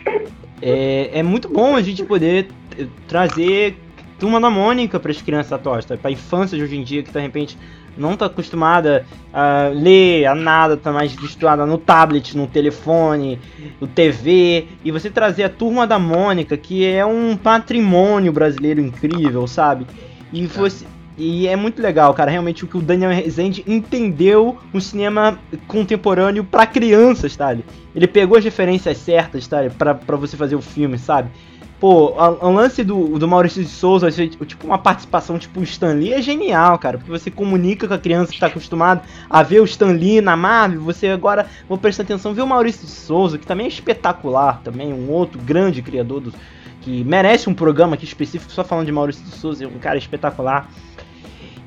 É, 0.61 1.19
é 1.19 1.23
muito 1.23 1.47
bom 1.49 1.75
a 1.75 1.81
gente 1.81 2.03
poder 2.03 2.47
eh, 2.77 2.85
trazer 3.07 3.77
Turma 4.19 4.39
da 4.41 4.49
Mônica 4.49 4.99
para 4.99 5.11
as 5.11 5.21
crianças 5.21 5.53
atuais, 5.53 5.85
tá? 5.85 5.95
para 5.95 6.09
a 6.09 6.11
infância 6.11 6.57
de 6.57 6.63
hoje 6.63 6.75
em 6.75 6.83
dia 6.83 7.01
que 7.01 7.11
de 7.11 7.19
repente 7.19 7.57
não 7.97 8.13
está 8.13 8.25
acostumada 8.25 9.05
a 9.33 9.69
ler, 9.73 10.25
a 10.25 10.35
nada, 10.35 10.77
tá 10.77 10.91
mais 10.91 11.17
habituada 11.17 11.65
no 11.65 11.77
tablet, 11.77 12.35
no 12.35 12.47
telefone, 12.47 13.39
no 13.79 13.87
TV, 13.87 14.67
e 14.83 14.91
você 14.91 15.09
trazer 15.09 15.43
a 15.43 15.49
Turma 15.49 15.85
da 15.87 15.99
Mônica, 15.99 16.55
que 16.55 16.85
é 16.85 17.05
um 17.05 17.35
patrimônio 17.35 18.31
brasileiro 18.31 18.79
incrível, 18.79 19.45
sabe? 19.47 19.85
E 20.31 20.45
você 20.45 20.85
e 21.19 21.49
é 21.49 21.55
muito 21.57 21.81
legal, 21.81 22.13
cara, 22.13 22.31
realmente 22.31 22.63
o 22.63 22.67
que 22.67 22.77
o 22.77 22.81
Daniel 22.81 23.11
Rezende 23.11 23.61
entendeu 23.67 24.57
no 24.71 24.79
cinema 24.79 25.37
contemporâneo 25.67 26.45
para 26.45 26.65
crianças, 26.65 27.35
tá? 27.35 27.53
Ele 27.93 28.07
pegou 28.07 28.37
as 28.37 28.43
referências 28.45 28.97
certas, 28.99 29.45
tá? 29.45 29.57
Pra, 29.77 30.15
você 30.15 30.37
fazer 30.37 30.55
o 30.55 30.61
filme, 30.61 30.97
sabe? 30.97 31.29
Pô, 31.77 32.13
o 32.13 32.51
lance 32.51 32.85
do, 32.85 33.19
do 33.19 33.27
Maurício 33.27 33.61
de 33.61 33.69
Souza, 33.69 34.09
tipo, 34.11 34.65
uma 34.65 34.77
participação 34.77 35.37
tipo 35.37 35.59
o 35.59 35.63
Stan 35.63 35.93
Lee 35.93 36.13
é 36.13 36.21
genial, 36.21 36.77
cara. 36.79 36.97
Porque 36.97 37.11
você 37.11 37.29
comunica 37.29 37.85
com 37.85 37.93
a 37.93 37.99
criança 37.99 38.29
que 38.29 38.35
está 38.35 38.47
acostumada 38.47 39.01
a 39.29 39.43
ver 39.43 39.61
o 39.61 39.65
Stan 39.65 39.91
Lee 39.91 40.21
na 40.21 40.37
Marvel. 40.37 40.81
Você 40.81 41.07
agora, 41.07 41.47
vou 41.67 41.77
prestar 41.77 42.03
atenção, 42.03 42.33
ver 42.33 42.41
o 42.41 42.47
Maurício 42.47 42.85
de 42.85 42.91
Souza, 42.91 43.37
que 43.37 43.47
também 43.47 43.65
é 43.65 43.69
espetacular, 43.69 44.61
também 44.61 44.93
um 44.93 45.09
outro 45.09 45.39
grande 45.41 45.81
criador 45.81 46.19
do, 46.19 46.33
que 46.81 47.03
merece 47.03 47.49
um 47.49 47.53
programa 47.53 47.95
aqui 47.95 48.05
específico 48.05 48.51
só 48.51 48.63
falando 48.63 48.85
de 48.85 48.91
Maurício 48.91 49.23
de 49.23 49.31
Souza, 49.31 49.67
um 49.67 49.79
cara 49.79 49.97
espetacular. 49.97 50.69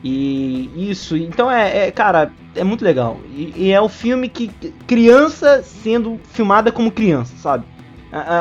E 0.05 0.91
isso, 0.91 1.17
então 1.17 1.51
é, 1.51 1.87
é 1.87 1.91
cara, 1.93 2.33
é 2.57 2.65
muito 2.65 2.85
legal. 2.85 3.19
E, 3.31 3.53
e, 3.57 3.71
é 3.71 3.81
o 3.81 3.89
filme 3.89 4.29
que 4.29 4.49
criança 4.87 5.63
sendo 5.63 6.19
filmada 6.33 6.73
como 6.73 6.91
criança, 6.91 7.35
sabe? 7.37 7.65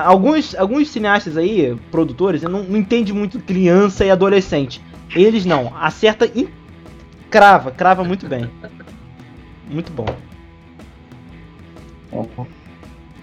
Alguns, 0.03 0.53
alguns 0.55 0.89
cineastas 0.89 1.37
aí, 1.37 1.77
produtores, 1.91 2.41
não, 2.41 2.63
não 2.63 2.77
entendem 2.77 3.13
muito 3.13 3.39
criança 3.39 4.03
e 4.03 4.11
adolescente. 4.11 4.81
Eles 5.15 5.45
não, 5.45 5.71
acerta 5.77 6.25
e 6.25 6.49
crava, 7.29 7.71
crava 7.71 8.03
muito 8.03 8.27
bem. 8.27 8.49
Muito 9.69 9.91
bom. 9.91 10.05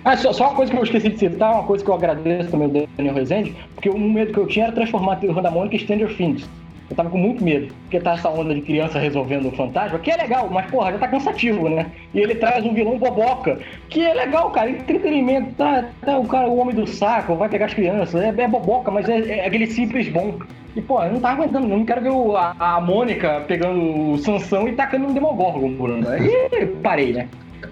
Ah, 0.05 0.16
só, 0.16 0.32
só, 0.32 0.45
uma 0.45 0.55
coisa 0.55 0.72
que 0.72 0.78
eu 0.78 0.84
esqueci 0.84 1.11
de 1.11 1.18
citar, 1.18 1.53
uma 1.53 1.64
coisa 1.64 1.84
que 1.84 1.91
eu 1.91 1.95
agradeço 1.95 2.51
também 2.51 2.68
ao 2.68 2.89
Daniel 2.97 3.14
Rezende, 3.14 3.55
porque 3.74 3.91
o 3.91 3.99
medo 3.99 4.32
que 4.32 4.39
eu 4.39 4.47
tinha 4.47 4.66
era 4.66 4.74
transformar 4.74 5.14
a 5.14 5.16
Turma 5.16 5.43
da 5.43 5.51
Mônica 5.51 5.76
em 5.76 5.78
Stranger 5.78 6.16
Things. 6.16 6.49
Eu 6.91 6.97
tava 6.97 7.11
com 7.11 7.18
muito 7.18 7.45
medo, 7.45 7.72
porque 7.82 8.01
tá 8.01 8.14
essa 8.14 8.30
onda 8.30 8.55
de 8.55 8.62
criança 8.62 8.99
resolvendo 8.99 9.49
o 9.49 9.53
fantasma, 9.53 9.99
que 9.99 10.11
é 10.11 10.16
legal, 10.16 10.49
mas 10.51 10.70
porra, 10.70 10.93
já 10.93 10.99
tá 10.99 11.09
cansativo, 11.09 11.68
né? 11.68 11.86
E 12.14 12.20
ele 12.20 12.34
traz 12.34 12.64
um 12.64 12.72
vilão 12.72 12.99
boboca, 12.99 13.59
que 13.91 14.03
é 14.03 14.14
legal, 14.14 14.51
cara, 14.51 14.70
entretenimento, 14.70 15.53
tá, 15.55 15.84
tá 16.01 16.18
o 16.18 16.26
cara, 16.26 16.49
o 16.49 16.57
homem 16.57 16.74
do 16.74 16.86
saco, 16.86 17.36
vai 17.36 17.51
pegar 17.51 17.66
as 17.66 17.74
crianças, 17.74 18.22
é, 18.22 18.28
é 18.28 18.49
boboca, 18.49 18.91
mas 18.91 19.07
é, 19.07 19.20
é, 19.20 19.47
aquele 19.47 19.66
simples 19.66 20.09
bom. 20.09 20.39
E, 20.74 20.80
pô, 20.80 21.03
eu 21.03 21.12
não 21.12 21.20
tava 21.20 21.43
aguentando, 21.43 21.68
não 21.68 21.84
quero 21.84 22.01
ver 22.01 22.11
o, 22.11 22.34
a, 22.34 22.57
a 22.59 22.80
Mônica 22.80 23.45
pegando 23.47 24.12
o 24.12 24.18
Sansão 24.18 24.66
e 24.66 24.72
tacando 24.72 25.09
um 25.09 25.12
Demogorgon 25.12 25.74
por 25.74 25.91
Aí 25.91 26.66
parei, 26.82 27.12
né? 27.12 27.28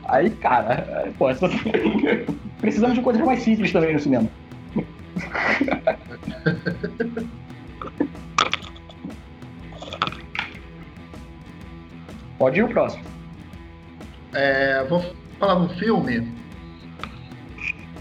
Aí, 0.09 0.29
cara, 0.29 1.09
pô, 1.17 1.31
essa... 1.31 1.49
precisamos 2.61 2.97
de 2.97 3.03
coisas 3.03 3.25
mais 3.25 3.41
simples 3.41 3.73
também 3.73 3.95
no 3.95 4.01
cinema. 4.01 4.29
Pode 12.39 12.59
ir 12.59 12.63
o 12.63 12.69
próximo. 12.69 13.05
É, 14.33 14.85
vou 14.85 15.05
falar 15.39 15.57
um 15.57 15.69
filme. 15.71 16.33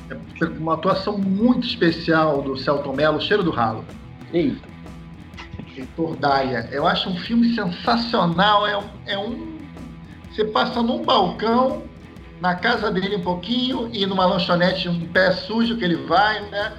É 0.10 0.46
uma 0.46 0.74
atuação 0.74 1.18
muito 1.18 1.66
especial 1.66 2.42
do 2.42 2.58
Celton 2.58 2.94
Mello, 2.94 3.22
Cheiro 3.22 3.44
do 3.44 3.52
Ralo. 3.52 3.86
Eita. 4.34 4.68
Heitor 5.78 6.16
Daia. 6.18 6.68
Eu 6.72 6.88
acho 6.88 7.10
um 7.10 7.18
filme 7.18 7.54
sensacional. 7.54 8.68
É, 8.68 8.80
é 9.08 9.18
um. 9.18 9.56
Você 10.30 10.46
passa 10.46 10.82
num 10.82 11.04
balcão, 11.04 11.84
na 12.42 12.56
casa 12.56 12.92
dele 12.92 13.16
um 13.16 13.22
pouquinho, 13.22 13.90
e 13.94 14.06
numa 14.06 14.26
lanchonete, 14.26 14.90
um 14.90 15.08
pé 15.08 15.32
sujo 15.32 15.78
que 15.78 15.86
ele 15.86 15.96
vai, 15.96 16.42
né? 16.50 16.74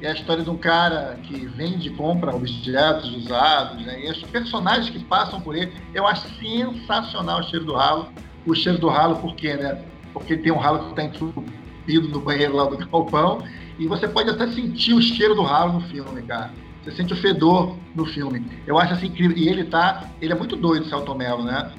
E 0.00 0.06
a 0.06 0.12
história 0.12 0.44
de 0.44 0.50
um 0.50 0.56
cara 0.56 1.18
que 1.24 1.46
vende 1.46 1.88
e 1.88 1.90
compra 1.90 2.34
objetos 2.34 3.10
usados, 3.16 3.84
né? 3.84 4.00
E 4.04 4.10
os 4.10 4.22
personagens 4.22 4.90
que 4.90 5.00
passam 5.00 5.40
por 5.40 5.56
ele, 5.56 5.72
eu 5.92 6.06
acho 6.06 6.28
sensacional 6.38 7.40
o 7.40 7.42
cheiro 7.42 7.64
do 7.64 7.74
ralo. 7.74 8.08
O 8.46 8.54
cheiro 8.54 8.78
do 8.78 8.88
ralo, 8.88 9.16
por 9.16 9.34
quê, 9.34 9.54
né? 9.56 9.82
Porque 10.12 10.36
tem 10.36 10.52
um 10.52 10.58
ralo 10.58 10.84
que 10.84 10.90
está 10.90 11.02
entupido 11.02 12.08
no 12.08 12.20
banheiro 12.20 12.54
lá 12.54 12.64
do 12.66 12.78
galpão, 12.86 13.42
e 13.76 13.88
você 13.88 14.06
pode 14.06 14.30
até 14.30 14.46
sentir 14.48 14.94
o 14.94 15.02
cheiro 15.02 15.34
do 15.34 15.42
ralo 15.42 15.74
no 15.74 15.80
filme, 15.80 16.22
cara. 16.22 16.52
Você 16.84 16.92
sente 16.92 17.12
o 17.12 17.16
fedor 17.16 17.76
no 17.94 18.06
filme. 18.06 18.46
Eu 18.66 18.78
acho 18.78 18.94
assim 18.94 19.06
incrível. 19.06 19.36
E 19.36 19.48
ele 19.48 19.64
tá. 19.64 20.04
Ele 20.22 20.32
é 20.32 20.36
muito 20.36 20.54
doido, 20.54 20.88
Celton 20.88 21.14
Mello, 21.14 21.42
né? 21.42 21.72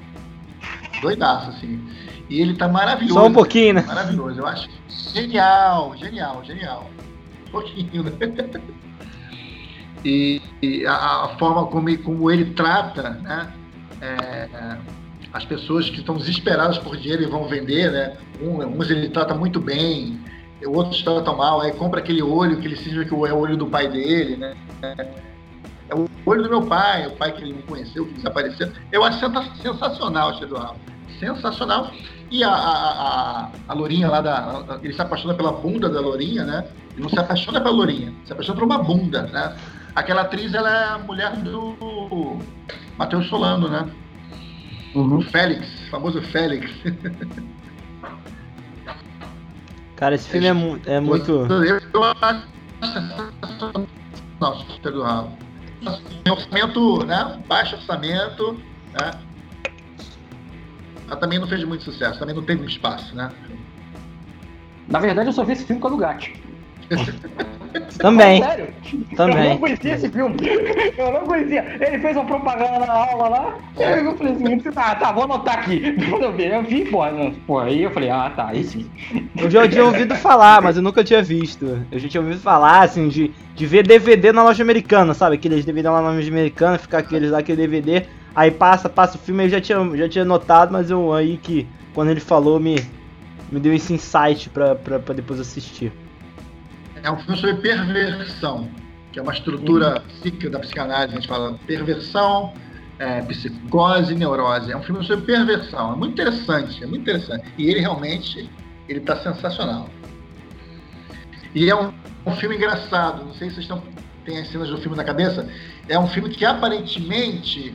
Doidaço, 1.00 1.50
assim. 1.50 1.82
E 2.28 2.38
ele 2.40 2.54
tá 2.54 2.68
maravilhoso. 2.68 3.18
Só 3.18 3.26
um 3.26 3.32
pouquinho, 3.32 3.74
né? 3.74 3.84
Maravilhoso. 3.86 4.38
Eu 4.38 4.46
acho 4.46 4.68
genial, 5.14 5.96
genial, 5.96 6.44
genial 6.44 6.90
pouquinho, 7.50 8.04
né? 8.04 8.12
E, 10.04 10.40
e 10.62 10.86
a, 10.86 11.24
a, 11.24 11.36
forma 11.38 11.66
como, 11.66 11.96
como 11.98 12.30
ele 12.30 12.46
trata, 12.52 13.10
né? 13.10 13.52
É, 14.00 14.48
as 15.32 15.44
pessoas 15.44 15.88
que 15.90 16.00
estão 16.00 16.16
desesperadas 16.16 16.78
por 16.78 16.96
dinheiro 16.96 17.22
e 17.22 17.26
vão 17.26 17.46
vender, 17.46 17.90
né? 17.90 18.16
Um, 18.40 18.64
uns 18.64 18.90
ele 18.90 19.08
trata 19.10 19.34
muito 19.34 19.60
bem, 19.60 20.18
outros 20.66 21.02
tratam 21.02 21.36
mal, 21.36 21.60
aí 21.60 21.72
compra 21.72 22.00
aquele 22.00 22.22
olho 22.22 22.58
que 22.58 22.66
ele 22.66 22.76
se 22.76 22.90
que 23.04 23.14
é 23.14 23.32
o 23.32 23.38
olho 23.38 23.56
do 23.56 23.66
pai 23.66 23.88
dele, 23.88 24.36
né? 24.36 24.56
É 25.88 25.94
o 25.94 26.08
olho 26.24 26.42
do 26.42 26.48
meu 26.48 26.62
pai, 26.62 27.06
o 27.06 27.12
pai 27.12 27.32
que 27.32 27.42
ele 27.42 27.54
não 27.54 27.62
conheceu, 27.62 28.06
que 28.06 28.14
desapareceu. 28.14 28.70
Eu 28.92 29.04
acho 29.04 29.18
sensacional 29.62 30.30
House. 30.30 30.78
Sensacional. 31.18 31.90
E 32.30 32.44
a, 32.44 32.50
a, 32.50 32.90
a, 33.42 33.50
a 33.68 33.74
Lourinha 33.74 34.08
lá 34.08 34.20
da. 34.20 34.78
Ele 34.82 34.92
se 34.92 35.02
apaixona 35.02 35.34
pela 35.34 35.52
bunda 35.52 35.88
da 35.88 36.00
Lourinha, 36.00 36.44
né? 36.44 36.64
Ele 36.92 37.02
não 37.02 37.08
se 37.08 37.18
apaixona 37.18 37.60
pela 37.60 37.74
Lourinha, 37.74 38.12
se 38.24 38.32
apaixona 38.32 38.58
por 38.58 38.64
uma 38.64 38.78
bunda, 38.78 39.22
né? 39.22 39.56
Aquela 39.94 40.22
atriz, 40.22 40.54
ela 40.54 40.70
é 40.70 40.88
a 40.94 40.98
mulher 40.98 41.36
do 41.36 42.38
Matheus 42.96 43.26
Solano, 43.28 43.68
né? 43.68 43.88
Uhum. 44.94 45.18
O 45.18 45.22
Félix, 45.22 45.66
famoso 45.90 46.20
Félix. 46.22 46.70
Cara, 49.96 50.14
esse 50.14 50.28
filme 50.28 50.46
é, 50.46 50.52
mu 50.52 50.80
é 50.86 50.98
muito. 50.98 51.32
Eu 51.32 51.76
acho 51.76 51.86
Nossa, 54.40 54.90
do 54.90 55.02
ralo. 55.02 55.32
Orçamento, 56.28 57.04
né? 57.04 57.38
Baixo 57.46 57.76
orçamento, 57.76 58.58
né? 58.98 59.10
Mas 61.06 61.18
também 61.18 61.38
não 61.38 61.46
fez 61.46 61.62
muito 61.64 61.84
sucesso, 61.84 62.18
também 62.18 62.34
não 62.34 62.42
teve 62.42 62.64
espaço, 62.64 63.14
né? 63.14 63.30
Na 64.88 64.98
verdade, 64.98 65.28
eu 65.28 65.32
só 65.32 65.44
vi 65.44 65.52
esse 65.52 65.64
filme 65.64 65.80
com 65.80 65.88
a 65.88 65.90
do 65.90 65.96
Também. 67.98 68.42
Sério? 68.42 68.68
Também. 69.16 69.44
Eu 69.44 69.50
não 69.50 69.58
conhecia 69.58 69.94
esse 69.94 70.08
filme. 70.08 70.36
Eu 70.96 71.12
não 71.12 71.20
conhecia. 71.20 71.76
Ele 71.80 71.98
fez 71.98 72.16
uma 72.16 72.24
propaganda 72.24 72.86
na 72.86 72.92
aula 72.92 73.28
lá. 73.28 73.58
Eu 73.78 74.16
falei 74.16 74.32
assim, 74.32 74.58
tá, 74.58 74.94
tá, 74.94 75.12
vou 75.12 75.24
anotar 75.24 75.58
aqui. 75.60 75.94
Quando 76.08 76.22
eu 76.22 76.32
vi, 76.32 76.46
eu 76.46 76.62
vi, 76.62 76.84
porra, 76.86 77.12
porra. 77.46 77.66
Aí 77.66 77.82
eu 77.82 77.90
falei, 77.90 78.10
ah, 78.10 78.32
tá, 78.34 78.52
sim. 78.64 78.90
Eu 79.36 79.50
já 79.50 79.68
tinha 79.68 79.84
ouvido 79.84 80.14
falar, 80.16 80.62
mas 80.62 80.76
eu 80.76 80.82
nunca 80.82 81.04
tinha 81.04 81.22
visto. 81.22 81.86
Eu 81.92 81.98
já 81.98 82.08
tinha 82.08 82.20
ouvido 82.20 82.40
falar, 82.40 82.82
assim, 82.82 83.08
de, 83.08 83.30
de 83.54 83.66
ver 83.66 83.86
DVD 83.86 84.32
na 84.32 84.42
loja 84.42 84.62
americana, 84.62 85.14
sabe? 85.14 85.36
Aqueles 85.36 85.64
DVD 85.64 85.88
lá 85.88 86.02
na 86.02 86.10
loja 86.10 86.30
americana, 86.30 86.78
ficar 86.78 86.98
aqueles 86.98 87.30
lá, 87.30 87.38
aquele 87.38 87.58
DVD. 87.58 88.06
Aí 88.34 88.50
passa, 88.50 88.88
passa 88.88 89.16
o 89.16 89.20
filme, 89.20 89.44
eu 89.44 89.48
já 89.48 89.60
tinha, 89.60 89.78
já 89.96 90.08
tinha 90.08 90.24
notado, 90.24 90.72
mas 90.72 90.90
eu 90.90 91.12
aí 91.12 91.36
que, 91.36 91.66
quando 91.94 92.10
ele 92.10 92.20
falou, 92.20 92.58
me, 92.58 92.76
me 93.50 93.60
deu 93.60 93.74
esse 93.74 93.92
insight 93.92 94.48
pra, 94.48 94.74
pra, 94.74 94.98
pra 94.98 95.14
depois 95.14 95.38
assistir 95.38 95.92
é 97.02 97.10
um 97.10 97.18
filme 97.18 97.40
sobre 97.40 97.54
perversão, 97.56 98.68
que 99.12 99.18
é 99.18 99.22
uma 99.22 99.32
estrutura 99.32 100.00
psíquica 100.00 100.50
da 100.50 100.58
psicanálise, 100.58 101.12
a 101.12 101.20
gente 101.20 101.28
fala 101.28 101.58
perversão, 101.66 102.52
é, 102.98 103.22
psicose, 103.22 104.14
neurose. 104.14 104.70
É 104.70 104.76
um 104.76 104.82
filme 104.82 105.04
sobre 105.04 105.24
perversão, 105.24 105.94
é 105.94 105.96
muito 105.96 106.12
interessante, 106.12 106.82
é 106.82 106.86
muito 106.86 107.02
interessante. 107.02 107.44
E 107.56 107.68
ele 107.68 107.80
realmente, 107.80 108.50
ele 108.88 109.00
está 109.00 109.16
sensacional. 109.16 109.88
E 111.54 111.68
é 111.68 111.74
um, 111.74 111.92
um, 112.26 112.36
filme 112.36 112.56
engraçado, 112.56 113.24
não 113.24 113.34
sei 113.34 113.48
se 113.48 113.56
vocês 113.56 113.64
estão, 113.64 113.82
têm 114.24 114.38
as 114.38 114.48
cenas 114.48 114.68
do 114.68 114.78
filme 114.78 114.96
na 114.96 115.02
cabeça, 115.02 115.48
é 115.88 115.98
um 115.98 116.06
filme 116.06 116.28
que 116.30 116.44
aparentemente 116.44 117.74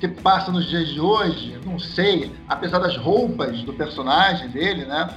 se 0.00 0.08
passa 0.08 0.50
nos 0.50 0.66
dias 0.66 0.88
de 0.88 1.00
hoje, 1.00 1.58
não 1.66 1.78
sei, 1.78 2.32
apesar 2.48 2.78
das 2.78 2.96
roupas 2.96 3.62
do 3.62 3.74
personagem 3.74 4.48
dele, 4.48 4.86
né? 4.86 5.10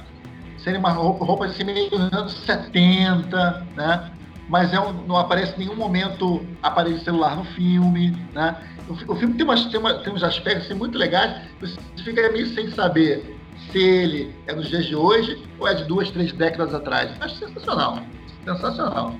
Seria 0.64 0.78
uma 0.78 0.90
roupa, 0.90 1.24
roupa 1.24 1.44
assim 1.44 1.62
meio 1.62 1.90
dos 1.90 2.00
anos 2.12 2.32
70, 2.46 3.66
né? 3.76 4.10
Mas 4.48 4.72
é 4.72 4.80
um, 4.80 4.92
não 5.06 5.16
aparece 5.16 5.54
em 5.54 5.58
nenhum 5.60 5.76
momento 5.76 6.44
aparelho 6.62 6.98
celular 7.00 7.36
no 7.36 7.44
filme, 7.44 8.10
né? 8.32 8.56
O, 8.88 9.12
o 9.12 9.16
filme 9.16 9.34
tem, 9.34 9.44
umas, 9.44 9.66
tem, 9.66 9.78
uma, 9.78 9.94
tem 10.02 10.12
uns 10.12 10.22
aspectos 10.22 10.66
assim, 10.66 10.74
muito 10.74 10.98
legais, 10.98 11.42
você 11.60 11.76
fica 12.02 12.32
meio 12.32 12.46
sem 12.54 12.70
saber 12.70 13.38
se 13.70 13.78
ele 13.78 14.34
é 14.46 14.54
dos 14.54 14.68
dias 14.68 14.86
de 14.86 14.96
hoje 14.96 15.42
ou 15.58 15.68
é 15.68 15.74
de 15.74 15.84
duas, 15.84 16.10
três 16.10 16.32
décadas 16.32 16.74
atrás. 16.74 17.10
Acho 17.20 17.36
sensacional. 17.36 18.00
Sensacional. 18.44 19.14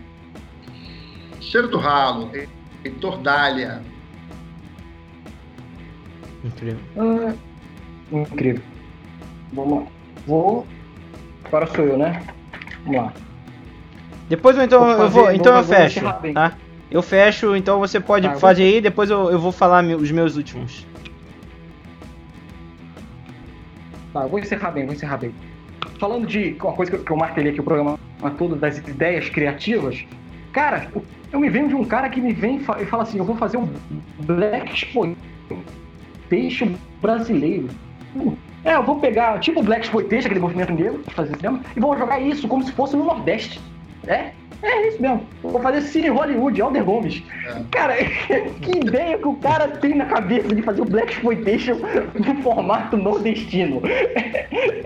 Cheiro 1.41 1.69
do 1.69 1.79
Ralo. 1.79 2.31
Heitor 2.85 3.19
Dália. 3.19 3.83
Incrível. 6.43 6.81
Ah, 6.99 7.35
incrível. 8.13 8.63
Vamos 9.53 9.85
lá. 9.85 9.87
Vou. 10.27 10.67
Agora 11.47 11.67
sou 11.67 11.85
eu, 11.85 11.99
né? 11.99 12.23
Vamos 12.85 13.03
lá. 13.03 13.13
Depois 14.29 14.57
eu, 14.57 14.65
então 14.65 14.81
Vou 14.81 14.91
eu 14.91 14.97
fazer- 14.97 15.21
vou, 15.21 15.33
então 15.33 15.53
vou- 15.53 15.63
eu 15.63 15.67
fecho, 15.67 16.01
tá? 16.33 16.53
Eu 16.91 17.03
fecho, 17.03 17.57
então 17.57 17.79
você 17.79 18.01
pode 18.01 18.23
Tá, 18.27 18.31
eu 18.31 18.33
vou- 18.33 18.41
fazer 18.41 18.63
aí, 18.65 18.81
depois 18.81 19.11
eu, 19.11 19.31
eu 19.31 19.39
vou 19.39 19.53
falar 19.53 19.83
me- 19.83 19.95
os 19.95 20.11
meus 20.11 20.37
últimos. 20.37 20.87
Tá, 24.13 24.23
eu 24.23 24.29
vou 24.29 24.39
encerrar 24.39 24.71
bem, 24.71 24.85
vou 24.85 24.95
encerrar 24.95 25.17
bem. 25.19 25.35
Falando 25.99 26.27
de 26.27 26.57
uma 26.63 26.73
coisa 26.73 26.91
que 26.93 26.99
eu, 26.99 27.05
que 27.05 27.11
eu 27.11 27.17
martelei 27.17 27.53
aqui 27.53 27.61
o 27.61 27.65
programa 27.65 27.99
todo, 28.39 28.57
das 28.57 28.79
ideias 28.79 29.29
criativas, 29.29 30.05
cara, 30.53 30.89
eu 31.33 31.41
me 31.41 31.51
venho 31.51 31.69
de 31.69 31.75
um 31.75 31.85
cara 31.85 32.09
que 32.09 32.21
me 32.21 32.33
vem 32.33 32.57
e 32.57 32.61
fa- 32.65 32.79
fala 32.87 33.03
assim, 33.03 33.19
eu 33.19 33.25
vou 33.25 33.37
fazer 33.37 33.57
um 33.57 33.69
Black 34.21 34.73
Exploitation 34.73 36.75
brasileiro. 37.03 37.69
É, 38.65 38.75
eu 38.75 38.83
vou 38.83 38.99
pegar, 38.99 39.39
tipo 39.41 39.63
Black 39.63 39.85
Exploitation, 39.85 40.27
aquele 40.27 40.41
movimento 40.41 40.73
negro, 40.73 41.05
fazer 41.15 41.37
cinema, 41.37 41.61
e 41.77 41.81
vou 41.81 41.97
jogar 41.99 42.21
isso 42.21 42.49
como 42.49 42.65
se 42.65 42.73
fosse 42.73 42.97
no 42.97 43.05
Nordeste. 43.05 43.61
É? 44.07 44.31
É 44.63 44.89
isso 44.89 45.01
mesmo. 45.01 45.27
Vou 45.43 45.61
fazer 45.61 45.83
Cine 45.83 46.09
Hollywood, 46.09 46.61
Alder 46.61 46.85
Gomes. 46.85 47.23
É. 47.47 47.63
Cara, 47.71 47.95
que 48.63 48.79
ideia 48.79 49.19
que 49.19 49.29
o 49.29 49.37
cara 49.37 49.69
tem 49.69 49.95
na 49.95 50.07
cabeça 50.07 50.55
de 50.55 50.63
fazer 50.63 50.81
o 50.81 50.87
Black 50.87 51.13
Exploitation 51.13 51.77
no 52.15 52.43
formato 52.43 52.97
nordestino. 52.97 53.83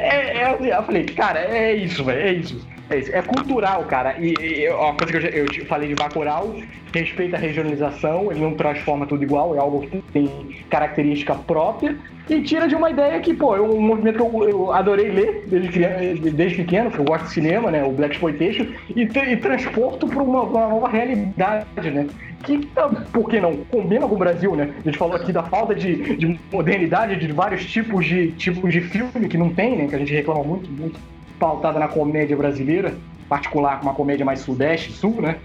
É, 0.00 0.44
é, 0.44 0.78
eu 0.78 0.82
falei, 0.84 1.04
cara, 1.04 1.40
é 1.40 1.74
isso, 1.74 2.02
velho, 2.04 2.20
é 2.20 2.32
isso. 2.32 2.66
É 2.90 2.98
isso. 2.98 3.14
É 3.14 3.22
cultural, 3.22 3.84
cara. 3.84 4.16
E, 4.18 4.34
e 4.40 4.70
uma 4.70 4.94
coisa 4.94 5.18
que 5.18 5.38
eu, 5.38 5.46
eu 5.46 5.66
falei 5.66 5.88
de 5.88 5.94
Bacurau, 5.94 6.56
respeita 6.92 7.36
a 7.36 7.40
regionalização, 7.40 8.30
ele 8.30 8.40
não 8.40 8.54
transforma 8.54 9.06
tudo 9.06 9.22
igual, 9.22 9.54
é 9.54 9.58
algo 9.58 9.80
que 9.80 10.02
tem 10.12 10.28
característica 10.70 11.34
própria. 11.34 11.96
E 12.28 12.42
tira 12.42 12.68
de 12.68 12.74
uma 12.74 12.90
ideia 12.90 13.18
que, 13.20 13.32
pô, 13.32 13.56
é 13.56 13.60
um 13.60 13.80
movimento 13.80 14.16
que 14.16 14.22
eu, 14.22 14.48
eu 14.48 14.72
adorei 14.72 15.08
ler 15.10 15.44
desde, 15.46 15.68
criança, 15.70 16.30
desde 16.30 16.56
pequeno, 16.58 16.90
que 16.90 16.98
eu 16.98 17.04
gosto 17.04 17.24
de 17.24 17.32
cinema, 17.32 17.70
né? 17.70 17.82
O 17.82 17.90
Black 17.90 18.14
Exploitation, 18.14 18.66
e, 18.94 19.02
e 19.02 19.36
transporto 19.36 20.06
para 20.06 20.22
uma, 20.22 20.42
uma 20.42 20.68
nova 20.68 20.88
realidade, 20.88 21.90
né? 21.90 22.06
Que, 22.44 22.68
ah, 22.76 22.88
por 23.12 23.30
que 23.30 23.40
não? 23.40 23.56
Combina 23.70 24.06
com 24.06 24.14
o 24.14 24.18
Brasil, 24.18 24.54
né? 24.54 24.70
A 24.78 24.82
gente 24.82 24.98
falou 24.98 25.16
aqui 25.16 25.32
da 25.32 25.42
falta 25.42 25.74
de, 25.74 26.16
de 26.16 26.38
modernidade 26.52 27.16
de 27.16 27.32
vários 27.32 27.64
tipos 27.64 28.04
de, 28.04 28.30
tipos 28.32 28.70
de 28.70 28.82
filme 28.82 29.26
que 29.28 29.38
não 29.38 29.48
tem, 29.48 29.76
né? 29.76 29.86
Que 29.88 29.94
a 29.94 29.98
gente 29.98 30.12
reclama 30.12 30.44
muito, 30.44 30.70
muito 30.70 31.00
pautada 31.38 31.78
na 31.78 31.88
comédia 31.88 32.36
brasileira, 32.36 32.94
particular 33.28 33.80
uma 33.82 33.94
comédia 33.94 34.24
mais 34.24 34.40
sudeste, 34.40 34.92
sul, 34.92 35.20
né? 35.20 35.36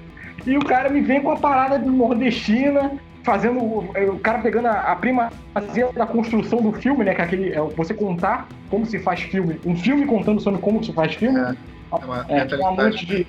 E 0.45 0.57
o 0.57 0.65
cara 0.65 0.89
me 0.89 1.01
vem 1.01 1.21
com 1.21 1.31
a 1.31 1.37
parada 1.37 1.77
nordestina, 1.77 2.91
fazendo. 3.23 3.59
o- 3.59 3.89
O 4.13 4.19
cara 4.19 4.39
pegando 4.39 4.67
a, 4.67 4.91
a 4.91 4.95
primazia 4.95 5.87
da 5.95 6.05
construção 6.05 6.61
do 6.61 6.71
filme, 6.73 7.03
né? 7.03 7.13
Que 7.13 7.21
é 7.21 7.23
aquele. 7.23 7.53
É 7.53 7.61
você 7.61 7.93
contar 7.93 8.47
como 8.69 8.85
se 8.85 8.99
faz 8.99 9.21
filme. 9.21 9.59
Um 9.65 9.75
filme 9.75 10.05
contando 10.05 10.41
sobre 10.41 10.59
como 10.59 10.83
se 10.83 10.91
faz 10.93 11.13
filme. 11.15 11.39
É, 11.39 11.55
é 12.01 12.05
uma 12.05 12.25
É, 12.29 12.55
um 12.57 12.67
amante 12.67 13.05
de. 13.05 13.27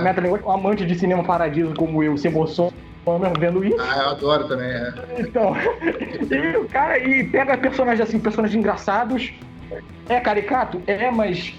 Metalinguagem, 0.00 0.46
um 0.46 0.50
amante 0.50 0.86
de 0.86 0.94
cinema 0.94 1.22
paradiso 1.22 1.74
como 1.74 2.02
eu 2.02 2.16
se 2.16 2.26
emociona 2.28 2.72
vendo 3.38 3.62
isso. 3.62 3.76
Ah, 3.78 3.98
eu 4.04 4.08
adoro 4.10 4.48
também. 4.48 4.68
É. 4.70 4.92
Então, 5.18 5.54
e 6.30 6.56
o 6.56 6.66
cara 6.66 6.98
e 6.98 7.24
pega 7.24 7.58
personagens 7.58 8.08
assim, 8.08 8.18
personagens 8.18 8.58
engraçados. 8.58 9.32
É 10.08 10.18
caricato? 10.20 10.80
É, 10.86 11.10
mas 11.10 11.54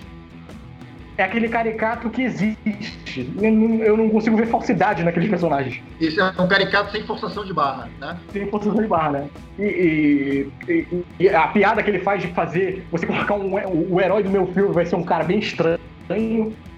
é 1.18 1.24
aquele 1.24 1.48
caricato 1.48 2.10
que 2.10 2.24
existe. 2.24 3.32
Eu 3.40 3.52
não, 3.52 3.76
eu 3.84 3.98
não 3.98 4.10
consigo 4.10 4.36
ver 4.36 4.48
falsidade 4.48 5.04
naqueles 5.04 5.30
personagens. 5.30 5.82
Isso 6.00 6.20
é 6.20 6.42
um 6.42 6.48
caricato 6.48 6.92
sem 6.92 7.04
forçação 7.04 7.46
de 7.46 7.54
barra, 7.54 7.88
né? 8.00 8.18
Tem 8.32 8.48
forçação 8.50 8.82
de 8.82 8.88
barra, 8.88 9.12
né? 9.12 9.28
E, 9.60 10.48
e- 10.68 11.04
e- 11.20 11.30
a 11.30 11.48
piada 11.48 11.84
que 11.84 11.90
ele 11.90 12.00
faz 12.00 12.22
de 12.22 12.30
fazer, 12.30 12.86
você 12.92 13.06
colocar 13.06 13.36
um, 13.36 13.54
o, 13.94 14.02
herói 14.02 14.24
do 14.24 14.30
meu 14.30 14.48
filme 14.48 14.74
vai 14.74 14.86
ser 14.86 14.96
um 14.96 15.04
cara 15.04 15.24
bem 15.24 15.40
estranho, 15.40 15.80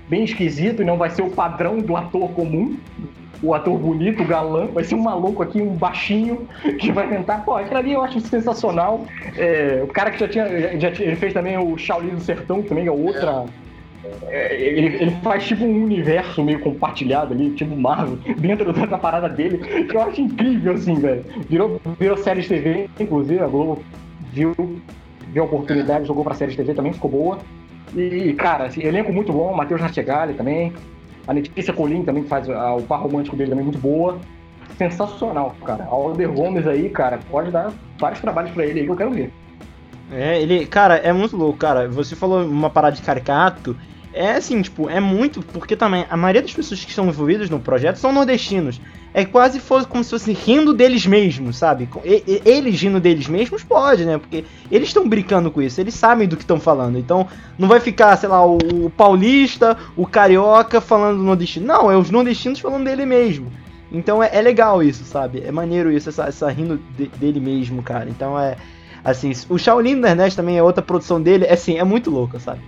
bem 0.09 0.23
esquisito, 0.23 0.81
e 0.81 0.85
não 0.85 0.97
vai 0.97 1.09
ser 1.09 1.21
o 1.21 1.29
padrão 1.29 1.77
do 1.79 1.95
ator 1.95 2.29
comum. 2.31 2.77
O 3.43 3.53
ator 3.53 3.77
bonito, 3.77 4.23
o 4.23 4.25
galã, 4.25 4.65
vai 4.67 4.83
ser 4.83 4.95
um 4.95 5.01
maluco 5.01 5.43
aqui, 5.43 5.61
um 5.61 5.75
baixinho, 5.75 6.47
que 6.79 6.91
vai 6.91 7.07
tentar. 7.07 7.39
Pô, 7.39 7.55
aquilo 7.55 7.77
ali 7.77 7.91
eu 7.93 8.01
acho 8.01 8.19
sensacional. 8.21 9.05
É, 9.37 9.81
o 9.83 9.87
cara 9.87 10.09
que 10.09 10.19
já 10.19 10.27
tinha, 10.27 10.79
já, 10.79 10.87
Ele 10.89 11.15
fez 11.17 11.33
também 11.33 11.57
o 11.57 11.77
Shaolin 11.77 12.15
do 12.15 12.21
Sertão, 12.21 12.63
que 12.63 12.69
também 12.69 12.87
é 12.87 12.91
outra. 12.91 13.45
É, 13.45 13.64
ele, 14.29 14.87
ele 14.97 15.11
faz 15.23 15.45
tipo 15.45 15.63
um 15.65 15.83
universo 15.83 16.43
meio 16.43 16.59
compartilhado 16.59 17.33
ali, 17.33 17.51
tipo 17.51 17.75
Marvel, 17.75 18.17
dentro 18.37 18.71
dessa 18.73 18.97
parada 18.97 19.29
dele, 19.29 19.57
que 19.85 19.95
eu 19.95 20.01
acho 20.01 20.21
incrível, 20.21 20.73
assim, 20.73 20.95
velho. 20.95 21.23
Virou, 21.49 21.81
virou 21.99 22.17
série 22.17 22.41
de 22.41 22.47
TV, 22.47 22.89
inclusive, 22.99 23.39
a 23.39 23.47
Globo 23.47 23.81
viu, 24.31 24.53
viu 25.31 25.43
a 25.43 25.45
oportunidade, 25.45 26.05
jogou 26.07 26.23
pra 26.23 26.33
série 26.33 26.51
de 26.51 26.57
TV 26.57 26.73
também, 26.73 26.93
ficou 26.93 27.09
boa. 27.11 27.37
E, 27.95 28.33
cara, 28.33 28.65
assim, 28.65 28.81
elenco 28.83 29.13
muito 29.13 29.31
bom, 29.31 29.53
Matheus 29.55 29.79
Nastegali 29.81 30.33
também. 30.33 30.73
A 31.27 31.31
Letícia 31.33 31.73
Colim 31.73 32.03
também 32.03 32.23
que 32.23 32.29
faz 32.29 32.49
a- 32.49 32.75
o 32.75 32.81
par 32.83 32.99
romântico 33.01 33.35
dele 33.35 33.49
também 33.49 33.63
muito 33.65 33.79
boa. 33.79 34.19
Sensacional, 34.77 35.55
cara. 35.65 35.85
Alder 35.85 36.29
Gomes 36.31 36.67
aí, 36.67 36.89
cara, 36.89 37.19
pode 37.31 37.49
dar 37.51 37.71
vários 37.99 38.19
trabalhos 38.19 38.51
pra 38.51 38.65
ele 38.65 38.81
aí 38.81 38.85
que 38.85 38.91
eu 38.91 38.95
quero 38.95 39.11
ver. 39.11 39.31
É, 40.11 40.39
ele, 40.41 40.65
cara, 40.65 40.97
é 40.97 41.11
muito 41.13 41.35
louco, 41.37 41.57
cara. 41.57 41.87
Você 41.87 42.15
falou 42.15 42.45
uma 42.45 42.69
parada 42.69 42.95
de 42.95 43.01
caricato. 43.01 43.75
É 44.17 44.31
assim, 44.31 44.61
tipo, 44.61 44.89
é 44.89 45.01
muito, 45.01 45.41
porque 45.41 45.75
também 45.75 46.05
a 46.09 46.15
maioria 46.15 46.41
das 46.41 46.53
pessoas 46.53 46.81
que 46.81 46.89
estão 46.89 47.05
envolvidas 47.07 47.49
no 47.49 47.59
projeto 47.59 47.97
são 47.97 48.13
nordestinos. 48.13 48.79
É 49.13 49.25
quase 49.25 49.61
como 49.89 50.03
se 50.03 50.09
fosse 50.09 50.31
rindo 50.31 50.73
deles 50.73 51.05
mesmos, 51.05 51.57
sabe? 51.57 51.89
Eles 52.45 52.81
rindo 52.81 52.99
deles 53.01 53.27
mesmos 53.27 53.61
pode, 53.61 54.05
né? 54.05 54.17
Porque 54.17 54.45
eles 54.71 54.87
estão 54.87 55.07
brincando 55.07 55.51
com 55.51 55.61
isso, 55.61 55.81
eles 55.81 55.93
sabem 55.93 56.29
do 56.29 56.37
que 56.37 56.43
estão 56.43 56.61
falando. 56.61 56.97
Então, 56.97 57.27
não 57.57 57.67
vai 57.67 57.81
ficar, 57.81 58.15
sei 58.15 58.29
lá, 58.29 58.45
o, 58.45 58.89
paulista, 58.89 59.77
o 59.97 60.07
carioca 60.07 60.79
falando 60.79 61.17
do 61.17 61.23
nordestino. 61.23 61.65
Não, 61.65 61.91
é 61.91 61.97
os 61.97 62.09
nordestinos 62.09 62.59
falando 62.59 62.85
dele 62.85 63.05
mesmo. 63.05 63.51
Então 63.91 64.23
é, 64.23 64.29
é 64.33 64.41
legal 64.41 64.81
isso, 64.81 65.03
sabe? 65.03 65.43
É 65.45 65.51
maneiro 65.51 65.91
isso, 65.91 66.09
essa, 66.09 66.23
essa 66.23 66.49
rindo 66.49 66.79
de- 66.97 67.07
dele 67.07 67.39
mesmo, 67.41 67.83
cara. 67.83 68.09
Então 68.09 68.39
é. 68.39 68.55
Assim, 69.03 69.31
o 69.49 69.57
Shaolin 69.57 70.01
do 70.01 70.07
Ernest 70.07 70.35
também 70.35 70.57
é 70.57 70.63
outra 70.63 70.81
produção 70.81 71.21
dele, 71.21 71.45
é 71.45 71.53
assim, 71.53 71.77
é 71.77 71.83
muito 71.83 72.09
louca, 72.09 72.39
sabe? 72.39 72.59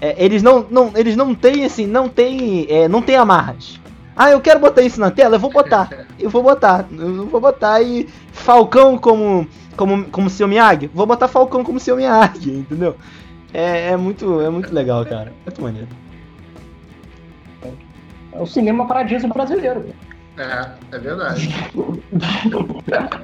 É, 0.00 0.22
eles 0.22 0.42
não, 0.42 0.66
não, 0.70 0.92
eles 0.94 1.16
não 1.16 1.34
têm, 1.34 1.64
assim, 1.64 1.86
não 1.86 2.08
tem, 2.08 2.66
é, 2.68 2.88
não 2.88 3.02
tem 3.02 3.16
amarras. 3.16 3.80
Ah, 4.14 4.30
eu 4.30 4.40
quero 4.40 4.60
botar 4.60 4.82
isso 4.82 4.98
na 5.00 5.10
tela, 5.10 5.36
eu 5.36 5.40
vou 5.40 5.50
botar. 5.50 5.90
Eu 6.18 6.30
vou 6.30 6.42
botar, 6.42 6.86
eu 6.90 7.26
vou 7.26 7.38
botar 7.40 7.82
e 7.82 8.08
Falcão 8.32 8.96
como 8.96 9.46
como 9.76 10.06
como 10.06 10.30
seu 10.30 10.48
Miyagi, 10.48 10.90
vou 10.94 11.04
botar 11.06 11.28
Falcão 11.28 11.62
como 11.62 11.78
seu 11.78 11.94
Miyagi, 11.94 12.50
entendeu? 12.64 12.96
É, 13.52 13.90
é 13.90 13.96
muito, 13.98 14.40
é 14.40 14.48
muito 14.48 14.72
legal, 14.72 15.04
cara. 15.04 15.30
Muito 15.44 15.60
maneiro. 15.60 15.88
É 18.32 18.40
o 18.40 18.46
cinema 18.46 18.86
paradiso 18.86 19.28
brasileiro. 19.28 19.84
É, 20.38 20.70
é 20.92 20.98
verdade. 20.98 21.48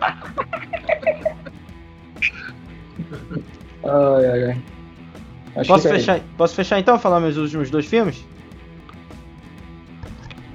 Ai, 3.84 4.26
ai, 4.26 4.44
ai. 4.44 4.62
Acho 5.54 5.68
Posso 5.68 5.82
que 5.82 5.94
é 5.94 5.98
fechar, 5.98 6.20
posso 6.36 6.54
fechar 6.54 6.78
então 6.78 6.98
falar 6.98 7.20
meus 7.20 7.36
últimos 7.36 7.70
dois 7.70 7.86
filmes? 7.86 8.24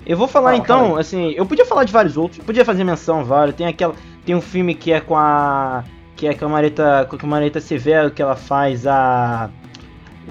Eu 0.06 0.18
vou 0.18 0.28
falar 0.28 0.52
Fala, 0.52 0.64
então, 0.64 0.80
fala 0.80 0.96
aí. 0.96 1.02
assim, 1.02 1.32
eu 1.32 1.46
podia 1.46 1.66
falar 1.66 1.84
de 1.84 1.92
vários 1.92 2.16
outros, 2.16 2.44
podia 2.44 2.64
fazer 2.64 2.84
menção 2.84 3.20
a 3.20 3.24
vários. 3.24 3.56
Tem 3.56 3.68
aquela, 3.68 3.94
tem 4.26 4.34
um 4.36 4.42
filme 4.42 4.74
que 4.74 4.92
é 4.92 5.02
com 5.02 5.16
a 5.16 5.84
que 6.16 6.26
é 6.28 6.34
com 6.34 6.46
a 6.46 6.50
Marita, 6.50 7.08
com 7.08 7.26
a 7.26 7.30
Marita 7.30 7.62
Severo 7.62 8.10
que 8.10 8.22
ela 8.22 8.36
faz 8.36 8.88
a 8.88 9.52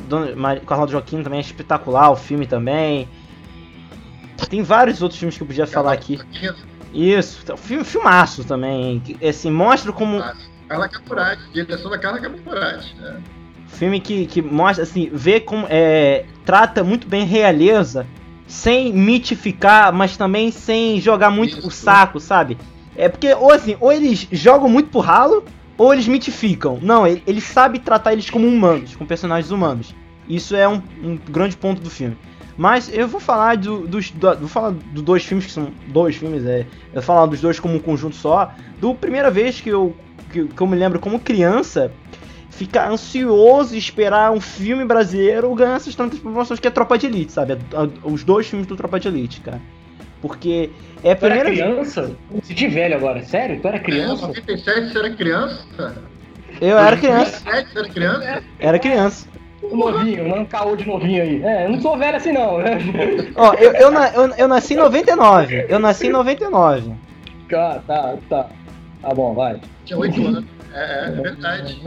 Dona, 0.09 0.35
Mar, 0.35 0.61
com 0.61 0.73
a 0.73 0.75
Arnaldo 0.75 0.93
Joaquim 0.93 1.23
também 1.23 1.39
é 1.39 1.43
espetacular 1.43 2.11
o 2.11 2.17
filme 2.17 2.47
também. 2.47 3.09
Tem 4.51 4.63
vários 4.63 5.01
outros 5.01 5.19
filmes 5.19 5.37
que 5.37 5.43
eu 5.43 5.47
podia 5.47 5.67
falar 5.67 5.93
aqui. 5.93 6.19
Isso, 6.93 7.45
tá, 7.45 7.57
filme, 7.57 7.85
filmaço 7.85 8.45
também. 8.45 9.01
que, 9.01 9.27
Assim, 9.27 9.51
mostra 9.51 9.93
como 9.93 10.23
Carla 10.69 10.89
Capurati, 10.89 11.43
direção 11.53 11.91
da 11.91 11.99
Carla 11.99 12.19
Capurati. 12.21 12.95
Né? 12.97 13.23
Filme 13.69 14.01
que, 14.01 14.27
que 14.27 14.41
mostra, 14.41 14.85
assim, 14.85 15.11
vê 15.13 15.41
como. 15.41 15.67
É, 15.69 16.25
trata 16.45 16.83
muito 16.85 17.07
bem 17.09 17.25
realeza, 17.25 18.07
sem 18.47 18.93
mitificar, 18.93 19.93
mas 19.93 20.17
também 20.17 20.51
sem 20.51 21.01
jogar 21.01 21.31
muito 21.31 21.59
Isso. 21.59 21.69
o 21.69 21.71
saco, 21.71 22.21
sabe? 22.21 22.57
É 22.97 23.09
porque, 23.09 23.35
ou 23.35 23.53
assim, 23.53 23.77
ou 23.81 23.93
eles 23.93 24.27
jogam 24.33 24.69
muito 24.69 24.89
pro 24.91 25.01
ralo, 25.01 25.45
ou 25.77 25.93
eles 25.93 26.09
mitificam. 26.09 26.79
Não, 26.81 27.07
ele, 27.07 27.23
ele 27.27 27.41
sabe 27.41 27.79
tratar 27.79 28.13
eles 28.13 28.31
como 28.31 28.47
humanos, 28.47 28.95
como 28.97 29.07
personagens 29.07 29.51
humanos. 29.51 29.95
Isso 30.29 30.57
é 30.57 30.67
um, 30.69 30.81
um 31.03 31.19
grande 31.29 31.57
ponto 31.57 31.81
do 31.83 31.91
filme. 31.91 32.17
Mas 32.57 32.91
eu 32.93 33.07
vou 33.07 33.21
falar 33.21 33.57
do, 33.59 33.87
dos. 33.87 34.11
do- 34.11 34.39
vou 34.39 34.49
falar 34.49 34.71
dos 34.71 35.03
dois 35.03 35.25
filmes, 35.25 35.45
que 35.47 35.53
são 35.53 35.69
dois 35.89 36.17
filmes, 36.17 36.45
é. 36.47 36.61
Eu 36.61 36.95
vou 36.95 37.03
falar 37.03 37.27
dos 37.27 37.41
dois 37.41 37.61
como 37.61 37.75
um 37.75 37.79
conjunto 37.79 38.17
só. 38.17 38.51
Do 38.81 38.95
primeira 38.95 39.31
vez 39.31 39.61
que 39.61 39.69
eu, 39.69 39.95
que, 40.33 40.45
que 40.47 40.61
eu 40.61 40.67
me 40.67 40.77
lembro 40.77 40.99
como 40.99 41.21
criança, 41.21 41.93
ficar 42.57 42.91
ansioso 42.91 43.75
e 43.75 43.79
esperar 43.79 44.33
um 44.33 44.41
filme 44.41 44.85
brasileiro 44.85 45.55
ganhar 45.55 45.77
essas 45.77 45.95
tantas 45.95 46.19
promoções 46.19 46.59
que 46.59 46.67
é 46.67 46.71
Tropa 46.71 46.97
de 46.99 47.07
Elite, 47.07 47.33
sabe? 47.33 47.53
A- 47.53 47.83
a- 47.83 47.89
Os 48.09 48.25
dois 48.25 48.47
filmes 48.49 48.67
do 48.67 48.75
Tropa 48.77 48.99
de 48.99 49.09
Elite, 49.09 49.41
cara. 49.41 49.61
Porque 50.23 50.71
é 51.05 51.13
a 51.13 51.17
Tu 51.17 51.27
era 51.27 51.35
primeira. 51.45 51.51
criança? 51.73 52.17
Me 52.31 52.41
senti 52.43 52.67
velho 52.69 52.97
agora. 52.97 53.23
Sério? 53.23 53.61
Tu 53.61 53.69
era 53.69 53.77
É, 53.77 53.81
criança? 53.81 54.27
97 54.29 54.93
você 54.93 54.99
era 54.99 55.11
criança? 55.11 55.95
Eu 56.61 56.79
era 56.79 56.97
criança. 56.97 57.43
97 57.45 57.73
você 57.73 57.79
era 57.79 57.89
criança? 57.89 58.45
Era 58.59 58.79
criança. 58.79 59.29
Novinho, 59.71 60.29
não 60.29 60.45
caô 60.47 60.77
de 60.77 60.87
novinho 60.87 61.23
aí. 61.23 61.43
É, 61.43 61.67
eu 61.67 61.71
não 61.71 61.81
sou 61.81 61.99
velho 61.99 62.17
assim 62.17 62.33
não. 62.33 62.59
né? 62.59 62.79
Ó, 63.37 63.53
eu, 63.55 63.73
eu, 63.73 63.91
na- 63.91 64.09
eu, 64.11 64.29
eu 64.39 64.49
nasci 64.49 64.75
em 64.75 64.77
99. 64.79 65.67
Eu 65.69 65.79
nasci 65.79 66.07
em 66.07 66.11
99. 66.11 66.93
Tá, 67.51 67.81
tá, 67.87 68.15
tá. 68.29 68.47
Tá 69.03 69.15
bom, 69.15 69.35
vai. 69.35 69.61
Tinha 69.85 69.99
8 69.99 70.27
anos. 70.27 70.45
É, 70.73 71.09
é 71.09 71.11
verdade. 71.11 71.81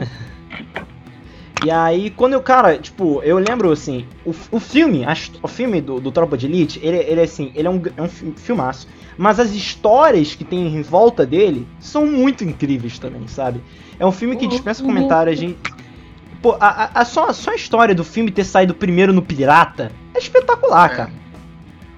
E 1.65 1.69
aí, 1.69 2.09
quando 2.09 2.33
eu, 2.33 2.41
cara, 2.41 2.77
tipo, 2.77 3.21
eu 3.21 3.37
lembro 3.37 3.69
assim, 3.71 4.05
o, 4.25 4.33
o 4.49 4.59
filme, 4.61 5.03
a 5.03 5.13
o 5.43 5.47
filme 5.47 5.81
do, 5.81 5.99
do 5.99 6.09
Tropa 6.09 6.37
de 6.37 6.45
Elite, 6.45 6.79
ele, 6.81 6.97
ele 6.97 7.19
é 7.19 7.23
assim, 7.25 7.51
ele 7.53 7.67
é 7.67 7.71
um, 7.71 7.81
é 7.97 8.01
um 8.01 8.07
fi- 8.07 8.33
filmaço. 8.37 8.87
Mas 9.17 9.41
as 9.41 9.51
histórias 9.51 10.33
que 10.35 10.45
tem 10.45 10.67
em 10.73 10.81
volta 10.81 11.25
dele 11.25 11.67
são 11.77 12.05
muito 12.05 12.45
incríveis 12.45 12.97
também, 12.97 13.27
sabe? 13.27 13.61
É 13.99 14.05
um 14.05 14.11
filme 14.11 14.37
que 14.37 14.47
dispensa 14.47 14.81
comentário, 14.81 15.29
a 15.29 15.35
gente. 15.35 15.57
Pô, 16.41 16.55
a, 16.61 16.67
a- 16.85 16.91
a- 17.01 17.05
só, 17.05 17.33
só 17.33 17.51
a 17.51 17.55
história 17.55 17.93
do 17.93 18.05
filme 18.05 18.31
ter 18.31 18.45
saído 18.45 18.73
primeiro 18.73 19.11
no 19.11 19.21
Pirata 19.21 19.91
é 20.15 20.19
espetacular, 20.19 20.89
É. 20.93 20.95
cara. 20.95 21.11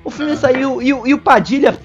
O 0.03 0.10
filme 0.10 0.36
saiu 0.36 0.82
e, 0.82 0.91
o- 0.91 1.06
e 1.06 1.14
o 1.14 1.19
Padilha, 1.19 1.78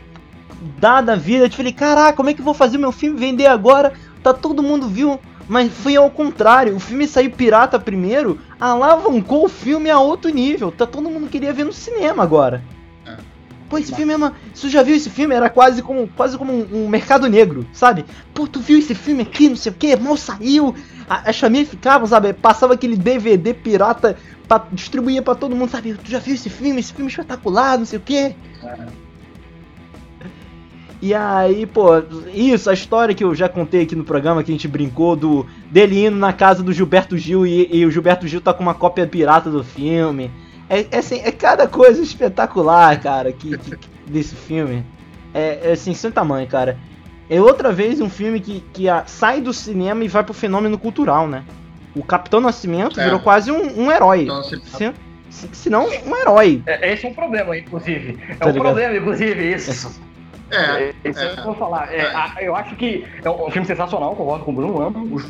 dada 0.79 1.13
a 1.13 1.17
vida, 1.17 1.45
eu 1.45 1.51
falei, 1.51 1.73
caraca, 1.75 2.17
como 2.17 2.31
é 2.31 2.33
que 2.33 2.41
eu 2.41 2.45
vou 2.47 2.55
fazer 2.55 2.79
meu 2.79 2.91
filme 2.91 3.19
vender 3.21 3.47
agora? 3.49 3.93
Tá 4.23 4.33
todo 4.33 4.63
mundo 4.63 4.89
viu, 4.89 5.21
mas 5.49 5.73
foi 5.73 5.97
ao 5.97 6.11
contrário. 6.11 6.75
O 6.77 6.81
filme 6.81 7.07
saiu 7.07 7.31
pirata 7.31 7.79
primeiro, 7.79 8.39
alavancou 8.61 9.45
o 9.45 9.49
filme 9.49 9.91
a 9.91 9.99
outro 9.99 10.31
nível. 10.31 10.71
Tá 10.73 10.87
todo 10.87 11.09
mundo 11.11 11.29
queria 11.29 11.53
ver 11.53 11.65
no 11.65 11.73
cinema 11.73 12.23
agora. 12.23 12.63
É. 13.07 13.17
Pô, 13.69 13.79
esse 13.79 13.93
filme 13.95 14.13
é 14.13 14.17
uma. 14.17 14.33
Você 14.55 14.69
já 14.69 14.83
viu 14.83 14.95
esse 14.95 15.11
filme? 15.11 15.35
Era 15.35 15.51
quase 15.51 15.83
como, 15.83 16.07
quase 16.17 16.39
como 16.39 16.53
um, 16.53 16.85
um 16.85 16.89
mercado 16.89 17.29
negro, 17.29 17.67
sabe? 17.73 18.05
Pô, 18.33 18.47
tu 18.47 18.61
viu 18.61 18.79
esse 18.79 18.95
filme 18.95 19.23
aqui, 19.23 19.49
não 19.49 19.57
sei 19.57 19.73
o 19.73 19.75
que, 19.75 19.97
mal 19.97 20.17
saiu. 20.17 20.75
A- 21.09 21.29
As 21.31 21.39
famílias 21.39 21.69
ficavam, 21.69 22.07
sabe? 22.07 22.33
Passava 22.33 22.75
aquele 22.75 22.97
DVD 22.97 23.53
pirata, 23.55 24.17
pra, 24.47 24.65
distribuía 24.73 25.21
pra 25.21 25.35
todo 25.35 25.57
mundo, 25.57 25.71
sabe? 25.71 25.95
Tu 25.95 26.09
já 26.11 26.21
viu 26.21 26.35
esse 26.35 26.49
filme? 26.49 26.79
Esse 26.79 26.93
filme 26.93 27.09
é 27.09 27.11
espetacular, 27.11 27.77
não 27.79 27.85
sei 27.87 27.99
o 27.99 28.03
que. 28.03 28.35
E 31.01 31.13
aí, 31.13 31.67
pô, 31.67 31.89
isso, 32.33 32.71
a 32.71 32.73
história 32.75 33.15
que 33.15 33.23
eu 33.23 33.35
já 33.35 33.49
contei 33.49 33.83
aqui 33.83 33.95
no 33.95 34.03
programa, 34.05 34.43
que 34.43 34.51
a 34.51 34.55
gente 34.55 34.67
brincou 34.67 35.15
do 35.15 35.47
dele 35.71 36.07
indo 36.07 36.17
na 36.17 36.33
casa 36.33 36.63
do 36.63 36.73
Gilberto 36.73 37.19
Gil 37.19 37.47
e, 37.47 37.69
e 37.71 37.85
o 37.85 37.91
Gilberto 37.91 38.27
Gil 38.27 38.41
tá 38.41 38.55
com 38.55 38.63
uma 38.63 38.75
cópia 38.75 39.07
pirata 39.07 39.51
do 39.51 39.63
filme. 39.63 40.31
É, 40.71 40.87
é 40.91 40.99
assim, 40.99 41.21
é 41.23 41.31
cada 41.31 41.69
coisa 41.69 42.03
espetacular, 42.03 42.99
cara, 43.01 43.31
que, 43.31 43.57
que- 43.59 43.77
desse 44.07 44.35
filme. 44.35 44.85
É, 45.35 45.69
é 45.69 45.73
assim, 45.73 45.93
sem 45.93 46.11
tamanho, 46.11 46.47
cara. 46.47 46.79
É 47.29 47.41
outra 47.41 47.71
vez 47.73 48.01
um 48.01 48.09
filme 48.09 48.41
que, 48.41 48.65
que 48.73 48.89
ah, 48.89 49.05
sai 49.07 49.41
do 49.41 49.53
cinema 49.53 50.03
e 50.05 50.09
vai 50.09 50.25
pro 50.25 50.33
fenômeno 50.33 50.79
cultural, 50.79 51.29
né? 51.29 51.45
O 51.95 52.03
Capitão 52.03 52.41
Nascimento 52.41 52.99
É. 53.01 53.05
virou 53.05 53.21
quase 53.21 53.51
um, 53.53 53.83
um 53.85 53.93
herói. 53.93 54.23
Então, 54.23 54.43
se, 55.29 55.49
se 55.53 55.69
não, 55.71 55.87
um 55.89 56.17
herói. 56.17 56.63
É, 56.67 56.93
esse 56.95 57.05
é 57.05 57.09
um 57.11 57.15
problema, 57.15 57.57
inclusive. 57.57 58.19
É 58.29 58.35
Tá 58.37 58.47
um 58.47 58.49
ligado? 58.53 58.65
problema, 58.65 58.97
inclusive, 58.97 59.55
isso. 59.55 60.01
É, 60.51 60.93
Isso 61.05 61.19
é. 61.21 61.35
eu 61.39 61.45
vou 61.45 61.55
falar. 61.55 61.93
É, 61.93 61.99
É. 61.99 62.07
a- 62.15 62.35
eu 62.41 62.55
acho 62.55 62.77
que 62.77 63.05
é 63.25 63.29
um 63.31 63.51
filme 63.51 63.67
sensacional, 63.67 64.15
concordo 64.15 64.45
com 64.45 64.53
o 64.53 64.55
Bruno, 64.55 64.81
amo. 64.81 65.21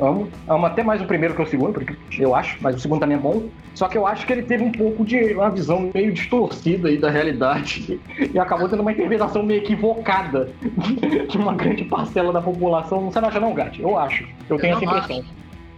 Amo. 0.00 0.28
Amo 0.48 0.66
até 0.66 0.82
mais 0.82 1.00
o 1.00 1.04
primeiro 1.04 1.34
que 1.34 1.42
o 1.42 1.46
segundo, 1.46 1.74
porque 1.74 1.94
eu 2.18 2.34
acho, 2.34 2.56
mas 2.60 2.74
o 2.74 2.78
segundo 2.78 3.00
também 3.00 3.16
é 3.16 3.20
bom. 3.20 3.48
Só 3.74 3.86
que 3.86 3.96
eu 3.98 4.06
acho 4.06 4.26
que 4.26 4.32
ele 4.32 4.42
teve 4.42 4.64
um 4.64 4.72
pouco 4.72 5.04
de 5.04 5.34
uma 5.34 5.50
visão 5.50 5.90
meio 5.94 6.12
distorcida 6.12 6.88
aí 6.88 6.96
da 6.96 7.10
realidade 7.10 8.00
e 8.34 8.38
acabou 8.38 8.68
tendo 8.68 8.80
uma 8.80 8.90
interpretação 8.92 9.42
meio 9.42 9.58
equivocada 9.58 10.50
de 11.28 11.36
uma 11.36 11.54
grande 11.54 11.84
parcela 11.84 12.32
da 12.32 12.40
população. 12.40 13.10
Você 13.10 13.20
não 13.20 13.28
acha 13.28 13.38
não, 13.40 13.54
Gatti? 13.54 13.82
Eu 13.82 13.96
acho. 13.98 14.24
Eu 14.48 14.56
tenho 14.58 14.72
Eu 14.72 14.76
essa 14.78 14.84
impressão. 14.86 15.24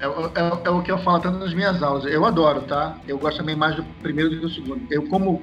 É, 0.00 0.06
é- 0.06 0.58
é 0.64 0.70
o 0.70 0.82
que 0.82 0.90
eu 0.90 0.96
falo 0.98 1.16
até 1.18 1.28
nas 1.28 1.52
minhas 1.52 1.82
aulas. 1.82 2.04
Eu 2.06 2.24
adoro, 2.24 2.62
tá? 2.62 2.94
Eu 3.06 3.18
gosto 3.18 3.38
também 3.38 3.56
mais 3.56 3.74
do 3.76 3.82
primeiro 4.00 4.30
do 4.30 4.36
que 4.36 4.42
do 4.42 4.50
segundo. 4.50 4.80
Eu 4.90 5.06
como 5.08 5.42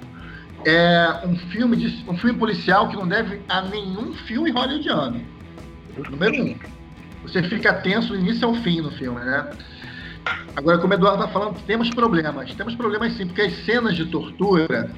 é 0.66 1.26
um 1.26 1.36
filme 1.36 1.78
de 1.78 2.10
um 2.10 2.18
filme 2.18 2.38
policial 2.38 2.90
que 2.90 2.96
não 2.96 3.08
deve 3.08 3.42
a 3.48 3.62
nenhum 3.62 4.14
filme 4.14 4.52
hollywoodiano. 4.52 5.22
Número 6.10 6.44
um. 6.44 6.56
Você 7.24 7.44
fica 7.44 7.74
tenso 7.74 8.10
do 8.10 8.16
início 8.16 8.48
ao 8.48 8.54
fim 8.56 8.82
no 8.82 8.92
filme, 8.92 9.20
né? 9.20 9.50
Agora, 10.56 10.78
como 10.78 10.94
o 10.94 10.96
Eduardo 10.96 11.24
tá 11.24 11.30
falando, 11.30 11.60
temos 11.66 11.90
problemas. 11.90 12.54
Temos 12.56 12.76
problemas 12.76 13.14
sim, 13.14 13.28
porque 13.28 13.42
as 13.42 13.54
cenas 13.66 13.96
de 13.96 14.06
tortura 14.06 14.92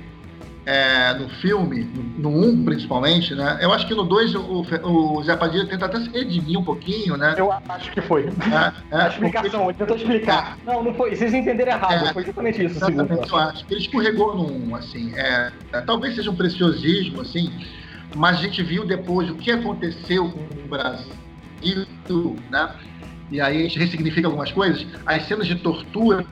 é, 0.65 1.13
no 1.13 1.29
filme, 1.29 1.83
no 2.17 2.29
1 2.29 2.45
um, 2.45 2.65
principalmente, 2.65 3.33
né? 3.33 3.57
Eu 3.61 3.73
acho 3.73 3.87
que 3.87 3.95
no 3.95 4.03
2 4.03 4.35
o, 4.35 4.65
o 4.83 5.23
Zé 5.23 5.35
Padilha 5.35 5.65
tenta 5.65 5.85
até 5.85 5.99
se 5.99 6.09
redimir 6.09 6.59
um 6.59 6.63
pouquinho, 6.63 7.17
né? 7.17 7.35
Eu 7.37 7.51
acho 7.51 7.91
que 7.91 8.01
foi. 8.01 8.25
É, 8.27 8.95
é, 8.95 9.01
A 9.01 9.07
explicação, 9.07 9.69
ele 9.69 9.73
tentou 9.73 9.95
explicar. 9.95 10.57
Não, 10.65 10.83
não 10.83 10.93
foi. 10.93 11.15
Vocês 11.15 11.33
entenderam 11.33 11.71
errado. 11.71 12.05
É. 12.05 12.13
Foi 12.13 12.23
justamente 12.23 12.63
isso. 12.63 12.77
Exatamente, 12.77 13.29
eu 13.31 13.37
acho. 13.37 13.65
Ele 13.69 13.79
escorregou 13.79 14.35
num, 14.35 14.75
assim, 14.75 15.13
é, 15.15 15.51
é, 15.73 15.81
talvez 15.81 16.15
seja 16.15 16.29
um 16.29 16.35
preciosismo, 16.35 17.21
assim, 17.21 17.51
mas 18.15 18.37
a 18.37 18.41
gente 18.41 18.61
viu 18.61 18.85
depois 18.85 19.29
o 19.29 19.35
que 19.35 19.51
aconteceu 19.51 20.29
com 20.29 20.39
o 20.39 20.67
Brasil, 20.67 22.35
né? 22.51 22.69
E 23.31 23.39
aí 23.39 23.59
a 23.59 23.63
gente 23.63 23.79
ressignifica 23.79 24.27
algumas 24.27 24.51
coisas. 24.51 24.85
As 25.05 25.27
cenas 25.27 25.47
de 25.47 25.55
tortura 25.55 26.25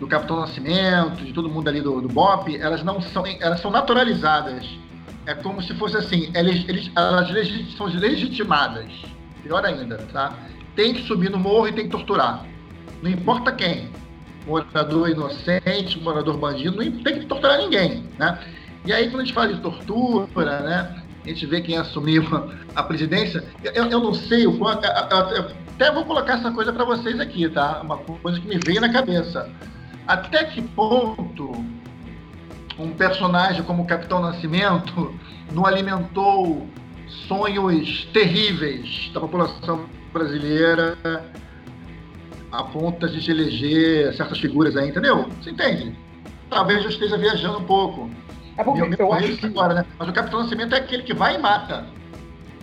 do 0.00 0.06
Capitão 0.06 0.40
Nascimento, 0.40 1.22
de 1.22 1.32
todo 1.32 1.48
mundo 1.48 1.68
ali 1.68 1.80
do, 1.80 2.00
do 2.00 2.08
BOP, 2.08 2.56
elas 2.56 2.82
não 2.82 3.00
são, 3.00 3.24
elas 3.26 3.60
são 3.60 3.70
naturalizadas. 3.70 4.66
É 5.26 5.34
como 5.34 5.62
se 5.62 5.74
fosse 5.74 5.96
assim, 5.96 6.32
eles, 6.34 6.90
elas 6.96 7.30
legit- 7.30 7.76
são 7.76 7.86
legitimadas. 7.86 8.90
Pior 9.42 9.64
ainda, 9.64 9.98
tá? 10.12 10.32
Tem 10.74 10.94
que 10.94 11.06
subir 11.06 11.30
no 11.30 11.38
morro 11.38 11.68
e 11.68 11.72
tem 11.72 11.84
que 11.84 11.90
torturar. 11.90 12.46
Não 13.02 13.10
importa 13.10 13.52
quem 13.52 13.90
morador 14.46 15.10
inocente, 15.10 16.00
morador 16.00 16.38
bandido, 16.38 16.82
não 16.82 17.02
tem 17.02 17.20
que 17.20 17.26
torturar 17.26 17.58
ninguém, 17.58 18.04
né? 18.18 18.38
E 18.86 18.92
aí, 18.92 19.10
quando 19.10 19.20
a 19.20 19.24
gente 19.24 19.34
fala 19.34 19.52
de 19.52 19.60
tortura, 19.60 20.60
né? 20.60 21.02
A 21.22 21.28
gente 21.28 21.44
vê 21.44 21.60
quem 21.60 21.76
assumiu 21.76 22.24
a 22.74 22.82
presidência. 22.82 23.44
Eu, 23.62 23.86
eu 23.86 24.00
não 24.00 24.14
sei 24.14 24.46
o 24.46 24.56
quanto. 24.58 24.86
até 24.86 25.92
vou 25.92 26.06
colocar 26.06 26.38
essa 26.38 26.50
coisa 26.50 26.72
para 26.72 26.84
vocês 26.86 27.20
aqui, 27.20 27.46
tá? 27.50 27.82
Uma 27.82 27.98
coisa 27.98 28.40
que 28.40 28.48
me 28.48 28.58
veio 28.64 28.80
na 28.80 28.88
cabeça. 28.90 29.48
Até 30.06 30.44
que 30.44 30.62
ponto 30.62 31.52
um 32.78 32.90
personagem 32.92 33.62
como 33.62 33.82
o 33.82 33.86
Capitão 33.86 34.20
Nascimento 34.20 35.14
não 35.52 35.66
alimentou 35.66 36.66
sonhos 37.28 38.06
terríveis 38.12 39.10
da 39.12 39.20
população 39.20 39.86
brasileira 40.12 40.96
a 42.50 42.64
ponto 42.64 42.98
da 43.00 43.08
gente 43.08 43.30
eleger 43.30 44.12
certas 44.14 44.38
figuras 44.38 44.76
aí, 44.76 44.88
entendeu? 44.88 45.28
Você 45.40 45.50
entende? 45.50 45.96
Talvez 46.48 46.82
eu 46.82 46.90
esteja 46.90 47.16
viajando 47.16 47.58
um 47.58 47.64
pouco. 47.64 48.10
É 48.56 48.64
porque 48.64 48.82
eu 48.82 48.88
me 48.88 48.96
eu 48.98 49.12
acho 49.12 49.22
conheço 49.22 49.40
que 49.40 49.46
agora, 49.46 49.74
né? 49.74 49.86
Mas 49.98 50.08
o 50.08 50.12
Capitão 50.12 50.42
Nascimento 50.42 50.74
é 50.74 50.78
aquele 50.78 51.02
que 51.04 51.14
vai 51.14 51.36
e 51.36 51.38
mata. 51.38 51.86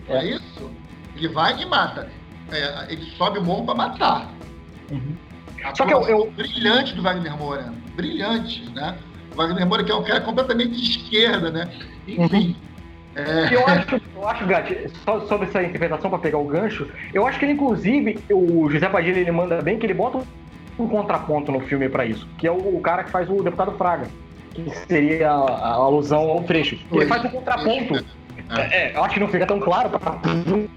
É, 0.10 0.18
É. 0.18 0.26
isso? 0.36 0.70
Ele 1.16 1.30
vai 1.30 1.62
e 1.62 1.66
mata. 1.66 2.10
É, 2.52 2.92
ele 2.92 3.06
sobe 3.18 3.40
o 3.40 3.44
morro 3.44 3.66
para 3.66 3.76
matar. 3.76 4.32
A 5.64 5.76
Só 5.76 5.86
que 5.86 5.94
eu- 5.94 6.08
eu- 6.08 6.32
brilhante 6.32 6.94
do 6.96 7.02
Wagner 7.02 7.36
Moura. 7.38 7.74
Brilhante, 7.96 8.70
né? 8.74 8.96
O 9.34 9.36
Wagner 9.38 9.66
Moura 9.68 9.84
que 9.84 9.92
é 9.92 9.96
um 9.96 10.04
cara 10.04 10.22
completamente 10.22 10.72
de 10.72 10.92
esquerda, 10.92 11.52
né? 11.52 11.70
Enfim. 12.08 12.56
é, 13.16 13.50
Eu 13.54 13.66
acho, 13.68 14.02
eu 14.16 14.28
acho, 14.28 14.46
Gatti, 14.46 14.90
só 15.04 15.22
sobre 15.22 15.48
essa 15.48 15.64
interpretação 15.64 16.10
para 16.10 16.20
pegar 16.20 16.38
o 16.38 16.46
gancho, 16.46 16.88
eu 17.14 17.26
acho 17.26 17.40
que 17.40 17.46
ele, 17.46 17.54
inclusive, 17.54 18.20
o 18.32 18.70
José 18.70 18.88
Padilha 18.88 19.20
ele 19.20 19.32
manda 19.32 19.62
bem 19.62 19.80
que 19.80 19.86
ele 19.86 19.94
bota 19.96 20.20
um, 20.20 20.24
um 20.84 20.88
contraponto 20.88 21.52
no 21.52 21.60
filme 21.62 21.90
para 21.90 22.06
isso, 22.06 22.28
que 22.38 22.46
é 22.46 22.52
o, 22.52 22.76
o 22.78 22.80
cara 22.80 23.04
que 23.04 23.10
faz 23.10 23.28
o 23.30 23.42
deputado 23.42 23.72
Fraga, 23.72 24.08
que 24.54 24.70
seria 24.88 25.32
a, 25.32 25.34
a 25.34 25.70
alusão 25.74 26.30
ao 26.30 26.44
Freixo. 26.44 26.78
Ele 26.92 27.08
faz 27.08 27.26
um 27.26 27.30
contraponto. 27.30 28.06
É, 28.50 28.96
eu 28.96 29.04
acho 29.04 29.14
que 29.16 29.20
não 29.20 29.28
fica 29.28 29.46
tão 29.46 29.60
claro 29.60 29.90
pra 29.90 30.00
todo 30.00 30.70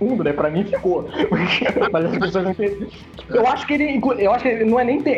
mundo, 0.00 0.24
né? 0.24 0.32
Pra 0.32 0.48
mim 0.48 0.64
ficou. 0.64 1.06
Mas 1.92 2.04
as 2.06 2.18
pessoas 2.18 2.44
não 2.44 2.50
entendem. 2.52 2.88
Eu 3.28 3.46
acho 3.46 3.66
que 3.66 3.74
ele. 3.74 4.00
Eu 4.18 4.32
acho 4.32 4.42
que 4.42 4.48
ele 4.48 4.64
não 4.64 4.80
é 4.80 4.84
nem. 4.84 5.02
te- 5.02 5.10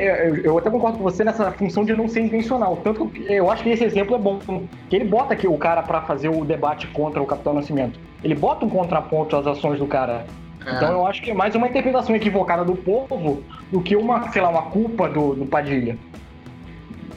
Eu 0.42 0.58
até 0.58 0.68
concordo 0.70 0.98
com 0.98 1.04
você 1.04 1.22
nessa 1.22 1.52
função 1.52 1.84
de 1.84 1.92
não 1.94 2.08
ser 2.08 2.20
intencional. 2.22 2.76
Tanto 2.82 3.06
que 3.06 3.32
eu 3.32 3.48
acho 3.50 3.62
que 3.62 3.68
esse 3.70 3.84
exemplo 3.84 4.16
é 4.16 4.18
bom. 4.18 4.40
Que 4.88 4.96
ele 4.96 5.04
bota 5.04 5.34
aqui 5.34 5.46
o 5.46 5.56
cara 5.56 5.82
pra 5.84 6.00
fazer 6.02 6.28
o 6.28 6.44
debate 6.44 6.88
contra 6.88 7.22
o 7.22 7.26
Capitão 7.26 7.54
Nascimento. 7.54 7.98
Ele 8.24 8.34
bota 8.34 8.66
um 8.66 8.70
contraponto 8.70 9.36
às 9.36 9.46
ações 9.46 9.78
do 9.78 9.86
cara. 9.86 10.26
é. 10.66 10.74
Então 10.76 10.90
eu 10.90 11.06
acho 11.06 11.22
que 11.22 11.30
é 11.30 11.34
mais 11.34 11.54
uma 11.54 11.68
interpretação 11.68 12.16
equivocada 12.16 12.64
do 12.64 12.74
povo 12.74 13.42
do 13.70 13.80
que 13.80 13.94
uma, 13.94 14.28
sei 14.32 14.42
lá, 14.42 14.48
uma 14.48 14.62
culpa 14.62 15.08
do, 15.08 15.34
do 15.34 15.46
Padilha. 15.46 15.96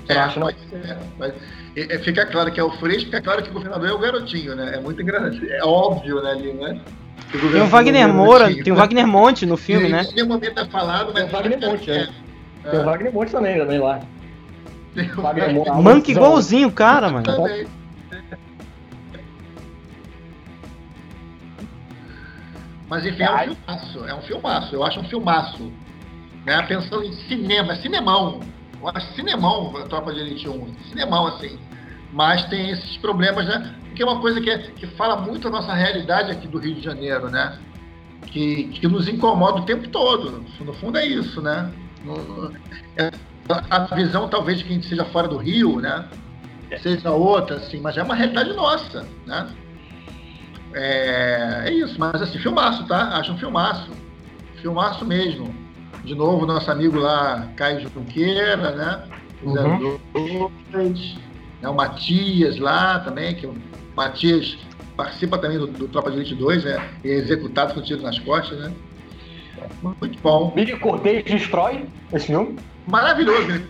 É, 0.07 0.13
não 0.13 0.21
acha, 0.21 0.39
não? 0.39 0.47
pode 0.47 0.59
ser, 0.69 0.97
mas, 1.17 1.33
fica 2.03 2.25
claro 2.25 2.51
que 2.51 2.59
é 2.59 2.63
o 2.63 2.71
Freixo, 2.71 3.05
fica 3.05 3.21
claro 3.21 3.41
que 3.41 3.49
o 3.49 3.53
governador 3.53 3.89
é 3.89 3.93
o 3.93 3.97
garotinho, 3.97 4.55
né? 4.55 4.75
É 4.75 4.79
muito 4.79 5.01
engraçado, 5.01 5.39
é 5.49 5.63
óbvio, 5.63 6.21
né, 6.21 6.31
ali, 6.31 6.53
né? 6.53 6.79
Tem 7.31 7.61
o 7.61 7.67
Wagner 7.67 8.03
é 8.03 8.07
Moura, 8.07 8.63
tem 8.63 8.71
o 8.71 8.75
Wagner 8.75 9.07
Monte 9.07 9.45
no 9.45 9.57
filme, 9.57 9.89
né? 9.89 10.03
Tem 10.03 10.23
mas... 10.23 10.37
O 10.43 11.31
Wagner 11.31 11.59
Monte, 11.59 11.91
é. 11.91 12.09
é. 12.63 12.69
Tem 12.69 12.79
o 12.79 12.85
Wagner 12.85 13.13
Monte 13.13 13.31
também, 13.31 13.57
também 13.57 13.79
lá. 13.79 13.99
Tem 14.93 15.11
o 15.11 15.21
Wagner 15.21 15.53
Monte. 15.53 15.71
Manca 15.71 16.11
igualzinho, 16.11 16.71
cara, 16.71 17.09
mano. 17.09 17.25
Mas 22.87 23.05
enfim, 23.05 23.23
é 23.23 23.33
um 23.33 23.55
filmaço, 23.55 24.05
é 24.05 24.13
um 24.13 24.21
filmaço, 24.21 24.75
eu 24.75 24.83
acho 24.83 24.99
um 24.99 25.03
filmaço. 25.05 25.71
Né? 26.45 26.61
Pensando 26.67 27.03
em 27.03 27.13
cinema, 27.13 27.73
é 27.73 27.75
cinemão, 27.77 28.41
eu 28.83 28.89
acho 28.93 29.13
cinemão 29.15 29.73
a 29.77 29.83
Tropa 29.83 30.13
de 30.13 30.19
Elite 30.19 30.49
1. 30.49 30.75
Cinemão, 30.89 31.27
assim. 31.27 31.57
Mas 32.11 32.43
tem 32.45 32.69
esses 32.69 32.97
problemas, 32.97 33.45
né? 33.45 33.73
Porque 33.85 34.03
é 34.03 34.05
uma 34.05 34.19
coisa 34.19 34.41
que, 34.41 34.49
é, 34.49 34.57
que 34.57 34.85
fala 34.87 35.15
muito 35.15 35.47
a 35.47 35.51
nossa 35.51 35.73
realidade 35.73 36.31
aqui 36.31 36.47
do 36.47 36.57
Rio 36.57 36.75
de 36.75 36.81
Janeiro, 36.81 37.29
né? 37.29 37.57
Que, 38.27 38.65
que 38.65 38.87
nos 38.87 39.07
incomoda 39.07 39.61
o 39.61 39.65
tempo 39.65 39.87
todo. 39.87 40.43
No 40.59 40.73
fundo 40.73 40.97
é 40.97 41.05
isso, 41.05 41.41
né? 41.41 41.71
É, 42.97 43.09
a 43.69 43.95
visão 43.95 44.27
talvez 44.27 44.59
de 44.59 44.65
quem 44.65 44.81
seja 44.81 45.05
fora 45.05 45.29
do 45.29 45.37
Rio, 45.37 45.79
né? 45.79 46.05
Seja 46.81 47.11
outra, 47.11 47.57
assim, 47.57 47.79
mas 47.79 47.95
é 47.95 48.03
uma 48.03 48.15
realidade 48.15 48.51
nossa, 48.53 49.07
né? 49.25 49.47
É, 50.73 51.63
é 51.67 51.73
isso, 51.73 51.97
mas 51.97 52.21
assim, 52.21 52.37
filmaço, 52.39 52.85
tá? 52.87 53.15
Acho 53.17 53.31
um 53.31 53.37
filmaço. 53.37 53.91
Filmaço 54.61 55.05
mesmo. 55.05 55.62
De 56.03 56.15
novo, 56.15 56.45
nosso 56.45 56.69
amigo 56.69 56.97
lá, 56.97 57.49
Caio 57.55 57.81
Junqueira, 57.81 58.71
né? 58.71 59.03
Uhum. 59.43 59.99
02, 60.71 61.17
né? 61.61 61.69
O 61.69 61.73
Matias 61.73 62.59
lá 62.59 62.99
também, 62.99 63.33
que 63.35 63.47
o 63.47 63.55
Matias 63.95 64.57
participa 64.97 65.37
também 65.37 65.57
do, 65.57 65.67
do 65.67 65.87
Tropa 65.87 66.11
de 66.11 66.17
Elite 66.17 66.35
2, 66.35 66.65
né? 66.65 66.89
E 67.03 67.09
é 67.09 67.13
executado 67.13 67.73
com 67.73 67.81
tiro 67.81 68.01
nas 68.01 68.19
costas, 68.19 68.59
né? 68.59 68.73
Muito 69.81 70.19
bom. 70.21 70.51
Miguel 70.55 70.79
Cortez 70.79 71.23
destrói 71.23 71.85
esse 72.11 72.27
filme. 72.27 72.57
Maravilhoso, 72.87 73.47
né? 73.47 73.65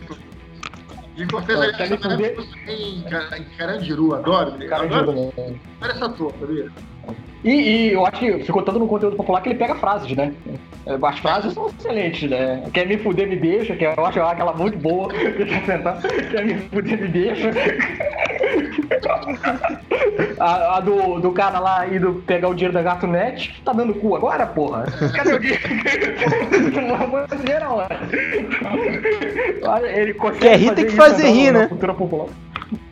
Miguel 1.12 1.28
Cortez 1.30 1.60
é 1.60 1.98
maravilhoso 1.98 2.50
em, 2.68 3.00
em 3.00 3.58
Carandiru, 3.58 4.16
adoro. 4.16 4.54
Carandiru, 4.68 5.00
adoro, 5.00 5.34
adoro 5.38 5.60
essa 5.82 6.06
ator, 6.06 6.34
sabia? 6.40 6.72
E, 7.44 7.52
e, 7.52 7.94
eu 7.94 8.06
acho 8.06 8.20
que 8.20 8.44
ficou 8.44 8.62
tanto 8.62 8.80
no 8.80 8.88
conteúdo 8.88 9.18
popular 9.18 9.42
que 9.42 9.50
ele 9.50 9.58
pega 9.58 9.76
frases, 9.76 10.16
né? 10.16 10.34
É, 10.86 10.98
as 11.02 11.20
frases 11.20 11.54
são 11.54 11.68
excelentes, 11.68 12.30
né? 12.30 12.64
Quer 12.74 12.88
me 12.88 12.98
fuder, 12.98 13.28
me 13.28 13.36
deixa, 13.36 13.76
que 13.76 13.84
eu 13.84 14.06
acho 14.06 14.22
aquela 14.22 14.54
muito 14.54 14.78
boa. 14.78 15.10
Quer 15.10 16.46
me 16.46 16.56
fuder, 16.56 17.02
me 17.02 17.08
deixa. 17.10 17.52
A, 20.40 20.78
a, 20.78 20.80
do, 20.80 21.20
do 21.20 21.32
cara 21.32 21.60
lá 21.60 21.88
indo 21.88 22.24
pegar 22.26 22.48
o 22.48 22.54
dinheiro 22.54 22.74
da 22.74 22.82
Gato 22.82 23.08
Net, 23.08 23.62
tá 23.64 23.74
dando 23.74 23.94
cu 23.94 24.16
agora, 24.16 24.46
porra? 24.46 24.86
Cadê 25.14 25.34
o 25.34 25.40
dinheiro? 25.40 25.62
Ele 29.96 30.14
consegue. 30.14 30.40
Quer 30.40 30.58
rir, 30.58 30.76
tem 30.76 30.86
que 30.86 30.96
fazer 30.96 31.30
rir, 31.30 31.52
né? 31.52 31.68
Cultura 31.68 31.94
popular. 31.94 32.28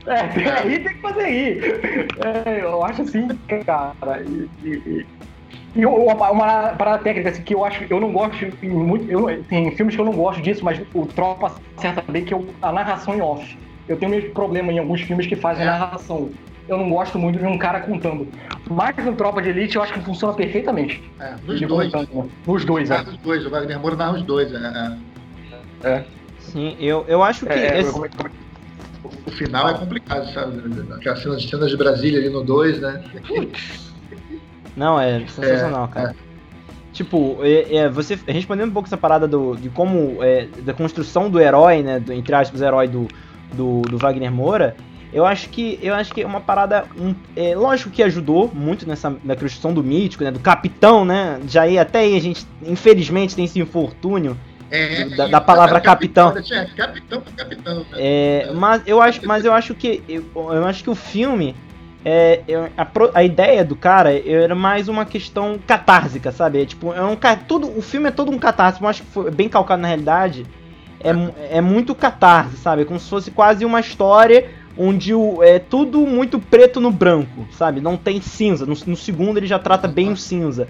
É, 0.06 0.28
tem 0.28 0.44
rir, 0.70 0.84
tem 0.84 0.94
que 0.96 1.02
fazer 1.02 1.26
rir. 1.26 2.08
É, 2.46 2.62
eu 2.62 2.84
acho 2.84 3.02
assim, 3.04 3.28
cara. 3.66 4.24
E, 4.24 4.50
e, 4.64 5.06
e 5.76 5.86
uma, 5.86 6.32
uma 6.32 6.74
parada 6.74 7.04
técnica 7.04 7.30
assim, 7.30 7.44
que 7.44 7.54
eu 7.54 7.64
acho, 7.64 7.86
eu 7.90 8.00
não 8.00 8.12
gosto 8.12 8.46
muito. 8.64 9.10
Eu, 9.10 9.44
tem 9.46 9.72
filmes 9.76 9.96
que 9.96 10.02
eu 10.02 10.06
não 10.06 10.14
gosto 10.14 10.42
disso, 10.42 10.64
mas 10.64 10.82
o 10.94 11.06
Tropa 11.06 11.54
acerta 11.78 12.04
bem 12.12 12.26
que 12.26 12.34
é 12.34 12.40
a 12.62 12.72
narração 12.72 13.16
em 13.16 13.22
off. 13.22 13.58
Eu 13.88 13.98
tenho 13.98 14.12
mesmo 14.12 14.32
problema 14.32 14.72
em 14.72 14.80
alguns 14.80 15.02
filmes 15.02 15.26
que 15.28 15.36
fazem 15.36 15.64
é. 15.64 15.66
narração. 15.66 16.30
Eu 16.68 16.78
não 16.78 16.90
gosto 16.90 17.18
muito 17.18 17.40
de 17.40 17.46
um 17.46 17.58
cara 17.58 17.82
contando. 17.82 18.28
Mas 18.70 18.96
no 18.98 19.14
Tropa 19.16 19.42
de 19.42 19.50
Elite 19.50 19.76
eu 19.76 19.82
acho 19.82 19.94
que 19.94 20.02
funciona 20.02 20.34
perfeitamente. 20.34 21.04
É, 21.20 21.36
nos 21.46 21.62
dois. 21.62 21.92
Contando? 21.92 22.32
Nos 22.46 22.66
dois, 22.66 22.92
é. 22.92 23.02
Nos 23.02 23.18
dois, 23.18 23.46
o 23.46 23.50
Wagner 23.50 23.80
Moura 23.80 23.96
narra 23.96 24.14
os 24.14 24.24
dois? 24.24 24.54
É. 24.54 24.98
é. 25.84 26.04
Sim, 26.40 26.76
eu, 26.80 27.06
eu 27.08 27.24
acho 27.24 27.46
que. 27.46 27.54
É, 27.54 27.80
esse... 27.80 27.94
O 29.04 29.32
final 29.32 29.70
é 29.70 29.74
complicado, 29.74 30.32
sabe? 30.32 30.62
Aquelas 30.94 31.22
cenas, 31.22 31.44
cenas 31.44 31.70
de 31.70 31.78
Brasília 31.78 32.20
ali 32.20 32.30
no 32.30 32.44
2, 32.44 32.80
né? 32.80 33.04
Não, 34.76 35.00
é 35.00 35.20
sensacional, 35.28 35.86
é, 35.86 35.88
cara. 35.88 36.16
É. 36.28 36.32
Tipo, 36.94 37.38
é, 37.42 37.76
é, 37.76 37.90
você 37.90 38.20
respondendo 38.28 38.70
um 38.70 38.74
pouco 38.74 38.88
essa 38.88 38.98
parada 38.98 39.28
do, 39.28 39.56
de 39.56 39.70
como. 39.70 40.22
É, 40.24 40.48
da 40.64 40.74
construção 40.74 41.30
do 41.30 41.40
herói, 41.40 41.82
né? 41.82 42.00
Do, 42.00 42.12
entre 42.14 42.36
aspas, 42.36 42.62
herói 42.62 42.88
do, 42.88 43.08
do, 43.54 43.82
do, 43.82 43.98
Wagner 43.98 44.32
Moura. 44.32 44.76
Eu 45.14 45.26
acho 45.26 45.50
que 45.50 45.80
eu 45.82 45.94
acho 45.94 46.14
que 46.14 46.22
é 46.22 46.26
uma 46.26 46.42
parada. 46.42 46.86
Um, 47.00 47.16
é, 47.36 47.56
lógico 47.56 47.90
que 47.90 48.04
ajudou 48.04 48.52
muito 48.54 48.88
nessa 48.88 49.16
na 49.24 49.36
construção 49.36 49.74
do 49.74 49.84
mítico, 49.84 50.24
né? 50.24 50.32
Do 50.32 50.40
capitão, 50.40 51.06
né? 51.06 51.40
Já 51.48 51.64
aí 51.64 51.80
até 51.80 52.00
aí 52.00 52.16
a 52.16 52.22
gente, 52.22 52.46
infelizmente, 52.62 53.36
tem 53.36 53.46
esse 53.46 53.60
infortúnio 53.60 54.38
é, 54.72 55.06
da, 55.10 55.28
da, 55.28 55.42
palavra 55.42 55.82
capitão. 55.82 56.34
Capitão, 56.34 56.66
capitão, 56.76 57.24
capitão. 57.36 57.76
Né? 57.80 57.86
É, 57.96 58.52
mas 58.54 58.82
eu 58.86 59.02
acho, 59.02 59.28
mas 59.28 59.44
eu 59.44 59.54
acho 59.54 59.76
que 59.76 60.02
eu, 60.08 60.24
eu 60.34 60.66
acho 60.66 60.84
que 60.84 60.90
o 60.90 60.96
filme 60.96 61.56
é, 62.04 62.42
a, 62.78 62.88
a, 63.14 63.24
ideia 63.24 63.64
do 63.64 63.76
cara 63.76 64.12
era 64.12 64.56
mais 64.56 64.88
uma 64.88 65.06
questão 65.06 65.60
catársica, 65.68 66.32
sabe? 66.32 66.62
É, 66.62 66.66
tipo, 66.66 66.94
é 66.94 67.04
um 67.04 67.18
tudo, 67.48 67.68
o 67.78 67.82
filme 67.82 68.08
é 68.08 68.12
todo 68.12 68.32
um 68.32 68.40
catarse, 68.40 68.82
eu 68.82 68.88
acho 68.88 69.04
que 69.04 69.12
foi 69.12 69.30
bem 69.30 69.50
calcado 69.50 69.82
na 69.82 69.88
realidade. 69.88 70.46
É, 71.04 71.58
é 71.58 71.62
muito 71.62 71.94
catarse, 71.94 72.58
sabe? 72.58 72.84
É 72.84 72.86
como 72.86 73.00
se 73.00 73.10
fosse 73.10 73.32
quase 73.32 73.66
uma 73.66 73.80
história 73.80 74.50
onde 74.78 75.14
o, 75.14 75.44
é 75.44 75.60
tudo 75.60 76.00
muito 76.08 76.40
preto 76.40 76.80
no 76.80 76.92
branco, 76.92 77.48
sabe? 77.52 77.82
Não 77.82 77.98
tem 77.98 78.22
cinza. 78.22 78.66
No, 78.66 78.76
no 78.88 78.96
segundo 78.96 79.38
ele 79.38 79.48
já 79.48 79.60
trata 79.60 79.88
bem 79.88 80.12
o 80.12 80.18
cinza. 80.18 80.68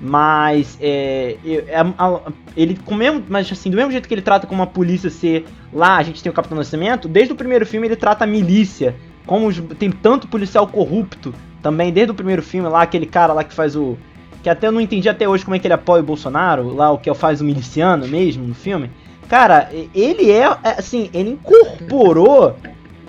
Mas 0.00 0.76
é, 0.80 1.36
é, 1.44 1.86
ele 2.56 2.78
com 2.84 2.94
mesmo, 2.94 3.22
mas 3.28 3.50
assim, 3.50 3.70
do 3.70 3.76
mesmo 3.76 3.90
jeito 3.90 4.06
que 4.06 4.12
ele 4.12 4.22
trata 4.22 4.46
como 4.46 4.62
a 4.62 4.66
polícia 4.66 5.08
ser 5.08 5.46
lá, 5.72 5.96
a 5.96 6.02
gente 6.02 6.22
tem 6.22 6.30
o 6.30 6.34
Capitão 6.34 6.56
Nascimento, 6.56 7.08
desde 7.08 7.32
o 7.32 7.36
primeiro 7.36 7.64
filme 7.64 7.86
ele 7.86 7.96
trata 7.96 8.24
a 8.24 8.26
milícia, 8.26 8.94
como 9.24 9.46
os, 9.46 9.58
tem 9.78 9.90
tanto 9.90 10.28
policial 10.28 10.66
corrupto 10.66 11.34
também, 11.62 11.92
desde 11.92 12.12
o 12.12 12.14
primeiro 12.14 12.42
filme 12.42 12.68
lá, 12.68 12.82
aquele 12.82 13.06
cara 13.06 13.32
lá 13.32 13.42
que 13.42 13.54
faz 13.54 13.74
o 13.74 13.96
que 14.42 14.50
até 14.50 14.68
eu 14.68 14.72
não 14.72 14.80
entendi 14.80 15.08
até 15.08 15.28
hoje 15.28 15.44
como 15.44 15.56
é 15.56 15.58
que 15.58 15.66
ele 15.66 15.74
apoia 15.74 16.02
o 16.02 16.06
Bolsonaro, 16.06 16.72
lá 16.72 16.90
o 16.92 16.98
que 16.98 17.12
faz 17.14 17.40
o 17.40 17.44
miliciano 17.44 18.06
mesmo 18.06 18.46
no 18.46 18.54
filme. 18.54 18.90
Cara, 19.28 19.68
ele 19.92 20.30
é, 20.30 20.44
é 20.62 20.78
assim, 20.78 21.10
ele 21.12 21.30
incorporou 21.30 22.56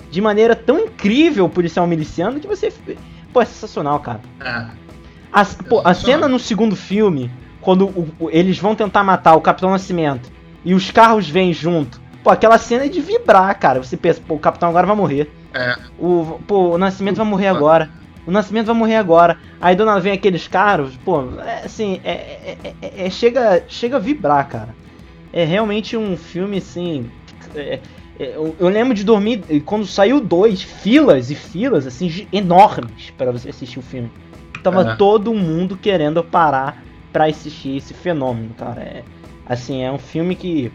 de 0.10 0.20
maneira 0.20 0.56
tão 0.56 0.80
incrível 0.80 1.46
o 1.46 1.50
policial 1.50 1.86
miliciano 1.86 2.40
que 2.40 2.48
você 2.48 2.74
pô, 3.32 3.40
é 3.40 3.46
sensacional, 3.46 4.00
cara. 4.00 4.22
É. 4.40 4.87
A, 5.38 5.46
pô, 5.46 5.84
a 5.86 5.94
cena 5.94 6.28
no 6.28 6.40
segundo 6.40 6.76
filme, 6.76 7.30
quando 7.62 7.86
o, 7.86 8.10
o, 8.20 8.30
eles 8.32 8.58
vão 8.58 8.74
tentar 8.74 9.04
matar 9.04 9.36
o 9.36 9.42
Capitão 9.42 9.70
Nascimento 9.70 10.32
e 10.66 10.74
os 10.74 10.90
carros 10.90 11.30
vêm 11.30 11.54
junto. 11.54 12.02
Pô, 12.24 12.32
aquela 12.32 12.58
cena 12.58 12.86
é 12.86 12.88
de 12.88 13.00
vibrar, 13.00 13.60
cara. 13.60 13.84
Você 13.84 13.96
pensa, 13.96 14.20
pô, 14.28 14.34
o 14.34 14.40
Capitão 14.40 14.68
agora 14.68 14.88
vai 14.88 14.96
morrer. 14.96 15.32
É. 15.54 15.76
O, 16.00 16.40
pô, 16.48 16.74
o 16.74 16.78
Nascimento 16.80 17.18
vai 17.18 17.26
morrer 17.28 17.50
agora. 17.50 17.88
O 18.26 18.32
Nascimento 18.32 18.66
vai 18.66 18.76
morrer 18.76 18.96
agora. 18.96 19.38
Aí 19.62 19.76
do 19.76 19.86
nada 19.86 20.00
vem 20.00 20.12
aqueles 20.12 20.48
carros, 20.48 20.98
pô, 21.06 21.24
é, 21.40 21.66
assim, 21.66 22.02
é, 22.04 22.12
é, 22.12 22.58
é, 22.82 23.06
é, 23.06 23.10
chega, 23.12 23.64
chega 23.68 23.98
a 23.98 24.00
vibrar, 24.00 24.48
cara. 24.50 24.76
É 25.32 25.46
realmente 25.46 25.96
um 25.96 26.18
filme, 26.18 26.58
assim. 26.58 27.12
É, 27.56 27.80
eu, 28.20 28.56
eu, 28.60 28.70
lembro 28.70 28.96
de 28.96 29.04
dormir, 29.04 29.44
quando 29.66 29.86
saiu 29.86 30.20
dois, 30.20 30.64
filas 30.64 31.30
e 31.30 31.36
filas, 31.36 31.86
assim, 31.86 32.28
enormes 32.34 33.12
para 33.16 33.32
você 33.32 33.50
assistir 33.50 33.78
o 33.78 33.84
filme 33.84 34.10
tava 34.58 34.92
é. 34.92 34.96
todo 34.96 35.34
mundo 35.34 35.78
querendo 35.78 36.24
parar 36.24 36.84
para 37.12 37.26
assistir 37.26 37.78
esse 37.78 37.94
fenômeno, 37.94 38.54
cara. 38.58 38.82
É, 38.82 39.04
assim, 39.46 39.84
é 39.84 39.92
um 39.92 39.98
filme 39.98 40.36
que. 40.36 40.72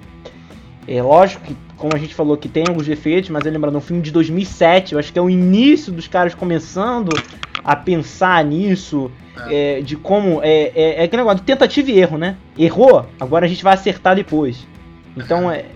É 0.86 1.00
lógico 1.00 1.44
que, 1.44 1.56
como 1.76 1.94
a 1.94 1.98
gente 1.98 2.12
falou, 2.12 2.36
que 2.36 2.48
tem 2.48 2.64
alguns 2.66 2.86
defeitos, 2.86 3.30
mas 3.30 3.46
é 3.46 3.50
lembrando, 3.50 3.78
um 3.78 3.80
filme 3.80 4.02
de 4.02 4.10
2007, 4.10 4.94
eu 4.94 4.98
acho 4.98 5.12
que 5.12 5.18
é 5.18 5.22
o 5.22 5.30
início 5.30 5.92
dos 5.92 6.08
caras 6.08 6.34
começando 6.34 7.10
a 7.62 7.76
pensar 7.76 8.44
nisso, 8.44 9.10
é. 9.48 9.78
É, 9.78 9.80
de 9.80 9.96
como. 9.96 10.40
É, 10.42 10.72
é, 10.74 11.00
é 11.00 11.04
aquele 11.04 11.22
negócio 11.22 11.38
de 11.38 11.44
tentativa 11.44 11.90
e 11.90 11.98
erro, 11.98 12.18
né? 12.18 12.36
Errou, 12.58 13.06
agora 13.20 13.46
a 13.46 13.48
gente 13.48 13.62
vai 13.62 13.74
acertar 13.74 14.16
depois. 14.16 14.66
Então 15.16 15.50
é. 15.50 15.66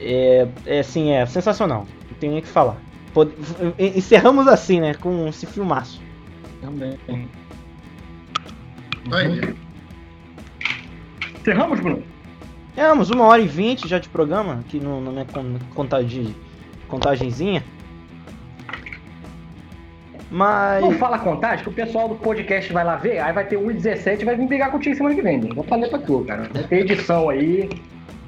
É, 0.00 0.48
é 0.66 0.80
assim, 0.80 1.12
é 1.12 1.24
sensacional. 1.24 1.86
Não 2.10 2.18
tenho 2.18 2.32
nem 2.32 2.40
o 2.40 2.44
que 2.44 2.48
falar. 2.48 2.76
Encerramos 3.78 4.48
assim, 4.48 4.80
né? 4.80 4.94
Com 4.94 5.28
esse 5.28 5.46
filmaço. 5.46 6.00
Também. 6.64 6.98
Vai. 9.06 9.54
Encerramos, 11.40 11.80
Bruno? 11.80 12.02
Encerramos, 12.72 13.10
uma 13.10 13.24
hora 13.26 13.42
e 13.42 13.46
vinte 13.46 13.86
já 13.86 13.98
de 13.98 14.08
programa, 14.08 14.60
aqui 14.60 14.80
no, 14.80 15.00
na 15.00 15.10
minha 15.10 15.26
contagem, 15.74 16.34
contagenzinha. 16.88 17.62
Mas. 20.30 20.82
Não 20.82 20.92
fala 20.92 21.18
contagem, 21.18 21.62
que 21.62 21.70
o 21.70 21.72
pessoal 21.72 22.08
do 22.08 22.14
podcast 22.16 22.72
vai 22.72 22.82
lá 22.82 22.96
ver, 22.96 23.18
aí 23.18 23.32
vai 23.32 23.46
ter 23.46 23.56
1,17 23.56 24.22
e 24.22 24.24
vai 24.24 24.36
vir 24.36 24.46
brigar 24.46 24.70
contigo 24.70 24.96
semana 24.96 25.14
que 25.14 25.22
vem. 25.22 25.38
Né? 25.38 25.50
Vou 25.54 25.64
falar 25.64 25.86
pra 25.88 25.98
tu, 25.98 26.24
cara. 26.26 26.48
Vai 26.52 26.62
ter 26.64 26.80
edição 26.80 27.28
aí. 27.28 27.68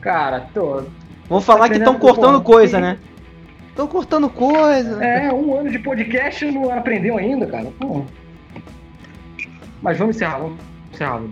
Cara, 0.00 0.46
tô. 0.54 0.84
Vou 1.28 1.40
falar 1.40 1.66
tá 1.66 1.70
que 1.70 1.78
estão 1.78 1.98
cortando 1.98 2.40
coisa, 2.42 2.78
né? 2.78 2.98
Estão 3.70 3.88
cortando 3.88 4.28
coisa. 4.28 5.04
É, 5.04 5.32
um 5.32 5.58
ano 5.58 5.70
de 5.70 5.78
podcast 5.80 6.44
não 6.50 6.70
aprendeu 6.70 7.18
ainda, 7.18 7.46
cara. 7.46 7.72
Pô. 7.78 8.04
Mas 9.82 9.98
vamos 9.98 10.16
encerrar, 10.16 10.38
vamos 10.38 10.58
encerrar. 10.92 11.22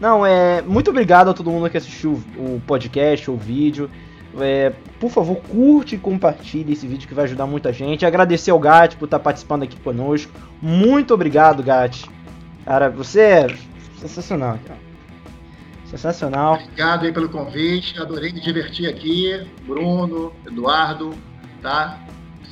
Não, 0.00 0.26
é. 0.26 0.62
Muito 0.62 0.90
obrigado 0.90 1.30
a 1.30 1.34
todo 1.34 1.50
mundo 1.50 1.70
que 1.70 1.76
assistiu 1.76 2.22
o 2.36 2.60
podcast, 2.66 3.30
o 3.30 3.36
vídeo. 3.36 3.88
É, 4.40 4.72
por 4.98 5.10
favor, 5.10 5.36
curte 5.36 5.94
e 5.94 5.98
compartilhe 5.98 6.72
esse 6.72 6.86
vídeo 6.86 7.06
que 7.06 7.14
vai 7.14 7.24
ajudar 7.24 7.46
muita 7.46 7.72
gente. 7.72 8.06
Agradecer 8.06 8.50
ao 8.50 8.58
Gat 8.58 8.96
por 8.96 9.04
estar 9.04 9.18
participando 9.18 9.62
aqui 9.62 9.76
conosco. 9.76 10.32
Muito 10.60 11.12
obrigado, 11.12 11.62
Gat. 11.62 12.08
Cara, 12.64 12.88
você 12.88 13.20
é 13.20 13.46
sensacional, 13.98 14.58
cara. 14.66 14.80
Sensacional. 15.86 16.54
Obrigado 16.54 17.04
aí 17.04 17.12
pelo 17.12 17.28
convite. 17.28 18.00
Adorei 18.00 18.32
me 18.32 18.40
divertir 18.40 18.88
aqui. 18.88 19.46
Bruno, 19.66 20.32
Eduardo, 20.46 21.14
tá? 21.60 22.00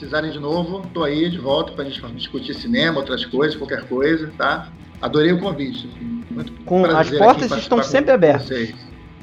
Precisarem 0.01 0.31
de 0.31 0.41
novo, 0.41 0.81
tô 0.95 1.05
aí 1.05 1.29
de 1.29 1.37
volta 1.37 1.73
pra 1.73 1.85
gente 1.85 2.01
discutir 2.15 2.55
cinema, 2.55 3.01
outras 3.01 3.27
coisas, 3.27 3.55
qualquer 3.55 3.87
coisa, 3.87 4.33
tá? 4.39 4.73
Adorei 5.03 5.31
o 5.31 5.39
convite. 5.39 5.91
Muito 6.31 6.51
com, 6.65 6.87
as 6.87 7.11
portas 7.11 7.53
estão 7.53 7.83
sempre 7.83 8.11
abertas. 8.11 8.49
Vocês. 8.49 8.75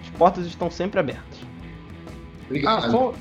As 0.03 0.09
portas 0.11 0.45
estão 0.45 0.69
sempre 0.69 0.99
abertas. 0.99 1.39
Obrigado. 2.45 2.85
Ah, 2.85 2.91
só, 2.91 3.11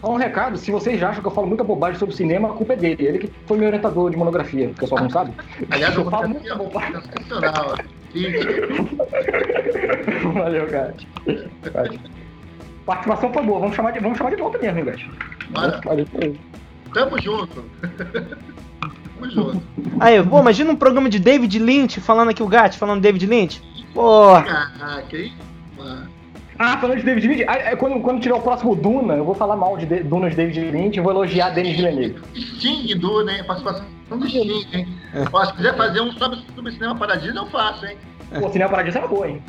só 0.00 0.12
um 0.12 0.16
recado, 0.16 0.58
se 0.58 0.72
vocês 0.72 1.00
acham 1.00 1.22
que 1.22 1.28
eu 1.28 1.30
falo 1.30 1.46
muita 1.46 1.62
bobagem 1.62 1.96
sobre 1.96 2.16
cinema, 2.16 2.48
a 2.48 2.52
culpa 2.52 2.72
é 2.72 2.76
dele. 2.76 3.06
Ele 3.06 3.18
que 3.18 3.30
foi 3.46 3.56
meu 3.56 3.68
orientador 3.68 4.10
de 4.10 4.16
monografia, 4.16 4.66
que 4.66 4.72
o 4.72 4.78
pessoal 4.78 5.02
não 5.02 5.10
sabe. 5.10 5.32
Aliás, 5.70 5.94
eu 5.94 6.10
falo 6.10 6.28
muita 6.28 6.56
bobagem. 6.56 7.00
Sensacional. 7.02 7.78
Valeu, 10.34 10.66
cara. 10.66 10.92
Participação 12.88 13.30
foi 13.30 13.42
boa, 13.42 13.60
vamos 13.60 13.76
chamar 13.76 13.90
de, 13.90 14.00
vamos 14.00 14.16
chamar 14.16 14.30
de 14.30 14.36
volta 14.36 14.56
mesmo, 14.56 14.78
hein, 14.78 14.84
Gato? 14.86 16.08
Tamo 16.94 17.20
junto. 17.20 17.62
Tamo 17.82 19.30
junto. 19.30 19.62
Aí, 20.00 20.22
pô, 20.22 20.40
imagina 20.40 20.72
um 20.72 20.76
programa 20.76 21.10
de 21.10 21.18
David 21.18 21.58
Lynch 21.58 22.00
falando 22.00 22.30
aqui 22.30 22.42
o 22.42 22.46
Gat, 22.48 22.78
falando 22.78 23.02
David 23.02 23.26
Lynch. 23.26 23.60
Porra. 23.92 24.42
Caraca, 24.42 25.16
hein? 25.18 25.34
Ah, 26.58 26.78
falando 26.78 26.96
de 26.96 27.02
David 27.02 27.28
Lynch, 27.28 27.44
quando, 27.76 28.00
quando 28.00 28.22
tiver 28.22 28.34
o 28.34 28.40
próximo 28.40 28.74
Duna, 28.74 29.16
eu 29.16 29.24
vou 29.26 29.34
falar 29.34 29.54
mal 29.54 29.76
de, 29.76 29.84
de 29.84 30.02
Duna 30.02 30.30
de 30.30 30.36
David 30.36 30.70
Lynch 30.70 30.96
e 30.96 31.02
vou 31.02 31.12
elogiar 31.12 31.50
Denis 31.50 31.76
Villeneuve. 31.76 32.16
Sting 32.34 32.94
Duna, 32.94 33.32
hein? 33.32 33.44
Participação 33.44 33.84
do 34.08 34.26
Sting, 34.26 34.66
hein? 34.72 34.88
É. 35.12 35.44
se 35.44 35.52
quiser 35.52 35.76
fazer 35.76 36.00
um 36.00 36.10
sobre, 36.12 36.38
sobre 36.54 36.72
Cinema 36.72 36.96
Paradiso, 36.96 37.36
eu 37.36 37.46
faço, 37.48 37.84
hein? 37.84 37.98
Pô, 38.40 38.48
Cinema 38.48 38.70
Paradiso 38.70 38.96
era 38.96 39.06
boa, 39.06 39.28
hein? 39.28 39.42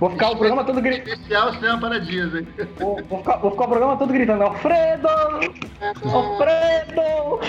Vou 0.00 0.10
ficar 0.10 0.30
o 0.30 0.36
programa 0.36 0.64
todo 0.64 0.80
gritando. 0.80 1.08
Especial 1.08 1.54
Cinema 1.54 1.80
Paradiso, 1.80 2.38
hein? 2.38 2.48
Vou, 2.78 3.00
vou, 3.08 3.18
ficar, 3.18 3.36
vou 3.36 3.50
ficar 3.52 3.64
o 3.64 3.68
programa 3.68 3.96
todo 3.96 4.12
gritando: 4.12 4.42
Alfredo! 4.42 5.08
Alfredo! 6.12 7.40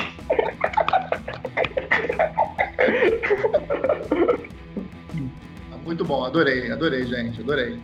Muito 5.84 6.06
bom, 6.06 6.26
adorei, 6.26 6.72
adorei, 6.72 7.06
gente, 7.06 7.42
adorei. 7.42 7.80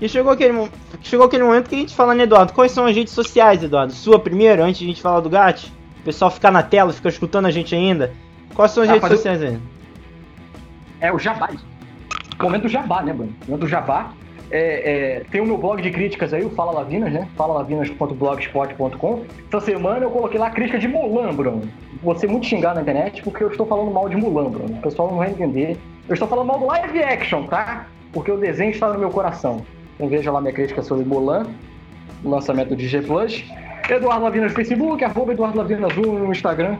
E 0.00 0.08
chegou 0.08 0.32
aquele, 0.32 0.70
chegou 1.02 1.26
aquele 1.26 1.42
momento 1.42 1.68
que 1.68 1.74
a 1.74 1.78
gente 1.78 1.94
fala, 1.94 2.14
né, 2.14 2.22
Eduardo? 2.22 2.52
Quais 2.52 2.70
são 2.70 2.86
as 2.86 2.94
redes 2.94 3.12
sociais, 3.12 3.62
Eduardo? 3.62 3.92
Sua 3.92 4.18
primeiro, 4.18 4.62
antes 4.62 4.78
de 4.78 4.84
a 4.84 4.88
gente 4.88 5.02
falar 5.02 5.20
do 5.20 5.28
GAT? 5.28 5.72
O 6.00 6.04
pessoal 6.04 6.30
ficar 6.30 6.52
na 6.52 6.62
tela, 6.62 6.92
fica 6.92 7.08
escutando 7.08 7.46
a 7.46 7.50
gente 7.50 7.74
ainda. 7.74 8.12
Quais 8.54 8.70
são 8.70 8.84
as 8.84 8.88
ah, 8.88 8.92
redes 8.92 9.08
sociais 9.08 9.42
aí? 9.42 9.58
É 11.00 11.12
o 11.12 11.18
Jabá. 11.18 11.50
Momento 12.40 12.68
Jabá, 12.68 13.02
né, 13.02 13.12
Bruno? 13.12 13.32
Momento 13.46 13.66
Jabá. 13.66 14.12
É, 14.50 15.18
é, 15.18 15.24
tem 15.30 15.42
o 15.42 15.46
meu 15.46 15.58
blog 15.58 15.82
de 15.82 15.90
críticas 15.90 16.32
aí, 16.32 16.42
o 16.42 16.48
Fala 16.50 16.72
Lavinas, 16.72 17.12
né? 17.12 17.28
falalavinas.blogspot.com. 17.36 19.24
Essa 19.46 19.60
semana 19.60 20.04
eu 20.04 20.10
coloquei 20.10 20.40
lá 20.40 20.50
crítica 20.50 20.78
de 20.78 20.88
Mulan, 20.88 21.34
Bruno. 21.34 21.68
Vou 22.02 22.16
ser 22.16 22.28
muito 22.28 22.46
xingado 22.46 22.76
na 22.76 22.82
internet 22.82 23.22
porque 23.22 23.44
eu 23.44 23.50
estou 23.50 23.66
falando 23.66 23.90
mal 23.90 24.08
de 24.08 24.16
Mulan, 24.16 24.50
Bruno. 24.50 24.78
O 24.78 24.80
pessoal 24.80 25.10
não 25.10 25.18
vai 25.18 25.30
entender. 25.30 25.76
Eu 26.08 26.14
estou 26.14 26.26
falando 26.26 26.46
mal 26.46 26.58
do 26.58 26.66
live 26.66 27.02
action, 27.02 27.44
tá? 27.44 27.86
Porque 28.12 28.30
o 28.30 28.38
desenho 28.38 28.70
está 28.70 28.90
no 28.90 28.98
meu 28.98 29.10
coração. 29.10 29.62
Então 29.96 30.08
veja 30.08 30.32
lá 30.32 30.40
minha 30.40 30.54
crítica 30.54 30.82
sobre 30.82 31.04
Mulan, 31.04 31.46
o 32.24 32.30
lançamento 32.30 32.74
de 32.74 32.88
G 32.88 33.02
Plus. 33.02 33.44
Eduardo 33.90 34.24
Lavinas 34.24 34.50
no 34.50 34.56
Facebook, 34.56 35.04
arroba 35.04 35.32
Eduardo 35.32 35.58
Lavinas 35.58 35.94
no 35.96 36.30
Instagram, 36.30 36.78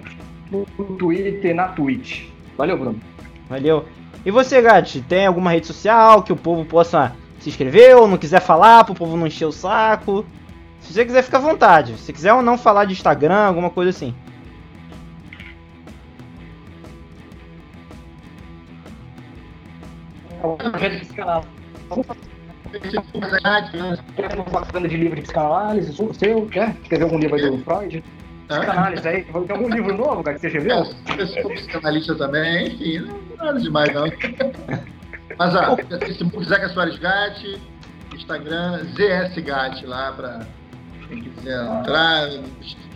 no 0.51 0.65
Twitter, 0.99 1.55
na 1.55 1.69
Twitch. 1.69 2.29
Valeu, 2.57 2.79
Bruno. 2.79 3.01
Valeu. 3.49 3.85
E 4.25 4.31
você, 4.31 4.61
Gatti, 4.61 5.01
tem 5.01 5.27
alguma 5.27 5.53
rede 5.53 5.67
social 5.67 6.23
que 6.23 6.33
o 6.33 6.37
povo 6.37 6.65
possa 6.65 7.15
se 7.41 7.49
inscrever 7.49 7.97
ou 7.97 8.09
não 8.09 8.19
quiser 8.19 8.41
falar, 8.41 8.85
para 8.85 8.93
o 8.93 8.97
povo 8.97 9.17
não 9.17 9.27
encher 9.27 9.47
o 9.47 9.53
saco? 9.53 10.27
Se 10.81 10.93
você 10.93 11.05
quiser, 11.05 11.23
fica 11.23 11.39
à 11.39 11.41
vontade. 11.41 11.97
Se 11.99 12.13
quiser 12.13 12.33
ou 12.33 12.43
não 12.43 12.59
falar 12.59 12.85
de 12.85 12.93
Instagram, 12.93 13.47
alguma 13.47 13.71
coisa 13.71 13.91
assim. 13.91 14.15
Uma 24.35 24.45
bacana 24.51 24.89
de 24.89 24.97
livro 24.97 25.17
de 25.17 25.23
psicanálise, 25.23 25.95
seu, 25.95 26.47
quer 26.47 26.77
escrever 26.83 27.05
algum 27.05 27.19
livro 27.19 27.37
aí 27.37 27.51
do 27.51 27.59
Freud? 27.65 28.05
Psicanálise 28.49 29.07
aí, 29.07 29.25
tem 29.25 29.57
algum 29.57 29.69
livro 29.69 29.95
novo, 29.95 30.23
cara, 30.23 30.37
que 30.37 30.41
você 30.41 30.47
escreveu? 30.47 30.87
Eu 31.19 31.27
sou 31.27 31.51
psicanalista 31.51 32.15
também, 32.15 32.69
enfim, 32.69 33.01
não 33.01 33.37
nada 33.37 33.61
demais 33.61 33.93
não. 33.93 34.05
Mas, 35.39 35.55
ó, 35.55 35.77
Facebook 35.77 36.45
Zeca 36.47 36.69
Soares 36.71 36.99
Gatti, 36.99 37.61
Instagram 38.15 38.85
ZS 38.95 39.45
Gatti 39.45 39.87
lá 39.87 40.13
pra 40.13 40.41
quem 41.09 41.23
quiser 41.25 41.63
entrar. 41.63 42.31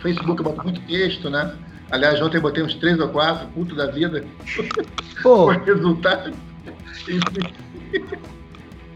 Facebook 0.01 0.39
eu 0.39 0.43
boto 0.43 0.63
muito 0.63 0.81
texto, 0.81 1.29
né? 1.29 1.55
Aliás, 1.91 2.19
ontem 2.19 2.37
eu 2.37 2.41
botei 2.41 2.63
uns 2.63 2.73
três 2.75 2.99
ou 2.99 3.09
quatro, 3.09 3.47
puto 3.49 3.75
da 3.75 3.85
vida. 3.85 4.25
Pô. 5.21 5.45
o 5.45 5.49
resultado. 5.49 6.33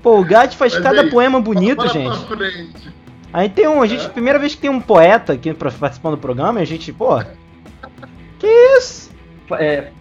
Pô, 0.01 0.19
o 0.19 0.25
Gatti 0.25 0.57
faz 0.57 0.73
Mas 0.73 0.84
cada 0.84 1.01
aí, 1.01 1.09
poema 1.11 1.39
bonito, 1.39 1.88
gente. 1.89 2.96
Aí 3.38 3.49
tem 3.49 3.68
um, 3.68 3.84
a 3.84 3.85
gente, 3.85 4.09
primeira 4.09 4.39
vez 4.39 4.55
que 4.55 4.61
tem 4.61 4.69
um 4.72 4.81
poeta 4.81 5.34
aqui 5.34 5.53
participando 5.53 6.15
do 6.15 6.19
programa, 6.19 6.59
a 6.59 6.65
gente, 6.65 6.91
pô. 6.91 7.23
Que 8.39 8.47
isso? 8.47 9.11
É, 9.51 9.91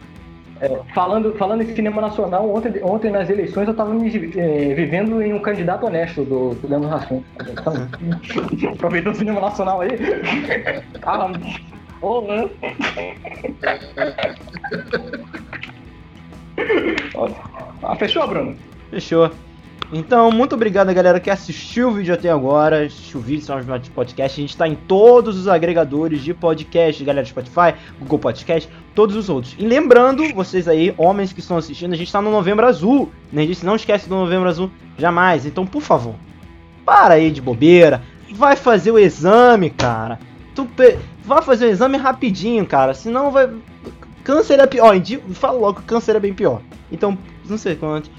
é, 0.59 0.81
falando, 0.95 1.35
falando 1.35 1.61
em 1.61 1.75
cinema 1.75 2.01
nacional, 2.01 2.49
ontem, 2.49 2.83
ontem 2.83 3.11
nas 3.11 3.29
eleições 3.29 3.67
eu 3.67 3.73
estava 3.73 3.93
me 3.93 4.09
é, 4.09 4.73
vivendo 4.73 5.21
em 5.21 5.35
um 5.35 5.39
candidato 5.39 5.85
honesto 5.85 6.25
do, 6.25 6.55
do 6.55 6.67
Leandro 6.67 6.89
Rassum. 6.89 7.23
Então, 7.47 8.73
aproveitando 8.73 9.13
o 9.13 9.19
cinema 9.19 9.41
nacional 9.43 9.83
aí. 9.83 9.91
Ah, 11.03 11.29
né? 11.29 12.51
ah, 17.83 17.97
fechou, 17.97 18.27
Bruno? 18.29 18.57
Fechou. 18.91 19.31
Então, 19.93 20.33
muito 20.33 20.55
obrigado 20.55 20.89
a 20.89 20.93
galera 20.93 21.21
que 21.21 21.31
assistiu 21.31 21.89
o 21.89 21.93
vídeo 21.93 22.13
até 22.13 22.29
agora. 22.29 22.87
Assistiu 22.87 23.21
o 23.21 23.23
vídeo, 23.23 23.45
são 23.45 23.57
os 23.57 23.89
podcast. 23.89 24.39
A 24.39 24.43
gente 24.43 24.51
está 24.51 24.67
em 24.67 24.75
todos 24.75 25.37
os 25.37 25.47
agregadores 25.47 26.23
de 26.23 26.35
podcast, 26.35 27.05
galera 27.05 27.25
Spotify, 27.25 27.75
Google 28.01 28.19
Podcast, 28.19 28.69
todos 28.95 29.15
os 29.15 29.29
outros. 29.29 29.55
E 29.59 29.65
lembrando, 29.65 30.25
vocês 30.35 30.67
aí, 30.67 30.93
homens 30.97 31.33
que 31.33 31.41
estão 31.41 31.57
assistindo, 31.57 31.93
a 31.93 31.97
gente 31.97 32.09
está 32.09 32.21
no 32.21 32.31
Novembro 32.31 32.67
Azul. 32.67 33.11
Né? 33.33 33.47
Disse, 33.47 33.65
não 33.65 33.77
esquece 33.77 34.09
do 34.09 34.17
Novembro 34.17 34.49
Azul 34.49 34.71
jamais. 34.99 35.47
Então, 35.47 35.65
por 35.65 35.83
favor, 35.83 36.15
para 36.85 37.15
aí 37.15 37.31
de 37.31 37.41
bobeira. 37.41 38.03
Vai 38.33 38.57
fazer 38.57 38.91
o 38.91 38.99
exame, 38.99 39.71
cara. 39.71 40.19
Tu 40.55 40.65
pe... 40.65 40.99
Vai 41.25 41.43
fazer 41.43 41.67
o 41.67 41.71
exame 41.71 41.97
rapidinho, 41.97 42.67
cara. 42.67 42.93
Senão 42.93 43.31
vai. 43.31 43.49
Câncer 44.25 44.59
é 44.59 44.67
pior. 44.67 44.95
Fala 45.33 45.59
logo 45.59 45.81
que 45.81 45.87
câncer 45.87 46.17
é 46.17 46.21
bem 46.21 46.35
pior. 46.35 46.61
Então, 46.91 47.17
não 47.49 47.57
sei 47.57 47.77
quanto. 47.77 48.11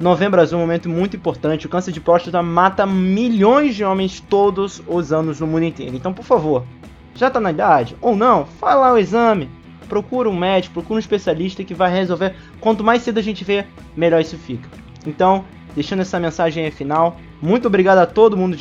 Novembro 0.00 0.40
Azul 0.40 0.58
é 0.58 0.62
um 0.62 0.66
momento 0.66 0.88
muito 0.88 1.16
importante. 1.16 1.66
O 1.66 1.68
câncer 1.68 1.92
de 1.92 2.00
próstata 2.00 2.42
mata 2.42 2.86
milhões 2.86 3.74
de 3.74 3.84
homens 3.84 4.20
todos 4.20 4.82
os 4.86 5.12
anos 5.12 5.40
no 5.40 5.46
mundo 5.46 5.64
inteiro. 5.64 5.94
Então, 5.96 6.12
por 6.12 6.24
favor, 6.24 6.64
já 7.14 7.30
tá 7.30 7.40
na 7.40 7.50
idade 7.50 7.96
ou 8.00 8.16
não, 8.16 8.44
faz 8.44 8.76
lá 8.76 8.92
o 8.92 8.98
exame. 8.98 9.48
Procura 9.88 10.28
um 10.28 10.36
médico, 10.36 10.74
procura 10.74 10.96
um 10.96 11.00
especialista 11.00 11.62
que 11.62 11.74
vai 11.74 11.92
resolver. 11.92 12.34
Quanto 12.60 12.82
mais 12.82 13.02
cedo 13.02 13.18
a 13.18 13.22
gente 13.22 13.44
vê, 13.44 13.66
melhor 13.96 14.20
isso 14.20 14.38
fica. 14.38 14.68
Então, 15.06 15.44
deixando 15.74 16.00
essa 16.00 16.18
mensagem 16.18 16.64
aí 16.64 16.70
final. 16.70 17.16
Muito 17.40 17.66
obrigado 17.66 17.98
a 17.98 18.06
todo 18.06 18.36
mundo. 18.36 18.56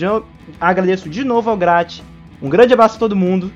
Agradeço 0.59 1.09
de 1.09 1.23
novo 1.23 1.49
ao 1.49 1.57
Grat. 1.57 2.01
Um 2.41 2.49
grande 2.49 2.73
abraço 2.73 2.97
a 2.97 2.99
todo 2.99 3.15
mundo. 3.15 3.51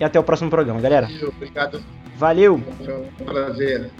E 0.00 0.04
até 0.04 0.18
o 0.18 0.22
próximo 0.22 0.48
programa, 0.48 0.80
galera. 0.80 1.08
Obrigado. 1.28 1.82
Valeu. 2.16 2.60
Foi 2.78 2.94
um 2.94 3.24
prazer. 3.24 3.90